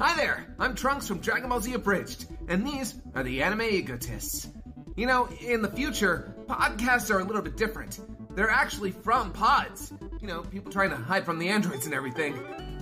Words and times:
Hi 0.00 0.14
there, 0.14 0.46
I'm 0.60 0.76
Trunks 0.76 1.08
from 1.08 1.18
Dragon 1.18 1.48
Ball 1.48 1.60
Z 1.60 1.74
Abridged, 1.74 2.26
and 2.46 2.64
these 2.64 2.94
are 3.16 3.24
the 3.24 3.42
anime 3.42 3.62
egotists. 3.62 4.48
You 4.96 5.06
know, 5.08 5.28
in 5.40 5.60
the 5.60 5.68
future, 5.68 6.36
podcasts 6.46 7.12
are 7.12 7.18
a 7.18 7.24
little 7.24 7.42
bit 7.42 7.56
different. 7.56 7.98
They're 8.36 8.48
actually 8.48 8.92
from 8.92 9.32
pods. 9.32 9.92
You 10.20 10.28
know, 10.28 10.42
people 10.42 10.70
trying 10.70 10.90
to 10.90 10.96
hide 10.96 11.24
from 11.24 11.40
the 11.40 11.48
androids 11.48 11.86
and 11.86 11.94
everything. 11.96 12.38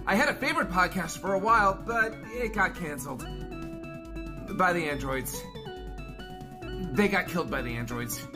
I 0.06 0.14
had 0.14 0.29
a 0.29 0.34
favorite 0.34 0.68
podcast 0.68 1.16
for 1.16 1.32
a 1.32 1.38
while, 1.38 1.82
but 1.87 2.14
it 2.34 2.52
got 2.52 2.75
canceled. 2.75 3.27
By 4.59 4.75
the 4.75 4.85
androids. 4.85 5.43
They 6.93 7.09
got 7.09 7.29
killed 7.29 7.51
by 7.51 7.62
the 7.62 7.77
androids. 7.77 8.27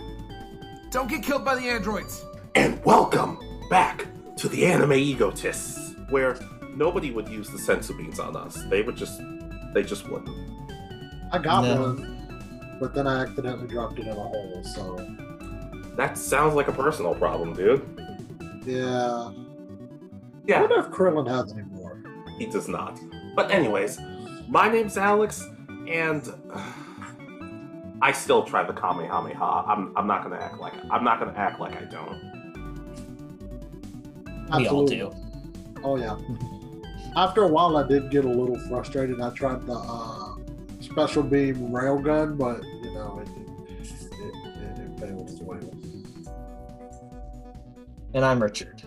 Don't 0.90 1.10
get 1.10 1.22
killed 1.22 1.44
by 1.44 1.54
the 1.54 1.68
androids! 1.68 2.24
And 2.54 2.82
welcome 2.82 3.38
back 3.68 4.06
to 4.36 4.48
the 4.48 4.64
Anime 4.64 4.94
Egotists, 4.94 5.94
where 6.08 6.38
nobody 6.80 7.10
would 7.10 7.28
use 7.28 7.48
the 7.50 7.58
senzu 7.58 7.96
beans 7.96 8.18
on 8.18 8.34
us. 8.34 8.54
They 8.70 8.80
would 8.82 8.96
just, 8.96 9.20
they 9.74 9.82
just 9.82 10.08
wouldn't. 10.08 10.34
I 11.30 11.38
got 11.38 11.62
No. 11.62 11.82
one, 11.82 12.78
but 12.80 12.94
then 12.94 13.06
I 13.06 13.20
accidentally 13.22 13.68
dropped 13.68 13.98
it 13.98 14.06
in 14.06 14.08
a 14.08 14.14
hole. 14.14 14.62
So 14.74 14.96
That 15.96 16.16
sounds 16.16 16.54
like 16.54 16.68
a 16.68 16.72
personal 16.72 17.14
problem, 17.14 17.52
dude. 17.52 17.82
yeah, 18.66 18.74
Yeah. 18.74 19.28
I 19.28 19.32
Yeah, 20.46 20.60
wonder 20.62 20.78
if 20.80 20.86
Krillin 20.86 21.28
has 21.28 21.52
any 21.52 21.62
more. 21.64 22.02
he 22.38 22.46
does 22.46 22.66
not. 22.66 22.98
But 23.36 23.50
anyways, 23.50 23.98
my 24.48 24.66
name's 24.68 24.96
Alex, 24.96 25.46
and 25.86 26.22
uh, 26.52 26.72
I 28.00 28.10
still 28.12 28.42
try 28.42 28.62
the 28.64 28.72
Kamehameha. 28.72 29.48
I'm, 29.68 29.92
I'm 29.96 30.06
not 30.06 30.22
gonna 30.24 30.36
act 30.46 30.58
like 30.58 30.72
I'm 30.90 31.04
not 31.04 31.18
gonna 31.20 31.36
act 31.36 31.60
like 31.60 31.76
I 31.76 31.84
don't. 31.84 32.18
We 34.58 34.66
all 34.66 34.82
Absolutely. 34.84 34.96
do. 34.96 35.12
Oh 35.84 35.96
yeah. 35.96 36.16
After 37.16 37.42
a 37.42 37.48
while, 37.48 37.76
I 37.76 37.86
did 37.86 38.10
get 38.10 38.24
a 38.24 38.28
little 38.28 38.58
frustrated. 38.68 39.20
I 39.20 39.30
tried 39.30 39.66
the 39.66 39.74
uh, 39.74 40.36
special 40.80 41.22
beam 41.22 41.70
railgun, 41.70 42.38
but 42.38 42.62
you 42.82 42.94
know, 42.94 43.20
it 43.20 43.28
it, 43.70 43.88
it, 44.20 44.78
it 44.78 45.00
failed 45.00 45.28
as 45.28 45.40
well. 45.40 45.58
And 48.14 48.24
I'm 48.24 48.42
Richard. 48.42 48.82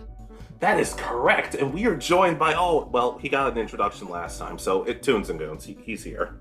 That 0.60 0.80
is 0.80 0.94
correct, 0.94 1.56
and 1.56 1.74
we 1.74 1.86
are 1.86 1.96
joined 1.96 2.38
by 2.38 2.54
oh 2.54 2.88
well, 2.90 3.18
he 3.18 3.28
got 3.28 3.52
an 3.52 3.58
introduction 3.58 4.08
last 4.08 4.38
time, 4.38 4.58
so 4.58 4.84
it 4.84 5.02
tunes 5.02 5.28
and 5.28 5.38
goons. 5.38 5.64
He, 5.64 5.76
he's 5.82 6.02
here. 6.02 6.38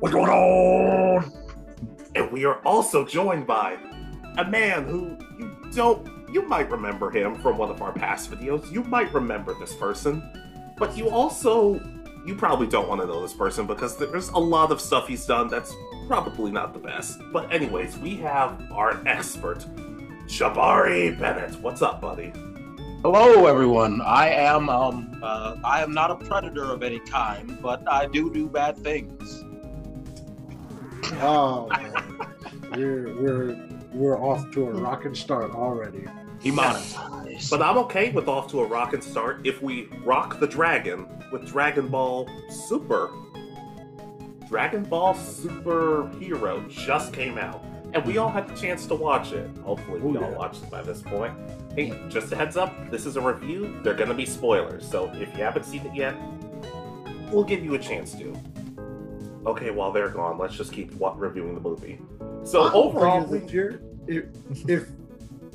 What's 0.00 0.14
going 0.14 0.30
on? 0.30 1.32
And 2.14 2.30
we 2.30 2.44
are 2.44 2.60
also 2.60 3.04
joined 3.04 3.46
by 3.46 3.76
a 4.38 4.44
man 4.44 4.86
who 4.86 5.16
you 5.38 5.56
don't, 5.72 6.06
you 6.32 6.42
might 6.46 6.70
remember 6.70 7.10
him 7.10 7.34
from 7.36 7.58
one 7.58 7.70
of 7.70 7.82
our 7.82 7.92
past 7.92 8.30
videos. 8.30 8.70
You 8.70 8.84
might 8.84 9.12
remember 9.12 9.54
this 9.58 9.74
person, 9.74 10.22
but 10.76 10.96
you 10.96 11.08
also, 11.10 11.74
you 12.26 12.34
probably 12.34 12.66
don't 12.66 12.88
want 12.88 13.00
to 13.00 13.06
know 13.06 13.22
this 13.22 13.32
person 13.32 13.66
because 13.66 13.96
there's 13.96 14.28
a 14.30 14.38
lot 14.38 14.72
of 14.72 14.80
stuff 14.80 15.06
he's 15.06 15.24
done 15.26 15.48
that's 15.48 15.74
probably 16.06 16.50
not 16.50 16.72
the 16.72 16.78
best. 16.78 17.20
But, 17.32 17.52
anyways, 17.52 17.98
we 17.98 18.16
have 18.16 18.70
our 18.72 19.06
expert, 19.06 19.64
Jabari 20.26 21.18
Bennett. 21.18 21.60
What's 21.60 21.82
up, 21.82 22.00
buddy? 22.00 22.32
Hello, 23.02 23.46
everyone. 23.46 24.00
I 24.00 24.30
am 24.30 24.70
um 24.70 25.20
uh, 25.22 25.56
I 25.62 25.82
am 25.82 25.92
not 25.92 26.10
a 26.10 26.16
predator 26.16 26.64
of 26.72 26.82
any 26.82 27.00
kind, 27.00 27.58
but 27.60 27.82
I 27.86 28.06
do 28.06 28.32
do 28.32 28.48
bad 28.48 28.78
things. 28.78 29.44
Oh 31.20 31.68
man, 31.68 31.92
we're 32.72 33.14
we're 33.20 33.68
we're 33.92 34.18
off 34.18 34.50
to 34.52 34.68
a 34.68 34.70
rocking 34.72 35.14
start 35.14 35.50
already. 35.50 36.06
Demonetized. 36.44 37.50
But 37.50 37.62
I'm 37.62 37.78
okay 37.78 38.10
with 38.10 38.28
off 38.28 38.50
to 38.50 38.60
a 38.60 38.66
rockin' 38.66 39.00
start 39.02 39.40
if 39.46 39.62
we 39.62 39.88
rock 40.04 40.38
the 40.40 40.46
dragon 40.46 41.06
with 41.32 41.46
Dragon 41.46 41.88
Ball 41.88 42.28
Super. 42.50 43.10
Dragon 44.48 44.84
Ball 44.84 45.14
Super 45.14 46.10
Hero 46.20 46.64
just 46.68 47.12
came 47.12 47.38
out, 47.38 47.64
and 47.94 48.04
we 48.04 48.18
all 48.18 48.28
had 48.28 48.46
the 48.48 48.54
chance 48.54 48.86
to 48.86 48.94
watch 48.94 49.32
it. 49.32 49.50
Hopefully, 49.64 50.00
we 50.00 50.16
Oh, 50.18 50.22
all 50.22 50.30
yeah. 50.30 50.36
watched 50.36 50.62
it 50.62 50.70
by 50.70 50.82
this 50.82 51.02
point. 51.02 51.32
Hey, 51.74 51.92
just 52.08 52.30
a 52.30 52.36
heads 52.36 52.56
up, 52.56 52.90
this 52.90 53.06
is 53.06 53.16
a 53.16 53.20
review. 53.20 53.74
They're 53.82 53.94
gonna 53.94 54.14
be 54.14 54.26
spoilers, 54.26 54.86
so 54.88 55.10
if 55.14 55.36
you 55.36 55.42
haven't 55.42 55.64
seen 55.64 55.80
it 55.86 55.94
yet, 55.94 56.14
we'll 57.32 57.42
give 57.44 57.64
you 57.64 57.74
a 57.74 57.78
chance 57.78 58.14
to. 58.16 58.32
Okay, 59.46 59.70
while 59.70 59.90
they're 59.92 60.08
gone, 60.08 60.38
let's 60.38 60.54
just 60.56 60.72
keep 60.72 60.92
reviewing 61.16 61.54
the 61.54 61.60
movie. 61.60 61.98
So 62.44 62.70
overall, 62.72 63.26
if 64.06 64.26
if 64.68 64.86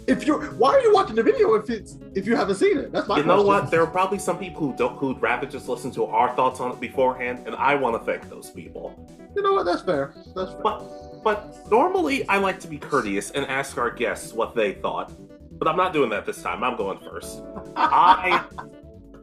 if 0.09 0.25
you're 0.25 0.46
why 0.53 0.74
are 0.74 0.81
you 0.81 0.94
watching 0.94 1.16
the 1.16 1.24
video 1.24 1.53
if 1.56 1.70
it's 1.70 1.97
if 2.16 2.25
you 2.25 2.36
haven't 2.36 2.56
seen 2.56 2.78
it? 2.78 2.92
That's 2.92 3.08
my 3.08 3.18
you 3.18 3.24
know 3.24 3.44
question. 3.44 3.47
what? 3.47 3.72
There 3.72 3.81
are 3.81 3.88
probably 3.88 4.20
some 4.20 4.38
people 4.38 4.62
who 4.62 4.75
don't 4.75 4.97
who'd 4.97 5.22
rather 5.22 5.46
just 5.46 5.70
listen 5.70 5.92
to 5.92 6.06
our 6.06 6.36
thoughts 6.36 6.59
on 6.59 6.72
it 6.72 6.80
beforehand, 6.80 7.44
and 7.46 7.56
I 7.56 7.75
want 7.75 8.00
to 8.00 8.12
thank 8.12 8.30
those 8.30 8.50
people. 8.50 8.96
You 9.36 9.42
know 9.42 9.53
what? 9.53 9.66
That's 9.66 9.81
fair. 9.81 10.14
That's 10.36 10.52
fair. 10.52 10.62
But 10.62 11.24
but 11.24 11.70
normally 11.70 12.28
I 12.28 12.38
like 12.38 12.59
to 12.62 12.68
be 12.68 12.78
courteous 12.78 13.31
and 13.31 13.46
ask 13.46 13.78
our 13.78 13.92
guests 13.92 14.34
what 14.34 14.56
they 14.56 14.74
thought. 14.74 15.12
But 15.59 15.68
I'm 15.68 15.78
not 15.78 15.94
doing 15.94 16.09
that 16.09 16.26
this 16.26 16.41
time. 16.41 16.64
I'm 16.64 16.78
going 16.78 17.00
first. 17.00 17.44
I 17.76 18.44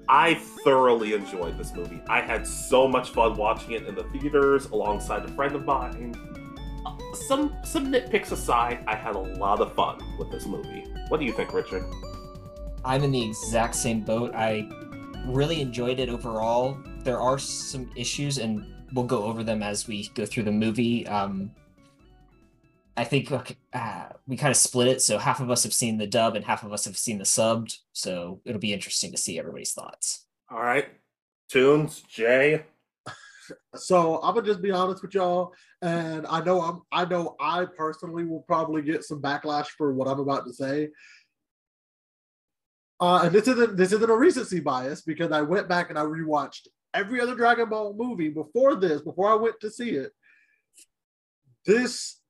I 0.08 0.34
thoroughly 0.64 1.14
enjoyed 1.14 1.58
this 1.58 1.74
movie. 1.74 2.00
I 2.08 2.20
had 2.20 2.46
so 2.46 2.86
much 2.86 3.10
fun 3.10 3.34
watching 3.36 3.72
it 3.72 3.86
in 3.86 3.94
the 3.94 4.04
theaters 4.04 4.66
alongside 4.66 5.24
a 5.24 5.28
friend 5.28 5.56
of 5.56 5.64
mine. 5.64 6.14
Some 7.26 7.56
some 7.64 7.92
nitpicks 7.92 8.30
aside, 8.30 8.84
I 8.86 8.94
had 8.94 9.16
a 9.16 9.18
lot 9.18 9.60
of 9.60 9.74
fun 9.74 9.98
with 10.18 10.30
this 10.30 10.46
movie. 10.46 10.84
What 11.08 11.18
do 11.18 11.26
you 11.26 11.32
think, 11.32 11.52
Richard? 11.52 11.84
I'm 12.84 13.02
in 13.02 13.10
the 13.10 13.24
exact 13.24 13.74
same 13.74 14.02
boat. 14.02 14.32
I 14.34 14.68
really 15.26 15.60
enjoyed 15.60 15.98
it 15.98 16.08
overall. 16.08 16.78
There 17.02 17.20
are 17.20 17.38
some 17.38 17.90
issues, 17.96 18.38
and 18.38 18.64
we'll 18.92 19.06
go 19.06 19.24
over 19.24 19.42
them 19.42 19.62
as 19.62 19.88
we 19.88 20.08
go 20.14 20.24
through 20.24 20.44
the 20.44 20.52
movie. 20.52 21.06
Um, 21.08 21.50
I 22.96 23.04
think 23.04 23.30
uh, 23.32 24.04
we 24.26 24.36
kind 24.36 24.50
of 24.50 24.56
split 24.56 24.88
it, 24.88 25.02
so 25.02 25.18
half 25.18 25.40
of 25.40 25.50
us 25.50 25.64
have 25.64 25.72
seen 25.72 25.98
the 25.98 26.06
dub 26.06 26.36
and 26.36 26.44
half 26.44 26.62
of 26.62 26.72
us 26.72 26.84
have 26.84 26.96
seen 26.96 27.18
the 27.18 27.24
subbed. 27.24 27.78
So 27.92 28.40
it'll 28.44 28.60
be 28.60 28.72
interesting 28.72 29.10
to 29.10 29.18
see 29.18 29.38
everybody's 29.38 29.72
thoughts. 29.72 30.26
All 30.50 30.60
right, 30.60 30.86
Tunes, 31.48 32.02
Jay. 32.08 32.64
So 33.74 34.20
I'm 34.22 34.34
gonna 34.34 34.46
just 34.46 34.62
be 34.62 34.70
honest 34.70 35.02
with 35.02 35.14
y'all, 35.14 35.54
and 35.82 36.26
I 36.26 36.42
know 36.42 36.60
I'm 36.60 36.82
I 36.92 37.04
know 37.04 37.36
I 37.40 37.66
personally 37.76 38.24
will 38.24 38.42
probably 38.42 38.82
get 38.82 39.04
some 39.04 39.20
backlash 39.20 39.68
for 39.68 39.92
what 39.92 40.08
I'm 40.08 40.20
about 40.20 40.46
to 40.46 40.52
say. 40.52 40.88
Uh, 42.98 43.22
and 43.24 43.32
this 43.32 43.46
isn't 43.48 43.76
this 43.76 43.92
isn't 43.92 44.10
a 44.10 44.16
recency 44.16 44.60
bias 44.60 45.02
because 45.02 45.32
I 45.32 45.42
went 45.42 45.68
back 45.68 45.90
and 45.90 45.98
I 45.98 46.02
rewatched 46.02 46.68
every 46.94 47.20
other 47.20 47.34
Dragon 47.34 47.68
Ball 47.68 47.94
movie 47.94 48.30
before 48.30 48.74
this, 48.74 49.02
before 49.02 49.30
I 49.30 49.34
went 49.34 49.60
to 49.60 49.70
see 49.70 49.90
it. 49.90 50.12
This 51.66 52.20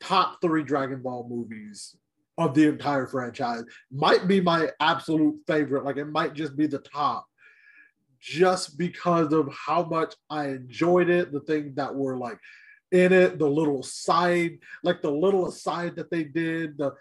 top 0.00 0.40
three 0.40 0.62
Dragon 0.62 1.02
Ball 1.02 1.26
movies 1.28 1.96
of 2.38 2.54
the 2.54 2.68
entire 2.68 3.06
franchise 3.06 3.64
might 3.90 4.26
be 4.28 4.40
my 4.40 4.70
absolute 4.80 5.36
favorite. 5.46 5.84
Like 5.84 5.96
it 5.96 6.06
might 6.06 6.34
just 6.34 6.56
be 6.56 6.66
the 6.66 6.78
top 6.78 7.26
just 8.22 8.78
because 8.78 9.32
of 9.32 9.52
how 9.52 9.82
much 9.82 10.14
I 10.30 10.48
enjoyed 10.48 11.10
it, 11.10 11.32
the 11.32 11.40
things 11.40 11.74
that 11.74 11.92
were 11.94 12.16
like 12.16 12.38
in 12.92 13.12
it, 13.12 13.38
the 13.38 13.48
little 13.48 13.82
side, 13.82 14.58
like 14.84 15.02
the 15.02 15.10
little 15.10 15.48
aside 15.48 15.96
that 15.96 16.10
they 16.10 16.24
did, 16.24 16.78
the 16.78 16.94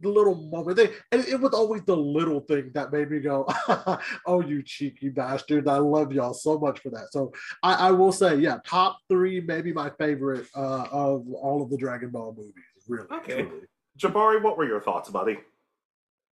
the 0.00 0.08
little 0.08 0.34
moment. 0.34 0.76
They 0.78 0.90
and 1.12 1.24
it 1.28 1.40
was 1.40 1.52
always 1.52 1.82
the 1.84 1.96
little 1.96 2.40
thing 2.40 2.70
that 2.74 2.90
made 2.90 3.10
me 3.10 3.20
go, 3.20 3.46
"Oh, 4.26 4.40
you 4.40 4.62
cheeky 4.62 5.10
bastard! 5.10 5.68
I 5.68 5.76
love 5.76 6.12
y'all 6.12 6.34
so 6.34 6.58
much 6.58 6.80
for 6.80 6.90
that." 6.90 7.12
So 7.12 7.32
I, 7.62 7.88
I 7.88 7.90
will 7.92 8.10
say, 8.10 8.36
yeah, 8.36 8.56
top 8.66 8.98
three, 9.08 9.40
maybe 9.40 9.72
my 9.72 9.90
favorite 9.98 10.46
uh, 10.56 10.86
of 10.90 11.30
all 11.32 11.62
of 11.62 11.70
the 11.70 11.76
Dragon 11.76 12.10
Ball 12.10 12.34
movies. 12.36 12.54
Really, 12.88 13.06
Okay. 13.12 13.42
truly. 13.42 13.66
Jabari, 13.98 14.42
what 14.42 14.56
were 14.56 14.66
your 14.66 14.80
thoughts, 14.80 15.10
buddy? 15.10 15.38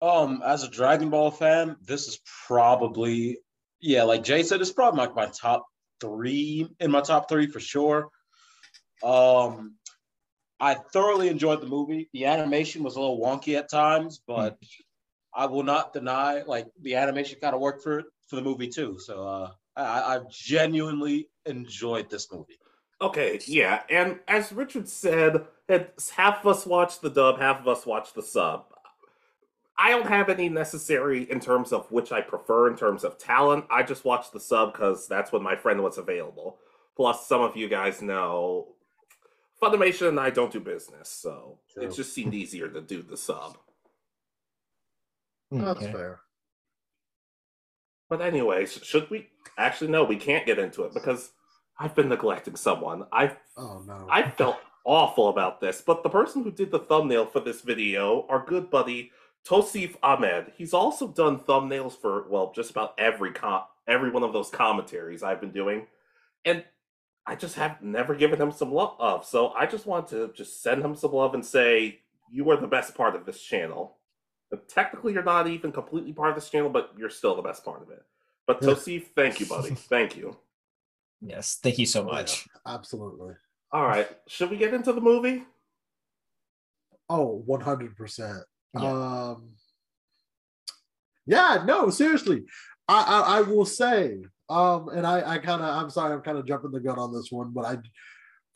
Um, 0.01 0.43
as 0.47 0.63
a 0.63 0.71
Dragon 0.71 1.11
Ball 1.11 1.31
fan, 1.33 1.77
this 1.83 2.07
is 2.07 2.21
probably 2.47 3.39
yeah, 3.81 4.03
like 4.03 4.25
Jay 4.25 4.43
said, 4.43 4.61
it's 4.61 4.73
probably 4.73 4.99
like 4.99 5.15
my 5.15 5.27
top 5.27 5.67
three 6.01 6.69
in 6.81 6.91
my 6.91 7.01
top 7.01 7.29
three 7.29 7.47
for 7.47 7.61
sure. 7.61 8.09
Um, 9.03 9.75
I 10.61 10.75
thoroughly 10.75 11.29
enjoyed 11.29 11.61
the 11.61 11.67
movie. 11.67 12.09
The 12.13 12.27
animation 12.27 12.83
was 12.83 12.97
a 12.97 13.01
little 13.01 13.21
wonky 13.21 13.57
at 13.57 13.71
times, 13.71 14.21
but 14.27 14.59
I 15.35 15.47
will 15.47 15.63
not 15.63 15.93
deny 15.93 16.43
like 16.43 16.67
the 16.83 16.97
animation 16.97 17.39
kind 17.41 17.55
of 17.55 17.61
worked 17.61 17.83
for 17.83 18.05
for 18.29 18.37
the 18.37 18.43
movie 18.43 18.69
too. 18.69 18.99
So 18.99 19.27
uh, 19.27 19.51
I, 19.77 20.15
I've 20.15 20.29
genuinely 20.31 21.29
enjoyed 21.47 22.11
this 22.11 22.33
movie. 22.33 22.59
Okay, 23.01 23.39
yeah, 23.47 23.83
and 23.89 24.19
as 24.27 24.51
Richard 24.51 24.89
said, 24.89 25.47
half 25.69 26.41
of 26.41 26.47
us 26.49 26.67
watched 26.67 27.01
the 27.01 27.11
dub, 27.11 27.39
half 27.39 27.61
of 27.61 27.69
us 27.69 27.87
watched 27.87 28.17
the 28.17 28.23
sub. 28.23 28.65
I 29.79 29.91
don't 29.91 30.07
have 30.07 30.29
any 30.29 30.49
necessary 30.49 31.31
in 31.31 31.41
terms 31.41 31.73
of 31.73 31.91
which 31.93 32.11
I 32.11 32.21
prefer 32.21 32.69
in 32.69 32.77
terms 32.77 33.05
of 33.05 33.17
talent. 33.17 33.67
I 33.71 33.85
just 33.85 34.05
watched 34.05 34.33
the 34.33 34.41
sub 34.41 34.73
because 34.73 35.07
that's 35.07 35.31
when 35.31 35.43
my 35.43 35.55
friend 35.55 35.83
was 35.83 35.99
available. 35.99 36.59
Plus, 36.97 37.27
some 37.27 37.41
of 37.43 37.57
you 37.57 37.69
guys 37.69 38.03
know 38.03 38.69
Funimation 39.63 40.09
and 40.09 40.21
I 40.21 40.31
don't 40.31 40.53
do 40.53 40.61
business, 40.61 41.09
so 41.09 41.59
True. 41.73 41.85
it 41.85 41.95
just 41.95 42.13
seemed 42.13 42.35
easier 42.35 42.69
to 42.69 42.81
do 42.81 43.03
the 43.03 43.17
sub. 43.17 43.59
Hmm. 45.51 45.65
That's 45.65 45.87
fair. 45.87 46.21
But 48.09 48.21
anyways, 48.21 48.81
should 48.83 49.11
we 49.11 49.29
Actually, 49.59 49.91
no, 49.91 50.05
we 50.05 50.17
can't 50.17 50.47
get 50.47 50.61
into 50.61 50.85
it 50.85 50.95
because 50.95 51.33
I've 51.79 51.97
been 51.97 52.09
neglecting 52.09 52.55
someone. 52.55 53.07
I 53.13 53.37
Oh 53.57 53.83
no. 53.85 54.07
I 54.09 54.31
felt 54.31 54.57
awful 54.85 55.29
about 55.29 55.61
this, 55.61 55.83
but 55.85 56.05
the 56.05 56.09
person 56.09 56.45
who 56.45 56.53
did 56.53 56.71
the 56.71 56.79
thumbnail 56.79 57.27
for 57.27 57.41
this 57.41 57.61
video, 57.61 58.25
our 58.29 58.45
good 58.47 58.71
buddy 58.71 59.11
Tosif 59.49 59.97
Ahmed, 60.03 60.53
he's 60.57 60.75
also 60.75 61.09
done 61.09 61.39
thumbnails 61.41 61.97
for 61.99 62.29
well, 62.29 62.53
just 62.55 62.71
about 62.71 62.95
every 62.99 63.33
com- 63.33 63.63
every 63.87 64.11
one 64.11 64.23
of 64.23 64.33
those 64.35 64.51
commentaries 64.51 65.23
I've 65.23 65.41
been 65.41 65.53
doing, 65.53 65.87
and 66.45 66.65
I 67.27 67.35
just 67.35 67.55
have 67.55 67.81
never 67.83 68.15
given 68.15 68.41
him 68.41 68.53
some 68.53 68.73
love. 68.73 68.97
Uh, 69.01 69.21
so 69.23 69.49
I 69.51 69.65
just 69.67 69.87
want 69.87 70.09
to 70.09 70.31
just 70.35 70.63
send 70.63 70.83
him 70.83 70.95
some 70.95 71.13
love 71.13 71.33
and 71.35 71.45
say 71.45 72.01
you 72.31 72.49
are 72.51 72.57
the 72.59 72.67
best 72.67 72.95
part 72.95 73.15
of 73.17 73.25
this 73.25 73.41
channel. 73.41 73.97
But 74.51 74.69
technically, 74.69 75.13
you're 75.15 75.23
not 75.23 75.47
even 75.47 75.73
completely 75.73 76.13
part 76.13 76.31
of 76.31 76.35
this 76.35 76.49
channel, 76.51 76.71
but 76.71 76.93
you're 76.99 77.11
still 77.11 77.35
the 77.35 77.43
best 77.43 77.65
part 77.65 77.83
of 77.83 77.91
it. 77.91 78.03
But 78.47 78.63
Yeah. 78.63 78.69
Tosif, 78.71 79.07
thank 79.15 79.41
you, 79.41 79.47
buddy. 79.47 79.75
Thank 79.75 80.17
you. 80.17 80.37
Yes, 81.21 81.59
thank 81.63 81.79
you 81.79 81.85
so 81.87 82.03
Oh, 82.03 82.07
yeah, 82.07 82.13
much. 82.13 82.47
absolutely. 82.67 83.35
All 83.73 83.85
right, 83.87 84.09
should 84.27 84.51
we 84.51 84.57
get 84.57 84.73
into 84.73 84.93
the 84.93 85.01
movie? 85.01 85.45
Oh, 87.11 87.43
100%. 87.49 88.43
Um 88.75 89.51
Yeah, 91.27 91.65
no, 91.67 91.91
seriously. 91.91 92.45
I 92.89 93.03
I, 93.03 93.39
I 93.39 93.41
will 93.43 93.67
say 93.67 94.19
um 94.49 94.89
and 94.89 95.07
I 95.07 95.35
I 95.35 95.39
kind 95.39 95.63
of 95.63 95.69
I'm 95.69 95.91
sorry 95.91 96.15
I'm 96.15 96.23
kind 96.23 96.39
of 96.39 96.47
jumping 96.47 96.71
the 96.73 96.81
gun 96.81 96.99
on 96.99 97.13
this 97.13 97.31
one, 97.31 97.51
but 97.53 97.65
I 97.65 97.79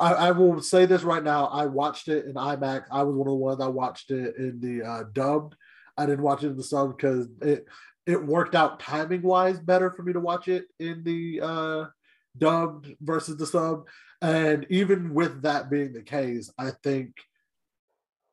I, 0.01 0.13
I 0.15 0.31
will 0.33 0.61
say 0.61 0.85
this 0.85 1.03
right 1.03 1.23
now. 1.23 1.47
I 1.47 1.67
watched 1.67 2.09
it 2.09 2.27
in 2.27 2.35
IMAX. 2.35 2.85
I 2.91 3.05
was 3.05 3.15
one 3.15 3.29
of 3.29 3.33
the 3.33 3.37
ones 3.37 3.61
I 3.61 3.69
watched 3.69 4.11
it 4.11 4.37
in 4.37 4.61
the 4.61 4.83
uh, 4.83 5.05
dubbed. 5.13 5.55
I 5.97 6.07
didn't 6.07 6.25
watch 6.25 6.43
it 6.43 6.49
in 6.49 6.57
the 6.57 6.63
sub 6.63 6.97
because 6.97 7.29
it 7.41 7.67
it 8.07 8.27
worked 8.27 8.55
out 8.55 8.81
timing 8.81 9.23
wise 9.23 9.61
better 9.61 9.91
for 9.93 10.03
me 10.03 10.13
to 10.13 10.21
watch 10.21 10.49
it 10.49 10.65
in 10.81 11.05
the 11.05 11.41
uh, 11.41 11.85
dubbed 12.37 12.93
versus 13.01 13.37
the 13.37 13.47
sub. 13.47 13.87
And 14.21 14.67
even 14.71 15.15
with 15.15 15.43
that 15.43 15.71
being 15.71 15.93
the 15.93 16.03
case, 16.03 16.51
I 16.59 16.71
think 16.83 17.15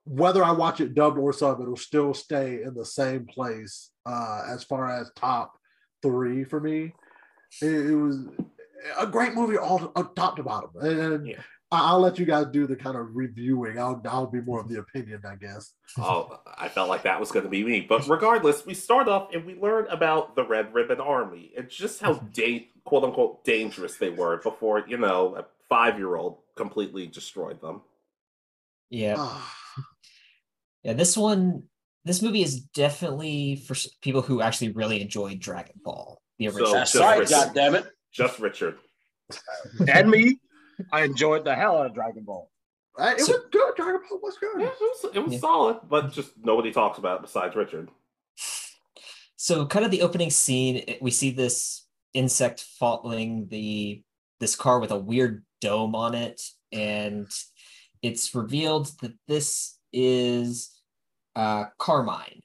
whether 0.10 0.44
I 0.44 0.52
watch 0.52 0.82
it 0.82 0.96
dubbed 0.96 1.18
or 1.20 1.32
sub, 1.32 1.62
it'll 1.62 1.76
still 1.78 2.14
stay 2.14 2.64
in 2.64 2.74
the 2.74 2.86
same 2.86 3.26
place 3.28 3.92
uh, 4.06 4.44
as 4.50 4.64
far 4.64 4.90
as 4.90 5.12
top 5.16 5.54
three 6.02 6.44
for 6.44 6.60
me. 6.60 6.94
It, 7.62 7.92
it 7.92 7.96
was 7.96 8.26
a 8.98 9.06
great 9.06 9.34
movie, 9.36 9.58
all 9.58 9.92
uh, 9.96 10.04
top 10.16 10.36
to 10.38 10.44
bottom. 10.44 10.72
And 10.82 11.28
Yeah. 11.28 11.40
I- 11.72 11.90
I'll 11.92 12.00
let 12.00 12.18
you 12.18 12.26
guys 12.26 12.48
do 12.48 12.66
the 12.66 12.76
kind 12.76 12.98
of 12.98 13.16
reviewing. 13.16 13.78
I'll 13.78 14.02
I'll 14.10 14.26
be 14.26 14.42
more 14.42 14.60
of 14.60 14.68
the 14.68 14.80
opinion, 14.80 15.22
I 15.24 15.36
guess. 15.36 15.74
Oh, 16.00 16.40
I 16.58 16.68
felt 16.68 16.90
like 16.90 17.04
that 17.04 17.20
was 17.20 17.32
going 17.32 17.44
to 17.46 17.50
be 17.50 17.64
me. 17.64 17.82
But 17.82 18.08
regardless, 18.08 18.66
we 18.66 18.74
start 18.74 19.08
off 19.08 19.30
and 19.36 19.46
we 19.46 19.54
learn 19.54 19.86
about 19.92 20.36
the 20.36 20.44
Red 20.44 20.74
Ribbon 20.74 21.00
Army 21.00 21.52
and 21.56 21.70
just 21.70 22.02
how 22.02 22.14
da- 22.34 22.68
quote 22.86 23.04
unquote 23.04 23.46
dangerous 23.46 23.98
they 23.98 24.10
were 24.10 24.38
before, 24.42 24.84
you 24.88 24.98
know, 24.98 25.36
a 25.36 25.46
five 25.70 26.00
year 26.00 26.16
old 26.16 26.40
completely 26.56 27.06
destroyed 27.06 27.62
them. 27.62 27.82
Yeah, 28.90 29.16
Ah, 29.20 29.56
yeah. 30.84 30.94
This 30.94 31.16
one, 31.18 31.64
this 32.06 32.22
movie 32.22 32.42
is 32.44 32.62
definitely 32.62 33.58
for 33.58 33.76
people 34.02 34.22
who 34.22 34.42
actually 34.42 34.72
really 34.72 35.02
enjoyed 35.02 35.40
Dragon 35.40 35.76
Ball, 35.84 36.22
the 36.38 36.48
original. 36.48 36.72
That's 36.74 36.94
just 36.94 37.04
right, 37.04 37.20
Richard. 37.20 37.32
God 37.32 37.52
damn 37.54 37.76
it. 37.76 37.86
Just 38.12 38.40
Richard. 38.40 38.78
And 39.94 40.10
me. 40.10 40.40
I 40.92 41.04
enjoyed 41.04 41.44
the 41.46 41.54
hell 41.54 41.78
out 41.78 41.86
of 41.88 41.94
Dragon 41.94 42.24
Ball. 42.24 42.50
Uh, 42.98 43.14
it 43.18 43.20
So- 43.22 43.34
was 43.34 43.46
good. 43.52 43.76
Dragon 43.76 44.02
Ball 44.10 44.20
was 44.24 44.38
good. 44.40 44.60
Yeah, 44.62 44.68
it 44.68 44.74
was, 44.80 45.16
it 45.16 45.20
was 45.20 45.34
Yeah. 45.34 45.40
solid, 45.40 45.80
but 45.90 46.12
just 46.14 46.32
nobody 46.42 46.72
talks 46.72 46.98
about 46.98 47.18
it 47.18 47.22
besides 47.24 47.56
Richard. 47.56 47.90
So, 49.36 49.66
kind 49.66 49.86
of 49.86 49.92
the 49.92 50.02
opening 50.02 50.30
scene, 50.32 50.84
we 51.02 51.12
see 51.12 51.32
this 51.32 51.86
insect 52.14 52.62
following 52.80 53.48
the 53.48 54.04
this 54.40 54.56
car 54.56 54.80
with 54.80 54.92
a 54.92 54.98
weird 54.98 55.46
dome 55.62 55.96
on 55.96 56.16
it, 56.16 56.42
and 56.72 57.28
it's 58.02 58.34
revealed 58.34 58.88
that 59.02 59.14
this 59.28 59.78
is 59.94 60.72
uh, 61.36 61.66
Carmine, 61.78 62.42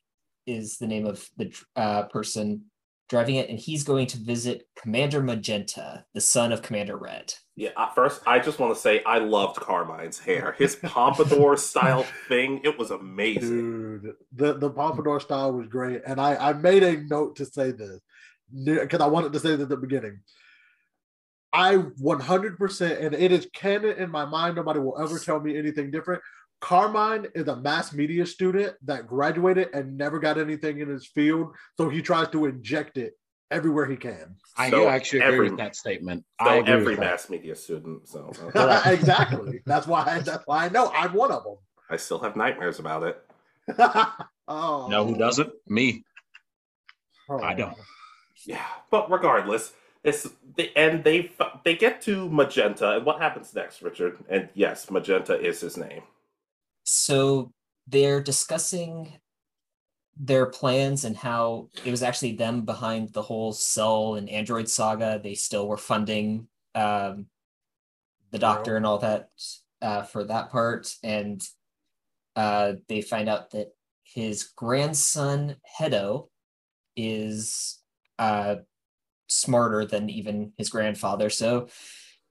is 0.47 0.79
the 0.79 0.87
name 0.87 1.07
of 1.07 1.29
the 1.37 1.55
uh, 1.77 2.05
person 2.05 2.65
driving 3.09 3.37
it, 3.37 3.49
and 3.49 3.59
he's 3.59 3.85
going 3.85 4.07
to 4.09 4.19
visit 4.19 4.67
Commander 4.81 5.23
Magenta, 5.23 6.05
the 6.15 6.21
son 6.21 6.53
of 6.53 6.63
Commander 6.63 6.97
Red. 6.97 7.35
Yeah, 7.57 7.71
at 7.77 7.95
first, 7.95 8.23
I 8.27 8.39
just 8.39 8.59
want 8.59 8.75
to 8.75 8.81
say 8.81 9.03
I 9.05 9.19
loved 9.19 9.57
Carmine's 9.57 10.19
hair. 10.19 10.55
His 10.59 10.77
pompadour 10.83 11.57
style 11.57 12.05
thing, 12.29 12.61
it 12.65 12.79
was 12.79 12.91
amazing. 12.91 14.01
Dude, 14.01 14.15
the 14.33 14.55
the 14.55 14.71
pompadour 14.71 15.21
style 15.21 15.53
was 15.53 15.69
great, 15.69 16.03
and 16.07 16.21
I 16.21 16.51
I 16.51 16.53
made 16.55 16.83
a 16.83 17.03
note 17.03 17.37
to 17.37 17.45
say 17.45 17.71
this 17.71 18.01
because 18.65 19.01
I 19.01 19.07
wanted 19.07 19.33
to 19.33 19.41
say 19.41 19.51
this 19.51 19.63
at 19.63 19.69
the 19.69 19.77
beginning. 19.77 20.21
I 21.53 21.77
100% 21.77 23.05
and 23.05 23.15
it 23.15 23.31
is 23.31 23.47
canon 23.55 23.97
in 23.97 24.11
my 24.11 24.25
mind. 24.25 24.57
Nobody 24.57 24.81
will 24.81 25.01
ever 25.01 25.21
tell 25.21 25.39
me 25.39 25.57
anything 25.57 25.93
different. 25.93 26.21
Carmine 26.61 27.27
is 27.35 27.49
a 27.49 27.57
mass 27.57 27.93
media 27.93 28.25
student 28.27 28.75
that 28.85 29.07
graduated 29.07 29.69
and 29.75 29.97
never 29.99 30.19
got 30.19 30.39
anything 30.39 30.79
in 30.81 30.89
his 30.89 31.07
field, 31.07 31.55
so 31.77 31.89
he 31.89 32.01
tries 32.01 32.29
to 32.29 32.47
inject 32.47 32.97
it 32.97 33.13
everywhere 33.51 33.87
he 33.87 33.97
can. 33.97 34.35
I 34.57 34.71
So 34.71 34.89
actually 34.89 35.21
agree 35.21 35.35
every- 35.35 35.49
with 35.51 35.59
that 35.59 35.77
statement. 35.77 36.25
So 36.43 36.49
I 36.49 36.55
agree 36.57 36.73
every 36.73 36.87
with 36.93 37.01
that. 37.01 37.11
mass 37.11 37.29
media 37.31 37.55
student. 37.55 38.09
So 38.09 38.33
exactly. 38.87 39.61
That's 39.67 39.87
why. 39.87 40.21
That's 40.21 40.47
why 40.47 40.65
I 40.65 40.69
know 40.71 40.91
I'm 40.95 41.13
one 41.13 41.31
of 41.33 41.45
them. 41.45 41.57
I 41.91 41.97
still 41.97 42.19
have 42.21 42.35
nightmares 42.35 42.79
about 42.79 43.03
it. 43.03 43.23
oh 44.49 44.89
No, 44.91 45.05
who 45.07 45.17
doesn't? 45.17 45.53
Me. 45.69 46.03
Oh. 47.29 47.41
I 47.43 47.55
don't. 47.55 47.77
Yeah, 48.47 48.65
but 48.91 49.11
regardless, 49.11 49.73
it's 50.03 50.29
the 50.57 50.71
and 50.77 51.05
they 51.05 51.33
they 51.65 51.75
get 51.77 52.01
to 52.03 52.29
Magenta, 52.31 52.93
and 52.97 53.05
what 53.07 53.21
happens 53.21 53.55
next, 53.55 53.83
Richard? 53.83 54.19
And 54.29 54.49
yes, 54.55 54.91
Magenta 54.91 55.39
is 55.39 55.61
his 55.61 55.77
name. 55.77 56.03
So 56.85 57.53
they're 57.87 58.23
discussing 58.23 59.13
their 60.17 60.47
plans 60.47 61.05
and 61.05 61.17
how 61.17 61.69
it 61.85 61.91
was 61.91 62.03
actually 62.03 62.37
them 62.37 62.65
behind 62.65 63.13
the 63.13 63.23
whole 63.23 63.53
Cell 63.53 64.15
and 64.15 64.29
Android 64.29 64.69
saga. 64.69 65.21
They 65.23 65.35
still 65.35 65.67
were 65.67 65.77
funding 65.77 66.47
um, 66.75 67.27
the 68.31 68.39
doctor 68.39 68.77
and 68.77 68.87
all 68.87 68.99
that 68.99 69.31
uh, 69.83 70.03
for 70.03 70.25
that 70.25 70.51
part. 70.51 70.95
And 71.03 71.43
uh, 72.37 72.75
they 72.89 73.01
find 73.01 73.29
out 73.29 73.51
that 73.51 73.69
his 74.05 74.45
grandson, 74.45 75.57
Hedo, 75.81 76.29
is 76.97 77.81
uh, 78.19 78.57
smarter 79.27 79.85
than 79.85 80.11
even 80.11 80.53
his 80.57 80.69
grandfather. 80.69 81.31
So 81.31 81.69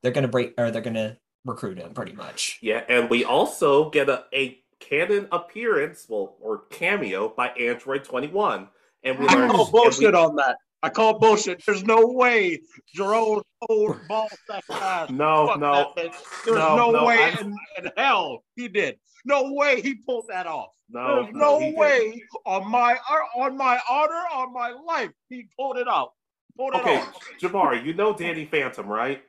they're 0.01 0.11
going 0.11 0.23
to 0.23 0.29
break 0.29 0.53
or 0.57 0.72
they're 0.72 0.81
going 0.81 0.93
to 0.95 1.17
recruit 1.45 1.77
him 1.77 1.93
pretty 1.93 2.13
much. 2.13 2.59
Yeah, 2.62 2.83
and 2.88 3.09
we 3.09 3.23
also 3.23 3.89
get 3.89 4.09
a, 4.09 4.25
a 4.33 4.59
canon 4.79 5.27
appearance, 5.31 6.05
well, 6.09 6.35
or 6.41 6.63
cameo 6.69 7.29
by 7.29 7.50
Android 7.50 8.03
Twenty 8.03 8.27
One, 8.27 8.67
and 9.03 9.17
we 9.19 9.27
I 9.27 9.33
learn 9.35 9.50
call 9.51 9.63
and 9.63 9.71
bullshit 9.71 10.13
we- 10.13 10.19
on 10.19 10.35
that. 10.38 10.57
I 10.81 10.89
call 10.89 11.17
bullshit. 11.17 11.63
There's 11.65 11.85
no 11.85 12.07
way 12.07 12.59
Jerome 12.93 13.41
old 13.69 13.95
ball 14.09 14.27
sack 14.47 14.65
ass. 14.69 15.09
No, 15.09 15.47
Fuck 15.47 15.59
no, 15.62 15.93
that. 15.95 16.12
There's 16.43 16.57
no, 16.57 16.75
no, 16.75 16.91
no, 16.91 17.05
way 17.05 17.23
I'm- 17.23 17.55
in, 17.77 17.85
in 17.85 17.91
hell 17.95 18.43
he 18.57 18.67
did. 18.67 19.00
No 19.23 19.53
way 19.53 19.79
he 19.81 19.95
pulled 19.95 20.25
that 20.27 20.45
off. 20.45 20.71
no, 20.89 21.23
There's 21.23 21.33
no 21.35 21.59
he 21.59 21.67
didn't. 21.67 21.79
way 21.79 22.21
on 22.45 22.69
my 22.69 22.95
uh, 23.09 23.39
on 23.41 23.55
my 23.55 23.79
honor, 23.89 24.23
on 24.33 24.51
my 24.51 24.71
life, 24.71 25.12
he 25.29 25.47
pulled 25.57 25.77
it 25.77 25.88
off. 25.88 26.09
Pulled 26.57 26.75
it 26.75 26.81
Okay, 26.81 26.97
off. 26.97 27.17
Jamar, 27.41 27.81
you 27.81 27.93
know 27.93 28.13
Danny 28.13 28.43
Phantom, 28.45 28.85
right? 28.85 29.23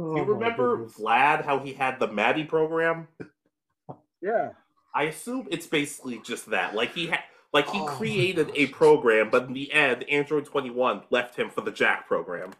Oh 0.00 0.16
you 0.16 0.22
remember. 0.22 0.86
Vlad? 0.86 1.44
How 1.44 1.58
he 1.58 1.72
had 1.72 1.98
the 1.98 2.06
Maddie 2.06 2.44
program? 2.44 3.08
Yeah. 4.22 4.50
I 4.94 5.04
assume 5.04 5.48
it's 5.50 5.66
basically 5.66 6.20
just 6.24 6.50
that. 6.50 6.74
Like 6.74 6.94
he 6.94 7.08
had, 7.08 7.20
like 7.52 7.68
he 7.68 7.80
Oh 7.80 7.86
created 7.86 8.50
a 8.54 8.66
program, 8.68 9.28
but 9.30 9.44
in 9.46 9.54
the 9.54 9.72
end, 9.72 10.04
Android 10.08 10.44
Twenty 10.46 10.70
One 10.70 11.02
left 11.10 11.34
him 11.36 11.50
for 11.50 11.62
the 11.62 11.72
Jack 11.72 12.06
program. 12.06 12.52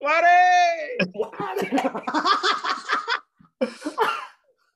Buddy! 0.00 1.12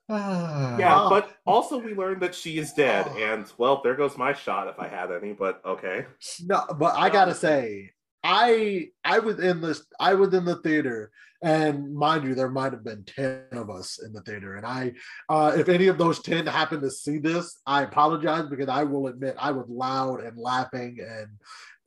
Yeah, 0.09 0.93
Ah. 0.93 1.09
but 1.09 1.37
also 1.45 1.77
we 1.77 1.93
learned 1.95 2.21
that 2.21 2.35
she 2.35 2.57
is 2.57 2.73
dead, 2.73 3.07
and 3.17 3.45
well, 3.57 3.79
there 3.81 3.95
goes 3.95 4.17
my 4.17 4.33
shot 4.33 4.67
if 4.67 4.77
I 4.77 4.89
had 4.89 5.09
any. 5.09 5.31
But 5.31 5.61
okay, 5.65 6.05
No, 6.45 6.65
but 6.77 6.95
I 6.97 7.09
gotta 7.09 7.33
say, 7.33 7.91
I 8.23 8.89
I 9.03 9.19
was 9.19 9.39
in 9.39 9.61
this. 9.61 9.83
I 9.99 10.13
was 10.13 10.33
in 10.33 10.45
the 10.45 10.57
theater, 10.57 11.11
and 11.41 11.93
mind 11.93 12.23
you, 12.23 12.35
there 12.35 12.49
might 12.49 12.71
have 12.71 12.83
been 12.83 13.03
ten 13.03 13.43
of 13.51 13.69
us 13.69 13.99
in 14.03 14.13
the 14.13 14.21
theater. 14.21 14.55
And 14.55 14.65
I, 14.65 14.93
uh, 15.27 15.53
if 15.57 15.69
any 15.69 15.87
of 15.87 15.97
those 15.97 16.19
ten 16.21 16.45
happened 16.45 16.83
to 16.83 16.91
see 16.91 17.17
this, 17.17 17.59
I 17.65 17.83
apologize 17.83 18.47
because 18.47 18.69
I 18.69 18.83
will 18.83 19.07
admit 19.07 19.35
I 19.39 19.51
was 19.51 19.65
loud 19.67 20.21
and 20.21 20.37
laughing 20.37 20.99
and 21.01 21.29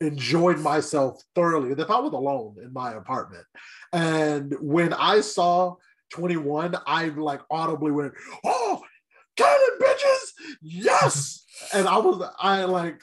enjoyed 0.01 0.59
myself 0.59 1.21
thoroughly. 1.35 1.71
If 1.71 1.89
I 1.89 1.99
was 1.99 2.11
alone 2.11 2.57
in 2.61 2.73
my 2.73 2.93
apartment, 2.93 3.45
and 3.93 4.53
when 4.59 4.91
I 4.93 5.21
saw 5.21 5.75
21, 6.11 6.75
I 6.85 7.05
like 7.09 7.41
audibly 7.49 7.91
went, 7.91 8.13
"Oh, 8.43 8.83
canon 9.37 9.79
bitches, 9.81 10.57
yes!" 10.61 11.45
and 11.73 11.87
I 11.87 11.97
was, 11.97 12.29
I 12.39 12.65
like. 12.65 13.01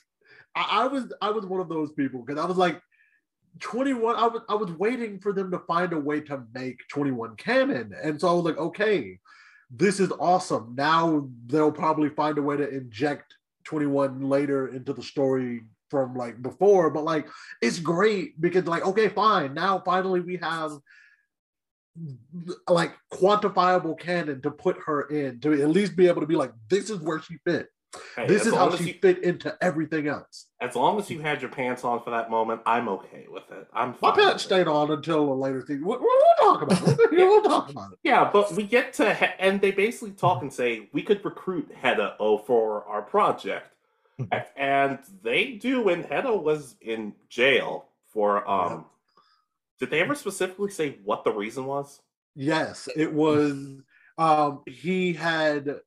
I 0.54 0.86
was 0.86 1.10
I 1.22 1.30
was 1.30 1.46
one 1.46 1.62
of 1.62 1.70
those 1.70 1.92
people 1.92 2.22
because 2.22 2.38
I 2.38 2.44
was 2.44 2.58
like, 2.58 2.78
21 3.60 4.16
I 4.16 4.26
was 4.26 4.42
I 4.48 4.54
was 4.54 4.70
waiting 4.72 5.18
for 5.18 5.32
them 5.32 5.50
to 5.50 5.58
find 5.60 5.92
a 5.92 5.98
way 5.98 6.20
to 6.22 6.42
make 6.54 6.80
21 6.88 7.36
canon. 7.36 7.92
And 8.02 8.20
so 8.20 8.28
I 8.28 8.32
was 8.32 8.44
like, 8.44 8.58
okay, 8.58 9.18
this 9.70 10.00
is 10.00 10.12
awesome. 10.18 10.74
Now 10.76 11.28
they'll 11.46 11.72
probably 11.72 12.10
find 12.10 12.38
a 12.38 12.42
way 12.42 12.56
to 12.56 12.68
inject 12.68 13.34
21 13.64 14.22
later 14.22 14.68
into 14.68 14.92
the 14.92 15.02
story 15.02 15.62
from 15.90 16.14
like 16.14 16.40
before, 16.42 16.90
but 16.90 17.04
like 17.04 17.28
it's 17.60 17.78
great 17.78 18.40
because 18.40 18.66
like 18.66 18.84
okay, 18.86 19.08
fine. 19.08 19.54
Now 19.54 19.82
finally 19.84 20.20
we 20.20 20.36
have 20.38 20.72
like 22.68 22.94
quantifiable 23.12 23.98
canon 23.98 24.40
to 24.40 24.50
put 24.50 24.78
her 24.86 25.02
in 25.08 25.40
to 25.40 25.52
at 25.60 25.68
least 25.68 25.94
be 25.94 26.08
able 26.08 26.22
to 26.22 26.26
be 26.26 26.36
like 26.36 26.52
this 26.68 26.90
is 26.90 26.98
where 27.00 27.20
she 27.20 27.36
fit. 27.46 27.68
Hey, 28.16 28.26
this 28.26 28.46
is 28.46 28.54
how 28.54 28.74
she 28.74 28.84
you- 28.84 28.94
fit 28.94 29.22
into 29.22 29.56
everything 29.60 30.08
else. 30.08 30.46
As 30.60 30.74
long 30.74 30.98
as 30.98 31.10
you 31.10 31.20
had 31.20 31.42
your 31.42 31.50
pants 31.50 31.84
on 31.84 32.02
for 32.02 32.10
that 32.10 32.30
moment, 32.30 32.62
I'm 32.64 32.88
okay 32.88 33.26
with 33.28 33.50
it. 33.50 33.66
I'm 33.72 33.94
My 34.00 34.12
pants 34.12 34.42
it. 34.42 34.46
stayed 34.46 34.66
on 34.66 34.90
until 34.90 35.30
a 35.30 35.34
later 35.34 35.60
thing. 35.62 35.84
We'll, 35.84 36.00
we'll 36.00 36.34
talk 36.40 36.62
about 36.62 36.88
it. 36.88 36.98
We'll 37.12 37.42
talk 37.42 37.68
about 37.70 37.92
it. 37.92 37.98
Yeah, 38.02 38.30
but 38.32 38.52
we 38.52 38.62
get 38.62 38.94
to, 38.94 39.12
he- 39.14 39.26
and 39.38 39.60
they 39.60 39.72
basically 39.72 40.12
talk 40.12 40.40
and 40.42 40.52
say, 40.52 40.88
we 40.92 41.02
could 41.02 41.22
recruit 41.24 41.70
Hedo 41.82 42.46
for 42.46 42.84
our 42.84 43.02
project. 43.02 43.68
And 44.56 44.98
they 45.22 45.52
do, 45.52 45.88
and 45.88 46.04
Hedo 46.04 46.40
was 46.42 46.76
in 46.80 47.14
jail 47.28 47.86
for, 48.12 48.48
um, 48.48 48.84
did 49.80 49.90
they 49.90 50.00
ever 50.00 50.14
specifically 50.14 50.70
say 50.70 50.98
what 51.04 51.24
the 51.24 51.32
reason 51.32 51.66
was? 51.66 52.00
Yes, 52.36 52.88
it 52.94 53.12
was. 53.12 53.52
Um, 54.18 54.60
he 54.66 55.12
had 55.14 55.80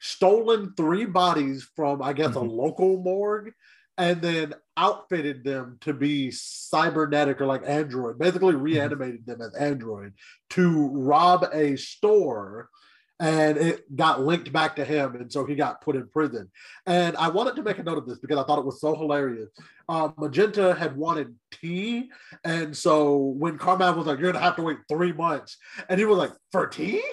stolen 0.00 0.72
three 0.76 1.04
bodies 1.04 1.68
from, 1.76 2.02
I 2.02 2.12
guess, 2.12 2.34
a 2.34 2.40
Mhm. 2.40 2.56
local 2.56 2.96
morgue, 2.96 3.52
and 3.98 4.22
then 4.22 4.54
outfitted 4.76 5.44
them 5.44 5.76
to 5.82 5.92
be 5.92 6.30
cybernetic 6.30 7.40
or 7.40 7.46
like 7.46 7.62
android. 7.66 8.18
Basically, 8.18 8.54
reanimated 8.54 9.26
them 9.26 9.42
as 9.42 9.54
android 9.54 10.14
to 10.50 10.88
rob 10.88 11.46
a 11.52 11.76
store, 11.76 12.70
and 13.18 13.58
it 13.58 13.94
got 13.94 14.22
linked 14.22 14.50
back 14.50 14.76
to 14.76 14.84
him, 14.86 15.14
and 15.16 15.30
so 15.30 15.44
he 15.44 15.54
got 15.54 15.82
put 15.82 15.96
in 15.96 16.08
prison. 16.08 16.50
And 16.86 17.14
I 17.18 17.28
wanted 17.28 17.56
to 17.56 17.62
make 17.62 17.78
a 17.78 17.82
note 17.82 17.98
of 17.98 18.06
this 18.06 18.18
because 18.18 18.38
I 18.38 18.44
thought 18.44 18.58
it 18.58 18.64
was 18.64 18.80
so 18.80 18.94
hilarious. 18.96 19.50
Um, 19.86 20.14
Magenta 20.16 20.74
had 20.74 20.96
wanted 20.96 21.36
tea, 21.50 22.10
and 22.42 22.74
so 22.74 23.16
when 23.18 23.58
Carmine 23.58 23.96
was 23.96 24.06
like, 24.06 24.18
"You're 24.18 24.32
gonna 24.32 24.42
have 24.42 24.56
to 24.56 24.62
wait 24.62 24.78
three 24.88 25.12
months," 25.12 25.58
and 25.90 25.98
he 26.00 26.06
was 26.06 26.16
like, 26.16 26.32
"For 26.50 26.66
tea?" 26.66 27.04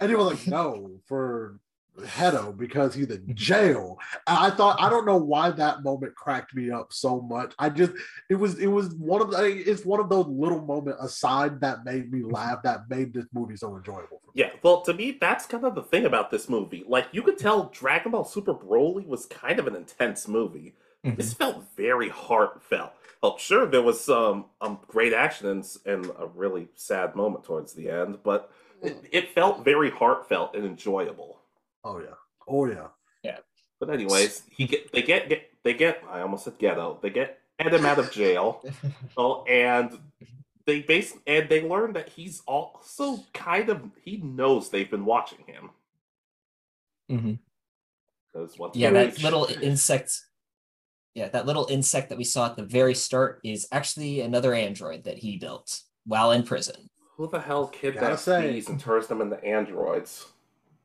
And 0.00 0.10
he 0.10 0.16
was 0.16 0.26
like, 0.26 0.46
"No, 0.46 1.00
for 1.06 1.58
Hedo 2.02 2.56
because 2.56 2.94
he's 2.94 3.10
in 3.10 3.34
jail." 3.34 3.98
And 4.26 4.38
I 4.38 4.50
thought 4.50 4.80
I 4.80 4.88
don't 4.90 5.06
know 5.06 5.16
why 5.16 5.50
that 5.50 5.82
moment 5.82 6.14
cracked 6.14 6.54
me 6.54 6.70
up 6.70 6.92
so 6.92 7.20
much. 7.20 7.54
I 7.58 7.68
just 7.68 7.92
it 8.28 8.34
was 8.36 8.58
it 8.58 8.68
was 8.68 8.94
one 8.94 9.20
of 9.20 9.30
the 9.30 9.44
it's 9.44 9.84
one 9.84 10.00
of 10.00 10.08
those 10.08 10.26
little 10.26 10.62
moment 10.62 10.96
aside 11.00 11.60
that 11.60 11.84
made 11.84 12.12
me 12.12 12.22
laugh 12.22 12.62
that 12.62 12.88
made 12.88 13.12
this 13.12 13.26
movie 13.32 13.56
so 13.56 13.76
enjoyable. 13.76 14.20
For 14.20 14.26
me. 14.26 14.32
Yeah, 14.34 14.50
well, 14.62 14.82
to 14.82 14.94
me, 14.94 15.16
that's 15.20 15.46
kind 15.46 15.64
of 15.64 15.74
the 15.74 15.82
thing 15.82 16.04
about 16.04 16.30
this 16.30 16.48
movie. 16.48 16.84
Like, 16.86 17.08
you 17.12 17.22
could 17.22 17.38
tell 17.38 17.70
Dragon 17.70 18.12
Ball 18.12 18.24
Super 18.24 18.54
Broly 18.54 19.06
was 19.06 19.26
kind 19.26 19.58
of 19.58 19.66
an 19.66 19.74
intense 19.76 20.28
movie. 20.28 20.74
Mhm. 21.04 21.16
This 21.16 21.32
felt 21.32 21.64
very 21.76 22.08
heartfelt. 22.08 22.92
Oh, 23.22 23.36
sure, 23.38 23.66
there 23.66 23.82
was 23.82 24.00
some 24.00 24.46
um, 24.60 24.78
great 24.86 25.12
action 25.12 25.48
and, 25.48 25.64
and 25.86 26.06
a 26.18 26.26
really 26.26 26.68
sad 26.74 27.16
moment 27.16 27.44
towards 27.44 27.72
the 27.72 27.88
end, 27.88 28.18
but 28.22 28.50
it, 28.82 28.96
it 29.10 29.30
felt 29.30 29.64
very 29.64 29.90
heartfelt 29.90 30.54
and 30.54 30.64
enjoyable. 30.64 31.40
Oh 31.86 31.98
yeah, 32.00 32.14
oh 32.48 32.66
yeah. 32.66 32.88
Yeah. 33.22 33.38
But 33.78 33.90
anyways, 33.90 34.42
he 34.50 34.66
get 34.66 34.90
they 34.92 35.02
get, 35.02 35.28
get 35.28 35.50
they 35.62 35.74
get 35.74 36.02
I 36.10 36.20
almost 36.22 36.44
said 36.44 36.58
ghetto. 36.58 36.98
They 37.02 37.10
get 37.10 37.38
Ed 37.58 37.72
him 37.74 37.86
out 37.86 37.98
of 37.98 38.10
jail. 38.10 38.62
Oh, 39.16 39.44
and 39.44 39.98
they 40.66 40.80
base 40.80 41.14
and 41.26 41.48
they 41.48 41.62
learn 41.62 41.92
that 41.92 42.08
he's 42.08 42.42
also 42.46 43.24
kind 43.32 43.68
of 43.70 43.82
he 44.02 44.16
knows 44.18 44.68
they've 44.70 44.90
been 44.90 45.04
watching 45.04 45.38
him 45.46 45.70
Mm-hmm. 47.10 47.34
because 48.32 48.58
what 48.58 48.74
Yeah, 48.74 48.90
they- 48.90 49.06
that 49.06 49.22
little 49.22 49.46
insect. 49.62 50.20
Yeah, 51.14 51.28
that 51.30 51.46
little 51.46 51.66
insect 51.70 52.08
that 52.10 52.18
we 52.18 52.24
saw 52.24 52.46
at 52.46 52.56
the 52.56 52.64
very 52.64 52.94
start 52.94 53.40
is 53.44 53.66
actually 53.72 54.20
another 54.20 54.52
android 54.52 55.04
that 55.04 55.16
he 55.18 55.38
built 55.38 55.82
while 56.04 56.32
in 56.32 56.42
prison. 56.42 56.90
who 57.16 57.26
the 57.28 57.40
hell 57.40 57.66
Gotta 57.66 57.78
kidnaps 57.78 58.22
say. 58.22 58.52
bees 58.52 58.68
and 58.68 58.78
turns 58.78 59.06
them 59.06 59.20
into 59.22 59.42
androids? 59.42 60.26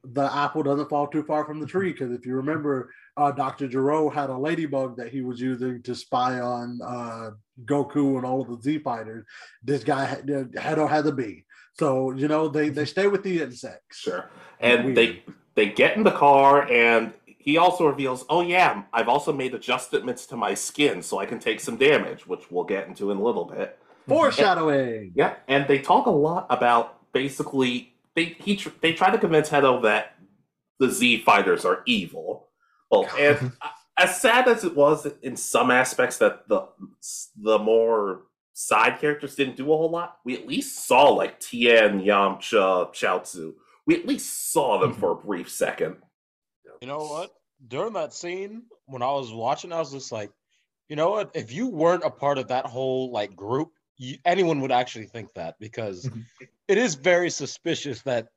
The 0.04 0.34
apple 0.34 0.64
doesn't 0.64 0.90
fall 0.90 1.08
too 1.08 1.24
far 1.24 1.46
from 1.46 1.60
the 1.60 1.68
tree 1.68 1.92
because 1.92 2.12
if 2.12 2.26
you 2.26 2.36
remember, 2.36 2.92
uh, 3.18 3.32
Dr. 3.32 3.68
Gero 3.68 4.10
had 4.10 4.30
a 4.30 4.38
ladybug 4.38 4.98
that 4.98 5.10
he 5.10 5.22
was 5.22 5.40
using 5.40 5.82
to 5.84 5.94
spy 5.94 6.40
on 6.40 6.80
uh, 6.84 7.32
Goku 7.66 8.18
and 8.18 8.26
all 8.26 8.42
of 8.42 8.48
the 8.48 8.62
Z 8.62 8.80
fighters. 8.80 9.26
This 9.64 9.84
guy 9.84 10.06
had, 10.06 10.26
Hedo 10.26 10.90
had 10.90 11.06
a 11.06 11.12
bee, 11.12 11.46
so 11.74 12.12
you 12.12 12.28
know 12.28 12.48
they 12.48 12.70
they 12.70 12.86
stay 12.86 13.08
with 13.08 13.24
the 13.24 13.42
insects. 13.42 14.00
Sure. 14.00 14.30
And 14.60 14.86
Weird. 14.86 14.98
they 14.98 15.24
they 15.56 15.70
get 15.70 15.98
in 15.98 16.04
the 16.04 16.12
car 16.12 16.70
and 16.72 17.14
he 17.26 17.58
also 17.58 17.88
reveals, 17.88 18.26
"Oh 18.30 18.42
yeah, 18.42 18.84
I've 18.94 19.10
also 19.10 19.34
made 19.34 19.54
adjustments 19.54 20.26
to 20.28 20.38
my 20.38 20.54
skin 20.54 21.02
so 21.02 21.20
I 21.20 21.26
can 21.26 21.40
take 21.40 21.60
some 21.60 21.76
damage, 21.76 22.28
which 22.28 22.52
we'll 22.52 22.64
get 22.64 22.88
into 22.88 23.12
in 23.12 23.18
a 23.18 23.24
little 23.24 23.46
bit." 23.46 23.78
Foreshadowing. 24.08 25.14
Yeah, 25.16 25.36
and 25.48 25.68
they 25.68 25.80
talk 25.80 26.06
a 26.06 26.12
lot 26.12 26.46
about 26.50 27.12
basically 27.14 27.91
they 28.16 28.26
he 28.40 28.56
tr- 28.56 28.70
they 28.82 28.94
try 28.94 29.12
to 29.12 29.18
convince 29.18 29.50
Hedo 29.50 29.82
that 29.84 30.16
the 30.80 30.90
Z 30.90 31.22
fighters 31.22 31.66
are 31.66 31.84
evil. 31.86 32.50
Well, 32.90 33.08
and 33.18 33.52
as 33.98 34.20
sad 34.20 34.48
as 34.48 34.64
it 34.64 34.76
was 34.76 35.08
in 35.22 35.36
some 35.36 35.72
aspects 35.72 36.18
that 36.18 36.48
the 36.48 36.68
the 37.42 37.60
more 37.60 38.24
side 38.54 39.00
characters 39.00 39.36
didn't 39.36 39.58
do 39.58 39.72
a 39.72 39.78
whole 39.78 39.90
lot, 39.90 40.18
we 40.26 40.36
at 40.36 40.48
least 40.48 40.88
saw 40.88 41.10
like 41.10 41.40
Tien, 41.40 42.02
Yamcha, 42.02 42.94
Chaozu. 42.94 43.54
We 43.88 43.96
at 43.96 44.06
least 44.06 44.52
saw 44.52 44.80
them 44.80 44.92
mm-hmm. 44.92 45.00
for 45.00 45.12
a 45.12 45.16
brief 45.16 45.50
second. 45.50 45.98
You 46.82 46.88
know 46.88 47.00
what? 47.00 47.32
During 47.68 47.94
that 47.94 48.14
scene, 48.14 48.64
when 48.86 49.04
I 49.04 49.12
was 49.12 49.32
watching, 49.32 49.72
I 49.72 49.80
was 49.80 49.92
just 49.92 50.12
like, 50.12 50.32
you 50.90 50.96
know 50.96 51.12
what? 51.12 51.32
If 51.36 51.52
you 51.52 51.68
weren't 51.68 52.04
a 52.04 52.10
part 52.10 52.38
of 52.38 52.48
that 52.48 52.66
whole 52.66 53.12
like 53.12 53.36
group, 53.36 53.70
you, 54.02 54.18
anyone 54.26 54.62
would 54.62 54.72
actually 54.72 55.06
think 55.08 55.34
that 55.36 55.60
because 55.60 56.10
Mhm. 56.10 56.26
it 56.68 56.78
is 56.78 56.96
very 56.96 57.30
suspicious 57.30 58.02
that 58.04 58.30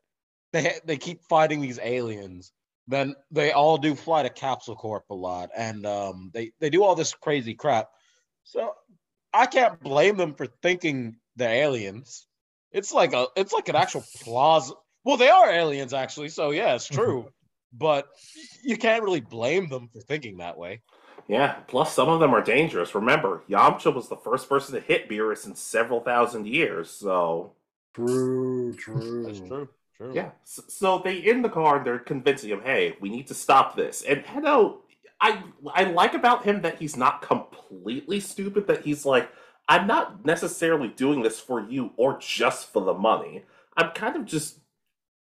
they 0.52 0.80
they 0.84 0.96
keep 0.98 1.22
fighting 1.22 1.60
these 1.60 1.78
aliens. 1.80 2.52
Then 2.86 3.14
they 3.30 3.52
all 3.52 3.78
do 3.78 3.94
fly 3.94 4.24
to 4.24 4.30
Capsule 4.30 4.76
Corp 4.76 5.04
a 5.10 5.14
lot, 5.14 5.50
and 5.56 5.86
um, 5.86 6.30
they 6.34 6.52
they 6.60 6.70
do 6.70 6.84
all 6.84 6.94
this 6.94 7.14
crazy 7.14 7.54
crap. 7.54 7.90
So 8.44 8.74
I 9.32 9.46
can't 9.46 9.80
blame 9.80 10.16
them 10.16 10.34
for 10.34 10.46
thinking 10.46 11.20
they're 11.36 11.64
aliens. 11.64 12.28
It's 12.72 12.92
like 12.92 13.14
a 13.14 13.28
it's 13.36 13.52
like 13.54 13.68
an 13.68 13.76
actual 13.76 14.04
plaza. 14.22 14.74
Well, 15.04 15.16
they 15.16 15.30
are 15.30 15.50
aliens 15.50 15.94
actually, 15.94 16.28
so 16.28 16.50
yeah, 16.50 16.74
it's 16.74 16.86
true. 16.88 17.30
but 17.72 18.08
you 18.62 18.76
can't 18.76 19.02
really 19.02 19.20
blame 19.20 19.68
them 19.68 19.88
for 19.88 20.00
thinking 20.00 20.38
that 20.38 20.58
way. 20.58 20.82
Yeah, 21.26 21.54
plus 21.68 21.94
some 21.94 22.08
of 22.08 22.20
them 22.20 22.34
are 22.34 22.42
dangerous. 22.42 22.94
Remember, 22.94 23.42
Yamcha 23.48 23.94
was 23.94 24.08
the 24.08 24.16
first 24.16 24.48
person 24.48 24.74
to 24.74 24.80
hit 24.80 25.08
Beerus 25.08 25.46
in 25.46 25.54
several 25.54 26.00
thousand 26.00 26.46
years, 26.46 26.90
so 26.90 27.52
True, 27.94 28.74
true. 28.74 29.22
That's 29.24 29.40
true. 29.40 29.68
True. 29.96 30.12
Yeah. 30.14 30.30
So, 30.44 30.62
so 30.68 30.98
they 30.98 31.18
in 31.18 31.42
the 31.42 31.48
car 31.48 31.76
and 31.78 31.86
they're 31.86 31.98
convincing 31.98 32.50
him, 32.50 32.62
"Hey, 32.62 32.96
we 33.00 33.08
need 33.08 33.28
to 33.28 33.34
stop 33.34 33.76
this." 33.76 34.02
And 34.02 34.24
Hedo, 34.24 34.78
I 35.20 35.42
I 35.72 35.84
like 35.84 36.14
about 36.14 36.44
him 36.44 36.62
that 36.62 36.78
he's 36.78 36.96
not 36.96 37.22
completely 37.22 38.20
stupid. 38.20 38.66
That 38.66 38.82
he's 38.84 39.06
like, 39.06 39.30
"I'm 39.68 39.86
not 39.86 40.24
necessarily 40.24 40.88
doing 40.88 41.22
this 41.22 41.40
for 41.40 41.60
you 41.60 41.92
or 41.96 42.18
just 42.18 42.72
for 42.72 42.82
the 42.84 42.94
money. 42.94 43.44
I'm 43.76 43.90
kind 43.92 44.16
of 44.16 44.24
just 44.24 44.58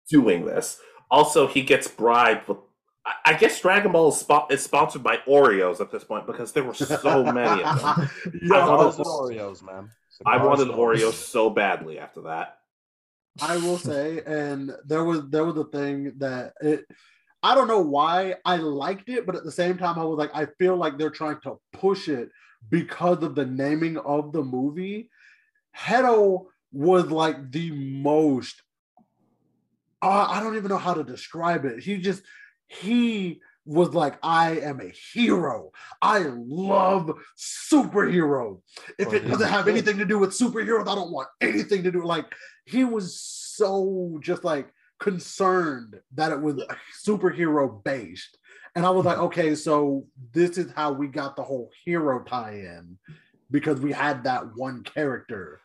doing 0.09 0.45
this." 0.45 0.79
Also, 1.09 1.47
he 1.47 1.61
gets 1.63 1.87
bribed 1.87 2.47
with. 2.47 2.57
I- 3.07 3.31
I 3.31 3.33
guess 3.35 3.59
Dragon 3.61 3.91
Ball 3.93 4.09
is, 4.09 4.21
spo- 4.21 4.51
is 4.51 4.61
sponsored 4.63 5.01
by 5.03 5.17
Oreos 5.27 5.79
at 5.79 5.91
this 5.91 6.03
point 6.03 6.27
because 6.27 6.51
there 6.51 6.63
were 6.63 6.73
so 6.73 7.23
many 7.23 7.63
of 7.63 7.81
them. 7.81 8.09
Yo, 8.41 8.55
I 8.55 8.67
wanted- 8.67 8.91
Cigars 8.93 9.07
Oreos, 9.07 9.63
man. 9.63 9.89
I 10.25 10.37
wanted 10.43 10.67
Oreos 10.69 11.13
so 11.13 11.49
badly 11.49 11.99
after 11.99 12.21
that. 12.23 12.57
I 13.41 13.57
will 13.57 13.77
say, 13.77 14.23
and 14.25 14.71
there 14.85 15.03
was 15.03 15.29
there 15.29 15.45
was 15.45 15.55
a 15.57 15.65
thing 15.65 16.13
that 16.17 16.53
it. 16.59 16.85
I 17.43 17.53
don't 17.53 17.67
know 17.67 17.81
why 17.81 18.33
I 18.43 18.55
liked 18.57 19.09
it, 19.09 19.27
but 19.27 19.35
at 19.35 19.43
the 19.43 19.51
same 19.51 19.77
time, 19.77 19.99
I 19.99 20.03
was 20.03 20.17
like, 20.17 20.31
I 20.33 20.47
feel 20.57 20.75
like 20.75 20.97
they're 20.97 21.11
trying 21.11 21.39
to 21.43 21.59
push 21.71 22.09
it 22.09 22.29
because 22.71 23.21
of 23.21 23.35
the 23.35 23.45
naming 23.45 23.97
of 23.97 24.33
the 24.33 24.41
movie. 24.43 25.11
Hedo 25.77 26.47
was 26.71 27.11
like 27.11 27.51
the 27.51 27.69
most. 27.71 28.63
Uh, 30.01 30.25
I 30.29 30.39
don't 30.41 30.55
even 30.57 30.69
know 30.69 30.77
how 30.77 30.95
to 30.95 31.03
describe 31.03 31.63
it. 31.65 31.83
He 31.83 31.97
just 31.97 32.23
he 32.67 33.41
was 33.65 33.93
like, 33.93 34.17
I 34.23 34.59
am 34.59 34.79
a 34.79 34.91
hero. 35.13 35.71
I 36.01 36.19
love 36.19 37.11
superheroes. 37.37 38.59
If 38.97 39.11
it 39.11 39.27
doesn't 39.27 39.49
have 39.49 39.67
anything 39.67 39.97
to 39.97 40.05
do 40.05 40.17
with 40.19 40.31
superheroes, 40.31 40.87
I 40.87 40.95
don't 40.95 41.11
want 41.11 41.27
anything 41.41 41.83
to 41.83 41.91
do. 41.91 42.05
Like 42.05 42.33
he 42.65 42.85
was 42.85 43.19
so 43.19 44.19
just 44.21 44.43
like 44.43 44.69
concerned 44.99 45.99
that 46.15 46.31
it 46.31 46.41
was 46.41 46.63
superhero 47.05 47.83
based. 47.83 48.37
And 48.75 48.85
I 48.85 48.89
was 48.89 49.05
like, 49.05 49.17
mm-hmm. 49.17 49.25
okay, 49.25 49.55
so 49.55 50.05
this 50.31 50.57
is 50.57 50.71
how 50.71 50.91
we 50.93 51.07
got 51.07 51.35
the 51.35 51.43
whole 51.43 51.69
hero 51.83 52.23
tie-in. 52.23 52.97
because 53.51 53.79
we 53.79 53.91
had 53.91 54.23
that 54.23 54.55
one 54.55 54.83
character, 54.83 55.59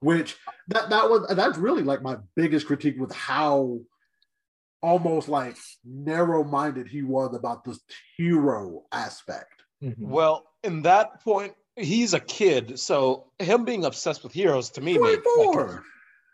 which 0.00 0.36
that 0.68 0.90
that 0.90 1.10
was 1.10 1.26
that's 1.36 1.58
really 1.58 1.82
like 1.82 2.02
my 2.02 2.16
biggest 2.34 2.66
critique 2.66 2.98
with 2.98 3.12
how 3.12 3.80
almost 4.82 5.28
like 5.28 5.56
narrow-minded 5.84 6.86
he 6.86 7.02
was 7.02 7.34
about 7.34 7.64
this 7.64 7.80
hero 8.16 8.82
aspect. 8.92 9.62
Mhm. 9.82 9.94
Well, 9.98 10.46
in 10.62 10.82
that 10.82 11.22
point, 11.22 11.54
he's 11.76 12.14
a 12.14 12.20
kid, 12.20 12.78
so 12.78 13.32
him 13.38 13.64
being 13.64 13.84
obsessed 13.84 14.22
with 14.22 14.32
heroes 14.32 14.70
to 14.70 14.80
me 14.80 14.98
made 14.98 15.20
like, 15.36 15.80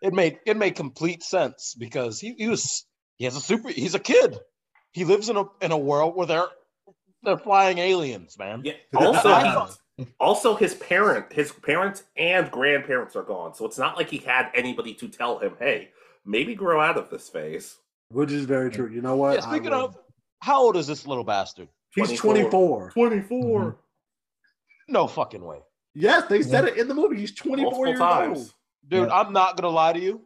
it 0.03 0.13
made 0.13 0.39
it 0.47 0.57
made 0.57 0.75
complete 0.75 1.23
sense 1.23 1.75
because 1.79 2.21
he, 2.21 2.35
he 2.37 2.49
was 2.49 2.87
he 3.17 3.25
has 3.25 3.37
a 3.37 3.41
super 3.41 3.69
he's 3.69 3.95
a 3.95 4.01
kid. 4.01 4.39
He 4.93 5.05
lives 5.05 5.29
in 5.29 5.37
a 5.37 5.45
in 5.61 5.73
a 5.73 5.79
world 5.79 6.17
where 6.17 6.27
they're 6.27 6.49
they're 7.23 7.39
flying 7.39 7.79
aliens, 7.79 8.39
man. 8.39 8.63
Yeah. 8.65 8.75
Also, 8.95 9.69
also 10.21 10.55
his 10.55 10.75
parent, 10.75 11.33
his 11.33 11.53
parents 11.53 12.05
and 12.17 12.51
grandparents 12.51 13.17
are 13.17 13.23
gone, 13.23 13.55
so 13.55 13.65
it's 13.67 13.79
not 13.79 13.97
like 13.97 14.11
he 14.11 14.19
had 14.19 14.51
anybody 14.55 14.95
to 14.95 15.09
tell 15.09 15.39
him, 15.39 15.55
"Hey, 15.59 15.91
maybe 16.25 16.55
grow 16.55 16.81
out 16.81 16.97
of 16.97 17.11
this 17.11 17.29
phase." 17.29 17.77
Which 18.11 18.31
is 18.31 18.45
very 18.45 18.71
true. 18.71 18.89
You 18.89 19.01
know 19.03 19.17
what? 19.17 19.35
Yeah, 19.35 19.41
speaking 19.41 19.73
of, 19.73 19.97
how 20.41 20.63
old 20.63 20.77
is 20.77 20.87
this 20.87 21.07
little 21.07 21.25
bastard? 21.25 21.69
he's 21.95 22.19
24. 22.21 22.91
24. 22.91 22.91
24 22.91 23.61
mm-hmm. 23.61 23.77
No 24.89 25.07
fucking 25.07 25.43
way. 25.45 25.59
Yes, 25.95 26.29
they 26.29 26.43
said 26.43 26.67
it 26.67 26.77
in 26.77 26.89
the 26.89 26.95
movie. 26.95 27.17
He's 27.19 27.35
24 27.35 27.63
multiple 27.65 27.87
years 27.89 27.99
times. 27.99 28.39
old. 28.39 28.53
Dude, 28.89 29.09
Yeah. 29.09 29.15
I'm 29.15 29.33
not 29.33 29.57
gonna 29.57 29.75
lie 29.75 29.93
to 29.95 29.99
you. 30.01 30.21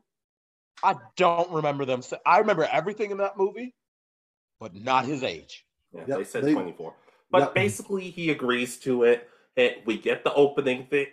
I 0.83 0.97
don't 1.17 1.51
remember 1.51 1.85
them. 1.85 2.03
I 2.27 2.39
remember 2.39 2.65
everything 2.71 3.11
in 3.11 3.19
that 3.19 3.37
movie, 3.39 3.75
but 4.59 4.75
not 4.75 5.05
his 5.05 5.23
age. 5.23 5.65
Yeah, 5.93 6.05
Yep, 6.09 6.19
they 6.19 6.25
said 6.25 6.45
they- 6.45 6.53
24. 6.53 6.95
But 7.31 7.39
Yep. 7.39 7.55
basically, 7.55 8.11
he 8.11 8.31
agrees 8.31 8.79
to 8.81 9.05
it. 9.05 9.29
And 9.57 9.77
We 9.85 9.99
get 9.99 10.25
the 10.25 10.33
opening 10.35 10.87
thing, 10.87 11.09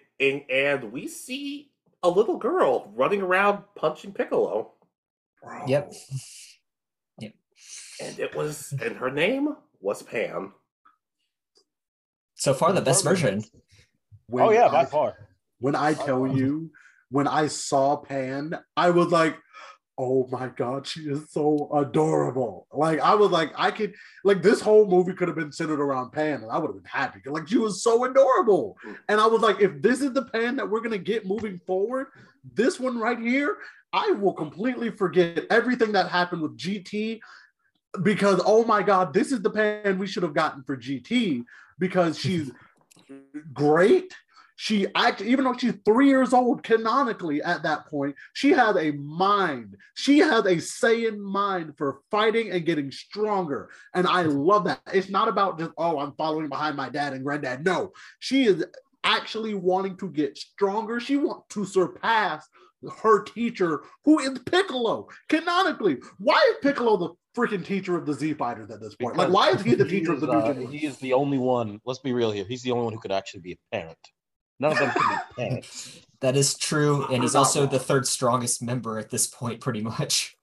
and 0.50 0.92
we 0.92 1.08
see 1.08 1.72
a 2.04 2.10
little 2.10 2.38
girl 2.38 2.92
running 2.96 3.22
around 3.22 3.64
punching 3.76 4.14
Piccolo. 4.14 4.74
Yep. 5.68 5.94
And 8.01 8.20
it 8.20 8.36
was, 8.36 8.74
and 8.82 8.96
her 8.98 9.12
name 9.12 9.56
was 9.80 10.04
Pan. 10.04 10.51
So 12.36 12.54
far, 12.54 12.72
the 12.72 12.82
best 12.82 13.04
version. 13.04 13.44
Oh, 13.44 13.60
when 14.27 14.44
oh 14.46 14.51
yeah, 14.51 14.68
I- 14.68 14.72
by 14.72 14.86
far. 14.86 15.16
When 15.60 15.75
I 15.75 15.94
tell 15.96 16.22
oh. 16.22 16.25
you, 16.25 16.72
when 17.10 17.27
I 17.27 17.48
saw 17.48 17.96
Pan, 17.96 18.58
I 18.75 18.92
was 18.92 19.08
like, 19.08 19.38
oh 19.98 20.27
my 20.32 20.48
God, 20.50 20.86
she 20.86 21.01
is 21.01 21.32
so 21.32 21.70
adorable. 21.74 22.68
Like, 22.72 23.00
I 23.00 23.16
was 23.16 23.32
like, 23.32 23.51
I 23.58 23.72
could, 23.72 23.96
like, 24.24 24.44
this 24.44 24.62
whole 24.62 24.86
movie 24.86 25.13
could 25.13 25.27
have 25.27 25.38
been 25.38 25.51
centered 25.51 25.80
around 25.80 26.12
Pan, 26.12 26.44
and 26.44 26.51
I 26.51 26.60
would 26.60 26.68
have 26.68 26.75
been 26.75 26.92
happy. 26.92 27.20
Like, 27.25 27.48
she 27.48 27.58
was 27.58 27.82
so 27.82 28.06
adorable. 28.06 28.77
And 29.10 29.20
I 29.20 29.25
was 29.25 29.42
like, 29.42 29.60
if 29.60 29.82
this 29.82 30.01
is 30.01 30.13
the 30.13 30.25
Pan 30.25 30.56
that 30.58 30.70
we're 30.70 30.82
going 30.82 30.92
to 30.92 31.00
get 31.00 31.25
moving 31.25 31.60
forward, 31.66 32.08
this 32.54 32.80
one 32.80 33.00
right 33.00 33.18
here, 33.18 33.58
I 33.92 34.12
will 34.12 34.34
completely 34.34 34.92
forget 34.92 35.46
everything 35.50 35.94
that 35.94 36.10
happened 36.10 36.44
with 36.44 36.58
GT 36.58 37.20
because, 38.04 38.42
oh 38.46 38.63
my 38.66 38.84
God, 38.84 39.13
this 39.13 39.32
is 39.32 39.42
the 39.42 39.50
Pan 39.50 39.98
we 39.98 40.08
should 40.08 40.24
have 40.24 40.34
gotten 40.34 40.63
for 40.63 40.77
GT 40.77 41.44
because 41.80 42.18
she's 42.20 42.51
great. 43.54 44.13
She 44.60 44.88
act 44.96 45.22
even 45.22 45.46
though 45.46 45.56
she's 45.56 45.75
three 45.86 46.08
years 46.08 46.34
old 46.34 46.63
canonically 46.63 47.44
at 47.44 47.62
that 47.62 47.86
point, 47.86 48.16
she 48.34 48.50
has 48.51 48.75
a 48.75 48.89
mind. 48.92 49.77
She 49.94 50.18
has 50.18 50.46
a 50.46 50.56
Saiyan 50.56 51.20
mind 51.20 51.77
for 51.77 52.00
fighting 52.10 52.50
and 52.50 52.66
getting 52.66 52.92
stronger. 52.92 53.70
And 53.94 54.08
I 54.08 54.24
love 54.24 54.63
that. 54.63 54.82
It's 54.92 55.10
not 55.10 55.27
about 55.27 55.60
just, 55.60 55.72
oh, 55.77 56.00
I'm 56.00 56.13
following 56.13 56.50
behind 56.50 56.75
my 56.75 56.89
dad 56.89 57.13
and 57.13 57.24
granddad. 57.24 57.63
No, 57.63 57.94
she 58.18 58.46
is 58.46 58.66
actually 59.04 59.54
wanting 59.54 59.96
to 59.98 60.10
get 60.10 60.36
stronger. 60.36 61.00
She 61.00 61.18
wants 61.18 61.46
to 61.50 61.63
surpass 61.63 62.48
her 63.01 63.24
teacher, 63.24 63.84
who 64.05 64.19
is 64.19 64.39
Piccolo, 64.39 65.07
canonically. 65.29 65.98
Why 66.19 66.41
is 66.51 66.57
Piccolo 66.61 66.98
the 66.98 67.09
freaking 67.40 67.66
teacher 67.66 67.96
of 67.96 68.05
the 68.05 68.13
Z 68.13 68.33
Fighters 68.33 68.70
at 68.70 68.79
this 68.81 68.96
point? 68.96 69.18
Like, 69.18 69.29
why 69.29 69.51
is 69.51 69.61
he 69.61 69.75
the 69.75 69.85
teacher 69.85 70.13
of 70.13 70.22
the 70.22 70.27
is, 70.27 70.57
new 70.57 70.66
uh. 70.66 70.70
He 70.70 70.85
is 70.85 70.98
the 70.98 71.13
only 71.13 71.37
one. 71.37 71.79
Let's 71.85 72.00
be 72.00 72.13
real 72.13 72.31
here. 72.31 72.46
He's 72.48 72.61
the 72.61 72.72
only 72.72 72.85
one 72.85 72.94
who 72.94 73.00
could 73.00 73.11
actually 73.11 73.42
be 73.42 73.53
a 73.53 73.75
parent. 73.75 73.98
None 74.59 74.72
of 74.72 74.79
them 74.79 74.92
can 74.92 75.09
be 75.09 75.33
parents. 75.50 76.01
That 76.22 76.35
is 76.35 76.57
true, 76.57 77.05
and 77.11 77.22
he's 77.22 77.35
also 77.35 77.68
the 77.68 77.79
third 77.79 78.07
strongest 78.07 78.63
member 78.63 78.98
at 78.98 79.11
this 79.11 79.27
point, 79.27 79.61
pretty 79.61 79.81
much. 79.81 80.35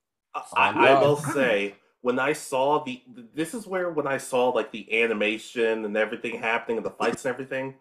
I, 0.57 0.71
I 0.71 1.01
will 1.01 1.17
say, 1.17 1.75
when 2.01 2.19
I 2.19 2.33
saw 2.33 2.85
the, 2.85 3.03
this 3.35 3.55
is 3.55 3.67
where 3.67 3.91
when 3.91 4.07
I 4.07 4.19
saw 4.19 4.51
like 4.51 4.71
the 4.71 5.03
animation 5.03 5.85
and 5.85 5.97
everything 5.97 6.39
happening 6.39 6.77
and 6.77 6.87
the 6.87 6.91
fights 6.91 7.25
and 7.25 7.33
everything, 7.33 7.75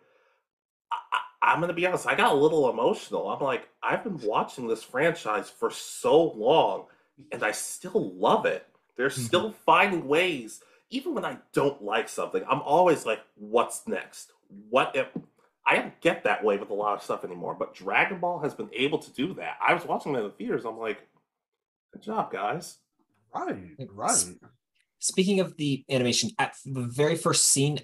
I, 0.91 0.95
I, 1.11 1.19
I'm 1.43 1.59
gonna 1.59 1.73
be 1.73 1.85
honest, 1.85 2.07
I 2.07 2.15
got 2.15 2.31
a 2.31 2.35
little 2.35 2.69
emotional. 2.69 3.29
I'm 3.29 3.43
like, 3.43 3.67
I've 3.83 4.03
been 4.03 4.17
watching 4.19 4.67
this 4.67 4.81
franchise 4.81 5.49
for 5.49 5.69
so 5.69 6.31
long, 6.31 6.85
and 7.33 7.43
I 7.43 7.51
still 7.51 8.13
love 8.15 8.45
it. 8.45 8.65
They're 8.95 9.09
Mhm. 9.09 9.25
still 9.25 9.51
finding 9.51 10.07
ways, 10.07 10.63
even 10.89 11.13
when 11.13 11.25
I 11.25 11.39
don't 11.51 11.83
like 11.83 12.07
something. 12.07 12.43
I'm 12.47 12.61
always 12.61 13.05
like, 13.05 13.19
what's 13.35 13.85
next? 13.87 14.31
What 14.69 14.95
if? 14.95 15.07
I 15.65 15.75
don't 15.75 15.99
get 16.01 16.23
that 16.23 16.43
way 16.43 16.57
with 16.57 16.69
a 16.69 16.73
lot 16.73 16.93
of 16.93 17.03
stuff 17.03 17.25
anymore, 17.25 17.55
but 17.55 17.73
Dragon 17.73 18.19
Ball 18.19 18.39
has 18.39 18.53
been 18.53 18.69
able 18.73 18.99
to 18.99 19.11
do 19.11 19.33
that. 19.35 19.57
I 19.61 19.73
was 19.73 19.85
watching 19.85 20.13
it 20.15 20.19
in 20.19 20.23
the 20.23 20.31
theaters. 20.31 20.65
I'm 20.65 20.77
like, 20.77 21.07
good 21.91 22.03
job, 22.03 22.31
guys. 22.31 22.79
Right, 23.33 23.75
right. 23.89 24.25
Speaking 24.99 25.39
of 25.41 25.57
the 25.57 25.83
animation, 25.89 26.31
at 26.39 26.55
the 26.65 26.81
very 26.83 27.15
first 27.17 27.47
scene, 27.49 27.79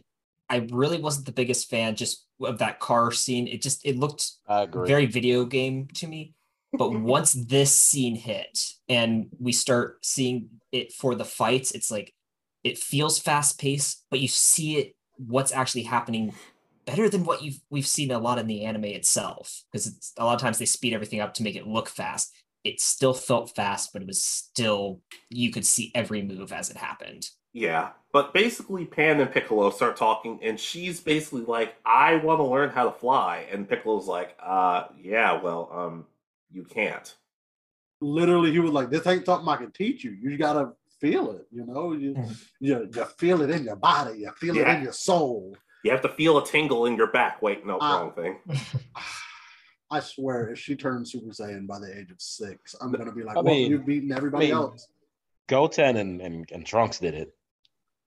I 0.50 0.68
really 0.72 1.00
wasn't 1.00 1.26
the 1.26 1.32
biggest 1.32 1.70
fan 1.70 1.96
just 1.96 2.26
of 2.42 2.58
that 2.60 2.80
car 2.80 3.12
scene. 3.12 3.48
It 3.48 3.62
just 3.62 3.86
it 3.86 3.98
looked 3.98 4.32
very 4.86 5.06
video 5.06 5.46
game 5.46 5.88
to 5.96 6.08
me. 6.08 6.34
But 6.74 6.92
once 7.00 7.34
this 7.34 7.76
scene 7.76 8.16
hit 8.16 8.60
and 8.88 9.28
we 9.40 9.52
start 9.52 10.00
seeing 10.04 10.50
it 10.72 10.92
for 10.92 11.16
the 11.16 11.26
fights, 11.26 11.72
it's 11.72 11.92
like 11.92 12.14
it 12.64 12.78
feels 12.78 13.20
fast 13.20 13.60
paced, 13.60 14.06
but 14.10 14.20
you 14.20 14.28
see 14.28 14.78
it 14.78 14.96
what's 15.18 15.52
actually 15.52 15.84
happening 15.84 16.34
better 16.86 17.10
than 17.10 17.24
what 17.24 17.44
you've 17.44 17.60
we've 17.70 17.88
seen 17.88 18.10
a 18.12 18.20
lot 18.20 18.40
in 18.40 18.48
the 18.48 18.64
anime 18.64 18.86
itself. 18.86 19.64
Because 19.72 19.88
it's 19.88 20.14
a 20.18 20.26
lot 20.26 20.36
of 20.36 20.42
times 20.42 20.58
they 20.58 20.66
speed 20.66 20.94
everything 20.94 21.20
up 21.20 21.34
to 21.36 21.44
make 21.44 21.56
it 21.56 21.68
look 21.68 21.90
fast. 21.90 22.34
It 22.64 22.82
still 22.82 23.14
felt 23.14 23.56
fast, 23.56 23.94
but 23.94 24.02
it 24.02 24.08
was 24.08 24.24
still 24.24 25.02
you 25.30 25.52
could 25.52 25.66
see 25.66 25.92
every 25.94 26.22
move 26.22 26.52
as 26.52 26.70
it 26.70 26.78
happened. 26.78 27.30
Yeah, 27.54 27.90
but 28.14 28.34
basically, 28.34 28.86
Pan 28.86 29.20
and 29.20 29.32
Piccolo 29.32 29.70
start 29.72 29.98
talking, 29.98 30.40
and 30.44 30.60
she's 30.60 31.00
basically 31.00 31.42
like, 31.42 31.76
"I 31.86 32.16
want 32.18 32.40
to 32.40 32.44
learn 32.44 32.70
how 32.70 32.86
to 32.86 32.92
fly," 32.92 33.48
and 33.52 33.68
Piccolo's 33.68 34.08
like, 34.08 34.36
"Uh, 34.40 34.86
yeah, 35.02 35.42
well, 35.42 35.70
um, 35.74 36.06
you 36.52 36.64
can't." 36.64 37.16
Literally, 38.02 38.52
he 38.52 38.60
was 38.60 38.72
like, 38.72 38.90
"This 38.92 39.06
ain't 39.08 39.26
something 39.26 39.48
I 39.50 39.58
can 39.58 39.72
teach 39.72 40.04
you. 40.04 40.12
You 40.12 40.38
gotta 40.38 40.74
feel 41.02 41.32
it. 41.32 41.48
You 41.52 41.66
know, 41.66 41.94
you 41.94 42.14
Mhm. 42.14 42.48
you, 42.60 42.90
you 42.94 43.06
feel 43.18 43.42
it 43.42 43.50
in 43.50 43.64
your 43.64 43.76
body. 43.76 44.20
You 44.20 44.32
feel 44.34 44.58
it 44.58 44.68
in 44.68 44.84
your 44.84 44.94
soul." 44.94 45.56
You 45.84 45.92
have 45.92 46.02
to 46.02 46.10
feel 46.10 46.38
a 46.38 46.46
tingle 46.46 46.86
in 46.86 46.98
your 46.98 47.08
back. 47.08 47.42
Wait, 47.42 47.66
no, 47.66 47.78
Ah. 47.82 48.00
wrong 48.02 48.12
thing. 48.14 48.38
I 49.92 50.02
swear, 50.02 50.50
if 50.50 50.60
she 50.60 50.76
turns 50.76 51.12
Super 51.12 51.32
Saiyan 51.34 51.66
by 51.66 51.80
the 51.80 51.98
age 51.98 52.12
of 52.12 52.22
six, 52.22 52.76
I'm 52.80 52.92
gonna 52.92 53.12
be 53.14 53.24
like, 53.24 53.38
I 53.38 53.42
"Well, 53.42 53.54
mean- 53.56 53.72
you've 53.72 53.86
beaten 53.88 54.12
everybody 54.12 54.46
I 54.46 54.50
mean- 54.50 54.56
else." 54.58 54.88
Goten 55.48 55.98
and, 55.98 56.22
and, 56.22 56.52
and 56.52 56.64
Trunks 56.64 57.00
did 57.00 57.16
it. 57.16 57.36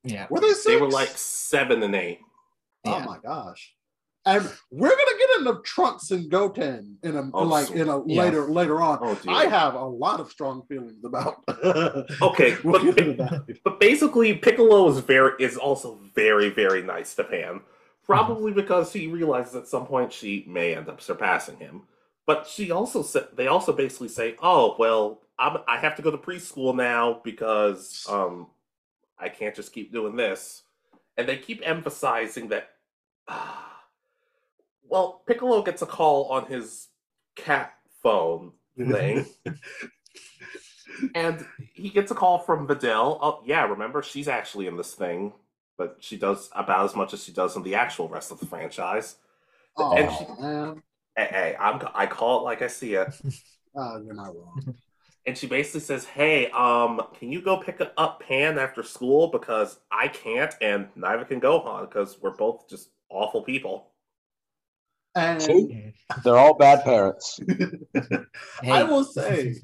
Yeah. 0.05 0.27
Were 0.31 0.41
they 0.41 0.49
six? 0.49 0.65
They 0.65 0.77
were 0.77 0.91
like 0.91 1.09
seven 1.15 1.83
and 1.83 1.95
eight. 1.95 2.21
"Oh 2.87 2.99
Yeah. 2.99 3.05
my 3.05 3.19
gosh!" 3.19 3.75
And 4.25 4.49
we're 4.71 4.89
gonna 4.89 5.19
get 5.19 5.39
into 5.39 5.61
Trunks 5.65 6.11
and 6.13 6.31
Goten 6.31 6.97
in 7.03 7.17
a 7.17 7.29
Oh, 7.35 7.43
like 7.45 7.67
so- 7.67 7.75
in 7.75 7.89
a 7.89 8.03
Yeah. 8.07 8.23
later 8.23 8.43
later 8.51 8.81
on. 8.81 8.99
Oh. 9.03 9.19
I 9.29 9.47
have 9.47 9.75
a 9.75 9.85
lot 9.85 10.21
of 10.21 10.31
strong 10.31 10.63
feelings 10.69 11.05
about. 11.05 11.43
Okay, 12.23 12.57
We'll 12.65 12.75
but, 12.75 12.83
get 12.83 12.99
into 12.99 13.23
that. 13.25 13.59
but 13.65 13.81
basically, 13.81 14.35
Piccolo 14.35 14.89
is 14.89 14.99
very 14.99 15.33
is 15.41 15.57
also 15.57 15.99
very 16.15 16.51
very 16.51 16.83
nice 16.83 17.15
to 17.17 17.25
Pan. 17.25 17.61
Probably 18.05 18.53
because 18.53 18.93
he 18.93 19.07
realizes 19.07 19.55
at 19.55 19.69
some 19.69 19.87
point 19.87 20.13
she 20.13 20.45
may 20.49 20.75
end 20.75 20.89
up 20.89 21.01
surpassing 21.01 21.57
him. 21.59 21.83
But 22.27 22.47
she 22.47 22.71
also 22.71 23.03
said 23.03 23.29
they 23.35 23.47
also 23.49 23.73
basically 23.73 24.09
say, 24.09 24.37
"Oh 24.43 24.77
well, 24.79 25.21
I'm, 25.39 25.59
I 25.67 25.79
have 25.79 25.97
to 25.97 26.03
go 26.03 26.11
to 26.13 26.19
preschool 26.19 26.75
now 26.77 27.21
because 27.25 28.07
um 28.09 28.49
I 29.23 29.29
can't 29.29 29.55
just 29.55 29.73
keep 29.73 29.93
doing 29.93 30.17
this." 30.17 30.63
And 31.17 31.29
they 31.29 31.37
keep 31.37 31.61
emphasizing 31.65 32.49
that. 32.49 32.71
well, 34.89 35.23
Piccolo 35.27 35.63
gets 35.63 35.83
a 35.83 35.87
call 35.87 36.27
on 36.27 36.47
his 36.47 36.89
cat 37.37 37.75
phone 38.03 38.53
thing. 38.77 39.27
and 41.15 41.45
he 41.73 41.91
gets 41.91 42.11
a 42.11 42.15
call 42.15 42.39
from 42.39 42.67
Videl. 42.67 43.19
Oh, 43.21 43.43
yeah, 43.45 43.65
remember 43.67 44.03
she's 44.03 44.29
actually 44.29 44.67
in 44.67 44.77
this 44.77 44.95
thing, 44.95 45.33
but 45.77 45.97
she 46.01 46.17
does 46.17 46.51
about 46.55 46.85
as 46.85 46.97
much 46.97 47.13
as 47.13 47.25
she 47.25 47.33
does 47.33 47.57
in 47.57 47.63
the 47.63 47.75
actual 47.75 48.09
rest 48.09 48.31
of 48.31 48.41
the 48.41 48.47
franchise. 48.47 49.17
Oh 49.77 49.95
And 49.95 50.11
she- 50.13 50.43
man, 50.43 50.83
Hey, 51.17 51.29
hey, 51.31 51.57
I'm 51.61 51.81
I 51.95 52.07
call 52.07 52.41
it 52.41 52.45
like 52.45 52.63
I 52.63 52.69
see 52.69 52.95
it. 52.95 53.09
oh, 53.77 54.03
you're 54.03 54.15
not 54.15 54.35
wrong. 54.35 54.75
And 55.27 55.39
she 55.39 55.47
basically 55.47 55.81
says, 55.81 56.05
"Hey, 56.05 56.51
um, 56.51 57.01
can 57.19 57.31
you 57.31 57.41
go 57.41 57.57
pick 57.57 57.81
up 57.97 58.21
Pan 58.21 58.59
after 58.59 58.83
school 58.83 59.29
because 59.29 59.79
I 59.91 60.09
can't, 60.09 60.53
and 60.61 60.89
neither 60.97 61.25
can 61.25 61.41
Gohan 61.41 61.89
because 61.89 62.19
we're 62.21 62.37
both 62.37 62.69
just 62.69 62.91
awful 63.09 63.43
people." 63.43 63.93
And 65.15 65.43
See? 65.43 65.93
They're 66.25 66.39
all 66.39 66.55
bad 66.55 66.85
parents. 66.85 67.39
I 68.65 68.83
will 68.83 69.05
say 69.05 69.55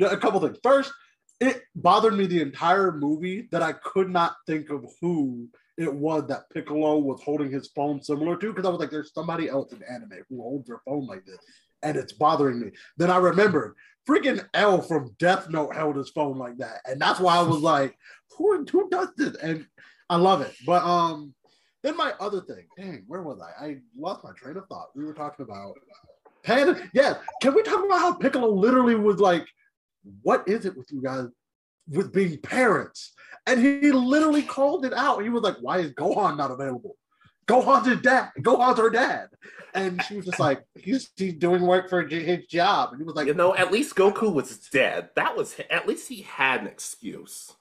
a 0.00 0.16
couple 0.16 0.40
things. 0.40 0.58
First, 0.62 0.92
it 1.40 1.62
bothered 1.74 2.14
me 2.14 2.26
the 2.26 2.40
entire 2.40 2.92
movie 2.92 3.48
that 3.50 3.62
I 3.62 3.72
could 3.72 4.08
not 4.08 4.36
think 4.46 4.70
of 4.70 4.84
who 5.00 5.48
it 5.76 5.92
was 5.92 6.26
that 6.28 6.48
Piccolo 6.50 6.98
was 6.98 7.20
holding 7.22 7.50
his 7.50 7.68
phone 7.68 8.02
similar 8.02 8.36
to 8.36 8.52
because 8.52 8.64
I 8.64 8.70
was 8.70 8.80
like, 8.80 8.90
there's 8.90 9.12
somebody 9.12 9.48
else 9.48 9.72
in 9.72 9.82
anime 9.82 10.24
who 10.28 10.40
holds 10.40 10.68
their 10.68 10.80
phone 10.86 11.06
like 11.06 11.26
this, 11.26 11.38
and 11.86 11.96
it's 11.96 12.12
bothering 12.12 12.60
me. 12.60 12.72
Then 12.96 13.10
I 13.10 13.18
remembered 13.18 13.76
freaking 14.08 14.44
L 14.54 14.82
from 14.82 15.14
Death 15.18 15.48
Note 15.48 15.74
held 15.74 15.96
his 15.96 16.10
phone 16.10 16.36
like 16.36 16.58
that, 16.58 16.80
and 16.84 17.00
that's 17.00 17.20
why 17.20 17.36
I 17.36 17.42
was 17.42 17.60
like, 17.74 17.96
who 18.36 18.66
who 18.70 18.90
does 18.90 19.08
this? 19.16 19.36
And 19.36 19.66
I 20.10 20.16
love 20.16 20.40
it. 20.40 20.54
But 20.66 20.82
um, 20.82 21.32
then 21.82 21.96
my 21.96 22.12
other 22.18 22.40
thing, 22.40 22.66
dang, 22.76 23.04
where 23.06 23.22
was 23.22 23.40
I? 23.40 23.64
I 23.64 23.76
lost 23.96 24.24
my 24.24 24.32
train 24.36 24.56
of 24.56 24.66
thought. 24.66 24.88
We 24.94 25.04
were 25.04 25.14
talking 25.14 25.44
about 25.44 25.74
Panda. 26.44 26.82
Yeah, 26.92 27.18
can 27.40 27.54
we 27.54 27.62
talk 27.62 27.84
about 27.84 28.00
how 28.00 28.14
Piccolo 28.14 28.48
literally 28.50 28.96
was 28.96 29.20
like, 29.20 29.46
"What 30.22 30.46
is 30.48 30.66
it 30.66 30.76
with 30.76 30.90
you 30.90 31.02
guys 31.02 31.26
with 31.88 32.12
being 32.12 32.38
parents?" 32.40 33.12
And 33.46 33.60
he 33.60 33.92
literally 33.92 34.42
called 34.42 34.84
it 34.84 34.92
out. 34.92 35.22
He 35.22 35.28
was 35.28 35.42
like, 35.42 35.58
"Why 35.60 35.78
is 35.78 35.92
Gohan 35.92 36.36
not 36.36 36.50
available? 36.50 36.96
Gohan's 37.46 37.86
his 37.86 38.00
dad. 38.00 38.30
Gohan's 38.40 38.78
her 38.78 38.90
dad." 38.90 39.28
And 39.74 40.02
she 40.02 40.16
was 40.16 40.26
just 40.26 40.40
like, 40.40 40.62
"He's 40.74 41.10
he's 41.16 41.34
doing 41.34 41.62
work 41.62 41.88
for 41.88 42.02
his 42.06 42.46
job." 42.46 42.90
And 42.92 43.00
he 43.00 43.04
was 43.04 43.14
like, 43.14 43.26
You 43.26 43.34
know, 43.34 43.54
at 43.54 43.72
least 43.72 43.94
Goku 43.94 44.32
was 44.32 44.58
dead. 44.70 45.10
That 45.16 45.36
was 45.36 45.54
at 45.70 45.86
least 45.86 46.08
he 46.08 46.22
had 46.22 46.60
an 46.62 46.66
excuse. 46.66 47.52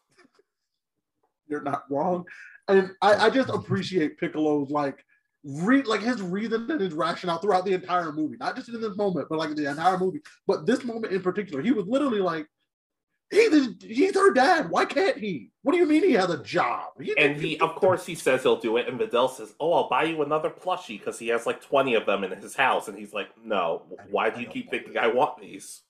you're 1.48 1.62
not 1.62 1.84
wrong. 1.90 2.26
And 2.68 2.92
I, 3.02 3.28
I 3.28 3.30
just 3.30 3.50
appreciate 3.50 4.18
Piccolo's 4.20 4.72
like 4.72 5.04
re 5.44 5.84
like 5.84 6.02
his 6.02 6.22
reason 6.22 6.70
and 6.72 6.82
his 6.82 6.94
rationale 6.94 7.38
throughout 7.38 7.66
the 7.66 7.74
entire 7.74 8.12
movie, 8.12 8.38
not 8.40 8.56
just 8.56 8.70
in 8.70 8.82
this 8.82 8.98
moment, 8.98 9.28
but 9.30 9.38
like 9.38 9.56
the 9.56 9.70
entire 9.70 9.98
movie. 9.98 10.22
But 10.48 10.66
this 10.66 10.84
moment 10.84 11.14
in 11.14 11.22
particular, 11.22 11.62
he 11.62 11.72
was 11.72 11.86
literally 11.86 12.20
like, 12.20 12.48
he's 13.32 13.68
he's 13.82 14.16
her 14.16 14.32
dad. 14.34 14.70
Why 14.70 14.86
can't 14.86 15.18
he? 15.18 15.52
What 15.64 15.72
do 15.74 15.78
you 15.80 15.86
mean 15.88 16.04
he 16.04 16.14
has 16.14 16.30
a 16.30 16.42
job? 16.44 16.92
He- 17.02 17.18
And 17.18 17.36
he, 17.36 17.60
of 17.60 17.76
course, 17.76 18.06
he 18.06 18.16
says 18.16 18.44
he'll 18.44 18.60
do 18.60 18.78
it. 18.78 18.88
And 18.88 19.00
Videl 19.00 19.30
says, 19.30 19.54
"Oh, 19.60 19.74
I'll 19.74 19.90
buy 19.90 20.04
you 20.04 20.22
another 20.22 20.50
plushie 20.50 21.00
because 21.00 21.18
he 21.20 21.30
has 21.30 21.46
like 21.46 21.62
twenty 21.62 21.96
of 21.96 22.06
them 22.06 22.24
in 22.24 22.32
his 22.40 22.56
house." 22.56 22.88
And 22.88 22.98
he's 22.98 23.14
like, 23.14 23.30
"No, 23.44 23.84
why 24.10 24.30
do 24.30 24.42
you 24.42 24.48
keep 24.48 24.70
thinking 24.70 24.98
I 24.98 25.08
want 25.08 25.40
these?" 25.42 25.82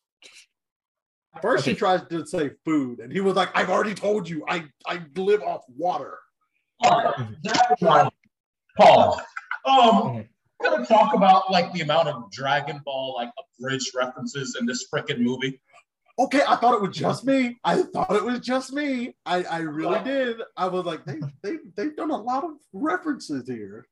First, 1.41 1.65
he 1.65 1.71
Okay. 1.71 1.79
tries 1.79 2.07
to 2.07 2.25
say 2.25 2.51
food, 2.63 2.99
and 2.99 3.11
he 3.11 3.19
was 3.19 3.35
like, 3.35 3.49
"I've 3.57 3.69
already 3.69 3.93
told 3.93 4.29
you, 4.29 4.45
I 4.47 4.65
I 4.87 5.01
live 5.15 5.41
off 5.43 5.63
water." 5.75 6.17
Paul. 8.77 9.21
Um, 9.65 9.91
Mhm. 9.91 10.29
gonna 10.61 10.85
talk 10.85 11.13
about 11.13 11.51
like 11.51 11.71
the 11.73 11.81
amount 11.81 12.07
of 12.07 12.31
Dragon 12.31 12.79
Ball 12.85 13.13
like 13.15 13.29
abridged 13.59 13.93
references 13.95 14.55
in 14.59 14.65
this 14.65 14.87
freaking 14.89 15.19
movie. 15.19 15.61
Okay, 16.17 16.41
I 16.47 16.55
thought 16.55 16.75
it 16.75 16.81
was 16.81 16.95
just 16.95 17.25
me. 17.25 17.57
I 17.63 17.81
thought 17.81 18.15
it 18.15 18.23
was 18.23 18.39
just 18.39 18.71
me. 18.71 19.15
I, 19.25 19.43
I 19.43 19.57
really 19.59 20.01
did. 20.03 20.37
I 20.55 20.67
was 20.67 20.85
like, 20.85 21.03
they, 21.03 21.19
they, 21.43 21.57
they've 21.75 21.95
done 21.95 22.11
a 22.11 22.17
lot 22.17 22.45
of 22.45 22.51
references 22.71 23.47
here. 23.47 23.85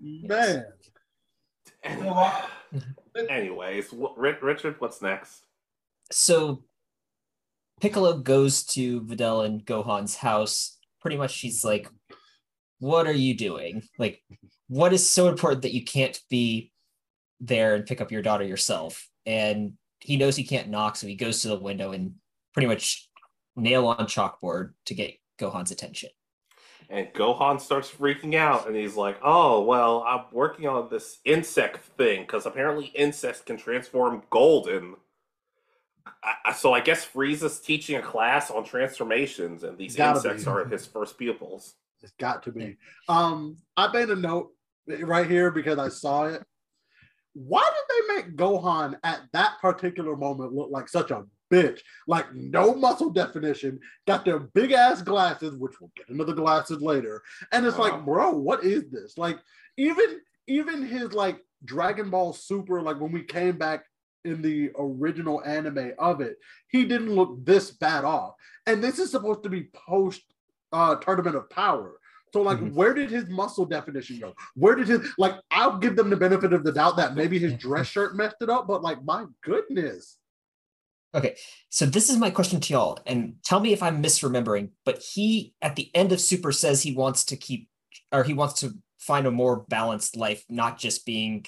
Man. 0.00 0.64
Anyways, 3.28 3.90
wh- 3.90 4.16
Richard, 4.16 4.76
what's 4.78 5.02
next? 5.02 5.44
So 6.12 6.62
Piccolo 7.80 8.18
goes 8.18 8.64
to 8.66 9.00
Videl 9.02 9.44
and 9.44 9.64
Gohan's 9.64 10.16
house. 10.16 10.78
Pretty 11.00 11.16
much 11.16 11.32
she's 11.32 11.64
like, 11.64 11.88
What 12.78 13.06
are 13.06 13.12
you 13.12 13.34
doing? 13.36 13.82
Like, 13.98 14.22
what 14.68 14.92
is 14.92 15.10
so 15.10 15.28
important 15.28 15.62
that 15.62 15.74
you 15.74 15.84
can't 15.84 16.18
be 16.30 16.70
there 17.40 17.74
and 17.74 17.84
pick 17.84 18.00
up 18.00 18.12
your 18.12 18.22
daughter 18.22 18.44
yourself? 18.44 19.08
And 19.26 19.74
he 20.00 20.16
knows 20.16 20.36
he 20.36 20.44
can't 20.44 20.68
knock, 20.68 20.96
so 20.96 21.06
he 21.06 21.14
goes 21.16 21.42
to 21.42 21.48
the 21.48 21.58
window 21.58 21.92
and 21.92 22.14
pretty 22.52 22.66
much 22.66 23.08
nail 23.56 23.86
on 23.86 24.06
chalkboard 24.06 24.72
to 24.86 24.94
get 24.94 25.14
Gohan's 25.38 25.70
attention. 25.70 26.10
And 26.90 27.08
Gohan 27.14 27.60
starts 27.60 27.90
freaking 27.90 28.34
out, 28.34 28.66
and 28.66 28.76
he's 28.76 28.94
like, 28.94 29.18
"Oh, 29.22 29.62
well, 29.62 30.04
I'm 30.06 30.24
working 30.32 30.68
on 30.68 30.90
this 30.90 31.18
insect 31.24 31.82
thing 31.96 32.22
because 32.22 32.44
apparently 32.44 32.86
insects 32.94 33.40
can 33.40 33.56
transform 33.56 34.22
golden." 34.28 34.96
I, 36.22 36.34
I- 36.46 36.52
so 36.52 36.74
I 36.74 36.80
guess 36.80 37.04
Frieza's 37.06 37.58
teaching 37.60 37.96
a 37.96 38.02
class 38.02 38.50
on 38.50 38.64
transformations, 38.64 39.62
and 39.62 39.78
these 39.78 39.96
insects 39.96 40.44
be. 40.44 40.50
are 40.50 40.66
his 40.66 40.84
first 40.84 41.16
pupils. 41.16 41.74
It's 42.02 42.12
got 42.18 42.42
to 42.42 42.52
be. 42.52 42.76
Um, 43.08 43.56
I 43.78 43.90
made 43.90 44.10
a 44.10 44.16
note 44.16 44.50
right 44.86 45.28
here 45.28 45.50
because 45.50 45.78
I 45.78 45.88
saw 45.88 46.24
it. 46.26 46.42
Why 47.34 47.62
did 47.68 48.06
they 48.08 48.14
make 48.14 48.36
Gohan 48.36 48.96
at 49.04 49.22
that 49.32 49.60
particular 49.60 50.16
moment 50.16 50.54
look 50.54 50.70
like 50.70 50.88
such 50.88 51.10
a 51.10 51.24
bitch? 51.52 51.80
Like 52.06 52.32
no 52.34 52.74
muscle 52.74 53.10
definition, 53.10 53.80
got 54.06 54.24
their 54.24 54.38
big 54.38 54.72
ass 54.72 55.02
glasses, 55.02 55.56
which 55.56 55.80
we'll 55.80 55.90
get 55.96 56.08
into 56.08 56.24
the 56.24 56.32
glasses 56.32 56.80
later. 56.80 57.22
And 57.52 57.66
it's 57.66 57.76
Wow. 57.76 57.84
like, 57.90 58.04
bro, 58.04 58.30
what 58.32 58.64
is 58.64 58.84
this? 58.90 59.18
Like, 59.18 59.38
even 59.76 60.20
even 60.46 60.82
his 60.86 61.12
like 61.12 61.40
Dragon 61.64 62.10
Ball 62.10 62.32
Super, 62.32 62.80
like 62.82 63.00
when 63.00 63.12
we 63.12 63.22
came 63.22 63.56
back 63.58 63.84
in 64.24 64.40
the 64.40 64.70
original 64.78 65.42
anime 65.44 65.92
of 65.98 66.20
it, 66.20 66.36
he 66.68 66.84
didn't 66.84 67.14
look 67.14 67.44
this 67.44 67.70
bad 67.72 68.04
off. 68.04 68.34
And 68.66 68.82
this 68.82 68.98
is 68.98 69.10
supposed 69.10 69.42
to 69.42 69.48
be 69.50 69.68
post 69.74 70.22
uh 70.72 70.94
tournament 70.96 71.36
of 71.36 71.50
power. 71.50 71.98
So 72.34 72.42
like 72.42 72.58
Mhm. 72.58 72.72
where 72.72 72.92
did 72.94 73.10
his 73.12 73.28
muscle 73.28 73.64
definition 73.64 74.18
go? 74.18 74.34
Where 74.56 74.74
did 74.74 74.88
his 74.88 75.08
like 75.18 75.36
I'll 75.52 75.78
give 75.78 75.94
them 75.94 76.10
the 76.10 76.16
benefit 76.16 76.52
of 76.52 76.64
the 76.64 76.72
doubt 76.72 76.96
that 76.96 77.14
maybe 77.14 77.38
his 77.38 77.52
dress 77.54 77.86
shirt 77.86 78.16
messed 78.16 78.38
it 78.40 78.50
up, 78.50 78.66
but 78.66 78.82
like 78.82 79.04
my 79.04 79.26
goodness. 79.42 80.18
Okay, 81.14 81.36
so 81.68 81.86
this 81.86 82.10
is 82.10 82.16
my 82.16 82.30
question 82.30 82.58
to 82.58 82.72
y'all, 82.72 82.98
and 83.06 83.36
tell 83.44 83.60
me 83.60 83.72
if 83.72 83.84
I'm 83.84 84.02
misremembering. 84.02 84.70
But 84.84 84.98
he, 85.00 85.54
at 85.62 85.76
the 85.76 85.92
end 85.94 86.10
of 86.10 86.20
Super, 86.20 86.50
says 86.50 86.82
he 86.82 86.92
wants 86.92 87.24
to 87.26 87.36
keep, 87.36 87.68
or 88.10 88.24
he 88.24 88.34
wants 88.34 88.58
to 88.62 88.74
find 88.98 89.24
a 89.24 89.30
more 89.30 89.58
balanced 89.68 90.16
life, 90.16 90.44
not 90.48 90.76
just 90.76 91.06
being 91.06 91.46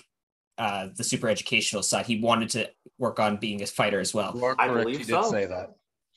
uh, 0.57 0.91
the 0.97 1.03
super 1.03 1.29
educational 1.29 1.83
side. 1.83 2.07
He 2.07 2.21
wanted 2.21 2.51
to 2.51 2.71
work 2.97 3.19
on 3.19 3.39
being 3.39 3.61
a 3.61 3.67
fighter 3.67 3.99
as 3.99 4.15
well. 4.15 4.35
You 4.37 4.47
I 4.57 4.69
correct. 4.69 4.85
believe 4.85 4.99
He 4.99 5.05
did 5.05 5.21
so. 5.25 5.31
say 5.33 5.47
that. 5.47 5.71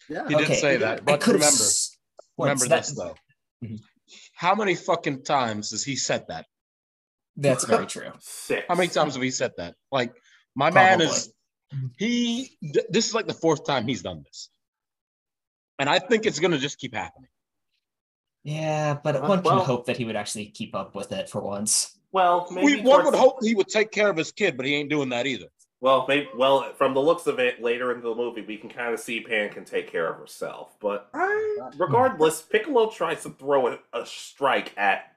Yeah. 0.07 0.27
He 0.27 0.35
did 0.35 0.43
Okay, 0.43 0.55
say 0.55 0.77
that. 0.77 0.97
did. 0.97 1.05
But 1.05 1.19
could've 1.21 1.41
remember, 1.41 1.55
s- 1.57 1.97
remember 2.37 2.67
once, 2.67 2.69
this 2.69 2.91
that- 2.91 3.15
though. 3.61 3.67
Mhm. 3.67 3.79
How 4.39 4.55
many 4.55 4.73
fucking 4.73 5.23
times 5.23 5.71
has 5.71 5.83
he 5.83 5.97
said 5.97 6.23
that? 6.29 6.45
That's 7.35 7.65
very 7.65 7.85
true. 7.95 8.11
Six. 8.19 8.63
How 8.69 8.75
many 8.75 8.87
times 8.87 9.15
have 9.15 9.21
he 9.21 9.31
said 9.31 9.51
that? 9.57 9.75
Like 9.91 10.13
my 10.55 10.71
man 10.71 11.01
is 11.01 11.33
he. 11.97 12.55
th- 12.63 12.85
This 12.89 13.05
is 13.09 13.13
like 13.13 13.27
the 13.27 13.33
fourth 13.33 13.65
time 13.65 13.85
he's 13.85 14.01
done 14.01 14.23
this, 14.25 14.49
and 15.77 15.89
I 15.89 15.99
think 15.99 16.25
it's 16.25 16.39
gonna 16.39 16.57
just 16.57 16.77
keep 16.79 16.93
happening. 16.95 17.27
Yeah, 18.45 18.93
but 19.03 19.17
Uh, 19.17 19.27
one 19.27 19.43
can 19.43 19.55
well- 19.57 19.65
hope 19.65 19.85
that 19.87 19.97
he 19.97 20.05
would 20.05 20.15
actually 20.15 20.45
keep 20.45 20.73
up 20.73 20.95
with 20.95 21.11
it 21.11 21.29
for 21.29 21.41
once. 21.41 21.99
Well, 22.13 22.47
maybe 22.49 22.65
We, 22.77 22.81
one 22.81 23.03
would 23.03 23.13
hope 23.15 23.39
he 23.43 23.55
would 23.55 23.67
take 23.67 23.91
care 23.91 24.09
of 24.09 24.15
his 24.15 24.31
kid, 24.31 24.55
but 24.55 24.65
he 24.65 24.73
ain't 24.73 24.89
doing 24.89 25.09
that 25.09 25.27
either. 25.27 25.47
Well, 25.81 26.05
maybe, 26.07 26.27
well, 26.35 26.73
from 26.73 26.93
the 26.93 27.01
looks 27.01 27.25
of 27.25 27.39
it, 27.39 27.61
later 27.61 27.91
in 27.93 28.01
the 28.01 28.13
movie, 28.13 28.41
we 28.41 28.57
can 28.57 28.69
kind 28.69 28.93
of 28.93 28.99
see 28.99 29.21
Pan 29.21 29.49
can 29.49 29.63
take 29.63 29.89
care 29.89 30.11
of 30.11 30.19
herself. 30.19 30.75
But 30.81 31.09
regardless, 31.77 32.41
Piccolo 32.41 32.89
tries 32.89 33.23
to 33.23 33.29
throw 33.29 33.67
a, 33.67 33.79
a 33.93 34.05
strike 34.05 34.73
at 34.77 35.15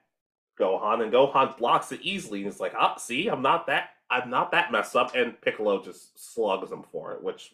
Gohan, 0.57 1.03
and 1.03 1.11
Gohan 1.11 1.57
blocks 1.57 1.91
it 1.91 1.99
easily. 2.01 2.39
And 2.43 2.47
it's 2.49 2.61
like, 2.61 2.73
ah, 2.77 2.95
see, 2.95 3.27
I'm 3.27 3.41
not 3.41 3.67
that, 3.67 3.89
I'm 4.09 4.29
not 4.29 4.51
that 4.51 4.71
messed 4.71 4.95
up. 4.95 5.15
And 5.15 5.39
Piccolo 5.41 5.83
just 5.83 6.17
slugs 6.33 6.71
him 6.71 6.83
for 6.91 7.11
it, 7.13 7.21
which 7.23 7.53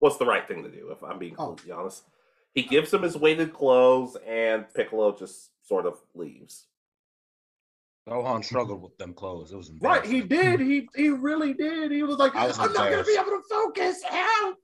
was 0.00 0.18
the 0.18 0.26
right 0.26 0.46
thing 0.46 0.62
to 0.62 0.70
do, 0.70 0.90
if 0.90 1.02
I'm 1.02 1.18
being 1.18 1.36
Oh. 1.38 1.48
completely 1.48 1.72
honest. 1.72 2.04
He 2.52 2.62
gives 2.62 2.92
him 2.92 3.02
his 3.02 3.16
weighted 3.16 3.54
clothes, 3.54 4.16
and 4.26 4.66
Piccolo 4.74 5.16
just 5.16 5.50
sort 5.66 5.86
of 5.86 5.98
leaves. 6.14 6.66
Gohan 8.10 8.44
struggled 8.44 8.82
with 8.82 8.98
them 8.98 9.14
clothes. 9.14 9.52
It 9.52 9.56
was 9.56 9.70
Right, 9.80 10.04
he 10.04 10.20
did. 10.20 10.58
He 10.60 10.88
he 10.96 11.10
really 11.10 11.54
did. 11.54 11.92
He 11.92 12.02
was 12.02 12.18
like, 12.18 12.34
I 12.34 12.48
was 12.48 12.58
I'm 12.58 12.72
not 12.72 12.90
gonna 12.90 13.04
be 13.04 13.12
able 13.14 13.26
to 13.30 13.42
focus. 13.48 14.02
Help. 14.02 14.56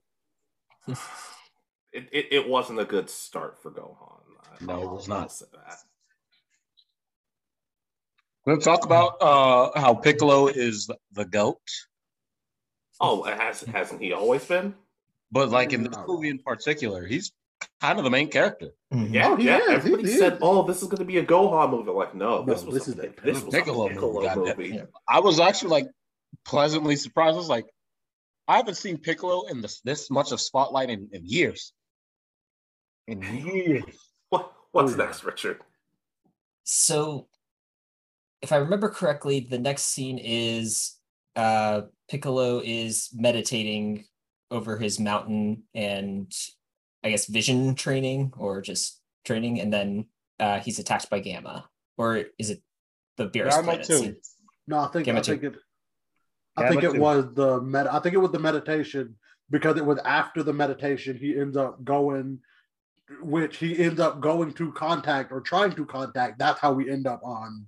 It, 1.93 2.09
it, 2.11 2.25
it 2.31 2.49
wasn't 2.49 2.79
a 2.79 2.85
good 2.85 3.09
start 3.09 3.61
for 3.61 3.71
Gohan. 3.71 4.21
I- 4.43 4.65
No, 4.65 4.83
it 4.83 4.91
was 4.91 5.07
not. 5.07 5.21
I'll 5.23 5.29
say 5.29 5.45
that. 5.53 5.77
Talk 8.61 8.85
about 8.85 9.21
uh, 9.21 9.77
how 9.79 9.93
Piccolo 9.93 10.47
is 10.47 10.89
the 11.11 11.25
goat, 11.25 11.59
Oh, 13.01 13.23
has 13.23 13.61
hasn't 13.61 14.01
he 14.01 14.13
always 14.13 14.45
been? 14.45 14.73
but 15.31 15.49
like 15.49 15.73
in 15.73 15.83
this 15.83 15.97
movie 16.07 16.29
in 16.29 16.39
particular, 16.39 17.05
he's 17.05 17.31
kind 17.81 17.97
of 17.97 18.03
the 18.03 18.09
main 18.09 18.29
character. 18.29 18.69
Mhm. 18.93 19.13
Yeah, 19.13 19.29
Oh, 19.29 19.35
he 19.35 19.45
yeah. 19.45 19.57
is, 19.59 19.65
he 19.67 19.73
Everybody 19.73 20.03
is. 20.11 20.19
said, 20.19 20.37
"Oh, 20.41 20.63
this 20.63 20.81
is 20.81 20.87
going 20.87 20.99
to 20.99 21.05
be 21.05 21.17
a 21.17 21.25
Gohan 21.25 21.71
movie." 21.71 21.91
Like, 21.91 22.15
no, 22.15 22.43
No, 22.43 22.53
this 22.53 22.63
was 22.63 22.75
this 22.75 22.87
a, 22.87 22.91
is 22.91 22.97
a 22.99 23.21
this 23.23 23.43
was 23.43 23.53
Piccolo 23.53 23.85
a 23.87 23.89
Piccolo 23.89 24.35
movie, 24.35 24.53
movie. 24.55 24.75
Yeah. 24.75 24.83
I 25.09 25.19
was 25.19 25.39
actually 25.39 25.69
like 25.71 25.87
pleasantly 26.45 26.95
surprised. 26.95 27.35
I 27.35 27.37
was 27.37 27.49
like, 27.49 27.65
I 28.47 28.57
haven't 28.57 28.75
seen 28.75 28.97
Piccolo 28.97 29.45
in 29.47 29.61
this 29.61 29.81
this 29.81 30.09
much 30.09 30.31
of 30.31 30.39
spotlight 30.41 30.89
in, 30.89 31.09
in 31.11 31.21
years. 31.25 31.73
In 33.07 33.21
years. 33.21 33.83
What, 34.29 34.51
what's 34.71 34.93
Oh, 34.93 34.97
yeah. 34.97 35.05
next, 35.05 35.23
Richard? 35.23 35.61
So 36.63 37.27
if 38.41 38.51
I 38.51 38.57
remember 38.57 38.89
correctly, 38.89 39.39
the 39.49 39.57
next 39.59 39.83
scene 39.83 40.17
is 40.21 40.95
uh, 41.35 41.81
Piccolo 42.09 42.61
is 42.63 43.09
meditating 43.13 44.05
over 44.51 44.77
his 44.77 44.99
mountain 44.99 45.63
and 45.73 46.31
I 47.07 47.11
guess 47.11 47.25
vision 47.25 47.73
training 47.75 48.33
or 48.37 48.61
just 48.61 49.01
training, 49.25 49.61
and 49.61 49.71
then 49.71 50.07
uh, 50.39 50.59
he's 50.59 50.77
attacked 50.79 51.09
by 51.09 51.19
Gamma, 51.19 51.69
or 51.97 52.25
is 52.37 52.49
it 52.49 52.61
the 53.15 53.29
Beerus 53.29 53.51
Gamma 53.51 53.63
planet 53.63 53.85
too. 53.87 53.97
scene? 53.97 54.15
No, 54.67 54.79
I 54.79 54.87
think 54.87 55.05
Gamma 55.05 55.19
I 55.19 55.23
think 55.23 55.41
two. 55.41 55.47
it. 55.47 55.55
I 56.57 56.69
think 56.69 56.83
it 56.83 56.91
two. 56.93 56.99
was 56.99 57.33
the 57.33 57.61
med. 57.61 57.87
I 57.87 57.99
think 57.99 58.13
it 58.13 58.19
was 58.19 58.31
the 58.31 58.39
meditation 58.39 59.15
because 59.49 59.77
it 59.77 59.85
was 59.85 59.99
after 59.99 60.43
the 60.43 60.53
meditation 60.53 61.15
he 61.17 61.39
ends 61.39 61.55
up 61.55 61.81
going, 61.83 62.39
which 63.21 63.57
he 63.57 63.77
ends 63.79 64.01
up 64.01 64.19
going 64.19 64.51
to 64.53 64.71
contact 64.73 65.31
or 65.31 65.39
trying 65.39 65.71
to 65.75 65.85
contact. 65.85 66.39
That's 66.39 66.59
how 66.59 66.73
we 66.73 66.91
end 66.91 67.07
up 67.07 67.21
on 67.23 67.67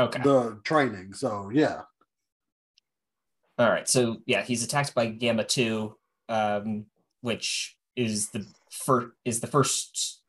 Okay. 0.00 0.22
the 0.22 0.60
training. 0.64 1.12
So 1.12 1.50
yeah, 1.52 1.82
All 3.58 3.68
right. 3.70 3.88
So 3.88 4.18
yeah, 4.26 4.42
he's 4.42 4.64
attacked 4.64 4.94
by 4.94 5.06
Gamma 5.06 5.44
Two, 5.44 5.96
um, 6.28 6.86
which 7.20 7.76
is 7.96 8.30
the 8.30 8.46
first 8.70 9.08
is 9.24 9.40
the 9.40 9.46
first 9.46 10.22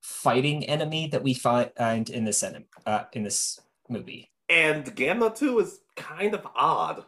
fighting 0.00 0.64
enemy 0.64 1.08
that 1.08 1.22
we 1.22 1.34
find 1.34 2.10
in 2.10 2.24
this 2.24 2.42
enemy 2.42 2.66
uh, 2.86 3.04
in 3.12 3.22
this 3.22 3.60
movie. 3.88 4.30
And 4.48 4.94
Gamma 4.94 5.30
2 5.30 5.58
is 5.60 5.80
kind 5.96 6.34
of 6.34 6.46
odd. 6.56 7.04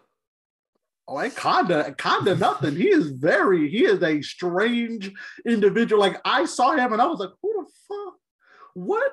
oh, 1.08 1.18
and 1.18 1.34
kinda, 1.34 1.94
kinda 1.98 2.36
nothing. 2.36 2.76
He 2.76 2.88
is 2.88 3.10
very. 3.10 3.68
He 3.68 3.84
is 3.84 4.02
a 4.02 4.20
strange 4.22 5.10
individual. 5.46 6.00
Like 6.00 6.20
I 6.24 6.44
saw 6.44 6.72
him 6.72 6.92
and 6.92 7.02
I 7.02 7.06
was 7.06 7.18
like, 7.18 7.30
who 7.42 7.64
the 7.64 7.70
fuck? 7.88 8.14
What? 8.74 9.12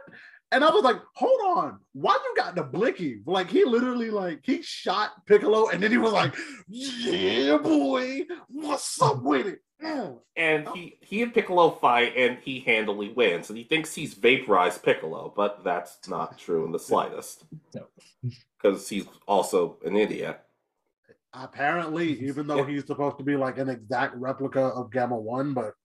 And 0.52 0.64
I 0.64 0.70
was 0.70 0.84
like, 0.84 1.02
hold 1.14 1.58
on, 1.58 1.80
why 1.92 2.14
you 2.24 2.34
got 2.42 2.56
the 2.56 2.64
blicky? 2.64 3.22
Like 3.26 3.50
he 3.50 3.66
literally 3.66 4.10
like 4.10 4.40
he 4.44 4.62
shot 4.62 5.26
Piccolo 5.26 5.68
and 5.68 5.84
then 5.84 5.92
he 5.92 5.98
was 5.98 6.14
like, 6.14 6.36
yeah, 6.70 7.58
boy, 7.58 8.22
what's 8.48 9.02
up 9.02 9.24
with 9.24 9.48
it? 9.48 9.60
Mm. 9.84 10.18
And 10.36 10.68
he, 10.70 10.98
he 11.02 11.22
and 11.22 11.34
Piccolo 11.34 11.72
fight, 11.72 12.14
and 12.16 12.38
he 12.40 12.60
handily 12.62 13.10
wins. 13.10 13.50
And 13.50 13.58
he 13.58 13.64
thinks 13.64 13.94
he's 13.94 14.14
vaporized 14.14 14.84
Piccolo, 14.84 15.34
but 15.36 15.64
that's 15.64 16.08
not 16.08 16.38
true 16.38 16.66
in 16.66 16.72
the 16.72 16.80
slightest. 16.80 17.46
No. 17.74 17.88
Because 18.60 18.90
he's 18.90 19.06
also 19.28 19.78
an 19.86 19.96
idiot. 19.96 20.42
Apparently, 21.32 22.20
even 22.28 22.48
though 22.48 22.64
he's 22.64 22.88
supposed 22.88 23.20
to 23.20 23.24
be 23.24 23.36
like 23.36 23.60
an 23.60 23.70
exact 23.70 24.16
replica 24.16 24.60
of 24.60 24.92
Gamma 24.92 25.16
One, 25.16 25.54
but 25.54 25.76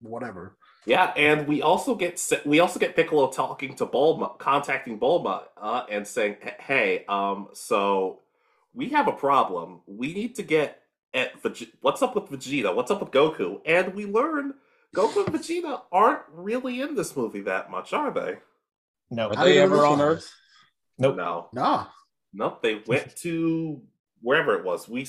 whatever. 0.00 0.56
Yeah, 0.86 1.12
and 1.16 1.48
we 1.48 1.60
also 1.60 1.96
get 1.96 2.22
we 2.46 2.60
also 2.60 2.78
get 2.78 2.94
Piccolo 2.94 3.32
talking 3.32 3.74
to 3.76 3.86
Bulma, 3.86 4.38
contacting 4.38 5.00
Bulma, 5.00 5.42
uh, 5.60 5.82
and 5.90 6.06
saying, 6.06 6.36
"Hey, 6.60 7.04
um, 7.08 7.48
so 7.52 8.20
we 8.72 8.90
have 8.90 9.08
a 9.08 9.12
problem. 9.12 9.80
We 9.86 10.14
need 10.14 10.36
to 10.36 10.42
get 10.42 10.82
at 11.14 11.40
Veg- 11.42 11.72
what's 11.80 12.02
up 12.02 12.14
with 12.14 12.24
Vegeta? 12.26 12.74
What's 12.74 12.90
up 12.90 13.00
with 13.00 13.10
Goku?" 13.10 13.60
And 13.66 13.94
we 13.94 14.06
learn 14.06 14.54
Goku 14.94 15.26
and 15.26 15.34
Vegeta 15.34 15.82
aren't 15.92 16.22
really 16.32 16.80
in 16.80 16.94
this 16.94 17.16
movie 17.16 17.42
that 17.42 17.70
much, 17.70 17.92
are 17.92 18.10
they? 18.12 18.38
No. 19.10 19.28
Are 19.28 19.36
How 19.36 19.44
they 19.44 19.54
did 19.54 19.62
ever 19.62 19.84
on 19.86 19.98
like? 19.98 20.08
Earth? 20.08 20.32
Nope. 20.98 21.16
No, 21.16 21.48
Nah. 21.52 21.86
nope. 22.32 22.62
They 22.62 22.82
went 22.86 23.16
to 23.22 23.82
wherever 24.20 24.54
it 24.58 24.64
was. 24.64 24.88
We 24.88 25.06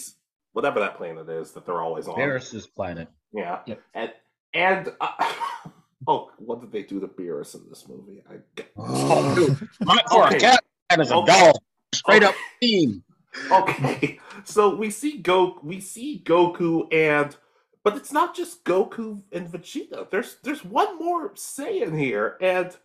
whatever 0.54 0.80
that 0.82 0.98
planet 0.98 1.30
is 1.30 1.52
that 1.52 1.66
they're 1.66 1.82
always 1.82 2.08
on. 2.08 2.16
Beerus's 2.18 2.68
planet. 2.68 3.08
Yeah, 3.34 3.60
Yep. 3.66 3.82
and 3.94 4.14
and 4.54 4.94
uh, 5.00 5.34
oh, 6.08 6.32
what 6.38 6.60
did 6.62 6.72
they 6.72 6.84
do 6.84 7.00
to 7.00 7.08
Beerus 7.08 7.56
in 7.56 7.68
this 7.70 7.88
movie? 7.88 8.24
I 8.30 8.36
Oh, 8.78 9.36
dude. 9.36 9.70
My, 9.82 10.02
for 10.12 10.26
Okay. 10.26 10.38
a 10.38 10.40
cat, 10.40 10.64
that 10.90 11.00
is 11.00 11.12
a 11.12 11.16
Okay. 11.16 11.32
dog. 11.40 11.56
Straight 11.94 12.24
up 12.24 12.36
Okay. 12.64 13.02
Team. 13.34 13.52
Okay, 13.52 14.20
so 14.44 14.76
we 14.76 14.89
see 14.89 15.17
Go 15.17 15.60
we 15.63 15.80
see 15.80 16.22
Goku 16.26 16.94
and 16.94 17.36
but 17.84 17.96
it's 17.96 18.12
not 18.12 18.36
just 18.36 18.63
Goku 18.63 19.22
and 19.32 19.48
Vegeta. 19.52 20.10
There's 20.10 20.38
there's 20.44 20.63
one 20.65 21.00
more 21.00 21.30
Saiyan 21.34 21.98
here, 21.98 22.38
and 22.41 22.76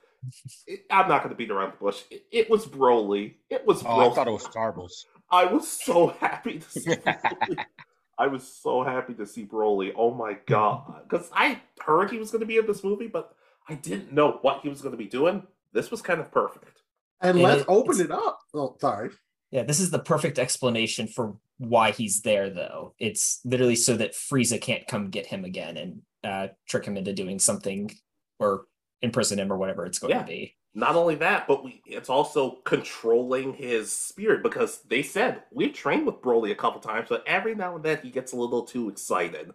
it, 0.66 0.84
I'm 0.90 1.08
not 1.08 1.22
going 1.22 1.30
to 1.30 1.36
beat 1.36 1.50
around 1.50 1.72
the 1.72 1.76
bush. 1.78 2.02
It, 2.10 2.24
it 2.30 2.50
was 2.50 2.64
Broly. 2.66 3.34
It 3.50 3.66
was 3.66 3.82
Oh, 3.82 3.86
Broly. 3.86 4.10
I 4.10 4.14
thought 4.14 4.28
it 4.28 4.32
was 4.32 4.46
Starbles. 4.46 5.04
I 5.30 5.44
was 5.46 5.68
so 5.68 6.08
happy 6.20 6.60
to 6.60 6.70
see. 6.70 6.94
I 8.18 8.28
was 8.28 8.46
so 8.46 8.82
happy 8.82 9.12
to 9.14 9.26
see 9.26 9.44
Broly. 9.44 9.92
Oh 9.96 10.14
my 10.14 10.38
god! 10.46 11.02
Because 11.08 11.28
I 11.34 11.60
heard 11.84 12.10
he 12.10 12.18
was 12.18 12.30
going 12.30 12.40
to 12.40 12.46
be 12.46 12.56
in 12.56 12.66
this 12.66 12.82
movie, 12.84 13.08
but 13.08 13.34
I 13.68 13.74
didn't 13.74 14.12
know 14.12 14.38
what 14.42 14.60
he 14.62 14.68
was 14.68 14.80
going 14.80 14.92
to 14.92 14.98
be 14.98 15.06
doing. 15.06 15.42
This 15.72 15.90
was 15.90 16.00
kind 16.00 16.20
of 16.20 16.30
perfect. 16.30 16.80
And 17.20 17.38
It 17.38 17.42
let's 17.42 17.60
is- 17.60 17.66
open 17.68 18.00
it 18.00 18.10
up. 18.10 18.38
Oh, 18.54 18.76
sorry. 18.80 19.10
Yeah, 19.50 19.62
this 19.62 19.80
is 19.80 19.90
the 19.90 19.98
perfect 19.98 20.38
explanation 20.38 21.06
for 21.06 21.36
why 21.58 21.92
he's 21.92 22.22
there, 22.22 22.50
though. 22.50 22.94
It's 22.98 23.40
literally 23.44 23.76
so 23.76 23.96
that 23.96 24.12
Frieza 24.12 24.60
can't 24.60 24.86
come 24.86 25.10
get 25.10 25.26
him 25.26 25.44
again 25.44 25.76
and 25.76 26.02
uh, 26.24 26.48
trick 26.66 26.84
him 26.84 26.96
into 26.96 27.12
doing 27.12 27.38
something 27.38 27.90
or 28.38 28.66
imprison 29.02 29.38
him 29.38 29.52
or 29.52 29.56
whatever 29.56 29.86
it's 29.86 29.98
going 29.98 30.10
Yeah. 30.10 30.20
to 30.20 30.26
be. 30.26 30.56
Not 30.74 30.94
only 30.94 31.14
that, 31.16 31.48
but 31.48 31.64
we 31.64 31.80
it's 31.86 32.10
also 32.10 32.56
controlling 32.64 33.54
his 33.54 33.90
spirit 33.90 34.42
because 34.42 34.82
they 34.82 35.02
said 35.02 35.42
we've 35.50 35.72
trained 35.72 36.04
with 36.04 36.16
Broly 36.16 36.50
a 36.50 36.54
couple 36.54 36.80
times, 36.82 37.06
but 37.08 37.24
every 37.26 37.54
now 37.54 37.76
and 37.76 37.82
then 37.84 37.98
he 38.02 38.10
gets 38.10 38.32
a 38.32 38.36
little 38.36 38.62
too 38.62 38.90
excited, 38.90 39.52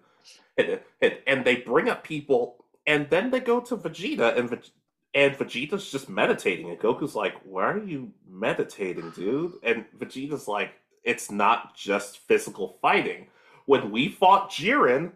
and 0.58 0.80
and, 1.00 1.18
and 1.28 1.46
they 1.46 1.58
bring 1.58 1.90
up 1.90 2.04
people, 2.04 2.66
and 2.88 3.08
then 3.12 3.30
they 3.30 3.40
go 3.40 3.60
to 3.60 3.78
Vegeta, 3.78 4.36
and 4.36 4.50
and 5.14 5.36
Vegeta's 5.36 5.92
just 5.92 6.10
meditating, 6.10 6.70
and 6.70 6.80
Goku's 6.80 7.16
like, 7.16 7.36
"Why 7.44 7.64
are 7.64 7.84
you 7.84 8.14
meditating, 8.28 9.12
dude?" 9.12 9.54
And 9.64 9.86
Vegeta's 9.98 10.48
like, 10.48 10.74
"It's 11.04 11.30
not 11.32 11.76
just 11.76 12.20
physical 12.20 12.78
fighting. 12.82 13.28
When 13.66 13.92
we 13.92 14.10
fought 14.10 14.50
Jiren." 14.52 15.14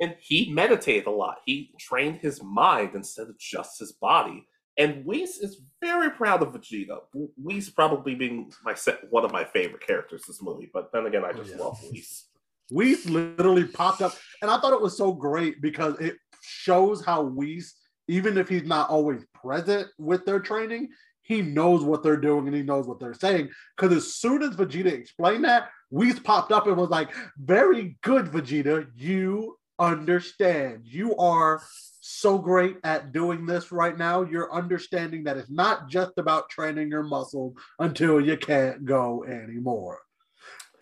And 0.00 0.16
he 0.18 0.50
meditated 0.50 1.06
a 1.06 1.10
lot. 1.10 1.42
He 1.46 1.72
trained 1.78 2.18
his 2.18 2.42
mind 2.42 2.96
instead 2.96 3.28
of 3.28 3.38
just 3.38 3.78
his 3.78 3.92
body. 3.92 4.48
And 4.76 5.04
Whis 5.04 5.38
is 5.38 5.60
very 5.80 6.10
proud 6.10 6.42
of 6.42 6.54
Vegeta. 6.54 7.02
Whis 7.36 7.70
probably 7.70 8.16
being 8.16 8.50
my 8.64 8.74
one 9.10 9.24
of 9.24 9.30
my 9.32 9.44
favorite 9.44 9.86
characters 9.86 10.24
this 10.26 10.42
movie, 10.42 10.70
but 10.72 10.90
then 10.92 11.06
again, 11.06 11.24
I 11.24 11.28
Oh, 11.28 11.32
just 11.34 11.50
yeah. 11.50 11.56
love 11.58 11.78
Whis. 11.92 12.26
Weiss 12.70 13.06
literally 13.06 13.64
popped 13.64 14.00
up, 14.02 14.14
and 14.40 14.50
I 14.50 14.58
thought 14.58 14.72
it 14.72 14.80
was 14.80 14.96
so 14.96 15.12
great 15.12 15.60
because 15.60 15.98
it 16.00 16.16
shows 16.40 17.04
how 17.04 17.22
Whis, 17.22 17.74
even 18.08 18.38
if 18.38 18.48
he's 18.48 18.64
not 18.64 18.90
always 18.90 19.24
present 19.34 19.88
with 19.98 20.24
their 20.24 20.40
training, 20.40 20.90
he 21.22 21.40
knows 21.40 21.82
what 21.84 22.02
they're 22.02 22.16
doing 22.16 22.46
and 22.46 22.56
he 22.56 22.62
knows 22.62 22.86
what 22.86 22.98
they're 22.98 23.14
saying. 23.14 23.48
Because 23.76 23.96
as 23.96 24.14
soon 24.14 24.42
as 24.42 24.56
Vegeta 24.56 24.92
explained 24.92 25.44
that, 25.44 25.70
Whis 25.90 26.18
popped 26.18 26.52
up 26.52 26.66
and 26.66 26.76
was 26.76 26.90
like, 26.90 27.14
"Very 27.36 27.96
good, 28.02 28.26
Vegeta. 28.26 28.86
You 28.94 29.58
understand. 29.78 30.82
You 30.84 31.16
are 31.16 31.62
so 32.00 32.38
great 32.38 32.78
at 32.82 33.12
doing 33.12 33.46
this 33.46 33.70
right 33.70 33.96
now. 33.96 34.22
You're 34.22 34.52
understanding 34.52 35.24
that 35.24 35.36
it's 35.36 35.50
not 35.50 35.88
just 35.88 36.12
about 36.16 36.50
training 36.50 36.90
your 36.90 37.02
muscle 37.02 37.56
until 37.78 38.20
you 38.20 38.36
can't 38.36 38.84
go 38.84 39.24
anymore." 39.24 40.00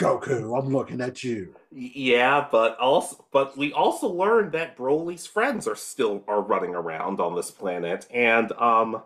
Goku, 0.01 0.59
I'm 0.59 0.71
looking 0.71 1.01
at 1.01 1.23
you. 1.23 1.55
Yeah, 1.71 2.47
but 2.51 2.79
also, 2.79 3.25
but 3.33 3.57
we 3.57 3.73
also 3.73 4.09
learned 4.09 4.53
that 4.53 4.77
Broly's 4.77 5.27
friends 5.27 5.69
are 5.69 5.77
still 5.77 6.25
are 6.27 6.41
running 6.41 6.75
around 6.75 7.21
on 7.21 7.37
this 7.37 7.51
planet, 7.51 8.07
and 8.11 8.51
um, 8.53 9.03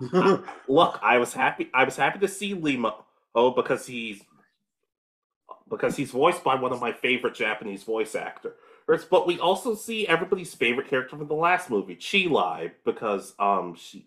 look, 0.68 1.00
I 1.02 1.18
was 1.18 1.32
happy. 1.32 1.70
I 1.72 1.84
was 1.84 1.96
happy 1.96 2.18
to 2.18 2.28
see 2.28 2.54
Lemo. 2.54 3.02
Oh, 3.34 3.50
because 3.50 3.86
he's 3.86 4.22
because 5.68 5.96
he's 5.96 6.10
voiced 6.10 6.44
by 6.44 6.54
one 6.54 6.72
of 6.72 6.80
my 6.80 6.92
favorite 6.92 7.34
Japanese 7.34 7.82
voice 7.82 8.14
actors. 8.14 9.04
But 9.10 9.26
we 9.26 9.40
also 9.40 9.74
see 9.74 10.06
everybody's 10.06 10.54
favorite 10.54 10.88
character 10.88 11.16
from 11.16 11.26
the 11.26 11.34
last 11.34 11.70
movie, 11.70 11.96
Cheelai, 11.96 12.72
because 12.84 13.34
um 13.38 13.74
she 13.74 14.06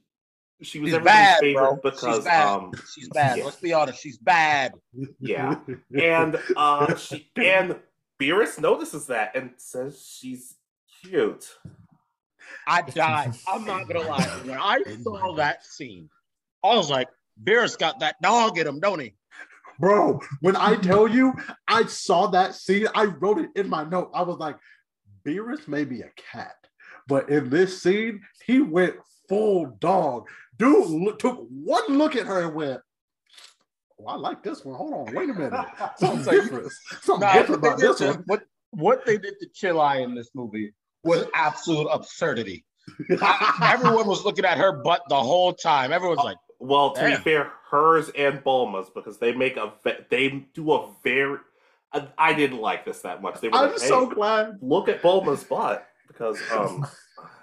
she 0.61 0.79
was 0.79 0.89
She's 0.89 0.95
everybody's 0.95 1.05
bad, 1.05 1.39
favorite 1.39 1.61
bro. 1.81 1.91
because 1.91 2.15
she's 2.15 2.23
bad. 2.25 2.47
um 2.47 2.71
she's 2.93 3.09
bad. 3.09 3.37
yeah. 3.37 3.43
Let's 3.45 3.57
be 3.57 3.73
honest. 3.73 4.01
She's 4.01 4.17
bad. 4.17 4.73
yeah 5.19 5.55
and 5.99 6.39
uh 6.57 6.95
she 6.95 7.29
and 7.37 7.77
Beerus 8.19 8.59
notices 8.59 9.07
that 9.07 9.35
and 9.35 9.51
says 9.57 10.05
she's 10.05 10.55
cute. 11.01 11.47
I 12.67 12.81
died. 12.81 13.33
I'm 13.47 13.63
not 13.65 13.87
gonna 13.87 14.07
lie. 14.07 14.23
When 14.43 14.57
I 14.57 14.79
saw 15.03 15.33
that 15.35 15.65
scene, 15.65 16.09
I 16.63 16.75
was 16.75 16.89
like, 16.89 17.07
Beerus 17.41 17.77
got 17.77 17.99
that 18.01 18.21
dog 18.21 18.57
in 18.57 18.67
him, 18.67 18.79
don't 18.79 18.99
he? 18.99 19.13
Bro, 19.79 20.19
when 20.41 20.57
I 20.57 20.75
tell 20.75 21.07
you 21.07 21.33
I 21.67 21.85
saw 21.85 22.27
that 22.27 22.53
scene, 22.55 22.87
I 22.93 23.05
wrote 23.05 23.39
it 23.39 23.49
in 23.55 23.69
my 23.69 23.85
note. 23.85 24.11
I 24.13 24.23
was 24.23 24.37
like, 24.37 24.57
Beerus 25.25 25.67
may 25.69 25.85
be 25.85 26.01
a 26.01 26.09
cat, 26.17 26.55
but 27.07 27.29
in 27.29 27.49
this 27.49 27.81
scene, 27.81 28.19
he 28.45 28.59
went 28.59 28.95
full 29.29 29.77
dog. 29.79 30.27
Dude 30.59 30.87
look, 30.89 31.19
took 31.19 31.47
one 31.49 31.97
look 31.97 32.15
at 32.17 32.27
her 32.27 32.41
and 32.43 32.53
went, 32.53 32.81
oh, 33.99 34.05
I 34.07 34.15
like 34.15 34.43
this 34.43 34.63
one. 34.65 34.75
Hold 34.75 34.93
on, 35.09 35.15
wait 35.15 35.29
a 35.29 35.33
minute. 35.33 35.65
Something 35.97 36.23
different. 36.33 36.71
Something 37.01 37.27
Nah, 37.27 37.33
different 37.33 37.65
about 37.65 37.79
this 37.79 37.97
to, 37.99 38.07
one. 38.07 38.23
what 38.25 38.43
what 38.71 39.05
they 39.05 39.17
did 39.17 39.35
to 39.39 39.47
Cheelai 39.47 40.03
in 40.03 40.13
this 40.13 40.29
movie 40.35 40.73
was 41.03 41.25
absolute 41.33 41.87
absurdity. 41.87 42.65
I- 43.21 43.71
everyone 43.73 44.05
was 44.07 44.25
looking 44.25 44.45
at 44.45 44.57
her 44.57 44.83
butt 44.83 45.01
the 45.09 45.15
whole 45.15 45.53
time. 45.53 45.91
Everyone's 45.93 46.19
like, 46.23 46.37
Well, 46.59 46.91
to 46.95 47.01
Damn. 47.01 47.17
be 47.17 47.23
fair, 47.23 47.51
hers 47.71 48.09
and 48.15 48.43
Bulma's 48.43 48.89
because 48.93 49.17
they 49.17 49.33
make 49.33 49.55
a 49.57 49.71
they 50.09 50.45
do 50.53 50.73
a 50.73 50.89
very. 51.03 51.37
I, 51.93 52.07
I 52.19 52.33
didn't 52.33 52.59
like 52.59 52.83
this 52.85 52.99
that 53.01 53.21
much. 53.21 53.39
They 53.41 53.47
were 53.47 53.55
I'm 53.55 53.69
like, 53.71 53.79
so 53.79 54.09
"Hey, 54.09 54.13
glad. 54.15 54.57
look 54.61 54.89
at 54.89 55.01
Bulma's 55.01 55.43
butt 55.43 55.87
because 56.07 56.37
um 56.51 56.85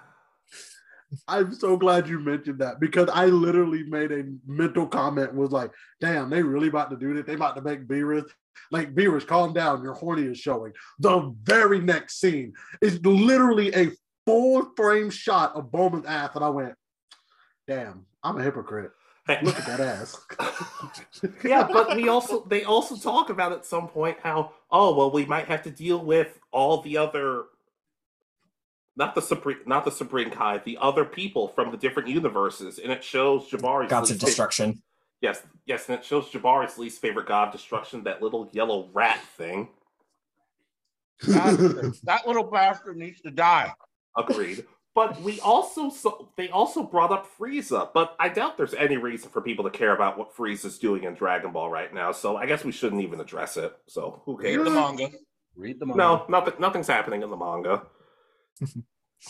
I'm 1.27 1.53
so 1.53 1.77
glad 1.77 2.07
you 2.07 2.19
mentioned 2.19 2.59
that 2.59 2.79
because 2.79 3.09
I 3.13 3.27
literally 3.27 3.83
made 3.83 4.11
a 4.11 4.25
mental 4.45 4.85
comment 4.85 5.33
was 5.33 5.51
like, 5.51 5.71
damn, 6.01 6.29
they 6.29 6.43
really 6.43 6.67
about 6.67 6.89
to 6.91 6.97
do 6.97 7.13
this. 7.13 7.25
They 7.25 7.35
about 7.35 7.55
to 7.55 7.61
make 7.61 7.87
Beerus 7.87 8.29
like 8.71 8.93
Beerus, 8.93 9.25
calm 9.25 9.53
down. 9.53 9.83
Your 9.83 9.93
horny 9.93 10.23
is 10.23 10.37
showing. 10.37 10.73
The 10.99 11.33
very 11.43 11.79
next 11.79 12.19
scene 12.19 12.53
is 12.81 13.03
literally 13.05 13.73
a 13.73 13.91
full 14.25 14.71
frame 14.75 15.09
shot 15.09 15.55
of 15.55 15.71
Bulma's 15.71 16.05
ass, 16.05 16.31
and 16.35 16.43
I 16.43 16.49
went, 16.49 16.75
damn, 17.67 18.05
I'm 18.23 18.37
a 18.37 18.43
hypocrite. 18.43 18.91
Look 19.43 19.59
at 19.59 19.65
that 19.65 19.79
ass. 19.81 20.17
yeah, 21.43 21.67
but 21.67 21.97
we 21.97 22.07
also 22.07 22.45
they 22.45 22.63
also 22.63 22.95
talk 22.95 23.29
about 23.29 23.51
at 23.51 23.65
some 23.65 23.89
point 23.89 24.17
how 24.23 24.53
oh 24.71 24.95
well 24.95 25.11
we 25.11 25.25
might 25.25 25.47
have 25.47 25.63
to 25.63 25.69
deal 25.69 25.99
with 25.99 26.39
all 26.51 26.81
the 26.81 26.95
other 26.95 27.43
not 28.97 29.15
the 29.15 29.21
Supreme 29.21 29.59
not 29.65 29.85
the 29.85 29.91
Supreme 29.91 30.29
Kai, 30.31 30.57
the 30.65 30.77
other 30.81 31.05
people 31.05 31.47
from 31.49 31.71
the 31.71 31.77
different 31.77 32.09
universes, 32.09 32.79
and 32.79 32.91
it 32.91 33.03
shows 33.03 33.47
Jabari's 33.47 33.89
Gods 33.89 34.09
of 34.09 34.15
least 34.15 34.21
fa- 34.21 34.25
destruction. 34.25 34.81
Yes, 35.21 35.43
yes, 35.65 35.87
and 35.87 35.97
it 35.97 36.03
shows 36.03 36.29
Jabari's 36.29 36.77
least 36.77 36.99
favorite 36.99 37.27
god 37.27 37.47
of 37.47 37.53
destruction, 37.53 38.03
that 38.03 38.21
little 38.21 38.49
yellow 38.51 38.89
rat 38.93 39.19
thing. 39.37 39.69
That, 41.27 41.97
that 42.03 42.27
little 42.27 42.43
bastard 42.43 42.97
needs 42.97 43.21
to 43.21 43.31
die. 43.31 43.73
Agreed. 44.15 44.65
But 44.93 45.21
we 45.21 45.39
also 45.41 45.91
so 45.91 46.29
they 46.35 46.49
also 46.49 46.81
brought 46.81 47.11
up 47.11 47.27
Frieza, 47.37 47.89
but 47.93 48.15
I 48.19 48.29
doubt 48.29 48.57
there's 48.57 48.73
any 48.73 48.97
reason 48.97 49.29
for 49.29 49.41
people 49.41 49.63
to 49.65 49.69
care 49.69 49.93
about 49.93 50.17
what 50.17 50.35
Frieza's 50.35 50.79
doing 50.79 51.03
in 51.03 51.13
Dragon 51.13 51.51
Ball 51.51 51.69
right 51.69 51.93
now. 51.93 52.11
So 52.11 52.35
I 52.35 52.47
guess 52.47 52.63
we 52.65 52.71
shouldn't 52.71 53.03
even 53.03 53.19
address 53.19 53.57
it. 53.57 53.77
So 53.87 54.23
who 54.25 54.37
Read 54.37 54.55
cares? 54.55 54.63
the 54.63 54.71
manga. 54.71 55.09
Read 55.55 55.79
the 55.79 55.85
manga. 55.85 55.97
No, 55.97 56.25
nothing. 56.29 56.55
Nothing's 56.59 56.87
happening 56.87 57.21
in 57.21 57.29
the 57.29 57.37
manga. 57.37 57.83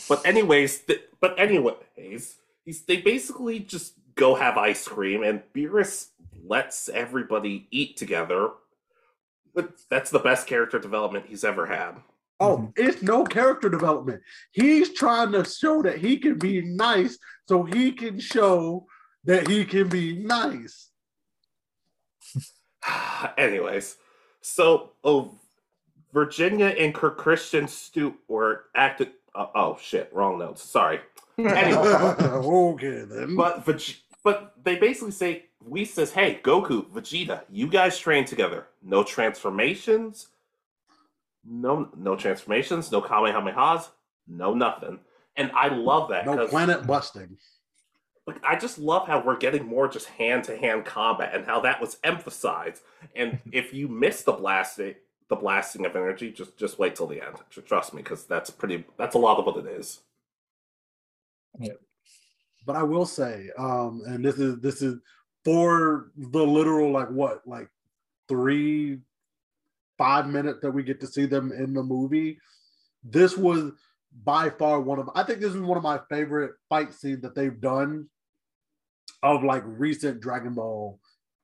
But 0.08 0.24
anyways, 0.26 0.80
th- 0.80 1.04
but 1.20 1.38
anyways, 1.38 2.36
he's 2.64 2.82
they 2.82 2.98
basically 2.98 3.60
just 3.60 3.94
go 4.14 4.34
have 4.34 4.56
ice 4.56 4.86
cream, 4.86 5.22
and 5.22 5.42
Beerus 5.54 6.08
lets 6.44 6.88
everybody 6.88 7.68
eat 7.70 7.96
together. 7.96 8.50
But 9.54 9.72
that's 9.90 10.10
the 10.10 10.18
best 10.18 10.46
character 10.46 10.78
development 10.78 11.26
he's 11.26 11.44
ever 11.44 11.66
had. 11.66 11.96
Oh, 12.40 12.58
mm-hmm. 12.58 12.70
it's 12.76 13.02
no 13.02 13.24
character 13.24 13.68
development. 13.68 14.22
He's 14.52 14.94
trying 14.94 15.32
to 15.32 15.44
show 15.44 15.82
that 15.82 15.98
he 15.98 16.18
can 16.18 16.38
be 16.38 16.60
nice 16.62 17.18
so 17.46 17.64
he 17.64 17.92
can 17.92 18.20
show 18.20 18.86
that 19.24 19.48
he 19.48 19.64
can 19.64 19.88
be 19.88 20.16
nice. 20.18 20.90
Anyways, 23.38 23.96
so 24.40 24.92
oh, 25.02 25.34
Virginia 26.12 26.66
and 26.66 26.94
Kirk 26.94 27.18
Christian 27.18 27.66
Stu 27.66 28.14
were 28.28 28.66
acted. 28.74 29.10
Uh, 29.38 29.46
oh 29.54 29.78
shit, 29.80 30.10
wrong 30.12 30.38
notes. 30.38 30.62
Sorry. 30.62 31.00
Anyway, 31.38 31.78
okay 31.86 33.02
then. 33.08 33.36
but 33.36 33.64
but 34.24 34.54
they 34.64 34.74
basically 34.76 35.12
say 35.12 35.44
we 35.64 35.84
says, 35.84 36.10
"Hey, 36.12 36.40
Goku, 36.42 36.90
Vegeta, 36.90 37.42
you 37.48 37.68
guys 37.68 37.96
train 37.96 38.24
together. 38.24 38.66
No 38.82 39.04
transformations. 39.04 40.26
No 41.44 41.88
no 41.96 42.16
transformations. 42.16 42.90
No 42.90 43.00
Kamehamehas. 43.00 43.88
No 44.26 44.52
nothing." 44.52 44.98
And 45.36 45.52
I 45.54 45.68
love 45.68 46.08
that 46.10 46.26
no 46.26 46.36
'cause- 46.36 46.50
planet 46.50 46.86
busting. 46.88 47.38
like 48.26 48.42
I 48.44 48.56
just 48.56 48.78
love 48.78 49.06
how 49.06 49.22
we're 49.24 49.36
getting 49.38 49.64
more 49.64 49.86
just 49.86 50.08
hand 50.08 50.42
to 50.44 50.56
hand 50.56 50.84
combat 50.84 51.34
and 51.36 51.46
how 51.46 51.60
that 51.60 51.80
was 51.80 51.98
emphasized. 52.02 52.82
And 53.14 53.38
if 53.52 53.72
you 53.72 53.86
miss 53.86 54.24
the 54.24 54.32
blasting, 54.32 54.96
the 55.28 55.36
blasting 55.36 55.84
of 55.84 55.94
energy, 55.94 56.30
just 56.32 56.56
just 56.56 56.78
wait 56.78 56.96
till 56.96 57.06
the 57.06 57.24
end. 57.24 57.36
Trust 57.66 57.94
me, 57.94 58.02
because 58.02 58.26
that's 58.26 58.50
pretty. 58.50 58.84
That's 58.96 59.14
a 59.14 59.18
lot 59.18 59.38
of 59.38 59.46
what 59.46 59.64
it 59.64 59.66
is. 59.66 60.00
Yeah. 61.58 61.72
But 62.66 62.76
I 62.76 62.82
will 62.82 63.06
say, 63.06 63.50
um, 63.58 64.02
and 64.06 64.24
this 64.24 64.36
is 64.36 64.60
this 64.60 64.82
is 64.82 64.98
for 65.44 66.10
the 66.16 66.44
literal 66.44 66.90
like 66.90 67.10
what 67.10 67.46
like 67.46 67.68
three 68.28 68.98
five 69.96 70.28
minutes 70.28 70.60
that 70.62 70.70
we 70.70 70.82
get 70.82 71.00
to 71.00 71.06
see 71.06 71.26
them 71.26 71.52
in 71.52 71.74
the 71.74 71.82
movie. 71.82 72.38
This 73.02 73.36
was 73.36 73.72
by 74.24 74.50
far 74.50 74.80
one 74.80 74.98
of 74.98 75.10
I 75.14 75.22
think 75.22 75.40
this 75.40 75.54
is 75.54 75.60
one 75.60 75.76
of 75.76 75.82
my 75.82 76.00
favorite 76.08 76.52
fight 76.68 76.94
scenes 76.94 77.22
that 77.22 77.34
they've 77.34 77.60
done 77.60 78.08
of 79.22 79.42
like 79.42 79.62
recent 79.66 80.20
Dragon 80.20 80.54
Ball 80.54 80.98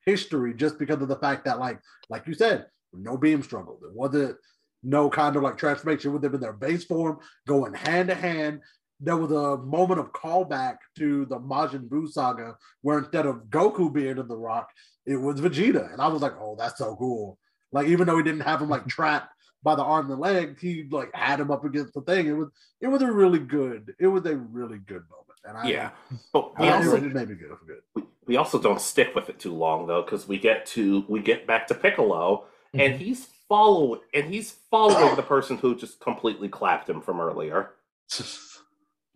history, 0.06 0.54
just 0.54 0.78
because 0.78 1.02
of 1.02 1.08
the 1.08 1.16
fact 1.16 1.44
that 1.44 1.58
like 1.58 1.80
like 2.08 2.26
you 2.26 2.34
said, 2.34 2.66
no 2.96 3.16
beam 3.16 3.42
struggle. 3.42 3.78
There 3.80 3.92
wasn't 3.92 4.36
no 4.82 5.08
kind 5.08 5.36
of 5.36 5.42
like 5.42 5.56
transformation 5.56 6.12
with 6.12 6.22
them 6.22 6.34
in 6.34 6.40
their 6.40 6.52
base 6.52 6.84
form 6.84 7.18
going 7.46 7.74
hand 7.74 8.08
to 8.08 8.14
hand. 8.14 8.60
There 9.00 9.16
was 9.16 9.32
a 9.32 9.56
moment 9.58 10.00
of 10.00 10.12
callback 10.12 10.76
to 10.98 11.24
the 11.26 11.38
Majin 11.38 11.88
Buu 11.88 12.08
saga 12.08 12.56
where 12.82 12.98
instead 12.98 13.26
of 13.26 13.44
Goku 13.48 13.92
being 13.92 14.18
in 14.18 14.28
the 14.28 14.36
rock, 14.36 14.68
it 15.06 15.16
was 15.16 15.40
Vegeta. 15.40 15.92
And 15.92 16.00
I 16.00 16.08
was 16.08 16.22
like, 16.22 16.34
oh, 16.38 16.56
that's 16.58 16.78
so 16.78 16.94
cool. 16.96 17.38
Like, 17.72 17.88
even 17.88 18.06
though 18.06 18.16
he 18.16 18.22
didn't 18.22 18.42
have 18.42 18.62
him 18.62 18.68
like 18.68 18.86
trapped 18.88 19.30
by 19.62 19.74
the 19.74 19.82
arm 19.82 20.10
and 20.10 20.12
the 20.12 20.16
leg, 20.16 20.60
he 20.60 20.86
like 20.90 21.12
had 21.14 21.40
him 21.40 21.50
up 21.50 21.64
against 21.64 21.94
the 21.94 22.02
thing. 22.02 22.26
It 22.26 22.32
was 22.32 22.48
it 22.80 22.88
was 22.88 23.02
a 23.02 23.10
really 23.10 23.38
good, 23.38 23.94
it 23.98 24.06
was 24.06 24.24
a 24.26 24.36
really 24.36 24.78
good 24.78 25.02
moment. 25.10 25.38
And 25.44 25.56
I 25.58 25.68
Yeah, 25.68 25.90
but 26.32 26.58
we 26.58 26.68
I, 26.68 26.76
also 26.76 26.96
it 26.96 27.02
made 27.02 27.28
me 27.28 27.34
good 27.34 27.56
good. 27.66 27.80
we, 27.94 28.02
we 28.26 28.36
also 28.36 28.60
don't 28.60 28.80
stick 28.80 29.14
with 29.14 29.28
it 29.28 29.38
too 29.38 29.54
long 29.54 29.86
though, 29.86 30.02
because 30.02 30.28
we 30.28 30.38
get 30.38 30.66
to 30.66 31.04
we 31.08 31.20
get 31.20 31.46
back 31.46 31.66
to 31.68 31.74
Piccolo, 31.74 32.44
and 32.78 32.94
he's 32.94 33.26
follow 33.48 34.00
and 34.14 34.26
he's 34.32 34.52
following 34.70 35.16
the 35.16 35.22
person 35.22 35.58
who 35.58 35.74
just 35.76 36.00
completely 36.00 36.48
clapped 36.48 36.88
him 36.88 37.00
from 37.00 37.20
earlier. 37.20 37.70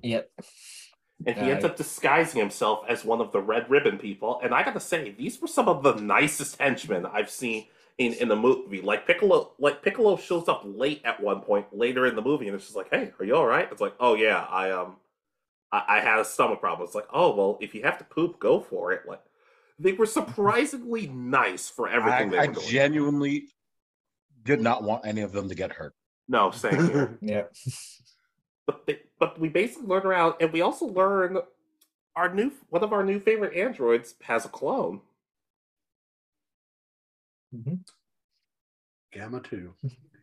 Yep. 0.02 0.30
And 1.26 1.36
he 1.36 1.50
ends 1.50 1.64
Uh, 1.64 1.68
up 1.68 1.76
disguising 1.76 2.40
himself 2.40 2.84
as 2.88 3.04
one 3.04 3.20
of 3.20 3.32
the 3.32 3.40
Red 3.40 3.68
Ribbon 3.70 3.98
people. 3.98 4.40
And 4.42 4.54
I 4.54 4.62
gotta 4.62 4.80
say, 4.80 5.10
these 5.10 5.40
were 5.40 5.48
some 5.48 5.68
of 5.68 5.82
the 5.82 5.94
nicest 5.94 6.58
henchmen 6.58 7.06
I've 7.06 7.30
seen 7.30 7.66
in, 7.98 8.14
in 8.14 8.28
the 8.28 8.36
movie. 8.36 8.80
Like 8.80 9.06
Piccolo, 9.06 9.52
like 9.58 9.82
Piccolo 9.82 10.16
shows 10.16 10.48
up 10.48 10.62
late 10.64 11.02
at 11.04 11.20
one 11.20 11.40
point 11.42 11.66
later 11.76 12.06
in 12.06 12.16
the 12.16 12.22
movie, 12.22 12.46
and 12.46 12.54
it's 12.54 12.64
just 12.64 12.76
like, 12.76 12.88
"Hey, 12.90 13.12
are 13.18 13.24
you 13.24 13.34
all 13.36 13.46
right?" 13.46 13.68
It's 13.70 13.80
like, 13.80 13.94
"Oh 14.00 14.14
yeah, 14.14 14.46
I 14.48 14.70
um, 14.70 14.96
I, 15.72 15.84
I 15.88 16.00
had 16.00 16.20
a 16.20 16.24
stomach 16.24 16.60
problem." 16.60 16.86
It's 16.86 16.94
like, 16.94 17.08
"Oh 17.12 17.34
well, 17.36 17.58
if 17.60 17.74
you 17.74 17.82
have 17.84 17.98
to 17.98 18.04
poop, 18.04 18.38
go 18.40 18.60
for 18.60 18.92
it." 18.92 19.02
Like 19.08 19.22
they 19.78 19.92
were 19.92 20.06
surprisingly 20.06 21.06
nice 21.08 21.68
for 21.68 21.88
I, 21.88 21.94
everything 21.94 22.30
they 22.30 22.38
I 22.38 22.46
doing. 22.46 22.66
genuinely 22.68 23.48
did 24.44 24.60
not 24.60 24.82
want 24.82 25.06
any 25.06 25.20
of 25.20 25.32
them 25.32 25.48
to 25.48 25.54
get 25.54 25.72
hurt. 25.72 25.94
no, 26.28 26.50
same 26.50 26.88
here. 26.88 27.18
Yep. 27.22 27.54
but 28.66 28.86
they, 28.86 28.98
but 29.18 29.38
we 29.38 29.48
basically 29.48 29.86
learn 29.86 30.06
around, 30.06 30.34
and 30.40 30.52
we 30.52 30.60
also 30.60 30.86
learn 30.86 31.38
our 32.16 32.32
new 32.34 32.50
one 32.70 32.82
of 32.82 32.92
our 32.92 33.04
new 33.04 33.20
favorite 33.20 33.56
androids 33.56 34.14
has 34.22 34.44
a 34.44 34.48
clone. 34.48 35.00
Mm-hmm. 37.54 37.74
Gamma 39.12 39.40
2. 39.40 39.74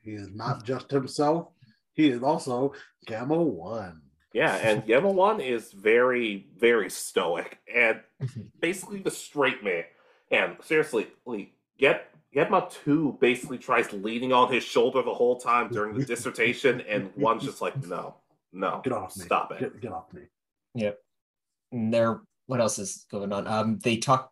He 0.03 0.11
is 0.11 0.29
not 0.29 0.63
just 0.63 0.91
himself, 0.91 1.47
he 1.93 2.09
is 2.09 2.21
also 2.21 2.73
Gamma 3.07 3.35
1. 3.41 4.01
Yeah, 4.35 4.55
and 4.61 4.85
Gamma 4.85 5.09
One 5.09 5.39
is 5.39 5.71
very, 5.71 6.47
very 6.57 6.89
stoic 6.89 7.59
and 7.73 8.01
basically 8.59 9.01
the 9.01 9.11
straight 9.11 9.63
man. 9.63 9.85
And 10.29 10.57
seriously, 10.61 11.07
like, 11.25 11.51
get 11.77 12.11
Gamma 12.33 12.67
Two 12.69 13.17
basically 13.21 13.57
tries 13.57 13.91
leaning 13.93 14.33
on 14.33 14.51
his 14.51 14.63
shoulder 14.63 15.01
the 15.01 15.13
whole 15.13 15.39
time 15.39 15.69
during 15.69 15.97
the 15.97 16.05
dissertation, 16.05 16.81
and 16.81 17.11
one's 17.15 17.43
just 17.43 17.61
like, 17.61 17.81
no, 17.87 18.15
no, 18.51 18.81
Get 18.83 18.91
off 18.91 19.15
me. 19.15 19.23
stop 19.23 19.51
it. 19.53 19.59
Get, 19.59 19.81
get 19.81 19.91
off 19.93 20.11
me. 20.13 20.23
And 21.71 21.93
there, 21.93 22.21
what 22.47 22.59
else 22.59 22.77
is 22.77 23.05
going 23.09 23.31
on? 23.31 23.47
Um, 23.47 23.79
they 23.79 23.97
talk 23.97 24.31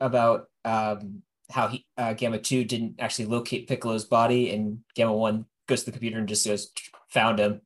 about 0.00 0.46
um 0.64 1.22
how 1.50 1.68
he 1.68 1.86
uh, 1.96 2.12
Gamma 2.12 2.38
Two 2.38 2.64
didn't 2.64 2.96
actually 2.98 3.26
locate 3.26 3.66
Piccolo's 3.66 4.04
body, 4.04 4.50
and 4.50 4.80
Gamma 4.94 5.14
One 5.14 5.46
goes 5.68 5.80
to 5.80 5.86
the 5.86 5.92
computer 5.92 6.18
and 6.18 6.28
just 6.28 6.46
goes 6.46 6.70
found 7.08 7.38
him. 7.38 7.62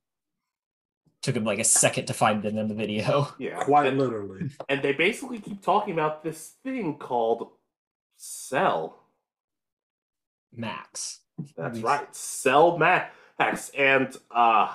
Took 1.26 1.34
him 1.34 1.44
like 1.44 1.58
a 1.58 1.64
second 1.64 2.06
to 2.06 2.14
find 2.14 2.44
him 2.44 2.56
in 2.56 2.68
the 2.68 2.74
video. 2.74 3.26
Yeah, 3.40 3.58
Quite 3.64 3.88
and, 3.88 3.98
literally. 3.98 4.48
and 4.68 4.80
they 4.80 4.92
basically 4.92 5.40
keep 5.40 5.60
talking 5.60 5.92
about 5.92 6.22
this 6.22 6.52
thing 6.62 6.98
called 6.98 7.48
Cell. 8.16 9.02
Max. 10.54 11.22
That's 11.56 11.80
right, 11.80 12.14
Cell 12.14 12.78
Max, 12.78 13.70
and 13.76 14.16
uh, 14.30 14.70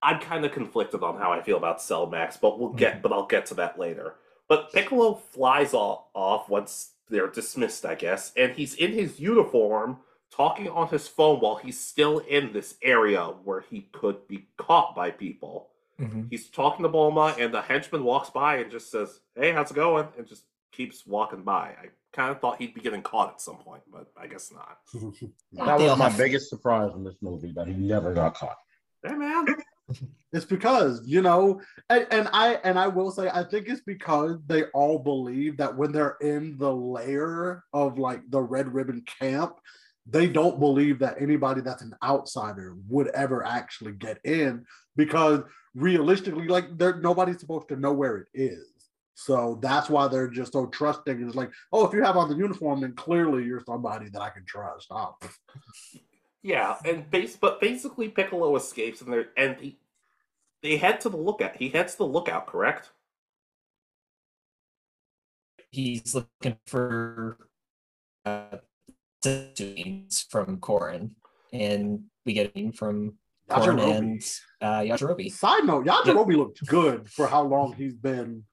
I'm 0.00 0.20
kind 0.20 0.44
of 0.44 0.52
conflicted 0.52 1.02
on 1.02 1.18
how 1.18 1.32
I 1.32 1.42
feel 1.42 1.56
about 1.56 1.82
Cell 1.82 2.06
Max, 2.06 2.36
but 2.36 2.60
we'll 2.60 2.72
get, 2.72 3.02
but 3.02 3.12
I'll 3.12 3.26
get 3.26 3.46
to 3.46 3.54
that 3.54 3.80
later. 3.80 4.14
But 4.46 4.72
Piccolo 4.72 5.14
flies 5.32 5.74
all, 5.74 6.12
off 6.14 6.48
once 6.48 6.92
they're 7.08 7.26
dismissed, 7.26 7.84
I 7.84 7.96
guess, 7.96 8.30
and 8.36 8.52
he's 8.52 8.74
in 8.74 8.92
his 8.92 9.18
uniform 9.18 9.98
talking 10.30 10.68
on 10.68 10.88
his 10.88 11.08
phone 11.08 11.40
while 11.40 11.56
he's 11.56 11.78
still 11.80 12.18
in 12.18 12.52
this 12.52 12.76
area 12.82 13.24
where 13.44 13.60
he 13.60 13.88
could 13.92 14.26
be 14.28 14.46
caught 14.56 14.94
by 14.94 15.10
people. 15.10 15.70
Mhm. 15.98 16.28
He's 16.30 16.48
talking 16.48 16.82
to 16.82 16.88
Bulma, 16.88 17.38
and 17.38 17.52
the 17.52 17.60
henchman 17.60 18.04
walks 18.04 18.30
by 18.30 18.56
and 18.56 18.70
just 18.70 18.90
says, 18.90 19.20
"Hey, 19.34 19.52
how's 19.52 19.70
it 19.70 19.74
going?" 19.74 20.08
and 20.16 20.26
just 20.26 20.44
keeps 20.72 21.06
walking 21.06 21.42
by. 21.42 21.76
I 21.80 21.90
kind 22.12 22.30
of 22.30 22.40
thought 22.40 22.58
he'd 22.58 22.74
be 22.74 22.80
getting 22.80 23.02
caught 23.02 23.30
at 23.30 23.40
some 23.40 23.58
point, 23.58 23.82
but 23.92 24.10
I 24.16 24.26
guess 24.26 24.50
not. 24.52 24.78
That 25.52 25.78
They 25.78 25.88
was 25.88 25.98
my 25.98 26.16
biggest 26.16 26.48
surprise 26.48 26.92
in 26.94 27.04
this 27.04 27.16
movie 27.20 27.52
that 27.52 27.66
he 27.66 27.74
never 27.74 28.14
got 28.14 28.34
caught. 28.34 28.56
Hey, 29.04 29.14
man. 29.14 29.46
It's 30.32 30.44
because 30.44 31.04
you 31.04 31.20
know, 31.20 31.60
and, 31.88 32.06
and 32.12 32.28
I 32.32 32.54
and 32.62 32.78
I 32.78 32.86
will 32.86 33.10
say, 33.10 33.28
I 33.28 33.42
think 33.42 33.66
it's 33.68 33.80
because 33.80 34.38
they 34.46 34.66
all 34.66 35.00
believe 35.00 35.56
that 35.56 35.76
when 35.76 35.90
they're 35.90 36.16
in 36.20 36.56
the 36.56 36.72
layer 36.72 37.64
of 37.72 37.98
like 37.98 38.22
the 38.30 38.40
red 38.40 38.72
ribbon 38.72 39.02
camp, 39.18 39.56
they 40.06 40.26
don't 40.26 40.58
believe 40.58 40.98
that 40.98 41.20
anybody 41.20 41.60
that's 41.60 41.82
an 41.82 41.94
outsider 42.02 42.76
would 42.88 43.08
ever 43.08 43.44
actually 43.46 43.92
get 43.92 44.18
in 44.24 44.64
because 44.96 45.42
realistically, 45.74 46.48
like 46.48 46.76
they're 46.76 47.00
nobody's 47.00 47.40
supposed 47.40 47.68
to 47.68 47.76
know 47.76 47.92
where 47.92 48.18
it 48.18 48.28
is. 48.34 48.66
So 49.14 49.58
that's 49.60 49.90
why 49.90 50.08
they're 50.08 50.28
just 50.28 50.52
so 50.52 50.66
trusting. 50.66 51.22
It's 51.22 51.36
like, 51.36 51.50
oh, 51.72 51.86
if 51.86 51.92
you 51.92 52.02
have 52.02 52.16
on 52.16 52.30
the 52.30 52.36
uniform, 52.36 52.80
then 52.80 52.94
clearly 52.94 53.44
you're 53.44 53.62
somebody 53.66 54.08
that 54.08 54.22
I 54.22 54.30
can 54.30 54.46
trust. 54.46 54.86
Oh. 54.90 55.16
Yeah, 56.42 56.76
and 56.86 57.10
base, 57.10 57.36
but 57.36 57.60
basically 57.60 58.08
Piccolo 58.08 58.56
escapes, 58.56 59.02
and 59.02 59.12
they 59.12 59.24
and 59.36 59.58
he, 59.58 59.78
they 60.62 60.78
head 60.78 61.00
to 61.02 61.10
the 61.10 61.18
lookout. 61.18 61.56
He 61.56 61.68
heads 61.68 61.92
to 61.92 61.98
the 61.98 62.06
lookout, 62.06 62.46
correct? 62.46 62.90
He's 65.70 66.14
looking 66.14 66.56
for 66.66 67.36
uh, 68.24 68.56
senzu 69.24 70.26
from 70.30 70.58
Korin, 70.58 71.10
and 71.52 72.04
we 72.24 72.32
get 72.32 72.52
it 72.54 72.76
from 72.76 73.14
Korin 73.48 73.80
and 73.96 74.22
uh, 74.60 74.80
Yajirobe. 74.80 75.30
Side 75.32 75.64
note, 75.64 75.86
Yajirobe 75.86 76.36
looked 76.36 76.66
good 76.66 77.10
for 77.10 77.26
how 77.26 77.42
long 77.42 77.72
he's 77.74 77.94
been 77.94 78.44